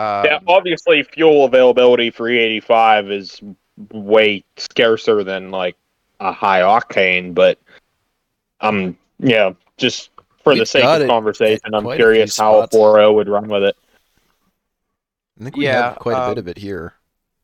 Um, 0.00 0.24
yeah, 0.24 0.38
obviously 0.46 1.02
fuel 1.02 1.44
availability 1.44 2.10
for 2.10 2.24
E85 2.24 3.12
is 3.12 3.42
way 3.92 4.42
scarcer 4.56 5.22
than 5.22 5.50
like 5.50 5.76
a 6.20 6.32
high 6.32 6.60
octane, 6.62 7.34
but 7.34 7.58
um 8.62 8.96
yeah, 9.18 9.52
just 9.76 10.08
for 10.42 10.54
the 10.54 10.64
sake 10.64 10.84
of 10.84 11.02
it 11.02 11.06
conversation, 11.06 11.74
I'm 11.74 11.82
quite 11.82 11.94
a 11.94 11.96
curious 11.98 12.38
how 12.38 12.60
a 12.60 12.62
spots. 12.62 12.76
4.0 12.76 13.14
would 13.14 13.28
run 13.28 13.48
with 13.48 13.62
it. 13.62 13.76
I 15.38 15.44
think 15.44 15.56
we 15.56 15.66
Yeah, 15.66 15.90
have 15.90 15.98
quite 15.98 16.16
a 16.16 16.30
bit 16.30 16.38
um, 16.38 16.38
of 16.38 16.48
it 16.48 16.58
here. 16.58 16.94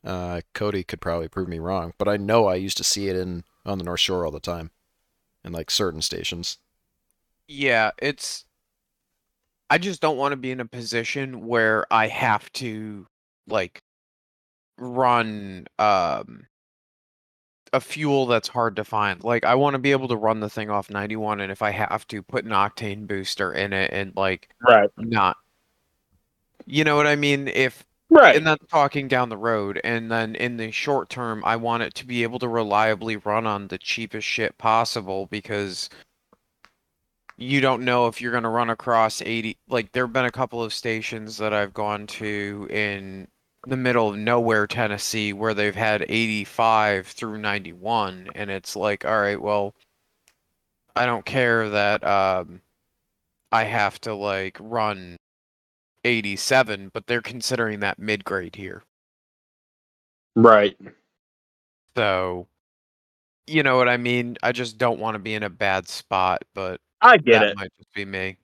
Uh, 0.03 0.41
Cody 0.55 0.83
could 0.83 0.99
probably 0.99 1.27
prove 1.27 1.47
me 1.47 1.59
wrong, 1.59 1.93
but 1.99 2.07
I 2.07 2.17
know 2.17 2.47
I 2.47 2.55
used 2.55 2.77
to 2.77 2.83
see 2.83 3.07
it 3.07 3.15
in 3.15 3.43
on 3.67 3.77
the 3.77 3.83
North 3.83 3.99
Shore 3.99 4.25
all 4.25 4.31
the 4.31 4.39
time, 4.39 4.71
in 5.43 5.51
like 5.51 5.69
certain 5.69 6.01
stations. 6.01 6.57
Yeah, 7.47 7.91
it's. 7.99 8.45
I 9.69 9.77
just 9.77 10.01
don't 10.01 10.17
want 10.17 10.31
to 10.31 10.37
be 10.37 10.51
in 10.51 10.59
a 10.59 10.65
position 10.65 11.45
where 11.47 11.85
I 11.91 12.07
have 12.07 12.51
to, 12.53 13.05
like, 13.47 13.81
run 14.77 15.67
um 15.79 16.47
a 17.73 17.81
fuel 17.81 18.25
that's 18.27 18.47
hard 18.47 18.75
to 18.77 18.83
find. 18.85 19.23
Like 19.23 19.43
I 19.45 19.55
want 19.55 19.73
to 19.73 19.79
be 19.79 19.91
able 19.91 20.07
to 20.07 20.15
run 20.15 20.39
the 20.39 20.49
thing 20.49 20.69
off 20.69 20.89
91 20.89 21.41
and 21.41 21.51
if 21.51 21.61
I 21.61 21.71
have 21.71 22.07
to 22.07 22.23
put 22.23 22.45
an 22.45 22.51
octane 22.51 23.07
booster 23.07 23.53
in 23.53 23.73
it 23.73 23.91
and 23.91 24.13
like 24.15 24.49
Right. 24.61 24.89
not 24.97 25.37
You 26.65 26.83
know 26.83 26.95
what 26.95 27.07
I 27.07 27.15
mean? 27.15 27.47
If 27.47 27.85
Right. 28.09 28.35
and 28.37 28.47
that's 28.47 28.65
talking 28.67 29.07
down 29.07 29.29
the 29.29 29.37
road 29.37 29.79
and 29.83 30.09
then 30.11 30.35
in 30.35 30.57
the 30.57 30.71
short 30.71 31.09
term 31.09 31.43
I 31.45 31.55
want 31.57 31.83
it 31.83 31.93
to 31.95 32.05
be 32.05 32.23
able 32.23 32.39
to 32.39 32.47
reliably 32.47 33.17
run 33.17 33.45
on 33.45 33.67
the 33.67 33.77
cheapest 33.77 34.27
shit 34.27 34.57
possible 34.57 35.25
because 35.27 35.89
you 37.37 37.61
don't 37.61 37.85
know 37.85 38.07
if 38.07 38.19
you're 38.19 38.31
going 38.31 38.43
to 38.43 38.49
run 38.49 38.69
across 38.69 39.21
80 39.21 39.57
like 39.69 39.91
there've 39.91 40.11
been 40.11 40.25
a 40.25 40.31
couple 40.31 40.63
of 40.63 40.73
stations 40.73 41.37
that 41.37 41.53
I've 41.53 41.73
gone 41.73 42.07
to 42.07 42.67
in 42.69 43.27
the 43.67 43.77
middle 43.77 44.09
of 44.09 44.17
nowhere 44.17 44.65
Tennessee 44.65 45.33
where 45.33 45.53
they've 45.53 45.75
had 45.75 46.05
85 46.09 47.07
through 47.07 47.37
91 47.37 48.29
and 48.33 48.49
it's 48.49 48.75
like 48.75 49.05
all 49.05 49.19
right 49.19 49.41
well 49.41 49.75
I 50.95 51.05
don't 51.05 51.25
care 51.25 51.69
that 51.69 52.03
um 52.03 52.61
I 53.51 53.63
have 53.63 54.01
to 54.01 54.15
like 54.15 54.57
run 54.59 55.17
87 56.03 56.89
but 56.91 57.05
they're 57.05 57.21
considering 57.21 57.81
that 57.81 57.99
mid 57.99 58.25
grade 58.25 58.55
here 58.55 58.83
right. 60.35 60.77
so 61.95 62.47
you 63.45 63.61
know 63.61 63.77
what 63.77 63.89
I 63.89 63.97
mean 63.97 64.37
I 64.41 64.53
just 64.53 64.77
don't 64.77 64.99
want 64.99 65.15
to 65.15 65.19
be 65.19 65.35
in 65.35 65.43
a 65.43 65.49
bad 65.49 65.87
spot 65.87 66.43
but 66.55 66.81
I 67.01 67.17
get 67.17 67.39
that 67.39 67.49
it. 67.49 67.57
might 67.57 67.71
just 67.77 67.93
be 67.93 68.05
me 68.05 68.37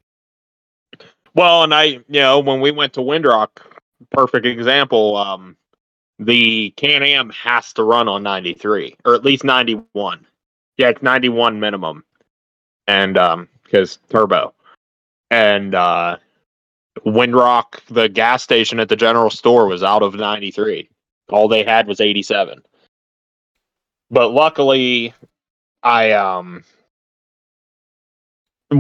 Well, 1.34 1.64
and 1.64 1.74
I, 1.74 1.84
you 1.84 2.04
know, 2.10 2.40
when 2.40 2.62
we 2.62 2.72
went 2.72 2.94
to 2.94 3.00
Windrock, 3.00 3.50
perfect 4.12 4.46
example. 4.46 5.16
Um, 5.18 5.58
the 6.20 6.72
Can 6.78 7.04
Am 7.04 7.30
has 7.32 7.74
to 7.74 7.84
run 7.84 8.08
on 8.08 8.24
93 8.24 8.96
or 9.06 9.16
at 9.16 9.26
least 9.26 9.44
91. 9.44 10.26
Yeah, 10.78 10.90
it's 10.90 11.02
91 11.02 11.60
minimum, 11.60 12.04
and 12.88 13.18
um, 13.18 13.48
because 13.64 14.00
turbo, 14.10 14.54
and 15.30 15.76
uh, 15.76 16.18
Windrock, 17.06 17.84
the 17.88 18.10
gas 18.10 18.44
station 18.44 18.80
at 18.80 18.90
the 18.90 18.96
general 18.96 19.30
store 19.30 19.68
was 19.68 19.84
out 19.84 20.04
of 20.04 20.16
93. 20.16 20.90
All 21.30 21.48
they 21.48 21.64
had 21.64 21.88
was 21.88 22.00
87. 22.02 22.62
But 24.10 24.30
luckily, 24.30 25.14
I 25.82 26.12
um 26.12 26.64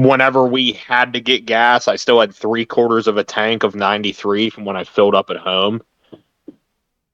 whenever 0.01 0.45
we 0.45 0.73
had 0.73 1.13
to 1.13 1.19
get 1.19 1.45
gas, 1.45 1.87
I 1.87 1.95
still 1.97 2.19
had 2.19 2.33
three 2.33 2.65
quarters 2.65 3.07
of 3.07 3.17
a 3.17 3.23
tank 3.23 3.63
of 3.63 3.75
93 3.75 4.49
from 4.49 4.65
when 4.65 4.75
I 4.77 4.83
filled 4.83 5.15
up 5.15 5.29
at 5.29 5.37
home. 5.37 5.81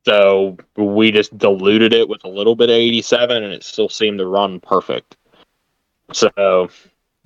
So 0.05 0.57
we 0.77 1.11
just 1.11 1.37
diluted 1.37 1.93
it 1.93 2.07
with 2.07 2.23
a 2.23 2.29
little 2.29 2.55
bit 2.55 2.69
of 2.69 2.75
87 2.75 3.43
and 3.43 3.53
it 3.53 3.63
still 3.63 3.89
seemed 3.89 4.19
to 4.19 4.25
run 4.25 4.59
perfect. 4.59 5.17
So 6.13 6.69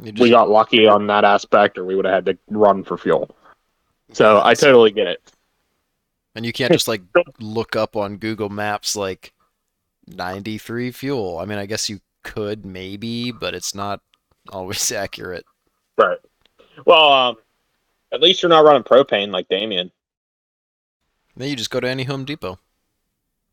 You 0.01 0.13
we 0.19 0.29
got 0.29 0.49
lucky 0.49 0.87
on 0.87 1.07
that 1.07 1.23
aspect 1.23 1.77
or 1.77 1.85
we 1.85 1.95
would 1.95 2.05
have 2.05 2.13
had 2.13 2.25
to 2.25 2.37
run 2.49 2.83
for 2.83 2.97
fuel. 2.97 3.35
So 4.11 4.41
I 4.43 4.53
totally 4.53 4.91
get 4.91 5.07
it. 5.07 5.21
and 6.35 6.45
you 6.45 6.51
can't 6.53 6.71
just 6.73 6.87
like 6.87 7.01
look 7.39 7.75
up 7.75 7.95
on 7.95 8.17
Google 8.17 8.49
Maps 8.49 8.95
like 8.95 9.33
93 10.07 10.91
fuel. 10.91 11.37
I 11.39 11.45
mean, 11.45 11.57
I 11.59 11.65
guess 11.65 11.89
you 11.89 11.99
could 12.23 12.65
maybe, 12.65 13.31
but 13.31 13.53
it's 13.53 13.73
not 13.75 14.01
always 14.49 14.91
accurate. 14.91 15.45
Right. 15.97 16.17
Well, 16.85 17.11
um, 17.11 17.35
at 18.11 18.21
least 18.21 18.41
you're 18.41 18.49
not 18.49 18.63
running 18.65 18.83
propane 18.83 19.31
like 19.31 19.47
Damien. 19.47 19.91
Then 21.35 21.49
you 21.49 21.55
just 21.55 21.69
go 21.71 21.79
to 21.79 21.87
any 21.87 22.03
Home 22.03 22.25
Depot. 22.25 22.59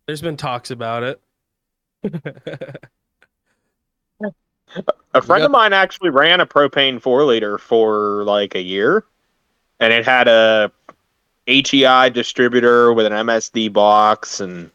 There's 0.06 0.20
been 0.22 0.36
talks 0.36 0.70
about 0.70 1.02
it. 1.02 1.20
A 5.12 5.20
friend 5.22 5.40
got- 5.40 5.46
of 5.46 5.50
mine 5.50 5.72
actually 5.72 6.10
ran 6.10 6.40
a 6.40 6.46
propane 6.46 7.00
four 7.00 7.24
liter 7.24 7.58
for 7.58 8.22
like 8.24 8.54
a 8.54 8.60
year, 8.62 9.04
and 9.80 9.92
it 9.92 10.04
had 10.04 10.28
a 10.28 10.70
HEI 11.46 12.10
distributor 12.10 12.92
with 12.92 13.06
an 13.06 13.12
MSD 13.12 13.72
box, 13.72 14.40
and 14.40 14.70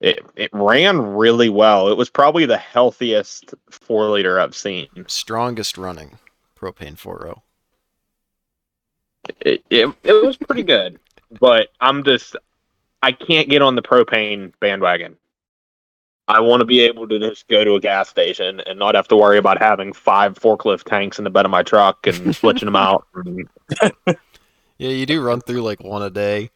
it 0.00 0.24
it 0.36 0.50
ran 0.52 1.00
really 1.00 1.48
well. 1.48 1.88
It 1.88 1.96
was 1.96 2.10
probably 2.10 2.46
the 2.46 2.56
healthiest 2.56 3.54
four 3.70 4.08
liter 4.10 4.38
I've 4.38 4.54
seen. 4.54 4.88
Strongest 5.06 5.76
running 5.76 6.18
propane 6.58 6.96
4.0. 6.96 7.40
It 9.40 9.64
it, 9.70 9.92
it 10.04 10.24
was 10.24 10.36
pretty 10.36 10.62
good, 10.62 10.98
but 11.40 11.68
I'm 11.80 12.04
just 12.04 12.36
I 13.02 13.12
can't 13.12 13.48
get 13.48 13.62
on 13.62 13.74
the 13.74 13.82
propane 13.82 14.52
bandwagon. 14.60 15.16
I 16.28 16.40
want 16.40 16.60
to 16.60 16.66
be 16.66 16.80
able 16.80 17.08
to 17.08 17.18
just 17.18 17.48
go 17.48 17.64
to 17.64 17.74
a 17.74 17.80
gas 17.80 18.08
station 18.10 18.60
and 18.66 18.78
not 18.78 18.94
have 18.94 19.08
to 19.08 19.16
worry 19.16 19.38
about 19.38 19.58
having 19.58 19.94
five 19.94 20.38
forklift 20.38 20.84
tanks 20.84 21.18
in 21.18 21.24
the 21.24 21.30
bed 21.30 21.46
of 21.46 21.50
my 21.50 21.62
truck 21.62 22.06
and 22.06 22.36
switching 22.36 22.66
them 22.66 22.76
out. 22.76 23.06
Yeah, 24.76 24.90
you 24.90 25.06
do 25.06 25.22
run 25.22 25.40
through 25.40 25.62
like 25.62 25.82
one 25.82 26.02
a 26.02 26.10
day. 26.10 26.50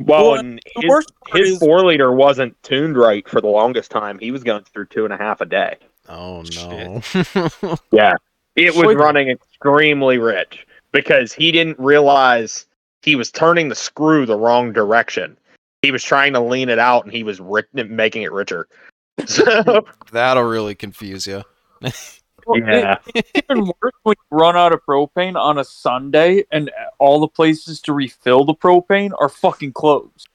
Well, 0.00 0.30
Well, 0.32 0.40
and 0.40 0.58
the 0.76 0.80
his, 0.82 0.88
worst 0.88 1.12
part 1.28 1.40
his 1.40 1.50
is- 1.52 1.58
four 1.58 1.84
liter 1.84 2.12
wasn't 2.12 2.60
tuned 2.62 2.96
right 2.96 3.28
for 3.28 3.40
the 3.40 3.48
longest 3.48 3.90
time. 3.90 4.18
He 4.18 4.30
was 4.30 4.42
going 4.42 4.64
through 4.64 4.86
two 4.86 5.04
and 5.04 5.12
a 5.14 5.16
half 5.16 5.40
a 5.40 5.46
day. 5.46 5.76
Oh 6.08 6.42
no. 6.56 7.02
Yeah, 7.92 8.14
it 8.56 8.74
was 8.74 8.96
running 8.96 9.28
extremely 9.28 10.18
rich 10.18 10.66
because 10.92 11.32
he 11.32 11.52
didn't 11.52 11.78
realize 11.78 12.66
he 13.02 13.14
was 13.14 13.30
turning 13.30 13.68
the 13.68 13.74
screw 13.74 14.26
the 14.26 14.36
wrong 14.36 14.72
direction. 14.72 15.36
He 15.82 15.90
was 15.90 16.02
trying 16.02 16.32
to 16.34 16.40
lean 16.40 16.68
it 16.68 16.78
out, 16.78 17.04
and 17.04 17.12
he 17.12 17.22
was 17.22 17.40
ri- 17.40 17.62
making 17.72 18.22
it 18.22 18.32
richer. 18.32 18.66
So, 19.26 19.84
That'll 20.12 20.42
really 20.44 20.74
confuse 20.74 21.26
you. 21.26 21.42
Well, 22.50 22.68
it- 22.68 22.82
yeah, 22.82 22.98
it's 23.14 23.30
even 23.34 23.66
worse 23.80 23.92
when 24.02 24.16
you 24.30 24.38
run 24.38 24.56
out 24.56 24.72
of 24.72 24.80
propane 24.84 25.36
on 25.40 25.58
a 25.58 25.64
Sunday 25.64 26.44
and 26.50 26.70
all 26.98 27.20
the 27.20 27.28
places 27.28 27.80
to 27.82 27.92
refill 27.92 28.44
the 28.44 28.54
propane 28.54 29.12
are 29.18 29.28
fucking 29.28 29.72
closed. 29.72 30.28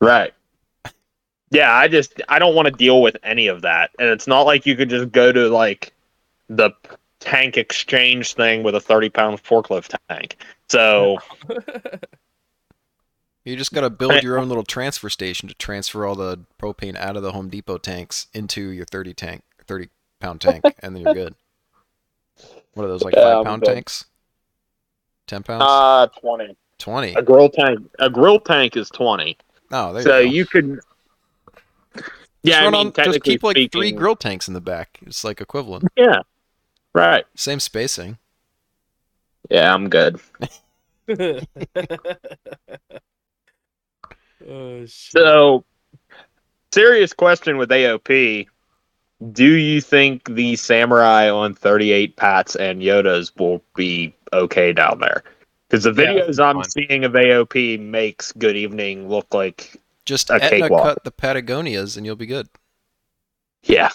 right. 0.00 0.32
Yeah, 1.50 1.70
I 1.74 1.86
just 1.88 2.20
I 2.30 2.38
don't 2.38 2.54
want 2.54 2.66
to 2.66 2.72
deal 2.72 3.02
with 3.02 3.16
any 3.22 3.46
of 3.48 3.60
that, 3.62 3.90
and 3.98 4.08
it's 4.08 4.26
not 4.26 4.42
like 4.42 4.64
you 4.64 4.74
could 4.74 4.88
just 4.88 5.12
go 5.12 5.30
to 5.32 5.48
like 5.50 5.92
the 6.48 6.70
tank 7.20 7.58
exchange 7.58 8.32
thing 8.34 8.62
with 8.62 8.74
a 8.74 8.80
thirty 8.80 9.10
pound 9.10 9.42
forklift 9.42 9.94
tank. 10.08 10.36
So. 10.70 11.18
You 13.44 13.56
just 13.56 13.72
gotta 13.72 13.90
build 13.90 14.22
your 14.22 14.38
own 14.38 14.46
little 14.46 14.62
transfer 14.62 15.10
station 15.10 15.48
to 15.48 15.54
transfer 15.56 16.06
all 16.06 16.14
the 16.14 16.44
propane 16.60 16.96
out 16.96 17.16
of 17.16 17.24
the 17.24 17.32
Home 17.32 17.48
Depot 17.48 17.76
tanks 17.76 18.28
into 18.32 18.70
your 18.70 18.84
30 18.84 19.14
tank, 19.14 19.42
30 19.66 19.88
pound 20.22 20.40
tank, 20.40 20.64
and 20.78 20.94
then 20.94 21.02
you're 21.02 21.14
good. 21.14 21.34
What 22.74 22.84
are 22.84 22.88
those 22.88 23.02
like 23.02 23.14
five 23.14 23.38
I'm 23.38 23.44
pound 23.44 23.64
tanks? 23.64 24.06
Ten 25.26 25.42
pounds? 25.42 25.64
Uh, 25.66 26.06
twenty. 26.20 26.56
Twenty. 26.78 27.12
A 27.14 27.22
grill 27.22 27.50
tank. 27.50 27.80
A 27.98 28.08
grill 28.08 28.40
tank 28.40 28.76
is 28.76 28.88
twenty. 28.88 29.36
Oh, 29.70 29.92
there 29.92 30.02
so 30.02 30.18
you 30.18 30.24
go. 30.24 30.34
you 30.34 30.46
could. 30.46 30.80
Just 31.94 32.08
Yeah, 32.42 32.60
I 32.60 32.64
mean, 32.64 32.74
on- 32.74 32.86
just 32.86 32.96
technically 32.96 33.20
keep 33.20 33.42
like 33.42 33.72
three 33.72 33.92
grill 33.92 34.16
tanks 34.16 34.48
in 34.48 34.54
the 34.54 34.60
back. 34.60 34.98
It's 35.02 35.24
like 35.24 35.40
equivalent. 35.40 35.88
Yeah. 35.96 36.22
Right. 36.94 37.24
Same 37.34 37.60
spacing. 37.60 38.18
Yeah, 39.50 39.74
I'm 39.74 39.88
good. 39.88 40.20
oh 41.08 41.40
shit. 44.86 44.90
So, 44.90 45.64
serious 46.72 47.12
question 47.12 47.56
with 47.58 47.70
AOP. 47.70 48.46
Do 49.30 49.54
you 49.54 49.80
think 49.80 50.24
the 50.34 50.56
samurai 50.56 51.28
on 51.30 51.54
38 51.54 52.16
Pats 52.16 52.56
and 52.56 52.80
Yotas 52.82 53.30
will 53.38 53.62
be 53.76 54.14
okay 54.32 54.72
down 54.72 54.98
there? 55.00 55.22
Because 55.68 55.84
the 55.84 55.92
Yeah, 55.92 56.12
videos 56.14 56.42
I'm 56.42 56.56
fine. 56.56 56.64
seeing 56.70 57.04
of 57.04 57.12
AOP 57.12 57.78
makes 57.78 58.32
Good 58.32 58.56
Evening 58.56 59.08
look 59.08 59.32
like, 59.32 59.76
Just 60.06 60.30
A 60.30 60.34
Etna 60.34 60.48
cakewalk. 60.62 60.82
cut 60.82 61.04
the 61.04 61.12
Patagonias 61.12 61.96
and 61.96 62.04
you'll 62.04 62.16
be 62.16 62.26
good. 62.26 62.48
yeah, 63.62 63.90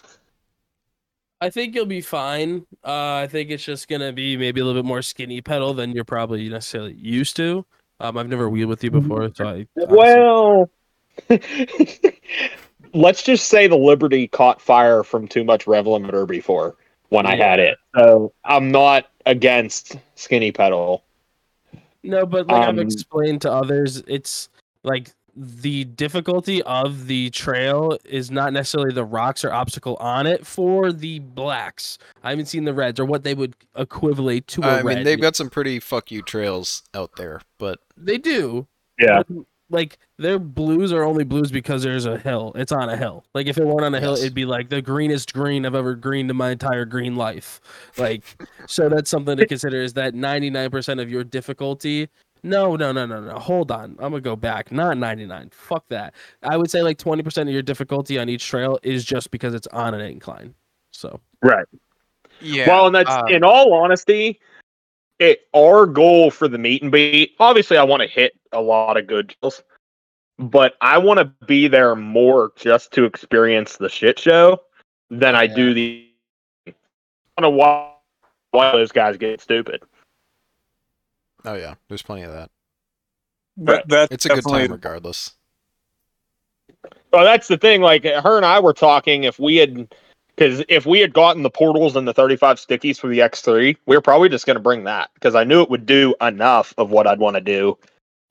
I 1.41 1.49
think 1.51 1.75
you'll 1.75 1.85
be 1.85 2.01
fine. 2.01 2.65
Uh, 2.83 3.15
I 3.15 3.27
think 3.29 3.51
it's 3.51 3.63
just 3.65 3.87
gonna 3.89 4.13
be 4.13 4.37
maybe 4.37 4.61
a 4.61 4.65
little 4.65 4.81
bit 4.81 4.87
more 4.87 5.01
skinny 5.01 5.41
pedal 5.41 5.73
than 5.73 5.91
you're 5.91 6.05
probably 6.05 6.47
necessarily 6.49 6.93
used 6.93 7.35
to. 7.35 7.65
Um, 7.99 8.17
I've 8.17 8.29
never 8.29 8.49
wheeled 8.49 8.69
with 8.69 8.83
you 8.83 8.89
before, 8.91 9.29
so 9.35 9.45
I 9.45 9.67
honestly- 9.75 9.97
Well, 9.97 10.69
let's 12.93 13.23
just 13.23 13.47
say 13.47 13.67
the 13.67 13.77
Liberty 13.77 14.27
caught 14.27 14.61
fire 14.61 15.03
from 15.03 15.27
too 15.27 15.43
much 15.43 15.65
Revlimiter 15.65 16.27
before 16.27 16.75
when 17.09 17.25
I 17.25 17.35
had 17.35 17.59
it. 17.59 17.77
So 17.97 18.33
I'm 18.43 18.71
not 18.71 19.07
against 19.25 19.97
skinny 20.15 20.51
pedal. 20.51 21.03
No, 22.03 22.25
but 22.25 22.47
like 22.47 22.63
I've 22.63 22.69
Um, 22.69 22.79
explained 22.79 23.41
to 23.41 23.51
others, 23.51 24.03
it's 24.07 24.49
like 24.83 25.11
the 25.35 25.83
difficulty 25.83 26.63
of 26.63 27.07
the 27.07 27.29
trail 27.29 27.97
is 28.05 28.31
not 28.31 28.53
necessarily 28.53 28.93
the 28.93 29.05
rocks 29.05 29.45
or 29.45 29.53
obstacle 29.53 29.95
on 29.99 30.25
it 30.25 30.47
for 30.47 30.91
the 30.91 31.19
blacks. 31.19 31.99
I 32.23 32.31
haven't 32.31 32.47
seen 32.47 32.65
the 32.65 32.73
reds 32.73 32.99
or 32.99 33.05
what 33.05 33.23
they 33.23 33.35
would 33.35 33.53
equivalate 33.75 34.47
to 34.47 34.63
a 34.63 34.65
I 34.65 34.81
red. 34.81 34.85
I 34.85 34.95
mean, 34.95 35.03
they've 35.03 35.21
got 35.21 35.35
some 35.35 35.49
pretty 35.49 35.79
fuck 35.79 36.11
you 36.11 36.23
trails 36.23 36.83
out 36.95 37.11
there, 37.17 37.41
but 37.59 37.79
they 37.95 38.17
do. 38.17 38.67
Yeah. 38.99 39.21
But 39.27 39.45
like 39.69 39.97
their 40.17 40.39
blues 40.39 40.91
are 40.93 41.03
only 41.03 41.23
blues 41.23 41.51
because 41.51 41.83
there's 41.83 42.05
a 42.05 42.17
hill. 42.17 42.51
It's 42.55 42.71
on 42.71 42.89
a 42.89 42.97
hill. 42.97 43.25
Like 43.33 43.47
if 43.47 43.57
it 43.57 43.65
weren't 43.65 43.83
on 43.85 43.93
a 43.95 43.99
hill, 43.99 44.11
Yes. 44.11 44.21
it'd 44.21 44.33
be 44.33 44.45
like 44.45 44.69
the 44.69 44.81
greenest 44.81 45.33
green 45.33 45.65
I've 45.65 45.75
ever 45.75 45.95
greened 45.95 46.29
in 46.29 46.37
my 46.37 46.51
entire 46.51 46.85
green 46.85 47.15
life. 47.15 47.59
Like 47.97 48.23
so 48.67 48.89
that's 48.89 49.09
something 49.09 49.37
to 49.37 49.45
consider 49.45 49.81
is 49.81 49.93
that 49.93 50.13
99% 50.13 51.01
of 51.01 51.09
your 51.11 51.23
difficulty 51.23 52.09
no, 52.43 52.75
no, 52.75 52.91
no, 52.91 53.05
no, 53.05 53.19
no. 53.19 53.33
Hold 53.39 53.71
on. 53.71 53.91
I'm 53.99 54.11
gonna 54.11 54.21
go 54.21 54.35
back. 54.35 54.71
Not 54.71 54.97
99. 54.97 55.49
Fuck 55.51 55.85
that. 55.89 56.13
I 56.43 56.55
would 56.55 56.69
say 56.69 56.81
like 56.83 56.97
20% 56.99 57.41
of 57.41 57.49
your 57.49 57.63
difficulty 57.63 58.19
on 58.19 58.29
each 58.29 58.47
trail 58.47 58.79
is 58.83 59.03
just 59.03 59.31
because 59.31 59.53
it's 59.55 59.67
on 59.67 59.93
an 59.95 60.01
incline. 60.01 60.53
So 60.91 61.19
Right. 61.41 61.65
Yeah. 62.39 62.67
well, 62.67 62.85
and 62.85 62.95
that's 62.95 63.09
uh, 63.09 63.23
in 63.29 63.43
all 63.43 63.73
honesty, 63.73 64.39
it 65.19 65.47
our 65.55 65.85
goal 65.85 66.31
for 66.31 66.47
the 66.47 66.57
meet 66.57 66.81
and 66.81 66.91
beat. 66.91 67.35
Obviously, 67.39 67.77
I 67.77 67.83
want 67.83 68.01
to 68.01 68.07
hit 68.07 68.33
a 68.51 68.61
lot 68.61 68.97
of 68.97 69.07
good 69.07 69.35
deals, 69.41 69.63
but 70.37 70.75
I 70.81 70.97
want 70.97 71.19
to 71.19 71.25
be 71.45 71.67
there 71.67 71.95
more 71.95 72.51
just 72.55 72.91
to 72.93 73.05
experience 73.05 73.77
the 73.77 73.89
shit 73.89 74.19
show 74.19 74.61
than 75.09 75.35
I 75.35 75.47
do 75.47 75.73
the. 75.73 76.07
I 76.67 76.73
don't 77.41 77.51
know 77.51 77.57
why 77.57 77.93
why 78.51 78.71
those 78.71 78.91
guys 78.91 79.17
get 79.17 79.41
stupid. 79.41 79.81
Oh 81.45 81.53
yeah, 81.53 81.75
there's 81.87 82.01
plenty 82.01 82.23
of 82.23 82.31
that. 82.31 82.49
But 83.57 83.87
that's 83.87 84.11
It's 84.11 84.25
a 84.25 84.29
good 84.29 84.43
time 84.43 84.71
regardless. 84.71 85.33
Well, 87.11 87.23
that's 87.23 87.47
the 87.47 87.57
thing. 87.57 87.81
Like 87.81 88.03
her 88.03 88.37
and 88.37 88.45
I 88.45 88.59
were 88.59 88.73
talking, 88.73 89.23
if 89.23 89.39
we 89.39 89.55
had, 89.57 89.93
because 90.37 90.63
if 90.69 90.85
we 90.85 90.99
had 90.99 91.13
gotten 91.13 91.41
the 91.43 91.49
portals 91.49 91.95
and 91.95 92.07
the 92.07 92.13
35 92.13 92.57
stickies 92.57 92.99
for 92.99 93.07
the 93.07 93.19
X3, 93.19 93.75
we 93.87 93.95
were 93.97 94.01
probably 94.01 94.29
just 94.29 94.45
going 94.45 94.55
to 94.55 94.61
bring 94.61 94.83
that 94.83 95.09
because 95.15 95.35
I 95.35 95.43
knew 95.43 95.61
it 95.63 95.69
would 95.69 95.87
do 95.87 96.13
enough 96.21 96.73
of 96.77 96.91
what 96.91 97.07
I'd 97.07 97.19
want 97.19 97.35
to 97.35 97.41
do, 97.41 97.77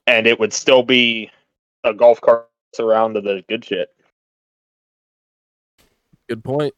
and 0.07 0.27
it 0.27 0.39
would 0.39 0.53
still 0.53 0.85
be 0.85 1.31
a 1.85 1.93
golf 1.93 2.21
cart 2.21 2.49
around 2.79 3.15
to 3.15 3.21
the 3.21 3.45
good 3.49 3.65
shit. 3.65 3.91
good 6.29 6.45
point. 6.45 6.75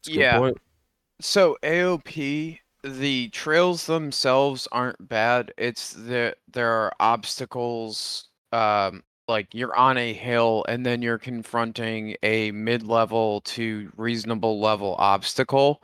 It's 0.00 0.08
a 0.08 0.12
good 0.12 0.20
Yeah. 0.20 0.38
point. 0.38 0.58
So 1.20 1.56
AOP, 1.62 2.60
the 2.82 3.28
trails 3.30 3.86
themselves 3.86 4.68
aren't 4.72 5.08
bad. 5.08 5.52
It's 5.56 5.92
that 5.94 6.38
there 6.52 6.72
are 6.72 6.92
obstacles. 7.00 8.28
Um, 8.52 9.02
like 9.28 9.48
you're 9.52 9.74
on 9.76 9.98
a 9.98 10.12
hill 10.12 10.64
and 10.68 10.84
then 10.86 11.02
you're 11.02 11.18
confronting 11.18 12.16
a 12.22 12.50
mid-level 12.52 13.40
to 13.42 13.90
reasonable 13.96 14.60
level 14.60 14.94
obstacle 14.98 15.82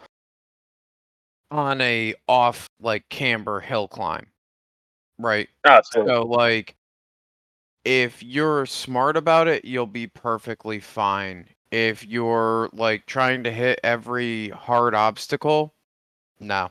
on 1.51 1.81
a 1.81 2.15
off 2.29 2.67
like 2.81 3.09
camber 3.09 3.61
hill 3.61 3.89
climb. 3.89 4.27
Right. 5.19 5.49
Absolutely. 5.65 6.13
So 6.13 6.23
like 6.23 6.77
if 7.85 8.23
you're 8.23 8.65
smart 8.67 9.17
about 9.17 9.49
it, 9.49 9.65
you'll 9.65 9.87
be 9.87 10.07
perfectly 10.07 10.81
fine. 10.81 11.47
If 11.71 12.07
you're 12.07 12.69
like 12.73 13.07
trying 13.07 13.43
to 13.45 13.51
hit 13.51 13.81
every 13.83 14.51
hard 14.51 14.95
obstacle, 14.95 15.75
no. 16.39 16.71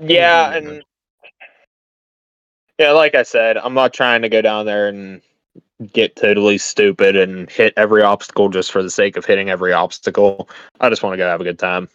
Yeah, 0.00 0.54
and 0.54 0.82
yeah, 2.78 2.92
like 2.92 3.14
I 3.14 3.22
said, 3.22 3.56
I'm 3.58 3.74
not 3.74 3.92
trying 3.92 4.22
to 4.22 4.28
go 4.28 4.40
down 4.40 4.66
there 4.66 4.88
and 4.88 5.20
get 5.92 6.16
totally 6.16 6.58
stupid 6.58 7.16
and 7.16 7.48
hit 7.50 7.72
every 7.76 8.02
obstacle 8.02 8.48
just 8.48 8.72
for 8.72 8.82
the 8.82 8.90
sake 8.90 9.16
of 9.16 9.24
hitting 9.24 9.50
every 9.50 9.72
obstacle. 9.72 10.48
I 10.80 10.88
just 10.88 11.02
want 11.02 11.12
to 11.14 11.16
go 11.18 11.28
have 11.28 11.40
a 11.40 11.44
good 11.44 11.58
time. 11.58 11.88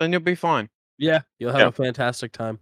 Then 0.00 0.12
you'll 0.12 0.20
be 0.20 0.34
fine. 0.34 0.68
Yeah, 0.98 1.22
you'll 1.38 1.52
have 1.52 1.60
Yeah. 1.60 1.68
a 1.68 1.72
fantastic 1.72 2.32
time. 2.32 2.58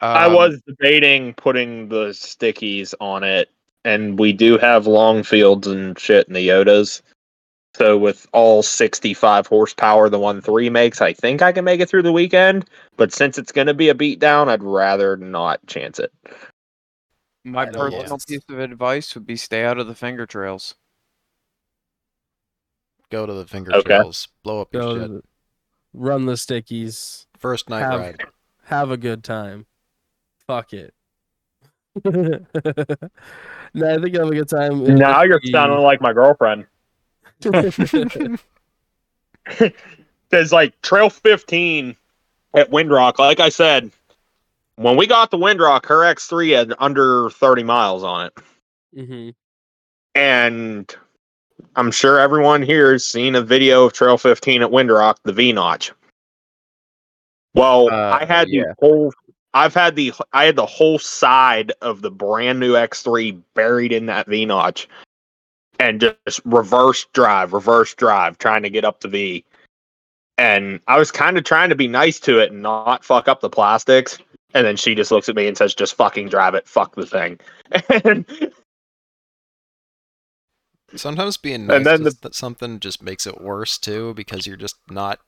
I 0.00 0.26
Um, 0.26 0.34
was 0.34 0.60
debating 0.66 1.32
putting 1.34 1.88
the 1.88 2.08
stickies 2.08 2.94
on 3.00 3.24
it, 3.24 3.50
and 3.84 4.18
we 4.18 4.32
do 4.32 4.58
have 4.58 4.86
long 4.86 5.22
fields 5.22 5.66
and 5.66 5.98
shit 5.98 6.28
in 6.28 6.34
the 6.34 6.46
Yotas. 6.48 7.00
So 7.76 7.98
with 7.98 8.26
all 8.32 8.62
65 8.62 9.46
horsepower 9.46 10.08
the 10.08 10.18
one 10.18 10.40
three 10.40 10.70
makes, 10.70 11.02
I 11.02 11.12
think 11.12 11.42
I 11.42 11.52
can 11.52 11.62
make 11.62 11.78
it 11.80 11.90
through 11.90 12.04
the 12.04 12.12
weekend. 12.12 12.64
But 12.96 13.12
since 13.12 13.36
it's 13.36 13.52
going 13.52 13.66
to 13.66 13.74
be 13.74 13.90
a 13.90 13.94
beatdown, 13.94 14.48
I'd 14.48 14.62
rather 14.62 15.18
not 15.18 15.60
chance 15.66 15.98
it. 15.98 16.10
My 17.44 17.66
personal 17.66 18.02
yes. 18.12 18.24
piece 18.24 18.44
of 18.48 18.60
advice 18.60 19.14
would 19.14 19.26
be 19.26 19.36
stay 19.36 19.66
out 19.66 19.78
of 19.78 19.88
the 19.88 19.94
finger 19.94 20.24
trails. 20.24 20.74
Go 23.10 23.26
to 23.26 23.34
the 23.34 23.46
finger 23.46 23.74
Okay. 23.74 23.82
trails, 23.98 24.26
blow 24.42 24.62
up 24.62 24.72
Go 24.72 24.92
your 24.94 25.00
shit. 25.02 25.10
the- 25.10 25.22
run 25.92 26.24
the 26.24 26.32
stickies. 26.32 27.26
First 27.36 27.68
night 27.68 27.80
have- 27.82 28.00
ride. 28.00 28.22
Have 28.64 28.90
a 28.90 28.96
good 28.96 29.22
time. 29.22 29.66
Fuck 30.46 30.72
it. 30.72 30.94
no, 32.04 32.40
I 32.56 34.00
think 34.00 34.12
you'll 34.14 34.24
have 34.24 34.32
a 34.32 34.34
good 34.34 34.48
time. 34.48 34.82
Now 34.96 35.22
you're 35.24 35.40
sounding 35.44 35.78
like 35.80 36.00
my 36.00 36.12
girlfriend. 36.14 36.66
Because 40.28 40.52
like 40.52 40.80
Trail 40.82 41.08
15 41.10 41.96
at 42.54 42.70
Windrock, 42.70 43.18
like 43.18 43.40
I 43.40 43.48
said, 43.48 43.90
when 44.76 44.96
we 44.96 45.06
got 45.06 45.30
the 45.30 45.38
Windrock, 45.38 45.86
her 45.86 45.98
X3 46.14 46.56
had 46.56 46.74
under 46.78 47.30
30 47.30 47.62
miles 47.62 48.02
on 48.02 48.26
it. 48.26 48.32
Mhm. 48.96 49.34
and 50.14 50.96
I'm 51.74 51.90
sure 51.90 52.18
everyone 52.18 52.62
here 52.62 52.92
has 52.92 53.04
seen 53.04 53.34
a 53.34 53.42
video 53.42 53.84
of 53.84 53.92
Trail 53.92 54.16
15 54.16 54.62
at 54.62 54.70
Windrock, 54.70 55.16
the 55.24 55.32
V 55.34 55.52
notch. 55.52 55.92
Well, 57.54 57.90
Uh, 57.92 58.18
I 58.20 58.24
had 58.24 58.48
yeah. 58.48 58.62
the 58.68 58.74
whole. 58.86 59.12
I've 59.52 59.74
had 59.74 59.94
the 59.96 60.12
I 60.32 60.44
had 60.46 60.56
the 60.56 60.64
whole 60.66 60.98
side 60.98 61.72
of 61.82 62.00
the 62.02 62.10
brand 62.10 62.58
new 62.60 62.72
X3 62.74 63.38
buried 63.54 63.92
in 63.92 64.06
that 64.06 64.26
V 64.26 64.46
notch, 64.46 64.88
and 65.78 66.00
just 66.00 66.40
reverse 66.44 67.06
drive, 67.12 67.52
reverse 67.52 67.94
drive, 67.94 68.38
trying 68.38 68.62
to 68.62 68.70
get 68.70 68.84
up 68.84 69.00
the 69.00 69.08
V. 69.08 69.44
And 70.38 70.80
I 70.86 70.98
was 70.98 71.10
kind 71.10 71.38
of 71.38 71.44
trying 71.44 71.70
to 71.70 71.74
be 71.74 71.88
nice 71.88 72.20
to 72.20 72.38
it 72.38 72.52
and 72.52 72.62
not 72.62 73.04
fuck 73.04 73.28
up 73.28 73.40
the 73.40 73.48
plastics. 73.50 74.18
And 74.54 74.66
then 74.66 74.76
she 74.76 74.94
just 74.94 75.10
looks 75.10 75.28
at 75.28 75.36
me 75.36 75.48
and 75.48 75.56
says, 75.56 75.74
"Just 75.74 75.94
fucking 75.94 76.28
drive 76.28 76.54
it. 76.54 76.68
Fuck 76.68 76.94
the 76.94 77.06
thing." 77.06 77.38
And 78.04 78.24
Sometimes 80.94 81.36
being 81.36 81.66
nice 81.66 81.76
And 81.76 81.86
then 81.86 82.04
to 82.04 82.10
th- 82.12 82.34
something 82.34 82.78
just 82.78 83.02
makes 83.02 83.26
it 83.26 83.40
worse 83.40 83.76
too 83.76 84.14
because 84.14 84.46
you're 84.46 84.56
just 84.56 84.76
not 84.88 85.18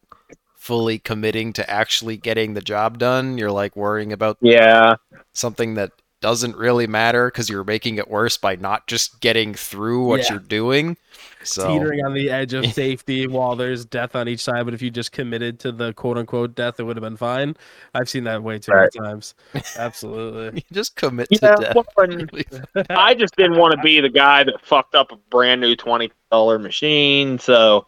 fully 0.56 0.98
committing 0.98 1.52
to 1.54 1.68
actually 1.68 2.16
getting 2.16 2.54
the 2.54 2.60
job 2.60 2.98
done. 2.98 3.38
You're 3.38 3.50
like 3.50 3.74
worrying 3.74 4.12
about 4.12 4.38
yeah, 4.40 4.96
something 5.34 5.74
that 5.74 5.92
doesn't 6.20 6.56
really 6.56 6.86
matter 6.86 7.28
because 7.28 7.48
you're 7.48 7.62
making 7.64 7.96
it 7.96 8.08
worse 8.08 8.36
by 8.36 8.56
not 8.56 8.86
just 8.88 9.20
getting 9.20 9.54
through 9.54 10.04
what 10.04 10.20
Yeah. 10.20 10.30
you're 10.32 10.40
doing. 10.40 10.96
So 11.44 11.68
Teetering 11.68 12.04
on 12.04 12.12
the 12.14 12.28
edge 12.30 12.52
of 12.54 12.66
safety 12.72 13.26
while 13.28 13.54
there's 13.54 13.84
death 13.84 14.16
on 14.16 14.28
each 14.28 14.40
side, 14.40 14.64
but 14.64 14.74
if 14.74 14.82
you 14.82 14.90
just 14.90 15.12
committed 15.12 15.60
to 15.60 15.70
the 15.70 15.92
quote 15.94 16.18
unquote 16.18 16.56
death, 16.56 16.80
it 16.80 16.82
would 16.82 16.96
have 16.96 17.02
been 17.04 17.16
fine. 17.16 17.56
I've 17.94 18.08
seen 18.08 18.24
that 18.24 18.42
way 18.42 18.58
too 18.58 18.72
Right. 18.72 18.90
many 18.94 19.08
times. 19.08 19.34
Absolutely. 19.78 20.60
you 20.68 20.74
just 20.76 20.96
commit 20.96 21.28
yeah. 21.30 21.54
to 21.54 21.62
death. 21.62 21.74
well, 21.76 22.84
I 22.90 23.14
just 23.14 23.36
didn't 23.36 23.56
want 23.58 23.72
to 23.76 23.80
be 23.82 24.00
the 24.00 24.08
guy 24.08 24.42
that 24.42 24.54
fucked 24.64 24.96
up 24.96 25.12
a 25.12 25.16
brand 25.30 25.60
new 25.60 25.76
twenty 25.76 26.10
dollar 26.32 26.58
machine, 26.58 27.38
so 27.38 27.86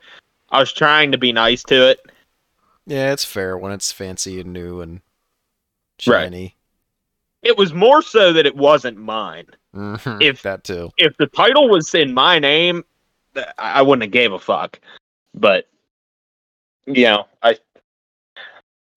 I 0.50 0.60
was 0.60 0.72
trying 0.72 1.10
to 1.12 1.18
be 1.18 1.32
nice 1.32 1.64
to 1.64 1.88
it. 1.90 1.98
yeah, 2.86 3.12
it's 3.12 3.24
fair 3.24 3.58
when 3.58 3.72
it's 3.72 3.90
fancy 3.90 4.40
and 4.40 4.52
new 4.52 4.80
and 4.80 5.00
Right. 6.06 6.54
Shiny. 7.42 7.50
It 7.50 7.58
was 7.58 7.72
more 7.72 8.02
so 8.02 8.32
that 8.32 8.46
it 8.46 8.56
wasn't 8.56 8.98
mine. 8.98 9.46
Mhm, 9.74 10.22
If- 10.22 10.42
that 10.42 10.64
too. 10.64 10.90
If 10.96 11.16
the 11.16 11.26
title 11.26 11.68
was 11.68 11.94
in 11.94 12.12
my 12.14 12.38
name, 12.38 12.84
I 13.36 13.44
I 13.58 13.82
wouldn't 13.82 14.02
have 14.02 14.10
gave 14.12 14.32
a 14.32 14.38
fuck. 14.38 14.80
But 15.34 15.68
you 16.86 17.04
know, 17.04 17.26
I 17.42 17.56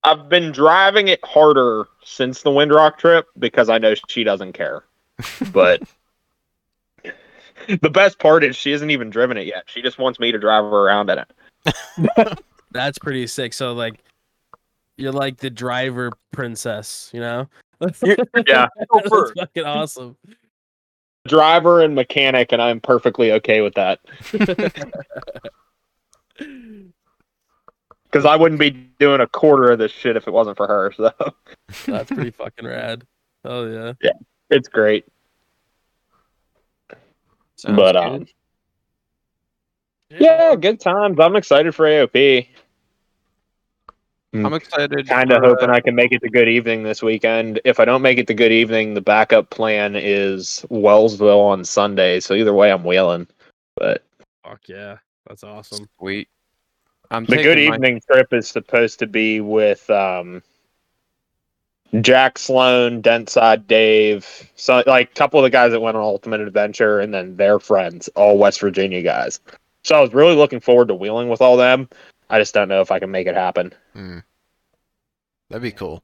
I've 0.03 0.27
been 0.29 0.51
driving 0.51 1.07
it 1.07 1.23
harder 1.23 1.85
since 2.03 2.41
the 2.41 2.49
Windrock 2.49 2.97
trip 2.97 3.27
because 3.39 3.69
I 3.69 3.77
know 3.77 3.93
she 4.07 4.23
doesn't 4.23 4.53
care. 4.53 4.83
But 5.53 5.83
the 7.81 7.89
best 7.89 8.19
part 8.19 8.43
is 8.43 8.55
she 8.57 8.71
hasn't 8.71 8.91
even 8.91 9.09
driven 9.09 9.37
it 9.37 9.45
yet. 9.47 9.63
She 9.67 9.81
just 9.81 9.97
wants 9.99 10.19
me 10.19 10.31
to 10.33 10.37
drive 10.39 10.65
her 10.65 10.69
around 10.69 11.09
in 11.09 11.19
it. 11.19 12.39
That's 12.71 12.97
pretty 12.97 13.27
sick. 13.27 13.53
So 13.53 13.73
like 13.73 13.99
you're 14.97 15.11
like 15.13 15.37
the 15.37 15.49
driver 15.49 16.11
princess, 16.31 17.09
you 17.13 17.19
know? 17.21 17.47
Yeah. 18.47 18.67
That's 18.93 19.31
fucking 19.35 19.65
awesome. 19.65 20.17
driver 21.27 21.81
and 21.81 21.95
mechanic, 21.95 22.51
and 22.51 22.61
I'm 22.61 22.79
perfectly 22.79 23.31
okay 23.33 23.61
with 23.61 23.75
that 23.75 23.99
because 28.05 28.25
I 28.25 28.35
wouldn't 28.35 28.59
be 28.59 28.71
doing 28.99 29.21
a 29.21 29.27
quarter 29.27 29.71
of 29.71 29.79
this 29.79 29.91
shit 29.91 30.15
if 30.15 30.27
it 30.27 30.31
wasn't 30.31 30.57
for 30.57 30.67
her. 30.67 30.91
So 30.95 31.11
That's 31.85 32.11
pretty 32.11 32.31
fucking 32.31 32.65
rad. 32.65 33.05
Oh 33.45 33.65
yeah. 33.65 33.93
Yeah, 34.01 34.11
it's 34.49 34.67
great. 34.67 35.05
Sounds 37.55 37.75
but 37.75 37.93
good. 37.93 38.01
um, 38.03 38.25
yeah, 40.09 40.55
good 40.55 40.79
times. 40.79 41.19
I'm 41.19 41.35
excited 41.35 41.73
for 41.73 41.85
AOP. 41.85 42.47
I'm 44.33 44.53
excited. 44.53 45.07
Kind 45.07 45.31
of 45.31 45.39
for, 45.39 45.45
uh, 45.45 45.49
hoping 45.49 45.69
I 45.69 45.79
can 45.79 45.95
make 45.95 46.11
it 46.11 46.21
to 46.21 46.29
good 46.29 46.49
evening 46.49 46.83
this 46.83 47.03
weekend. 47.03 47.61
If 47.65 47.79
I 47.79 47.85
don't 47.85 48.01
make 48.01 48.17
it 48.17 48.27
to 48.27 48.33
good 48.33 48.51
evening, 48.51 48.93
the 48.93 49.01
backup 49.01 49.49
plan 49.49 49.95
is 49.95 50.65
Wellsville 50.69 51.41
on 51.41 51.63
Sunday. 51.63 52.19
So 52.19 52.33
either 52.33 52.53
way, 52.53 52.71
I'm 52.71 52.83
wheeling. 52.83 53.27
But 53.75 54.03
Fuck 54.43 54.61
yeah, 54.67 54.97
that's 55.27 55.43
awesome. 55.43 55.87
Sweet. 55.99 56.27
I'm 57.11 57.25
the 57.25 57.37
good 57.37 57.57
my- 57.57 57.75
evening 57.75 58.01
trip 58.09 58.33
is 58.33 58.47
supposed 58.47 58.99
to 58.99 59.07
be 59.07 59.39
with 59.39 59.87
um, 59.89 60.41
Jack 62.01 62.39
Sloan, 62.39 63.03
Dentside 63.03 63.67
Dave, 63.67 64.49
so 64.55 64.83
like 64.87 65.11
a 65.11 65.13
couple 65.13 65.39
of 65.39 65.43
the 65.43 65.51
guys 65.51 65.71
that 65.71 65.79
went 65.79 65.95
on 65.95 66.01
Ultimate 66.01 66.41
Adventure, 66.41 66.99
and 66.99 67.13
then 67.13 67.37
their 67.37 67.59
friends, 67.59 68.07
all 68.15 68.39
West 68.39 68.59
Virginia 68.59 69.03
guys. 69.03 69.39
So 69.83 69.95
I 69.95 70.01
was 70.01 70.13
really 70.13 70.35
looking 70.35 70.59
forward 70.59 70.87
to 70.87 70.95
wheeling 70.95 71.29
with 71.29 71.41
all 71.41 71.55
them. 71.55 71.87
I 72.33 72.39
just 72.39 72.55
don't 72.55 72.67
know 72.67 72.81
if 72.81 72.89
I 72.89 72.97
can 72.97 73.11
make 73.11 73.27
it 73.27 73.35
happen. 73.35 73.71
Hmm. 73.93 74.19
That'd 75.51 75.61
be 75.61 75.71
cool. 75.71 76.03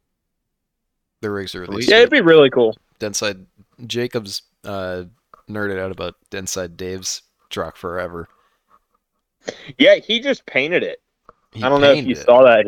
The 1.22 1.32
rigs 1.32 1.56
are 1.56 1.62
released. 1.62 1.90
Yeah, 1.90 1.98
it'd 1.98 2.12
be 2.12 2.22
really 2.22 2.52
cool. 2.52 2.78
Denside 3.00 3.48
Jacobs 3.88 4.44
uh, 4.64 5.06
nerded 5.50 5.80
out 5.80 5.92
about 5.92 6.18
Dentside 6.30 6.78
Dave's 6.78 7.24
truck 7.50 7.76
forever. 7.76 8.28
Yeah, 9.80 9.96
he 9.96 10.20
just 10.20 10.46
painted 10.46 10.84
it. 10.84 11.02
He 11.52 11.64
I 11.64 11.70
don't 11.70 11.82
know 11.82 11.90
if 11.90 11.96
painted 11.96 12.10
you 12.10 12.22
it. 12.22 12.26
saw 12.26 12.44
that. 12.44 12.68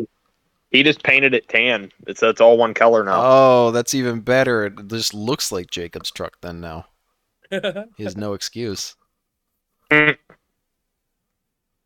He 0.72 0.82
just 0.82 1.04
painted 1.04 1.32
it 1.32 1.48
tan. 1.48 1.92
It's 2.08 2.20
it's 2.20 2.40
all 2.40 2.58
one 2.58 2.74
color 2.74 3.04
now. 3.04 3.20
Oh, 3.22 3.70
that's 3.70 3.94
even 3.94 4.22
better. 4.22 4.66
It 4.66 4.88
just 4.88 5.14
looks 5.14 5.52
like 5.52 5.70
Jacob's 5.70 6.10
truck 6.10 6.36
then 6.40 6.60
now. 6.60 6.86
He 7.96 8.02
has 8.02 8.16
no 8.16 8.32
excuse. 8.32 8.96
Mm. 9.92 10.16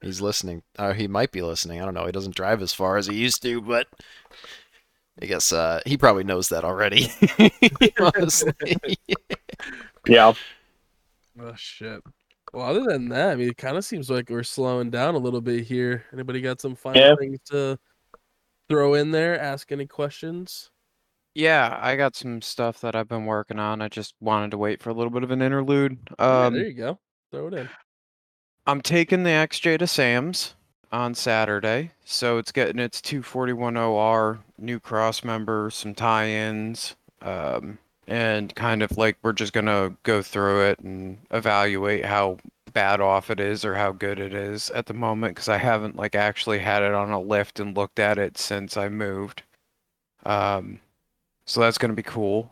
He's 0.02 0.20
listening. 0.20 0.62
Uh, 0.78 0.93
he 0.93 1.09
might 1.09 1.32
be 1.32 1.43
listening. 1.43 1.81
I 1.81 1.85
don't 1.85 1.94
know. 1.94 2.06
He 2.06 2.12
doesn't 2.12 2.36
drive 2.36 2.62
as 2.62 2.73
far 2.73 2.97
as 2.97 3.06
he 3.06 3.16
used 3.16 3.43
to, 3.43 3.60
but 3.62 3.86
I 5.20 5.27
guess 5.27 5.52
uh, 5.52 5.81
he 5.86 5.97
probably 5.97 6.24
knows 6.24 6.48
that 6.51 6.64
already. 6.64 7.09
Honestly. 8.01 8.52
yeah. 10.06 10.32
oh 11.40 11.55
shit. 11.56 12.02
Well, 12.52 12.66
other 12.66 12.85
than 12.85 13.09
that, 13.09 13.31
I 13.31 13.35
mean, 13.36 13.48
it 13.48 13.56
kind 13.56 13.77
of 13.77 13.85
seems 13.85 14.09
like 14.10 14.31
we're 14.31 14.43
slowing 14.43 14.90
down 14.90 15.14
a 15.14 15.18
little 15.18 15.40
bit 15.40 15.64
here. 15.64 16.05
Anybody 16.12 16.40
got 16.40 16.60
some 16.60 16.74
final 16.77 17.01
Yeah. 17.01 17.14
things 17.18 17.39
to 17.51 17.78
throw 18.68 18.94
in 18.94 19.10
there? 19.10 19.40
Ask 19.40 19.73
any 19.73 19.86
questions? 19.86 20.70
Yeah, 21.35 21.78
I 21.82 21.97
got 21.97 22.16
some 22.16 22.40
stuff 22.40 22.81
that 22.81 22.94
I've 22.97 23.09
been 23.09 23.27
working 23.27 23.59
on. 23.59 23.82
I 23.82 23.89
just 23.89 24.14
wanted 24.20 24.52
to 24.52 24.59
wait 24.59 24.82
for 24.82 24.89
a 24.90 24.94
little 24.94 25.10
bit 25.10 25.23
of 25.23 25.31
an 25.31 25.43
interlude. 25.43 25.98
Yeah, 26.18 26.47
Um, 26.47 26.55
there 26.55 26.66
you 26.66 26.73
go. 26.74 26.98
Throw 27.31 27.48
it 27.48 27.55
in. 27.55 27.68
I'm 28.68 28.80
taking 28.80 29.22
the 29.22 29.30
XJ 29.30 29.78
to 29.78 29.86
Sam's 29.86 30.55
on 30.90 31.14
Saturday, 31.14 31.93
so 32.05 32.38
it's 32.38 32.51
getting 32.51 32.80
its 32.80 33.01
241OR 33.01 34.38
new 34.59 34.80
cross 34.80 35.22
member, 35.22 35.70
some 35.70 35.94
tie-ins, 35.94 36.97
um, 37.22 37.78
and 38.09 38.52
kind 38.56 38.82
of 38.82 38.97
like 38.98 39.18
we're 39.22 39.32
just 39.32 39.52
gonna 39.52 39.97
go 40.02 40.20
through 40.20 40.62
it 40.66 40.80
and 40.80 41.18
evaluate 41.30 42.05
how 42.05 42.38
bad 42.72 43.01
off 43.01 43.30
it 43.30 43.38
is 43.40 43.64
or 43.64 43.74
how 43.74 43.93
good 43.93 44.18
it 44.18 44.34
is 44.34 44.70
at 44.70 44.86
the 44.86 44.94
moment 44.94 45.34
because 45.36 45.48
I 45.48 45.59
haven't 45.59 45.97
like 45.97 46.14
actually 46.16 46.59
had 46.59 46.82
it 46.82 46.93
on 46.93 47.10
a 47.10 47.20
lift 47.20 47.60
and 47.60 47.76
looked 47.76 47.98
at 48.01 48.18
it 48.18 48.36
since 48.36 48.76
I 48.76 48.88
moved. 48.88 49.43
Um, 50.24 50.80
so 51.47 51.60
that's 51.60 51.78
gonna 51.78 51.94
be 51.94 52.02
cool. 52.02 52.51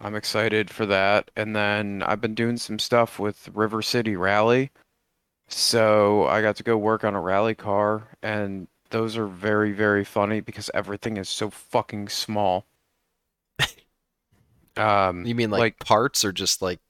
I'm 0.00 0.16
excited 0.16 0.70
for 0.70 0.86
that. 0.86 1.30
And 1.36 1.54
then 1.54 2.02
I've 2.04 2.20
been 2.20 2.34
doing 2.34 2.56
some 2.56 2.78
stuff 2.80 3.18
with 3.20 3.48
River 3.54 3.82
City 3.82 4.16
Rally. 4.16 4.70
So 5.52 6.26
I 6.26 6.40
got 6.40 6.56
to 6.56 6.62
go 6.62 6.78
work 6.78 7.04
on 7.04 7.14
a 7.14 7.20
rally 7.20 7.54
car, 7.54 8.08
and 8.22 8.68
those 8.88 9.18
are 9.18 9.26
very, 9.26 9.72
very 9.72 10.02
funny 10.02 10.40
because 10.40 10.70
everything 10.72 11.18
is 11.18 11.28
so 11.28 11.50
fucking 11.50 12.08
small. 12.08 12.66
Um, 14.74 15.26
you 15.26 15.34
mean 15.34 15.50
like, 15.50 15.58
like 15.58 15.78
parts 15.80 16.24
or 16.24 16.32
just 16.32 16.62
like, 16.62 16.80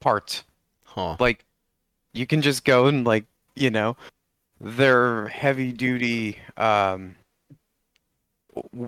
parts? 0.00 0.44
huh? 0.84 1.16
Like 1.18 1.44
you 2.12 2.24
can 2.24 2.40
just 2.40 2.64
go 2.64 2.86
and 2.86 3.04
like 3.04 3.24
you 3.56 3.68
know, 3.68 3.96
their 4.60 5.26
heavy 5.26 5.72
duty 5.72 6.38
um 6.56 7.16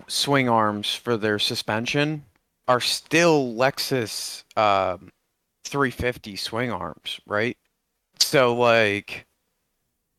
swing 0.06 0.48
arms 0.48 0.94
for 0.94 1.16
their 1.16 1.40
suspension 1.40 2.24
are 2.68 2.80
still 2.80 3.52
Lexus 3.52 4.44
um 4.56 5.10
350 5.64 6.36
swing 6.36 6.70
arms, 6.70 7.20
right? 7.26 7.58
So 8.26 8.52
like 8.54 9.24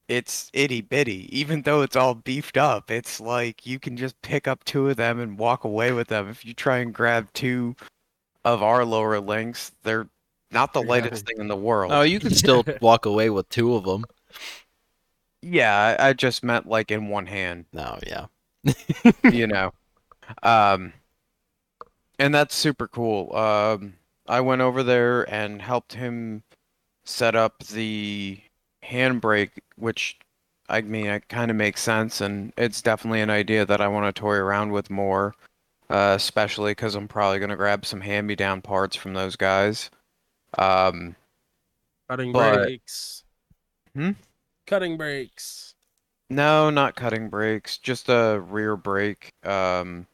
it's 0.07 0.49
itty 0.53 0.79
bitty. 0.79 1.27
Even 1.37 1.63
though 1.63 1.81
it's 1.81 1.97
all 1.97 2.15
beefed 2.15 2.55
up, 2.57 2.89
it's 2.89 3.19
like 3.19 3.65
you 3.65 3.79
can 3.79 3.97
just 3.97 4.19
pick 4.21 4.47
up 4.47 4.63
two 4.63 4.89
of 4.89 4.95
them 4.95 5.19
and 5.19 5.37
walk 5.37 5.65
away 5.65 5.91
with 5.91 6.07
them. 6.07 6.29
If 6.29 6.45
you 6.45 6.53
try 6.53 6.77
and 6.77 6.93
grab 6.93 7.27
two 7.33 7.75
of 8.45 8.63
our 8.63 8.85
lower 8.85 9.19
links, 9.19 9.73
they're 9.83 10.07
not 10.51 10.71
the 10.71 10.81
Yeah. 10.81 10.87
lightest 10.87 11.25
thing 11.25 11.35
in 11.39 11.49
the 11.49 11.57
world. 11.57 11.91
Oh, 11.91 12.03
you 12.03 12.21
can 12.21 12.33
still 12.33 12.63
walk 12.81 13.05
away 13.05 13.29
with 13.29 13.49
two 13.49 13.75
of 13.75 13.83
them. 13.83 14.05
Yeah, 15.41 15.97
I, 15.99 16.09
I 16.09 16.13
just 16.13 16.43
meant 16.45 16.65
like 16.65 16.89
in 16.91 17.09
one 17.09 17.25
hand, 17.25 17.65
No, 17.73 17.99
yeah. 18.07 18.27
you 19.31 19.47
know. 19.47 19.73
Um 20.43 20.93
and 22.17 22.33
that's 22.33 22.55
super 22.55 22.87
cool. 22.87 23.35
Um 23.35 23.95
I 24.29 24.39
went 24.39 24.61
over 24.61 24.81
there 24.81 25.23
and 25.33 25.61
helped 25.61 25.93
him 25.93 26.43
set 27.07 27.35
up 27.35 27.63
the 27.65 28.39
handbrake, 28.83 29.51
which 29.77 30.17
I 30.69 30.81
mean 30.81 31.07
it 31.07 31.29
kind 31.29 31.49
of 31.49 31.57
makes 31.57 31.81
sense 31.81 32.21
and 32.21 32.53
it's 32.57 32.81
definitely 32.81 33.21
an 33.21 33.29
idea 33.29 33.65
that 33.65 33.81
I 33.81 33.87
want 33.87 34.13
to 34.13 34.19
toy 34.19 34.35
around 34.35 34.71
with 34.71 34.89
more. 34.89 35.35
Uh, 35.89 36.13
especially 36.17 36.71
because 36.71 36.95
I'm 36.95 37.07
probably 37.07 37.39
gonna 37.39 37.55
grab 37.55 37.85
some 37.85 38.01
hand-me-down 38.01 38.61
parts 38.61 38.95
from 38.97 39.13
those 39.13 39.37
guys. 39.37 39.89
Um, 40.57 41.15
Cutting 42.09 42.33
But- 42.33 42.55
brakes. 42.55 43.23
Hmm? 43.93 44.11
Cutting 44.65 44.97
brakes. 44.97 45.75
No, 46.29 46.69
not 46.69 46.95
cutting 46.97 47.29
brakes, 47.29 47.77
just 47.77 48.09
a 48.09 48.41
rear 48.49 48.75
brake. 48.75 49.31
Um, 49.45 50.07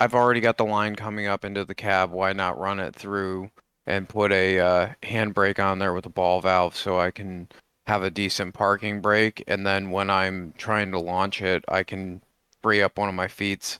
I've 0.00 0.14
already 0.14 0.40
got 0.40 0.56
the 0.56 0.64
line 0.64 0.96
coming 0.96 1.28
up 1.28 1.44
into 1.44 1.64
the 1.64 1.74
cab. 1.76 2.10
Why 2.10 2.32
not 2.32 2.58
run 2.58 2.80
it 2.80 2.94
through 2.96 3.50
and 3.86 4.08
put 4.08 4.32
a 4.32 4.58
uh, 4.58 4.88
handbrake 5.02 5.64
on 5.64 5.78
there 5.78 5.92
with 5.94 6.06
a 6.06 6.10
ball 6.10 6.40
valve 6.40 6.76
so 6.76 6.98
I 6.98 7.10
can 7.10 7.48
have 7.86 8.02
a 8.02 8.10
decent 8.10 8.52
parking 8.54 9.00
brake, 9.00 9.44
and 9.46 9.64
then 9.66 9.90
when 9.90 10.10
I'm 10.10 10.52
trying 10.58 10.90
to 10.90 10.98
launch 10.98 11.40
it, 11.40 11.64
I 11.68 11.84
can 11.84 12.20
free 12.62 12.82
up 12.82 12.98
one 12.98 13.08
of 13.08 13.14
my 13.14 13.28
feet. 13.28 13.78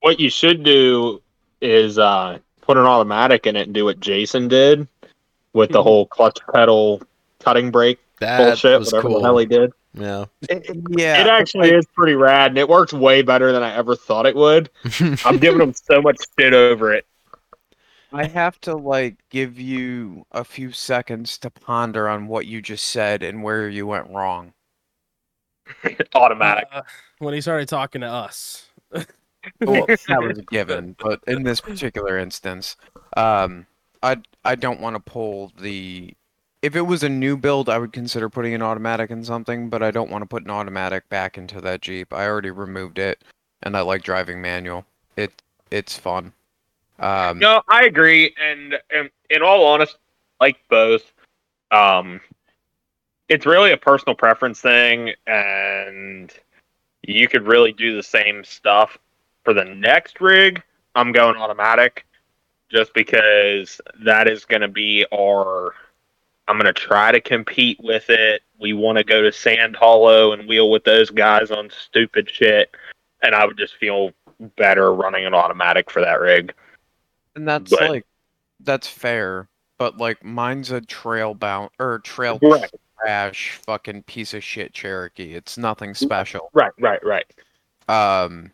What 0.00 0.20
you 0.20 0.28
should 0.28 0.62
do 0.62 1.22
is 1.62 1.98
uh, 1.98 2.38
put 2.60 2.76
an 2.76 2.84
automatic 2.84 3.46
in 3.46 3.56
it 3.56 3.62
and 3.62 3.74
do 3.74 3.86
what 3.86 4.00
Jason 4.00 4.48
did 4.48 4.86
with 5.54 5.70
the 5.70 5.82
whole 5.82 6.06
clutch 6.06 6.38
pedal 6.52 7.02
cutting 7.40 7.70
brake 7.70 7.98
That 8.20 8.38
bullshit, 8.38 8.78
was 8.78 8.92
whatever 8.92 9.08
cool. 9.08 9.18
the 9.18 9.24
hell 9.24 9.38
he 9.38 9.46
did. 9.46 9.72
Yeah. 9.94 10.26
Yeah, 10.90 11.22
it 11.22 11.26
actually 11.26 11.70
is 11.70 11.86
pretty 11.94 12.14
rad, 12.14 12.50
and 12.50 12.58
it 12.58 12.68
works 12.68 12.92
way 12.92 13.22
better 13.22 13.50
than 13.50 13.62
I 13.62 13.74
ever 13.74 13.96
thought 13.96 14.26
it 14.26 14.36
would. 14.36 14.70
I'm 15.24 15.38
giving 15.38 15.60
him 15.60 15.72
so 15.72 16.02
much 16.02 16.18
shit 16.38 16.52
over 16.52 16.92
it. 16.92 17.06
I 18.12 18.26
have 18.26 18.60
to 18.62 18.74
like 18.74 19.16
give 19.30 19.58
you 19.58 20.24
a 20.32 20.44
few 20.44 20.72
seconds 20.72 21.36
to 21.38 21.50
ponder 21.50 22.08
on 22.08 22.26
what 22.26 22.46
you 22.46 22.62
just 22.62 22.88
said 22.88 23.22
and 23.22 23.42
where 23.42 23.68
you 23.68 23.86
went 23.86 24.10
wrong. 24.10 24.54
Automatic. 26.14 26.68
Uh, 26.72 26.82
when 27.18 27.34
he 27.34 27.40
started 27.40 27.68
talking 27.68 28.00
to 28.00 28.06
us. 28.06 28.66
well, 29.60 29.86
that 29.86 30.22
was 30.22 30.38
a 30.38 30.42
given, 30.50 30.96
but 30.98 31.20
in 31.26 31.42
this 31.42 31.60
particular 31.60 32.18
instance, 32.18 32.76
um, 33.16 33.66
I 34.02 34.16
I 34.44 34.54
don't 34.54 34.80
want 34.80 34.96
to 34.96 35.00
pull 35.00 35.52
the. 35.58 36.14
If 36.60 36.74
it 36.74 36.82
was 36.82 37.04
a 37.04 37.08
new 37.08 37.36
build, 37.36 37.68
I 37.68 37.78
would 37.78 37.92
consider 37.92 38.28
putting 38.28 38.52
an 38.52 38.62
automatic 38.62 39.10
in 39.10 39.24
something, 39.24 39.68
but 39.68 39.82
I 39.82 39.92
don't 39.92 40.10
want 40.10 40.22
to 40.22 40.26
put 40.26 40.42
an 40.42 40.50
automatic 40.50 41.08
back 41.08 41.38
into 41.38 41.60
that 41.60 41.82
Jeep. 41.82 42.12
I 42.12 42.26
already 42.26 42.50
removed 42.50 42.98
it, 42.98 43.22
and 43.62 43.76
I 43.76 43.82
like 43.82 44.02
driving 44.02 44.40
manual. 44.40 44.86
It 45.16 45.42
it's 45.70 45.98
fun. 45.98 46.32
Um, 46.98 47.38
No, 47.38 47.62
I 47.68 47.84
agree, 47.84 48.34
and, 48.40 48.74
and 48.90 49.10
in 49.30 49.42
all 49.42 49.64
honesty, 49.66 49.98
like 50.40 50.58
both, 50.68 51.12
um, 51.70 52.20
it's 53.28 53.46
really 53.46 53.72
a 53.72 53.76
personal 53.76 54.14
preference 54.14 54.60
thing, 54.60 55.12
and 55.26 56.32
you 57.02 57.28
could 57.28 57.46
really 57.46 57.72
do 57.72 57.94
the 57.94 58.02
same 58.02 58.42
stuff 58.44 58.98
for 59.44 59.52
the 59.54 59.64
next 59.64 60.20
rig. 60.20 60.62
I'm 60.94 61.12
going 61.12 61.36
automatic, 61.36 62.06
just 62.70 62.92
because 62.94 63.80
that 64.04 64.28
is 64.28 64.44
going 64.44 64.62
to 64.62 64.68
be 64.68 65.06
our. 65.12 65.74
I'm 66.48 66.56
going 66.56 66.64
to 66.64 66.72
try 66.72 67.12
to 67.12 67.20
compete 67.20 67.78
with 67.82 68.08
it. 68.08 68.40
We 68.58 68.72
want 68.72 68.96
to 68.96 69.04
go 69.04 69.20
to 69.20 69.30
Sand 69.30 69.76
Hollow 69.76 70.32
and 70.32 70.48
wheel 70.48 70.70
with 70.70 70.84
those 70.84 71.10
guys 71.10 71.50
on 71.50 71.68
stupid 71.68 72.30
shit, 72.30 72.74
and 73.22 73.34
I 73.34 73.44
would 73.44 73.58
just 73.58 73.76
feel 73.76 74.12
better 74.56 74.94
running 74.94 75.26
an 75.26 75.34
automatic 75.34 75.90
for 75.90 76.00
that 76.00 76.20
rig. 76.20 76.54
And 77.38 77.46
that's 77.46 77.70
But- 77.70 77.88
like 77.88 78.06
that's 78.60 78.88
fair, 78.88 79.48
but 79.78 79.96
like 79.98 80.24
mine's 80.24 80.72
a 80.72 80.80
trail 80.80 81.34
bound 81.34 81.70
or 81.78 82.00
trail 82.00 82.40
Right. 82.42 82.68
trash 82.98 83.52
fucking 83.64 84.02
piece 84.02 84.34
of 84.34 84.42
shit 84.42 84.72
Cherokee. 84.74 85.34
It's 85.34 85.56
nothing 85.56 85.94
special. 85.94 86.50
Right, 86.52 86.72
right, 86.80 86.98
right. 87.04 87.24
Um, 87.88 88.50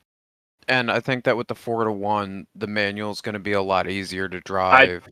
and 0.69 0.91
I 0.91 1.01
think 1.01 1.25
that 1.25 1.39
with 1.39 1.49
the 1.49 1.55
four 1.55 1.85
to 1.85 1.93
one, 1.93 2.47
the 2.55 2.67
manual 2.67 3.11
is 3.11 3.23
going 3.23 3.33
to 3.33 3.39
be 3.39 3.53
a 3.53 3.63
lot 3.63 3.89
easier 3.89 4.29
to 4.29 4.41
drive. 4.41 5.09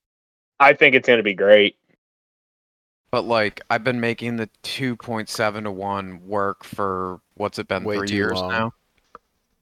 I 0.60 0.74
think 0.74 0.94
it's 0.94 1.08
gonna 1.08 1.22
be 1.22 1.32
great. 1.34 1.76
But 3.10 3.22
like, 3.22 3.62
I've 3.70 3.82
been 3.82 3.98
making 4.00 4.36
the 4.36 4.50
two 4.62 4.94
point 4.96 5.30
seven 5.30 5.64
to 5.64 5.72
one 5.72 6.26
work 6.26 6.64
for 6.64 7.20
what's 7.34 7.58
it 7.58 7.66
been 7.68 7.84
Way 7.84 7.96
three 7.96 8.10
years 8.10 8.32
long. 8.34 8.50
now? 8.50 8.74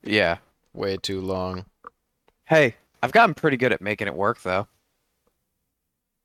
Yeah. 0.02 0.38
Way 0.74 0.96
too 0.96 1.20
long. 1.20 1.64
Hey, 2.46 2.74
I've 3.02 3.12
gotten 3.12 3.34
pretty 3.34 3.56
good 3.56 3.72
at 3.72 3.80
making 3.80 4.08
it 4.08 4.14
work 4.14 4.42
though. 4.42 4.66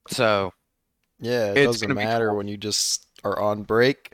So 0.08 0.54
Yeah, 1.20 1.52
it 1.54 1.66
doesn't 1.66 1.94
matter 1.94 2.28
cool. 2.30 2.38
when 2.38 2.48
you 2.48 2.58
just 2.58 3.08
are 3.24 3.40
on 3.40 3.64
break 3.64 4.14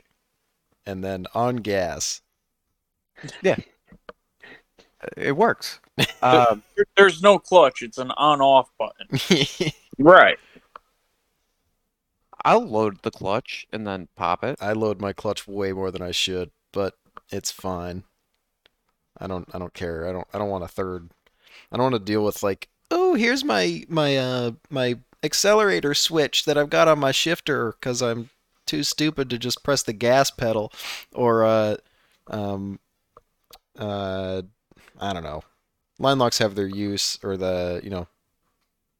and 0.86 1.02
then 1.02 1.26
on 1.34 1.56
gas. 1.56 2.20
Yeah. 3.42 3.56
it 5.16 5.36
works. 5.36 5.80
Um, 6.22 6.62
There's 6.96 7.20
no 7.20 7.38
clutch. 7.38 7.82
It's 7.82 7.98
an 7.98 8.12
on-off 8.12 8.70
button. 8.78 9.08
Right. 9.98 10.38
I'll 12.44 12.64
load 12.66 13.02
the 13.02 13.10
clutch 13.10 13.66
and 13.72 13.86
then 13.86 14.08
pop 14.16 14.42
it. 14.44 14.56
I 14.60 14.72
load 14.72 15.00
my 15.00 15.12
clutch 15.12 15.46
way 15.46 15.72
more 15.72 15.90
than 15.90 16.02
I 16.02 16.10
should, 16.12 16.50
but 16.72 16.94
it's 17.30 17.50
fine. 17.52 18.04
I 19.18 19.26
don't 19.26 19.48
I 19.54 19.58
don't 19.58 19.74
care. 19.74 20.08
I 20.08 20.12
don't 20.12 20.26
I 20.32 20.38
don't 20.38 20.48
want 20.50 20.64
a 20.64 20.68
third. 20.68 21.10
I 21.70 21.76
don't 21.76 21.92
want 21.92 21.94
to 21.94 22.12
deal 22.12 22.24
with 22.24 22.42
like, 22.42 22.68
"Oh, 22.90 23.14
here's 23.14 23.44
my 23.44 23.84
my 23.88 24.16
uh 24.16 24.52
my 24.70 24.98
accelerator 25.22 25.94
switch 25.94 26.44
that 26.46 26.58
I've 26.58 26.70
got 26.70 26.88
on 26.88 26.98
my 26.98 27.12
shifter 27.12 27.72
cuz 27.80 28.02
I'm 28.02 28.30
too 28.66 28.82
stupid 28.82 29.30
to 29.30 29.38
just 29.38 29.62
press 29.64 29.82
the 29.82 29.92
gas 29.92 30.30
pedal 30.30 30.72
or 31.14 31.44
uh 31.44 31.76
um 32.28 32.78
uh 33.78 34.42
I 35.00 35.12
don't 35.12 35.24
know. 35.24 35.42
Line 35.98 36.18
locks 36.18 36.38
have 36.38 36.54
their 36.54 36.66
use 36.66 37.18
or 37.22 37.36
the, 37.36 37.80
you 37.84 37.90
know, 37.90 38.08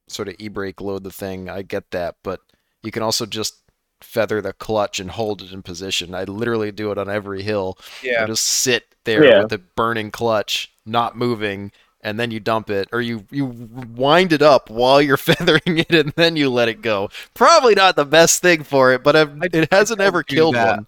sort 0.09 0.29
of 0.29 0.35
e-brake 0.39 0.81
load 0.81 1.05
the 1.05 1.11
thing. 1.11 1.49
I 1.49 1.63
get 1.63 1.91
that, 1.93 2.17
but 2.23 2.41
you 2.83 2.91
can 2.91 3.03
also 3.03 3.27
just 3.27 3.57
feather 4.01 4.41
the 4.41 4.53
clutch 4.53 4.99
and 5.01 5.11
hold 5.11 5.43
it 5.43 5.53
in 5.53 5.63
position. 5.63 6.15
I 6.15 6.25
literally 6.25 6.73
do 6.73 6.91
it 6.91 6.99
on 6.99 7.09
every 7.09 7.43
hill. 7.43 7.79
I 8.19 8.25
just 8.27 8.45
sit 8.45 8.95
there 9.05 9.25
Yeah. 9.25 9.39
with 9.43 9.53
a 9.53 9.59
burning 9.59 10.11
clutch, 10.11 10.73
not 10.85 11.17
moving, 11.17 11.73
and 12.03 12.19
then 12.19 12.31
you 12.31 12.41
dump 12.41 12.71
it, 12.71 12.89
or 12.93 13.01
you 13.01 13.25
you 13.31 13.47
wind 13.47 14.33
it 14.33 14.43
up 14.43 14.71
while 14.71 15.01
you're 15.01 15.17
feathering 15.29 15.79
it, 15.79 15.95
and 15.95 16.13
then 16.13 16.37
you 16.37 16.51
let 16.51 16.69
it 16.69 16.83
go. 16.83 17.11
Probably 17.35 17.75
not 17.75 17.97
the 17.97 18.05
best 18.05 18.43
thing 18.43 18.63
for 18.65 18.93
it, 18.93 19.03
but 19.03 19.17
I've, 19.17 19.31
I- 19.43 19.49
it 19.53 19.69
hasn't 19.73 19.99
don't 19.99 20.07
ever 20.09 20.23
killed 20.23 20.55
that. 20.55 20.77
one. 20.77 20.87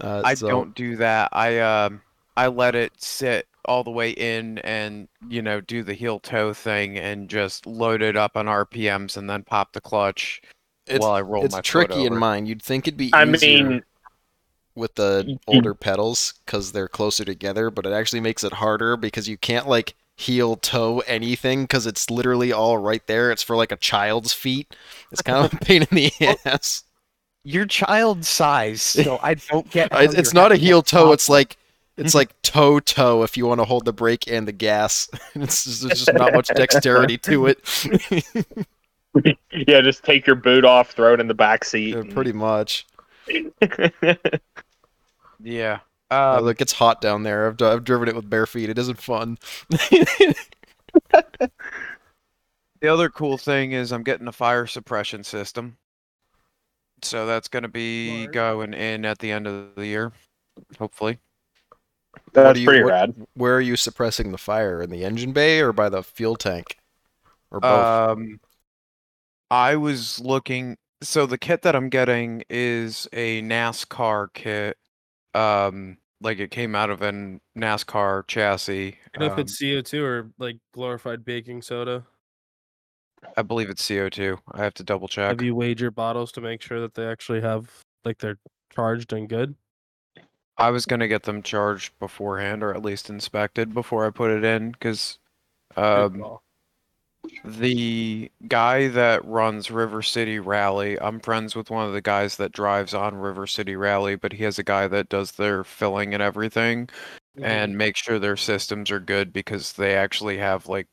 Uh, 0.00 0.22
I 0.24 0.34
so- 0.34 0.48
don't 0.48 0.74
do 0.74 0.96
that. 0.96 1.28
I 1.32 1.58
um 1.60 2.00
I 2.36 2.46
let 2.48 2.74
it 2.74 2.92
sit 3.02 3.46
all 3.64 3.84
the 3.84 3.90
way 3.90 4.10
in 4.10 4.58
and 4.58 5.06
you 5.28 5.40
know 5.40 5.60
do 5.60 5.82
the 5.84 5.94
heel 5.94 6.18
toe 6.18 6.52
thing 6.52 6.98
and 6.98 7.28
just 7.28 7.64
load 7.66 8.02
it 8.02 8.16
up 8.16 8.36
on 8.36 8.46
RPMs 8.46 9.16
and 9.16 9.30
then 9.30 9.44
pop 9.44 9.72
the 9.72 9.80
clutch 9.80 10.42
It's, 10.88 11.00
while 11.00 11.12
I 11.12 11.20
roll 11.20 11.44
it's 11.44 11.52
my 11.52 11.58
foot 11.58 11.64
tricky 11.64 12.00
in 12.04 12.12
over. 12.12 12.18
mine. 12.18 12.46
You'd 12.46 12.60
think 12.62 12.88
it'd 12.88 12.98
be 12.98 13.10
I 13.12 13.24
easier 13.24 13.68
mean, 13.68 13.82
with 14.74 14.94
the 14.96 15.38
older 15.46 15.74
pedals 15.74 16.34
because 16.44 16.72
they're 16.72 16.88
closer 16.88 17.24
together, 17.24 17.70
but 17.70 17.86
it 17.86 17.92
actually 17.92 18.20
makes 18.20 18.42
it 18.42 18.54
harder 18.54 18.96
because 18.96 19.28
you 19.28 19.36
can't 19.36 19.68
like 19.68 19.94
heel 20.16 20.56
toe 20.56 21.00
anything 21.06 21.62
because 21.64 21.86
it's 21.86 22.10
literally 22.10 22.52
all 22.52 22.78
right 22.78 23.04
there. 23.06 23.30
It's 23.32 23.42
for 23.42 23.56
like 23.56 23.72
a 23.72 23.76
child's 23.76 24.32
feet. 24.32 24.74
It's 25.10 25.22
kind 25.22 25.44
of 25.44 25.52
a 25.52 25.56
pain 25.56 25.82
in 25.82 25.88
the 25.96 26.12
ass. 26.44 26.84
Your 27.44 27.66
child 27.66 28.24
size, 28.24 28.82
so 28.82 29.18
I 29.22 29.34
don't 29.34 29.68
get. 29.70 29.92
I- 29.94 30.04
it's 30.04 30.32
not 30.32 30.52
a 30.52 30.56
heel 30.56 30.82
toe. 30.82 30.96
problem. 30.98 31.14
It's 31.14 31.28
like 31.28 31.56
it's 31.96 32.14
like 32.14 32.40
toe 32.42 32.78
toe 32.80 33.22
if 33.22 33.36
you 33.36 33.46
want 33.46 33.60
to 33.60 33.64
hold 33.64 33.84
the 33.84 33.92
brake 33.92 34.30
and 34.30 34.46
the 34.46 34.52
gas. 34.52 35.08
it's 35.34 35.64
just, 35.64 35.82
there's 35.82 36.04
just 36.04 36.14
not 36.16 36.32
much 36.34 36.48
dexterity 36.48 37.18
to 37.18 37.46
it. 37.46 38.66
yeah, 39.52 39.80
just 39.80 40.04
take 40.04 40.26
your 40.26 40.36
boot 40.36 40.64
off, 40.64 40.92
throw 40.92 41.14
it 41.14 41.20
in 41.20 41.26
the 41.28 41.34
back 41.34 41.64
seat. 41.64 41.94
Yeah, 41.96 42.02
pretty 42.14 42.32
much. 42.32 42.86
yeah. 45.42 45.80
Uh, 46.12 46.36
Um, 46.38 46.44
look, 46.44 46.60
it's 46.60 46.72
hot 46.72 47.00
down 47.00 47.22
there. 47.22 47.48
I've, 47.48 47.60
I've 47.62 47.84
driven 47.84 48.08
it 48.08 48.14
with 48.16 48.28
bare 48.28 48.46
feet. 48.46 48.68
It 48.70 48.78
isn't 48.78 49.00
fun. 49.00 49.38
The 52.80 52.88
other 52.88 53.08
cool 53.08 53.38
thing 53.38 53.72
is 53.72 53.92
I'm 53.92 54.02
getting 54.02 54.26
a 54.26 54.32
fire 54.32 54.66
suppression 54.66 55.22
system. 55.22 55.76
So 57.02 57.26
that's 57.26 57.48
going 57.48 57.62
to 57.62 57.68
be 57.68 58.22
Smart. 58.24 58.32
going 58.32 58.74
in 58.74 59.04
at 59.04 59.18
the 59.20 59.30
end 59.30 59.46
of 59.46 59.74
the 59.76 59.86
year, 59.86 60.12
hopefully. 60.78 61.18
That's 62.32 62.58
you- 62.58 62.66
pretty 62.66 62.82
what- 62.82 62.90
rad. 62.90 63.14
Where 63.34 63.56
are 63.56 63.60
you 63.60 63.76
suppressing 63.76 64.32
the 64.32 64.38
fire? 64.38 64.82
In 64.82 64.90
the 64.90 65.04
engine 65.04 65.32
bay 65.32 65.60
or 65.60 65.72
by 65.72 65.88
the 65.88 66.02
fuel 66.02 66.36
tank? 66.36 66.76
Or 67.50 67.60
both? 67.60 68.18
Um, 68.18 68.40
I 69.50 69.76
was 69.76 70.18
looking. 70.20 70.76
So 71.02 71.26
the 71.26 71.38
kit 71.38 71.62
that 71.62 71.76
I'm 71.76 71.88
getting 71.88 72.42
is 72.50 73.06
a 73.12 73.42
NASCAR 73.42 74.28
kit. 74.34 74.76
Um, 75.34 75.98
like 76.22 76.38
it 76.38 76.50
came 76.50 76.74
out 76.74 76.90
of 76.90 77.02
a 77.02 77.38
NASCAR 77.56 78.26
chassis. 78.26 78.92
I 78.92 78.98
And 79.14 79.22
if 79.24 79.32
Um, 79.32 79.40
it's 79.40 79.60
CO2 79.60 80.02
or 80.02 80.30
like 80.38 80.56
glorified 80.72 81.24
baking 81.24 81.62
soda, 81.62 82.04
I 83.36 83.42
believe 83.42 83.70
it's 83.70 83.82
CO2. 83.88 84.38
I 84.52 84.62
have 84.62 84.74
to 84.74 84.84
double 84.84 85.08
check. 85.08 85.30
have 85.30 85.42
you 85.42 85.54
weighed 85.54 85.80
your 85.80 85.90
bottles 85.90 86.32
to 86.32 86.40
make 86.40 86.62
sure 86.62 86.80
that 86.80 86.94
they 86.94 87.06
actually 87.06 87.40
have 87.40 87.70
like 88.04 88.18
they're 88.18 88.38
charged 88.72 89.12
and 89.12 89.28
good? 89.28 89.54
I 90.58 90.70
was 90.70 90.86
gonna 90.86 91.08
get 91.08 91.22
them 91.24 91.42
charged 91.42 91.98
beforehand, 91.98 92.62
or 92.62 92.74
at 92.74 92.82
least 92.82 93.10
inspected 93.10 93.74
before 93.74 94.06
I 94.06 94.10
put 94.10 94.30
it 94.30 94.44
in, 94.44 94.72
because 94.72 95.18
um. 95.76 96.38
The 97.44 98.30
guy 98.48 98.88
that 98.88 99.24
runs 99.24 99.70
River 99.70 100.02
City 100.02 100.38
Rally, 100.38 100.98
I'm 101.00 101.20
friends 101.20 101.54
with 101.56 101.70
one 101.70 101.86
of 101.86 101.92
the 101.92 102.00
guys 102.00 102.36
that 102.36 102.52
drives 102.52 102.94
on 102.94 103.16
River 103.16 103.46
City 103.46 103.76
Rally, 103.76 104.16
but 104.16 104.32
he 104.34 104.44
has 104.44 104.58
a 104.58 104.64
guy 104.64 104.88
that 104.88 105.08
does 105.08 105.32
their 105.32 105.64
filling 105.64 106.14
and 106.14 106.22
everything 106.22 106.88
Mhm. 107.38 107.44
and 107.44 107.78
make 107.78 107.96
sure 107.96 108.18
their 108.18 108.36
systems 108.36 108.90
are 108.90 109.00
good 109.00 109.32
because 109.32 109.72
they 109.74 109.94
actually 109.96 110.38
have 110.38 110.68
like 110.68 110.88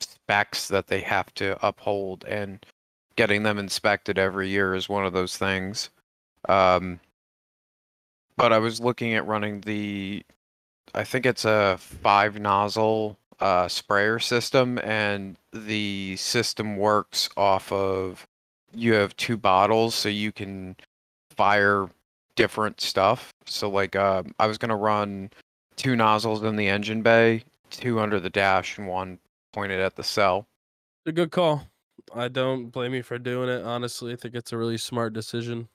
specs 0.00 0.68
that 0.68 0.86
they 0.88 1.00
have 1.00 1.32
to 1.34 1.58
uphold 1.66 2.24
and 2.26 2.64
getting 3.16 3.42
them 3.42 3.58
inspected 3.58 4.18
every 4.18 4.48
year 4.48 4.74
is 4.74 4.88
one 4.88 5.06
of 5.06 5.12
those 5.12 5.36
things. 5.38 5.90
Um, 6.48 7.00
but 8.36 8.52
I 8.52 8.58
was 8.58 8.80
looking 8.80 9.14
at 9.14 9.26
running 9.26 9.60
the, 9.62 10.24
I 10.94 11.04
think 11.04 11.26
it's 11.26 11.44
a 11.44 11.76
five 11.78 12.38
nozzle 12.38 13.18
uh, 13.40 13.68
sprayer 13.68 14.18
system, 14.18 14.78
and 14.78 15.36
the 15.52 16.16
system 16.16 16.76
works 16.76 17.28
off 17.36 17.70
of 17.72 18.26
you 18.72 18.94
have 18.94 19.16
two 19.16 19.36
bottles, 19.36 19.94
so 19.94 20.08
you 20.08 20.32
can 20.32 20.76
fire 21.30 21.88
different 22.34 22.80
stuff. 22.80 23.32
So 23.46 23.68
like, 23.70 23.96
um, 23.96 24.34
I 24.38 24.46
was 24.46 24.58
gonna 24.58 24.76
run 24.76 25.30
two 25.76 25.96
nozzles 25.96 26.42
in 26.42 26.56
the 26.56 26.68
engine 26.68 27.02
bay, 27.02 27.44
two 27.70 28.00
under 28.00 28.20
the 28.20 28.30
dash, 28.30 28.78
and 28.78 28.88
one 28.88 29.18
pointed 29.52 29.80
at 29.80 29.96
the 29.96 30.04
cell. 30.04 30.46
a 31.06 31.12
good 31.12 31.30
call. 31.30 31.66
I 32.14 32.28
don't 32.28 32.68
blame 32.70 32.94
you 32.94 33.02
for 33.02 33.18
doing 33.18 33.48
it. 33.48 33.64
Honestly, 33.64 34.12
I 34.12 34.16
think 34.16 34.34
it's 34.34 34.52
a 34.52 34.58
really 34.58 34.78
smart 34.78 35.12
decision. 35.12 35.68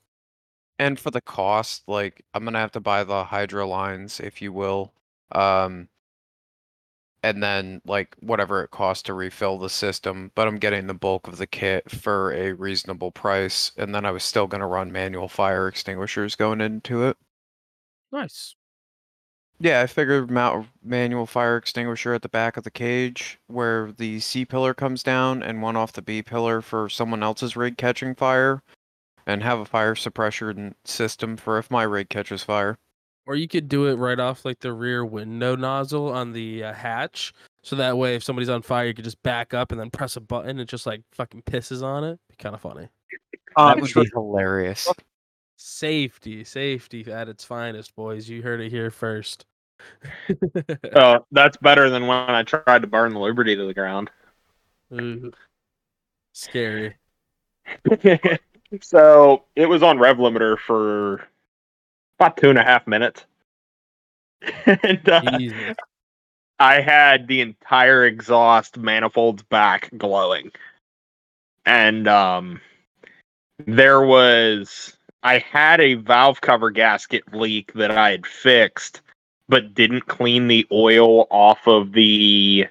And 0.80 1.00
for 1.00 1.12
the 1.12 1.22
cost, 1.22 1.84
like 1.88 2.24
I'm 2.34 2.44
gonna 2.44 2.60
have 2.60 2.72
to 2.74 2.80
buy 2.80 3.04
the 3.04 3.26
hydro 3.26 3.68
lines, 3.68 4.20
if 4.20 4.42
you 4.42 4.52
will. 4.52 4.94
Um 5.32 5.90
and 7.24 7.42
then 7.44 7.82
like 7.86 8.16
whatever 8.20 8.64
it 8.64 8.72
costs 8.72 9.04
to 9.04 9.14
refill 9.14 9.58
the 9.58 9.70
system, 9.70 10.32
but 10.36 10.48
I'm 10.48 10.58
getting 10.60 10.88
the 10.88 10.94
bulk 10.94 11.28
of 11.28 11.38
the 11.38 11.48
kit 11.48 11.90
for 11.92 12.32
a 12.34 12.54
reasonable 12.54 13.12
price, 13.12 13.72
and 13.78 13.94
then 13.96 14.06
I 14.06 14.12
was 14.12 14.24
still 14.24 14.48
gonna 14.48 14.68
run 14.68 14.92
manual 14.92 15.28
fire 15.28 15.68
extinguishers 15.68 16.36
going 16.36 16.62
into 16.62 17.04
it. 17.06 17.18
Nice. 18.12 18.56
Yeah, 19.60 19.82
I 19.82 19.88
figured 19.88 20.30
mount 20.30 20.68
manual 20.84 21.26
fire 21.26 21.56
extinguisher 21.56 22.14
at 22.14 22.22
the 22.22 22.28
back 22.28 22.58
of 22.58 22.66
the 22.66 22.72
cage 22.72 23.40
where 23.48 23.94
the 23.94 24.20
C 24.20 24.44
pillar 24.44 24.74
comes 24.74 25.04
down 25.04 25.42
and 25.42 25.62
one 25.62 25.78
off 25.78 25.94
the 25.94 26.02
B 26.02 26.22
pillar 26.22 26.62
for 26.62 26.90
someone 26.90 27.24
else's 27.24 27.56
rig 27.56 27.78
catching 27.78 28.14
fire 28.14 28.62
and 29.26 29.44
have 29.44 29.60
a 29.60 29.66
fire 29.66 29.96
suppression 29.96 30.76
system 30.86 31.38
for 31.38 31.58
if 31.60 31.72
my 31.72 31.84
rig 31.84 32.10
catches 32.10 32.44
fire. 32.44 32.78
Or 33.28 33.36
you 33.36 33.48
could 33.48 33.70
do 33.70 33.88
it 33.88 33.96
right 33.96 34.20
off 34.20 34.46
like 34.46 34.60
the 34.60 34.74
rear 34.74 35.06
window 35.06 35.56
nozzle 35.56 36.12
on 36.12 36.34
the 36.34 36.64
uh, 36.64 36.74
hatch. 36.74 37.34
So 37.64 37.76
that 37.76 37.98
way, 37.98 38.16
if 38.16 38.24
somebody's 38.24 38.50
on 38.50 38.64
fire, 38.64 38.88
you 38.88 38.94
could 38.94 39.06
just 39.06 39.22
back 39.22 39.54
up 39.54 39.72
and 39.72 39.80
then 39.80 39.92
press 39.92 40.16
a 40.16 40.22
button. 40.22 40.60
It 40.60 40.66
just 40.66 40.88
like 40.88 41.02
fucking 41.14 41.44
pisses 41.44 41.84
on 41.84 42.04
it. 42.04 42.20
Be 42.30 42.36
kind 42.38 42.56
of 42.56 42.62
funny. 42.62 42.90
Um, 43.56 43.68
That 43.68 43.82
would 43.82 43.94
be 43.94 44.10
hilarious. 44.14 44.88
Safety, 45.58 46.44
safety 46.44 47.12
at 47.12 47.30
its 47.30 47.44
finest, 47.44 47.96
boys. 47.96 48.28
You 48.28 48.42
heard 48.42 48.62
it 48.62 48.72
here 48.72 48.90
first. 48.90 49.46
Oh, 50.94 51.26
that's 51.32 51.58
better 51.58 51.90
than 51.90 52.06
when 52.08 52.18
I 52.18 52.44
tried 52.44 52.82
to 52.82 52.88
burn 52.88 53.14
the 53.14 53.20
Liberty 53.20 53.56
to 53.56 53.66
the 53.66 53.74
ground. 53.74 54.12
Ooh. 54.94 55.32
Scary. 56.34 56.96
so 58.82 59.46
it 59.56 59.68
was 59.68 59.82
on 59.84 59.98
rev 59.98 60.18
limiter 60.18 60.58
for 60.58 61.26
about 62.22 62.38
two 62.38 62.50
and 62.50 62.60
a 62.60 62.64
half 62.64 62.86
minutes. 62.86 63.26
and 64.66 65.10
uh, 65.10 65.22
I 66.60 66.80
had 66.80 67.28
the 67.28 67.42
entire 67.42 68.06
exhaust 68.06 68.78
manifolds 68.78 69.42
back 69.44 69.90
glowing. 69.98 70.52
And 71.66 72.08
um 72.08 72.62
there 73.66 74.02
was 74.02 74.98
I 75.24 75.40
had 75.40 75.82
a 75.82 75.96
valve 75.96 76.42
cover 76.42 76.70
gasket 76.70 77.24
leak 77.34 77.74
that 77.74 77.92
I 77.92 78.12
had 78.12 78.26
fixed 78.26 79.02
but 79.50 79.74
didn't 79.74 80.08
clean 80.08 80.48
the 80.48 80.66
oil 80.72 81.28
off 81.30 81.68
of 81.68 81.92
the 81.92 82.68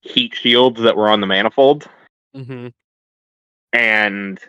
heat 0.00 0.34
shields 0.34 0.80
that 0.80 0.96
were 0.96 1.08
on 1.08 1.20
the 1.20 1.26
manifold 1.26 1.88
hmm 2.34 2.68
and 3.72 4.40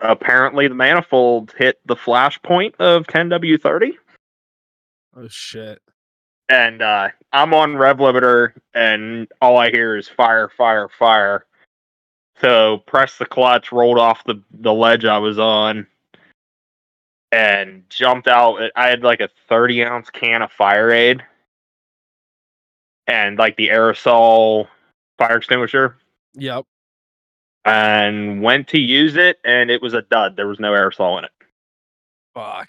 apparently 0.00 0.68
the 0.68 0.74
manifold 0.74 1.52
hit 1.56 1.78
the 1.86 1.96
flash 1.96 2.40
point 2.42 2.74
of 2.78 3.06
10W30 3.06 3.92
Oh 5.16 5.28
shit. 5.28 5.80
and 6.48 6.80
uh, 6.82 7.08
I'm 7.32 7.52
on 7.54 7.76
rev 7.76 7.98
limiter, 7.98 8.52
and 8.74 9.28
all 9.42 9.58
I 9.58 9.70
hear 9.70 9.96
is 9.96 10.08
fire, 10.08 10.48
fire, 10.48 10.88
fire. 10.88 11.44
So 12.40 12.78
press 12.86 13.18
the 13.18 13.26
clutch, 13.26 13.70
rolled 13.72 13.98
off 13.98 14.24
the 14.24 14.42
the 14.50 14.72
ledge 14.72 15.04
I 15.04 15.18
was 15.18 15.38
on, 15.38 15.86
and 17.30 17.84
jumped 17.90 18.26
out. 18.26 18.58
I 18.74 18.88
had 18.88 19.02
like 19.02 19.20
a 19.20 19.28
30 19.48 19.84
ounce 19.84 20.10
can 20.10 20.40
of 20.42 20.50
fire 20.50 20.90
aid, 20.90 21.22
and 23.06 23.38
like 23.38 23.56
the 23.56 23.68
aerosol 23.68 24.66
fire 25.18 25.36
extinguisher, 25.36 25.96
Yep. 26.34 26.64
And 27.64 28.42
went 28.42 28.68
to 28.68 28.80
use 28.80 29.16
it, 29.16 29.38
and 29.44 29.70
it 29.70 29.80
was 29.82 29.94
a 29.94 30.02
dud. 30.02 30.36
There 30.36 30.48
was 30.48 30.60
no 30.60 30.72
aerosol 30.72 31.18
in 31.18 31.24
it. 31.24 31.30
Fuck. 32.34 32.68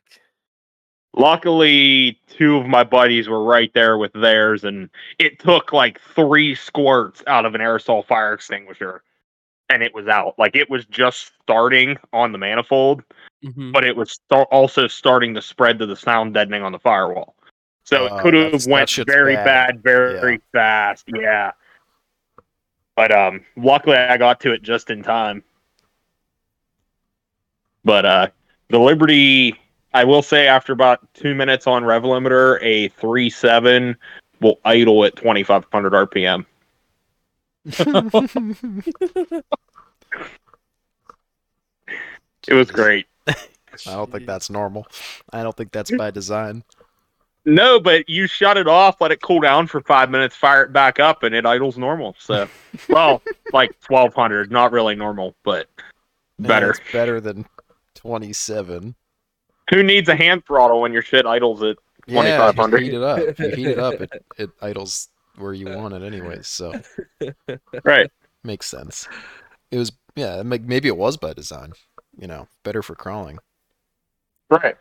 Luckily, 1.15 2.20
two 2.28 2.57
of 2.57 2.65
my 2.65 2.84
buddies 2.84 3.30
were 3.30 3.44
right 3.44 3.72
there 3.74 3.98
with 3.99 4.11
theirs, 4.14 4.64
and 4.64 4.90
it 5.20 5.40
took 5.40 5.72
like 5.72 6.02
three 6.02 6.56
squirts 6.56 7.24
out 7.28 7.45
of 7.45 7.53
an 7.53 7.61
aerosol 7.61 8.03
fire 8.06 8.34
extinguisher, 8.34 9.03
and 9.70 9.84
it 9.84 9.94
was 9.94 10.07
out. 10.07 10.34
Like 10.40 10.56
it 10.56 10.70
was 10.72 10.86
just 10.86 11.32
starting 11.44 11.98
on 12.14 12.32
the 12.32 12.38
manifold, 12.40 13.03
hmm 13.44 13.72
but 13.72 13.84
it 13.84 13.95
was 13.95 14.11
sta- 14.11 14.44
also 14.52 14.88
starting 14.88 15.34
to 15.36 15.41
spread 15.41 15.78
to 15.80 15.86
the 15.86 15.95
sound 15.95 16.34
deadening 16.34 16.64
on 16.64 16.72
the 16.72 16.80
firewall. 16.80 17.36
So 17.86 18.07
Oh, 18.10 18.18
it 18.18 18.22
could 18.22 18.34
have 18.34 18.65
went 18.65 18.90
very 19.06 19.36
bad. 19.36 19.84
bad, 19.84 19.84
very 19.84 20.41
fast. 20.52 21.06
Yeah. 21.14 21.52
But 22.95 23.11
um, 23.11 23.41
luckily 23.56 23.98
I 23.98 24.18
got 24.18 24.40
to 24.41 24.53
it 24.53 24.61
just 24.61 24.90
in 24.90 25.03
time. 25.03 25.44
But 27.84 28.06
uh, 28.06 28.28
the 28.70 28.80
Liberty, 28.80 29.60
I 29.94 30.03
will 30.03 30.22
say, 30.22 30.48
after 30.48 30.72
about 30.74 31.14
two 31.14 31.36
minutes 31.36 31.68
on 31.68 31.84
rev 31.84 32.03
limiter, 32.03 32.60
a 32.61 32.88
three 32.90 33.30
seven 33.30 33.98
will 34.40 34.60
idle 34.64 35.03
at 35.06 35.15
twenty 35.15 35.44
five 35.44 35.65
hundred 35.72 35.94
RPM. 35.94 36.45
It 42.48 42.53
was 42.53 42.72
great. 42.72 43.07
I 43.28 43.36
don't 43.86 44.11
think 44.11 44.26
that's 44.26 44.49
normal. 44.49 44.86
I 45.32 45.44
don't 45.44 45.56
think 45.56 45.72
that's 45.72 45.91
by 45.91 46.11
design. 46.11 46.64
No, 47.45 47.80
but 47.80 48.07
you 48.07 48.26
shut 48.28 48.57
it 48.57 48.68
off, 48.68 49.02
let 49.02 49.11
it 49.11 49.22
cool 49.22 49.41
down 49.41 49.68
for 49.68 49.82
five 49.82 50.10
minutes, 50.10 50.36
fire 50.36 50.64
it 50.64 50.72
back 50.74 50.99
up, 50.99 51.24
and 51.24 51.36
it 51.36 51.45
idles 51.45 51.78
normal. 51.78 52.15
So, 52.18 52.48
well, 52.90 53.22
like 53.52 53.78
twelve 53.82 54.14
hundred, 54.14 54.52
not 54.52 54.72
really 54.72 54.95
normal, 54.95 55.36
but 55.44 55.68
better. 56.40 56.72
it's 56.72 56.80
better 56.91 57.20
than 57.20 57.45
27. 57.95 58.95
Who 59.70 59.84
needs 59.84 60.10
a 60.10 60.15
hand 60.15 60.45
throttle 60.45 60.82
when 60.82 60.94
your 60.94 61.02
shit 61.02 61.26
idles 61.26 61.64
at 61.64 61.78
Yeah, 62.06 62.20
if 62.49 62.56
2500. 62.56 62.82
heat 62.82 62.94
it 62.94 63.02
up. 63.03 63.20
If 63.20 63.40
you 63.40 63.49
heat 63.49 63.68
it 63.68 63.80
up, 63.80 63.94
it, 64.02 64.11
it 64.38 64.49
idles 64.61 65.10
where 65.38 65.53
you 65.53 65.68
want 65.68 65.94
it 65.94 66.03
anyways. 66.03 66.48
So 66.48 66.74
right? 67.84 68.10
makes 68.44 68.68
sense. 68.68 69.07
It 69.72 69.78
was 69.78 69.91
yeah. 70.15 70.44
Maybe 70.44 70.88
it 70.88 70.98
was 70.98 71.18
by 71.18 71.34
design. 71.34 71.74
You 72.18 72.28
know, 72.28 72.48
better 72.64 72.84
for 72.84 72.95
crawling. 72.95 73.40
Right. 74.49 74.76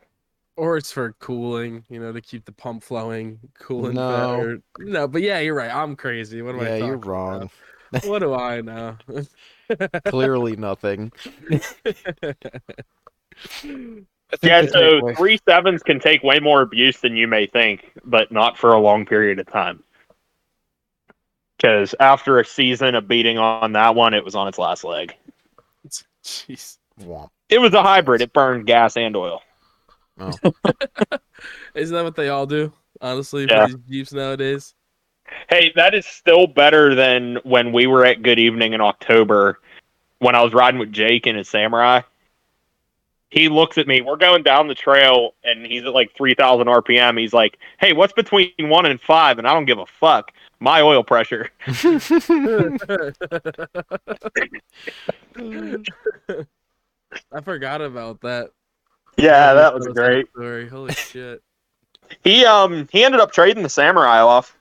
Or 0.56 0.76
it's 0.76 0.92
for 0.92 1.12
cooling, 1.14 1.84
you 1.88 1.98
know, 1.98 2.12
to 2.12 2.20
keep 2.20 2.44
the 2.44 2.52
pump 2.52 2.82
flowing, 2.82 3.38
cooling 3.58 3.94
No. 3.94 4.36
better. 4.36 4.58
No, 4.78 5.08
but 5.08 5.22
yeah, 5.22 5.38
you're 5.40 5.54
right. 5.54 5.74
I'm 5.74 5.96
crazy. 5.96 6.42
What 6.42 6.54
am 6.54 6.60
I 6.60 6.68
Yeah, 6.68 6.76
you're 6.86 6.96
wrong. 6.98 7.50
about? 7.90 8.04
What 8.04 8.18
do 8.18 8.34
I 8.34 8.60
know? 8.60 8.96
Clearly 10.06 10.56
nothing. 10.56 11.12
Yeah. 14.42 14.66
So 14.66 15.14
three 15.14 15.38
sevens 15.46 15.82
can 15.82 16.00
take 16.00 16.22
way 16.22 16.40
more 16.40 16.62
abuse 16.62 17.00
than 17.00 17.16
you 17.16 17.28
may 17.28 17.46
think, 17.46 17.92
but 18.04 18.32
not 18.32 18.56
for 18.56 18.72
a 18.72 18.80
long 18.80 19.04
period 19.04 19.38
of 19.38 19.46
time. 19.46 19.82
Because 21.56 21.94
after 22.00 22.40
a 22.40 22.44
season 22.44 22.94
of 22.94 23.06
beating 23.06 23.38
on 23.38 23.72
that 23.72 23.94
one, 23.94 24.14
it 24.14 24.24
was 24.24 24.34
on 24.34 24.48
its 24.48 24.58
last 24.58 24.84
leg. 24.84 25.14
Jeez. 26.24 26.78
It 27.48 27.58
was 27.58 27.74
a 27.74 27.82
hybrid. 27.82 28.22
It 28.22 28.32
burned 28.32 28.66
gas 28.66 28.96
and 28.96 29.14
oil. 29.16 29.42
Oh. 30.18 30.32
Isn't 31.74 31.94
that 31.94 32.04
what 32.04 32.16
they 32.16 32.28
all 32.28 32.46
do? 32.46 32.72
Honestly, 33.00 33.46
Yeah. 33.48 33.66
for 33.66 33.72
these 33.74 33.82
Jeeps 33.88 34.12
nowadays. 34.12 34.74
Hey, 35.48 35.72
that 35.76 35.94
is 35.94 36.04
still 36.06 36.46
better 36.46 36.94
than 36.94 37.38
when 37.44 37.72
we 37.72 37.86
were 37.86 38.04
at 38.04 38.22
Good 38.22 38.38
Evening 38.38 38.74
in 38.74 38.80
October 38.80 39.58
when 40.18 40.34
I 40.34 40.42
was 40.42 40.52
riding 40.52 40.78
with 40.78 40.92
Jake 40.92 41.26
in 41.26 41.36
his 41.36 41.48
Samurai. 41.48 42.02
He 43.30 43.48
looks 43.48 43.78
at 43.78 43.86
me. 43.86 44.02
We're 44.02 44.16
going 44.16 44.42
down 44.42 44.68
the 44.68 44.74
trail 44.74 45.34
and 45.42 45.64
he's 45.64 45.84
at 45.84 45.94
like 45.94 46.14
3,000 46.14 46.66
RPM. 46.66 47.18
He's 47.18 47.32
like, 47.32 47.58
hey, 47.80 47.94
what's 47.94 48.12
between 48.12 48.52
one 48.58 48.84
and 48.84 49.00
five? 49.00 49.38
And 49.38 49.48
I 49.48 49.54
don't 49.54 49.64
give 49.64 49.78
a 49.78 49.86
fuck. 49.86 50.32
My 50.60 50.82
oil 50.82 51.02
pressure. 51.02 51.48
I 57.32 57.40
forgot 57.42 57.80
about 57.80 58.20
that. 58.20 58.50
Yeah, 59.16 59.54
that 59.54 59.74
was 59.74 59.86
great. 59.88 60.28
Story. 60.30 60.68
Holy 60.68 60.92
shit. 60.94 61.42
He 62.24 62.44
um 62.44 62.88
he 62.90 63.04
ended 63.04 63.20
up 63.20 63.32
trading 63.32 63.62
the 63.62 63.68
Samurai 63.68 64.20
off. 64.20 64.56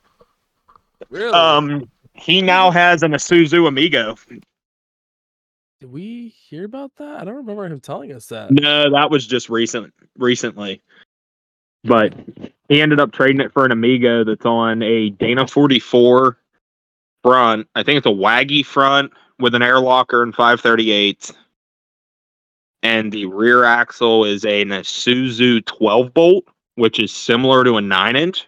Really? 1.09 1.33
Um 1.33 1.89
he 2.13 2.41
now 2.41 2.71
has 2.71 3.03
an 3.03 3.11
Isuzu 3.11 3.67
Amigo. 3.67 4.15
Did 5.79 5.91
we 5.91 6.27
hear 6.27 6.65
about 6.65 6.91
that? 6.97 7.21
I 7.21 7.25
don't 7.25 7.37
remember 7.37 7.65
him 7.65 7.79
telling 7.79 8.13
us 8.13 8.27
that. 8.27 8.51
No, 8.51 8.91
that 8.91 9.09
was 9.09 9.25
just 9.25 9.49
recent 9.49 9.91
recently. 10.17 10.81
But 11.83 12.13
he 12.69 12.81
ended 12.81 12.99
up 12.99 13.11
trading 13.11 13.41
it 13.41 13.51
for 13.51 13.65
an 13.65 13.71
Amigo 13.71 14.23
that's 14.23 14.45
on 14.45 14.83
a 14.83 15.09
Dana 15.09 15.47
44 15.47 16.37
front. 17.23 17.67
I 17.73 17.81
think 17.81 17.97
it's 17.97 18.05
a 18.05 18.09
Waggy 18.09 18.63
front 18.63 19.11
with 19.39 19.55
an 19.55 19.63
air 19.63 19.79
locker 19.79 20.21
and 20.21 20.35
538. 20.35 21.31
And 22.83 23.11
the 23.11 23.25
rear 23.25 23.63
axle 23.63 24.25
is 24.25 24.43
a 24.43 24.65
Isuzu 24.65 25.65
12 25.65 26.13
bolt, 26.13 26.45
which 26.75 26.99
is 26.99 27.11
similar 27.11 27.63
to 27.63 27.75
a 27.77 27.81
9 27.81 28.15
inch. 28.15 28.47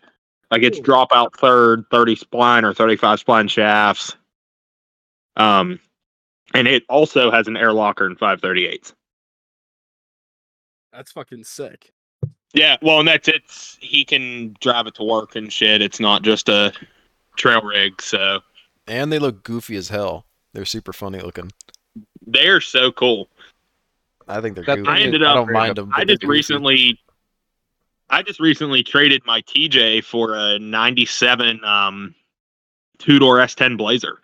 Like 0.49 0.63
it's 0.63 0.79
Ooh. 0.79 0.83
dropout 0.83 1.35
third, 1.35 1.85
30 1.91 2.15
spline 2.15 2.63
or 2.63 2.73
35 2.73 3.23
spline 3.23 3.49
shafts. 3.49 4.15
Um, 5.35 5.79
and 6.53 6.67
it 6.67 6.83
also 6.89 7.31
has 7.31 7.47
an 7.47 7.57
air 7.57 7.73
locker 7.73 8.05
in 8.05 8.15
538. 8.15 8.93
That's 10.91 11.11
fucking 11.11 11.43
sick. 11.43 11.91
Yeah, 12.53 12.77
well, 12.83 12.99
and 12.99 13.07
that's 13.07 13.27
it's 13.27 13.77
he 13.81 14.05
can 14.05 14.55
drive 14.61 14.85
it 14.85 14.93
to 14.95 15.03
work 15.03 15.35
and 15.35 15.51
shit. 15.51 15.81
It's 15.81 15.99
not 15.99 16.21
just 16.21 16.49
a 16.49 16.71
trail 17.35 17.61
rig, 17.61 17.99
so 17.99 18.41
And 18.85 19.11
they 19.11 19.17
look 19.17 19.43
goofy 19.43 19.75
as 19.75 19.89
hell. 19.89 20.25
They're 20.53 20.65
super 20.65 20.93
funny 20.93 21.19
looking. 21.19 21.51
they're 22.27 22.61
so 22.61 22.91
cool. 22.91 23.27
I 24.27 24.41
think 24.41 24.55
they're 24.55 24.63
That 24.63 24.77
goofy. 24.77 24.89
I 24.89 24.99
ended 24.99 25.23
I 25.23 25.27
up 25.27 25.35
don't 25.35 25.51
mind 25.51 25.77
them. 25.77 25.91
I 25.93 26.05
just 26.05 26.23
recently 26.23 26.99
I 28.09 28.21
just 28.21 28.39
recently 28.39 28.83
traded 28.83 29.25
my 29.25 29.41
TJ 29.41 30.03
for 30.03 30.35
a 30.35 30.59
97 30.59 31.63
um 31.63 32.15
two-door 32.99 33.37
S10 33.37 33.77
Blazer. 33.77 34.19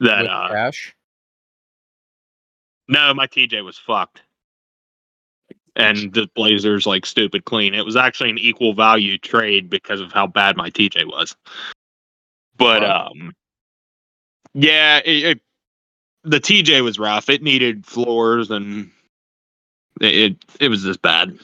That 0.00 0.22
with 0.22 0.30
uh 0.30 0.48
cash. 0.48 0.94
no, 2.88 3.12
my 3.14 3.26
TJ 3.26 3.64
was 3.64 3.78
fucked. 3.78 4.22
And 5.78 6.14
the 6.14 6.26
Blazer's 6.34 6.86
like 6.86 7.04
stupid 7.04 7.44
clean. 7.44 7.74
It 7.74 7.84
was 7.84 7.96
actually 7.96 8.30
an 8.30 8.38
equal 8.38 8.72
value 8.72 9.18
trade 9.18 9.68
because 9.68 10.00
of 10.00 10.10
how 10.10 10.26
bad 10.26 10.56
my 10.56 10.70
TJ 10.70 11.04
was. 11.06 11.36
But 12.56 12.82
Wow. 12.82 13.10
um 13.12 13.34
yeah, 14.54 15.00
it, 15.04 15.24
it, 15.24 15.40
the 16.26 16.40
TJ 16.40 16.82
was 16.84 16.98
rough. 16.98 17.28
It 17.30 17.42
needed 17.42 17.86
floors 17.86 18.50
and 18.50 18.90
it 20.00 20.14
it, 20.14 20.44
it 20.60 20.68
was 20.68 20.82
just 20.82 21.02
bad. 21.02 21.38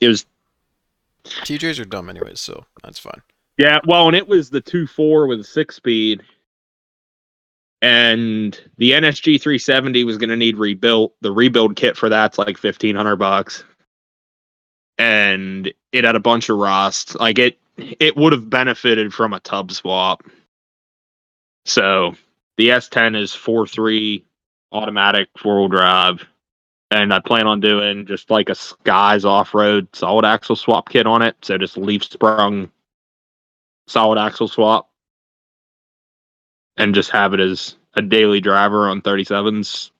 It 0.00 0.08
was 0.08 0.26
TJs 1.24 1.80
are 1.80 1.84
dumb 1.84 2.08
anyways, 2.08 2.40
so 2.40 2.64
that's 2.84 2.98
fine. 3.00 3.20
yeah, 3.58 3.80
well, 3.86 4.06
and 4.06 4.16
it 4.16 4.28
was 4.28 4.50
the 4.50 4.60
two 4.60 4.86
four 4.86 5.26
with 5.26 5.40
a 5.40 5.44
six 5.44 5.76
speed. 5.76 6.22
and 7.82 8.60
the 8.78 8.92
NSG 8.92 9.40
370 9.40 10.04
was 10.04 10.18
going 10.18 10.30
to 10.30 10.36
need 10.36 10.56
rebuilt. 10.56 11.14
The 11.20 11.32
rebuild 11.32 11.76
kit 11.76 11.96
for 11.96 12.08
that's 12.08 12.38
like 12.38 12.62
1500 12.62 13.16
bucks. 13.16 13.64
And 14.98 15.72
it 15.92 16.04
had 16.04 16.16
a 16.16 16.20
bunch 16.20 16.48
of 16.48 16.58
rust. 16.58 17.18
Like 17.20 17.38
it 17.38 17.58
it 17.76 18.16
would 18.16 18.32
have 18.32 18.48
benefited 18.50 19.12
from 19.12 19.32
a 19.34 19.40
tub 19.40 19.70
swap. 19.72 20.22
So, 21.66 22.14
the 22.56 22.68
S10 22.70 23.20
is 23.20 23.32
4.3 23.32 24.22
automatic 24.72 25.28
four-wheel 25.38 25.68
drive 25.68 26.26
and 26.90 27.12
I 27.12 27.20
plan 27.20 27.46
on 27.46 27.60
doing 27.60 28.06
just 28.06 28.30
like 28.30 28.48
a 28.48 28.54
Skies 28.54 29.24
off-road 29.24 29.88
solid 29.92 30.24
axle 30.24 30.56
swap 30.56 30.88
kit 30.88 31.06
on 31.06 31.20
it. 31.22 31.36
So 31.42 31.58
just 31.58 31.76
leaf 31.76 32.04
sprung 32.04 32.70
solid 33.88 34.18
axle 34.18 34.48
swap 34.48 34.88
and 36.76 36.94
just 36.94 37.10
have 37.10 37.34
it 37.34 37.40
as 37.40 37.76
a 37.94 38.02
daily 38.02 38.40
driver 38.40 38.88
on 38.88 39.02
37s. 39.02 39.90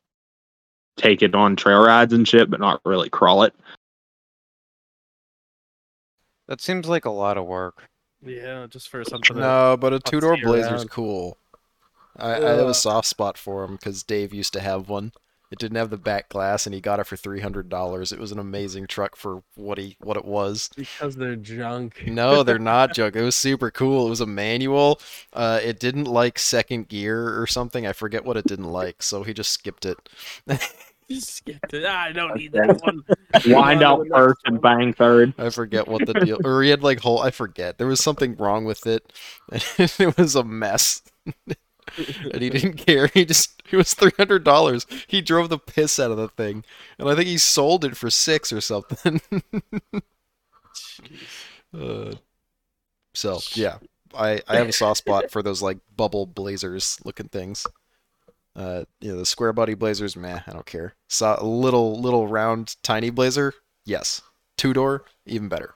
Take 0.97 1.23
it 1.23 1.35
on 1.35 1.57
trail 1.57 1.85
rides 1.85 2.13
and 2.13 2.27
shit, 2.27 2.49
but 2.51 2.61
not 2.61 2.81
really 2.85 3.09
crawl 3.11 3.43
it. 3.43 3.55
That 6.49 6.61
seems 6.61 6.89
like 6.89 7.05
a 7.05 7.11
lot 7.11 7.37
of 7.37 7.47
work. 7.47 7.89
Yeah, 8.25 8.67
just 8.69 8.89
for 8.89 9.03
something. 9.05 9.37
that- 9.37 9.43
No, 9.43 9.77
but 9.77 9.93
a 9.93 10.01
two 10.01 10.21
door 10.21 10.37
see 10.37 10.43
Blazer's 10.43 10.83
around. 10.83 10.91
cool. 10.91 11.39
I, 12.19 12.35
I 12.37 12.51
have 12.57 12.69
a 12.69 12.75
soft 12.75 13.09
spot 13.09 13.37
for 13.39 13.65
him 13.65 13.73
because 13.73 14.03
Dave 14.03 14.33
used 14.35 14.53
to 14.55 14.61
have 14.61 14.89
one. 14.89 15.13
It 15.49 15.61
didn't 15.61 15.77
have 15.77 15.91
the 15.91 15.97
back 15.97 16.29
glass, 16.29 16.67
and 16.67 16.75
he 16.75 16.81
got 16.81 16.99
it 16.99 17.07
for 17.07 17.17
three 17.17 17.41
hundred 17.41 17.69
dollars. 17.69 18.11
It 18.11 18.19
was 18.19 18.33
an 18.33 18.39
amazing 18.41 18.89
truck 18.89 19.15
for 19.15 19.45
what 19.55 19.79
he 19.79 19.97
what 20.01 20.17
it 20.17 20.25
was. 20.25 20.71
because 20.75 21.15
they're 21.15 21.37
junk. 21.37 22.03
No, 22.07 22.43
they're 22.43 22.59
not 22.59 22.95
junk. 22.95 23.15
It 23.15 23.23
was 23.23 23.37
super 23.37 23.71
cool. 23.71 24.07
It 24.07 24.11
was 24.11 24.21
a 24.21 24.27
manual. 24.27 25.01
Uh, 25.33 25.61
it 25.63 25.79
didn't 25.79 26.07
like 26.07 26.41
second 26.41 26.89
gear 26.89 27.41
or 27.41 27.47
something. 27.47 27.87
I 27.87 27.93
forget 27.93 28.25
what 28.25 28.37
it 28.37 28.47
didn't 28.47 28.73
like, 28.73 29.05
so 29.05 29.23
he 29.23 29.33
just 29.33 29.53
skipped 29.53 29.87
it. 29.87 29.97
Just 31.09 31.37
skipped 31.37 31.73
it. 31.73 31.85
Ah, 31.87 32.03
I 32.03 32.11
don't 32.11 32.35
need 32.35 32.51
that 32.51 32.81
one. 32.83 33.05
Wind 33.47 33.81
On 33.81 33.83
out 33.85 33.97
to 33.99 34.03
the 34.03 34.09
next 34.09 34.19
first 34.19 34.41
and 34.47 34.61
bang 34.61 34.93
third. 34.93 35.35
I 35.39 35.51
forget 35.51 35.87
what 35.87 36.05
the 36.05 36.15
deal. 36.15 36.41
Or 36.45 36.65
he 36.65 36.71
had 36.71 36.83
like 36.83 36.99
whole. 36.99 37.21
I 37.21 37.31
forget. 37.31 37.79
There 37.79 37.87
was 37.87 38.01
something 38.01 38.35
wrong 38.35 38.65
with 38.65 38.89
it. 38.89 39.13
it 39.53 40.19
was 40.19 40.35
a 40.35 40.43
mess. 40.43 41.03
And 42.33 42.43
he 42.43 42.51
didn't 42.51 42.75
care. 42.75 43.09
He 43.09 43.25
just 43.25 43.63
it 43.71 43.77
was 43.77 43.95
three 43.95 44.13
hundred 44.17 44.45
dollars. 44.45 44.87
He 45.07 45.21
drove 45.21 45.49
the 45.49 45.59
piss 45.59 45.99
out 45.99 46.11
of 46.11 46.17
the 46.17 46.29
thing, 46.29 46.65
and 46.99 47.09
I 47.09 47.15
think 47.15 47.27
he 47.29 47.39
sold 47.39 47.85
it 47.85 47.97
for 47.97 48.11
six 48.11 48.53
or 48.53 48.61
something. 48.61 49.21
uh, 51.79 52.15
so 53.15 53.41
yeah, 53.55 53.79
I 54.15 54.41
I 54.49 54.57
have 54.57 54.69
a 54.69 54.73
soft 54.73 54.99
spot 54.99 55.31
for 55.31 55.43
those 55.43 55.63
like 55.63 55.79
bubble 55.97 56.27
blazers 56.27 56.99
looking 57.05 57.29
things. 57.29 57.67
Uh, 58.55 58.85
you 59.01 59.13
know 59.13 59.19
the 59.19 59.27
square 59.27 59.53
body 59.53 59.75
blazers, 59.75 60.17
meh, 60.17 60.41
I 60.47 60.53
don't 60.53 60.67
care. 60.67 60.95
So 61.09 61.37
a 61.39 61.45
little 61.45 62.01
little 62.01 62.27
round 62.27 62.77
tiny 62.83 63.11
blazer, 63.11 63.53
yes. 63.85 64.23
Two 64.57 64.73
door, 64.73 65.05
even 65.27 65.49
better. 65.49 65.75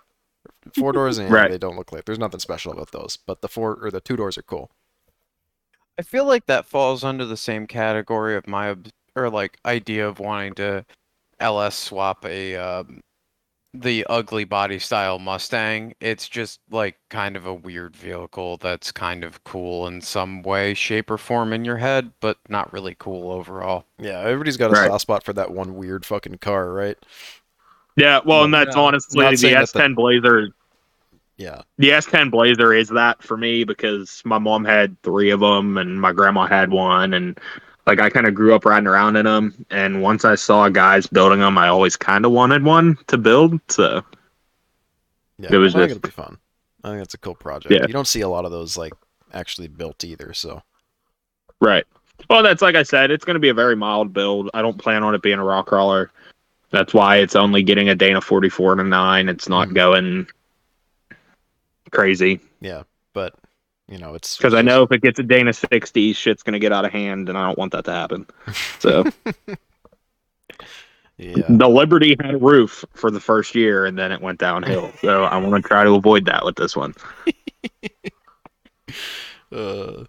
Four 0.75 0.93
doors, 0.93 1.19
and 1.19 1.31
Right. 1.33 1.51
they 1.51 1.59
don't 1.59 1.77
look 1.77 1.93
like. 1.93 2.07
There's 2.07 2.19
nothing 2.19 2.41
special 2.41 2.73
about 2.73 2.93
those, 2.93 3.19
but 3.19 3.43
the 3.43 3.49
four 3.49 3.79
or 3.83 3.91
the 3.91 4.01
two 4.01 4.17
doors 4.17 4.39
are 4.39 4.43
cool. 4.43 4.71
I 6.01 6.03
feel 6.03 6.25
like 6.25 6.47
that 6.47 6.65
falls 6.65 7.05
under 7.05 7.27
the 7.27 7.37
same 7.37 7.67
category 7.67 8.35
of 8.35 8.47
my 8.49 8.71
ob- 8.71 8.89
or 9.15 9.29
like 9.29 9.59
idea 9.67 10.09
of 10.09 10.19
wanting 10.19 10.55
to 10.55 10.87
LS 11.41 11.75
swap 11.77 12.25
a 12.25 12.57
um, 12.57 13.01
the 13.75 14.07
ugly 14.09 14.45
body 14.45 14.79
style 14.79 15.19
Mustang. 15.19 15.93
It's 16.01 16.27
just 16.27 16.59
like 16.71 16.97
kind 17.11 17.37
of 17.37 17.45
a 17.45 17.53
weird 17.53 17.95
vehicle 17.95 18.57
that's 18.57 18.91
kind 18.91 19.23
of 19.25 19.45
cool 19.45 19.87
in 19.89 20.01
some 20.01 20.41
way, 20.43 20.73
shape, 20.73 21.11
or 21.11 21.19
form 21.19 21.53
in 21.53 21.67
your 21.67 21.77
head, 21.77 22.13
but 22.21 22.39
not 22.49 22.73
really 22.73 22.97
cool 22.99 23.31
overall. 23.31 23.85
Yeah, 23.99 24.21
everybody's 24.21 24.57
got 24.57 24.71
a 24.71 24.73
Right. 24.73 24.89
soft 24.89 25.03
spot 25.03 25.23
for 25.23 25.35
that 25.35 25.51
one 25.51 25.75
weird 25.75 26.07
fucking 26.07 26.39
car, 26.39 26.73
right? 26.73 26.97
Yeah, 27.99 28.21
well, 28.25 28.45
and 28.45 28.55
that's 28.55 28.75
Yeah. 28.75 28.81
honestly 28.83 29.23
Not 29.23 29.33
the 29.33 29.37
saying 29.37 29.55
that 29.55 29.71
the- 29.71 29.79
S10 29.81 29.95
Blazer. 29.95 30.49
Yeah. 31.41 31.63
The 31.79 31.89
S10 31.89 32.31
Blazer 32.31 32.75
is 32.75 32.89
that 32.91 33.23
for 33.23 33.39
me 33.39 33.65
because 33.65 34.21
my 34.27 34.37
mom 34.39 34.63
had 34.63 35.01
three 35.03 35.31
of 35.31 35.41
them 35.41 35.79
and 35.79 35.99
my 35.99 36.13
grandma 36.13 36.47
had 36.47 36.71
one, 36.71 37.15
and 37.15 37.41
like 37.87 37.99
I 37.99 38.11
kind 38.11 38.27
of 38.27 38.35
grew 38.35 38.55
up 38.55 38.67
riding 38.67 38.87
around 38.87 39.17
in 39.17 39.25
them. 39.25 39.65
And 39.71 40.03
once 40.03 40.27
I 40.27 40.35
saw 40.35 40.69
guys 40.69 41.07
building 41.07 41.41
them, 41.41 41.57
I 41.57 41.69
always 41.69 41.97
kind 41.97 42.27
of 42.27 42.33
wanted 42.33 42.63
one 42.63 42.99
to 43.07 43.17
build. 43.17 43.59
So 43.69 44.03
Yeah, 45.39 45.49
It 45.53 45.57
was 45.57 45.75
I 45.75 45.79
just- 45.87 45.91
it'll 45.97 46.01
be 46.03 46.11
fun. 46.11 46.37
I 46.85 46.91
think 46.91 47.03
it's 47.03 47.15
a 47.15 47.19
cool 47.19 47.35
project. 47.35 47.73
Yeah. 47.73 47.87
You 47.87 47.95
don't 47.95 48.07
see 48.07 48.21
a 48.21 48.29
lot 48.29 48.45
of 48.45 48.51
those 48.51 48.77
like 48.77 48.93
actually 49.33 49.69
built 49.69 50.05
either, 50.05 50.35
so 50.35 50.63
right. 51.63 51.87
Well, 52.29 52.43
that's 52.43 52.61
like 52.61 52.75
I 52.75 52.83
said, 52.83 53.11
it's 53.11 53.25
going 53.25 53.35
to 53.37 53.41
be 53.41 53.49
a 53.49 53.55
very 53.55 53.75
mild 53.77 54.13
build. 54.13 54.51
I 54.53 54.61
don't 54.61 54.77
plan 54.77 55.03
on 55.03 55.15
it 55.15 55.23
being 55.23 55.39
a 55.39 55.45
rock 55.45 55.69
crawler. 55.69 56.11
That's 56.71 56.93
why 56.93 57.17
it's 57.17 57.35
only 57.35 57.63
getting 57.63 57.89
a 57.89 57.95
Dana 57.95 58.21
44 58.21 58.73
and 58.73 58.81
a 58.83 58.85
nine. 58.85 59.31
It's 59.31 59.49
not 59.49 59.69
Mhm. 59.69 59.75
going 59.75 60.27
crazy 61.91 62.41
yeah. 62.61 62.83
But 63.13 63.35
you 63.89 63.99
know, 63.99 64.15
it's 64.15 64.37
because 64.37 64.55
I 64.55 64.63
know 64.63 64.83
if 64.85 64.93
it 64.93 65.03
gets 65.03 65.19
a 65.19 65.25
Dana 65.25 65.53
60, 65.53 66.13
shit's 66.13 66.45
going 66.45 66.53
to 66.53 66.61
get 66.61 66.73
out 66.73 66.85
of 66.85 66.93
hand, 66.93 67.29
and 67.29 67.37
I 67.37 67.47
don't 67.47 67.59
want 67.59 67.73
that 67.73 67.85
to 67.87 67.93
happen. 67.93 68.27
So. 68.79 69.05
Yeah. 71.17 71.45
The 71.51 71.69
Liberty 71.69 72.17
had 72.19 72.35
a 72.35 72.39
roof 72.39 72.83
for 72.95 73.11
the 73.11 73.21
first 73.21 73.55
year 73.55 73.85
and 73.85 73.99
then 73.99 74.11
it 74.11 74.23
went 74.23 74.39
downhill. 74.39 74.91
So 75.03 75.25
I 75.25 75.37
want 75.37 75.63
to 75.63 75.69
try 75.69 75.85
to 75.85 75.91
avoid 75.91 76.25
that 76.25 76.47
with 76.47 76.57
this 76.57 76.77
one. 76.77 76.95
Uh, 79.53 80.05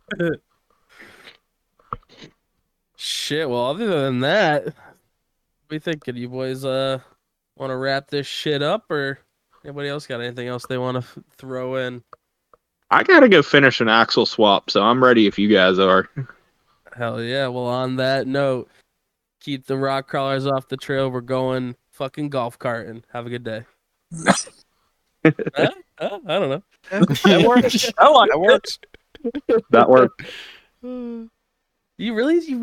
Shit. 2.95 3.49
Well, 3.49 3.65
other 3.65 3.87
than 3.87 4.19
that, 4.19 4.65
what 4.65 4.73
we 5.69 5.79
thinking? 5.79 6.15
You 6.15 6.29
boys 6.29 6.63
uh 6.63 6.99
want 7.57 7.71
to 7.71 7.75
wrap 7.75 8.09
this 8.09 8.27
shit 8.27 8.61
up, 8.61 8.89
or 8.91 9.19
anybody 9.63 9.89
else 9.89 10.07
got 10.07 10.21
anything 10.21 10.47
else 10.47 10.65
they 10.67 10.77
want 10.77 10.95
to 10.95 10.99
f- 10.99 11.17
throw 11.37 11.75
in? 11.75 12.03
I 12.89 13.03
got 13.03 13.21
to 13.21 13.29
go 13.29 13.41
finish 13.41 13.79
an 13.79 13.87
axle 13.87 14.25
swap, 14.25 14.69
so 14.69 14.81
I'm 14.81 15.03
ready 15.03 15.27
if 15.27 15.39
you 15.39 15.47
guys 15.47 15.79
are. 15.79 16.09
Hell 16.95 17.21
yeah. 17.21 17.47
Well, 17.47 17.65
on 17.65 17.95
that 17.97 18.27
note, 18.27 18.69
keep 19.39 19.65
the 19.65 19.77
rock 19.77 20.07
crawlers 20.07 20.45
off 20.45 20.67
the 20.67 20.77
trail. 20.77 21.09
We're 21.09 21.21
going 21.21 21.75
fucking 21.91 22.29
golf 22.29 22.59
carting. 22.59 23.03
Have 23.13 23.25
a 23.25 23.29
good 23.29 23.43
day. 23.43 23.65
Huh? 25.23 25.69
Huh? 25.99 26.19
I 26.25 26.39
don't 26.39 26.49
know. 26.49 26.63
That 27.23 27.45
works. 27.47 27.91
I 27.99 28.09
like 28.09 28.31
That 28.31 28.39
works. 28.39 28.79
That 29.69 29.87
works. 29.87 30.25
You 30.81 32.15
really? 32.15 32.43
You 32.43 32.57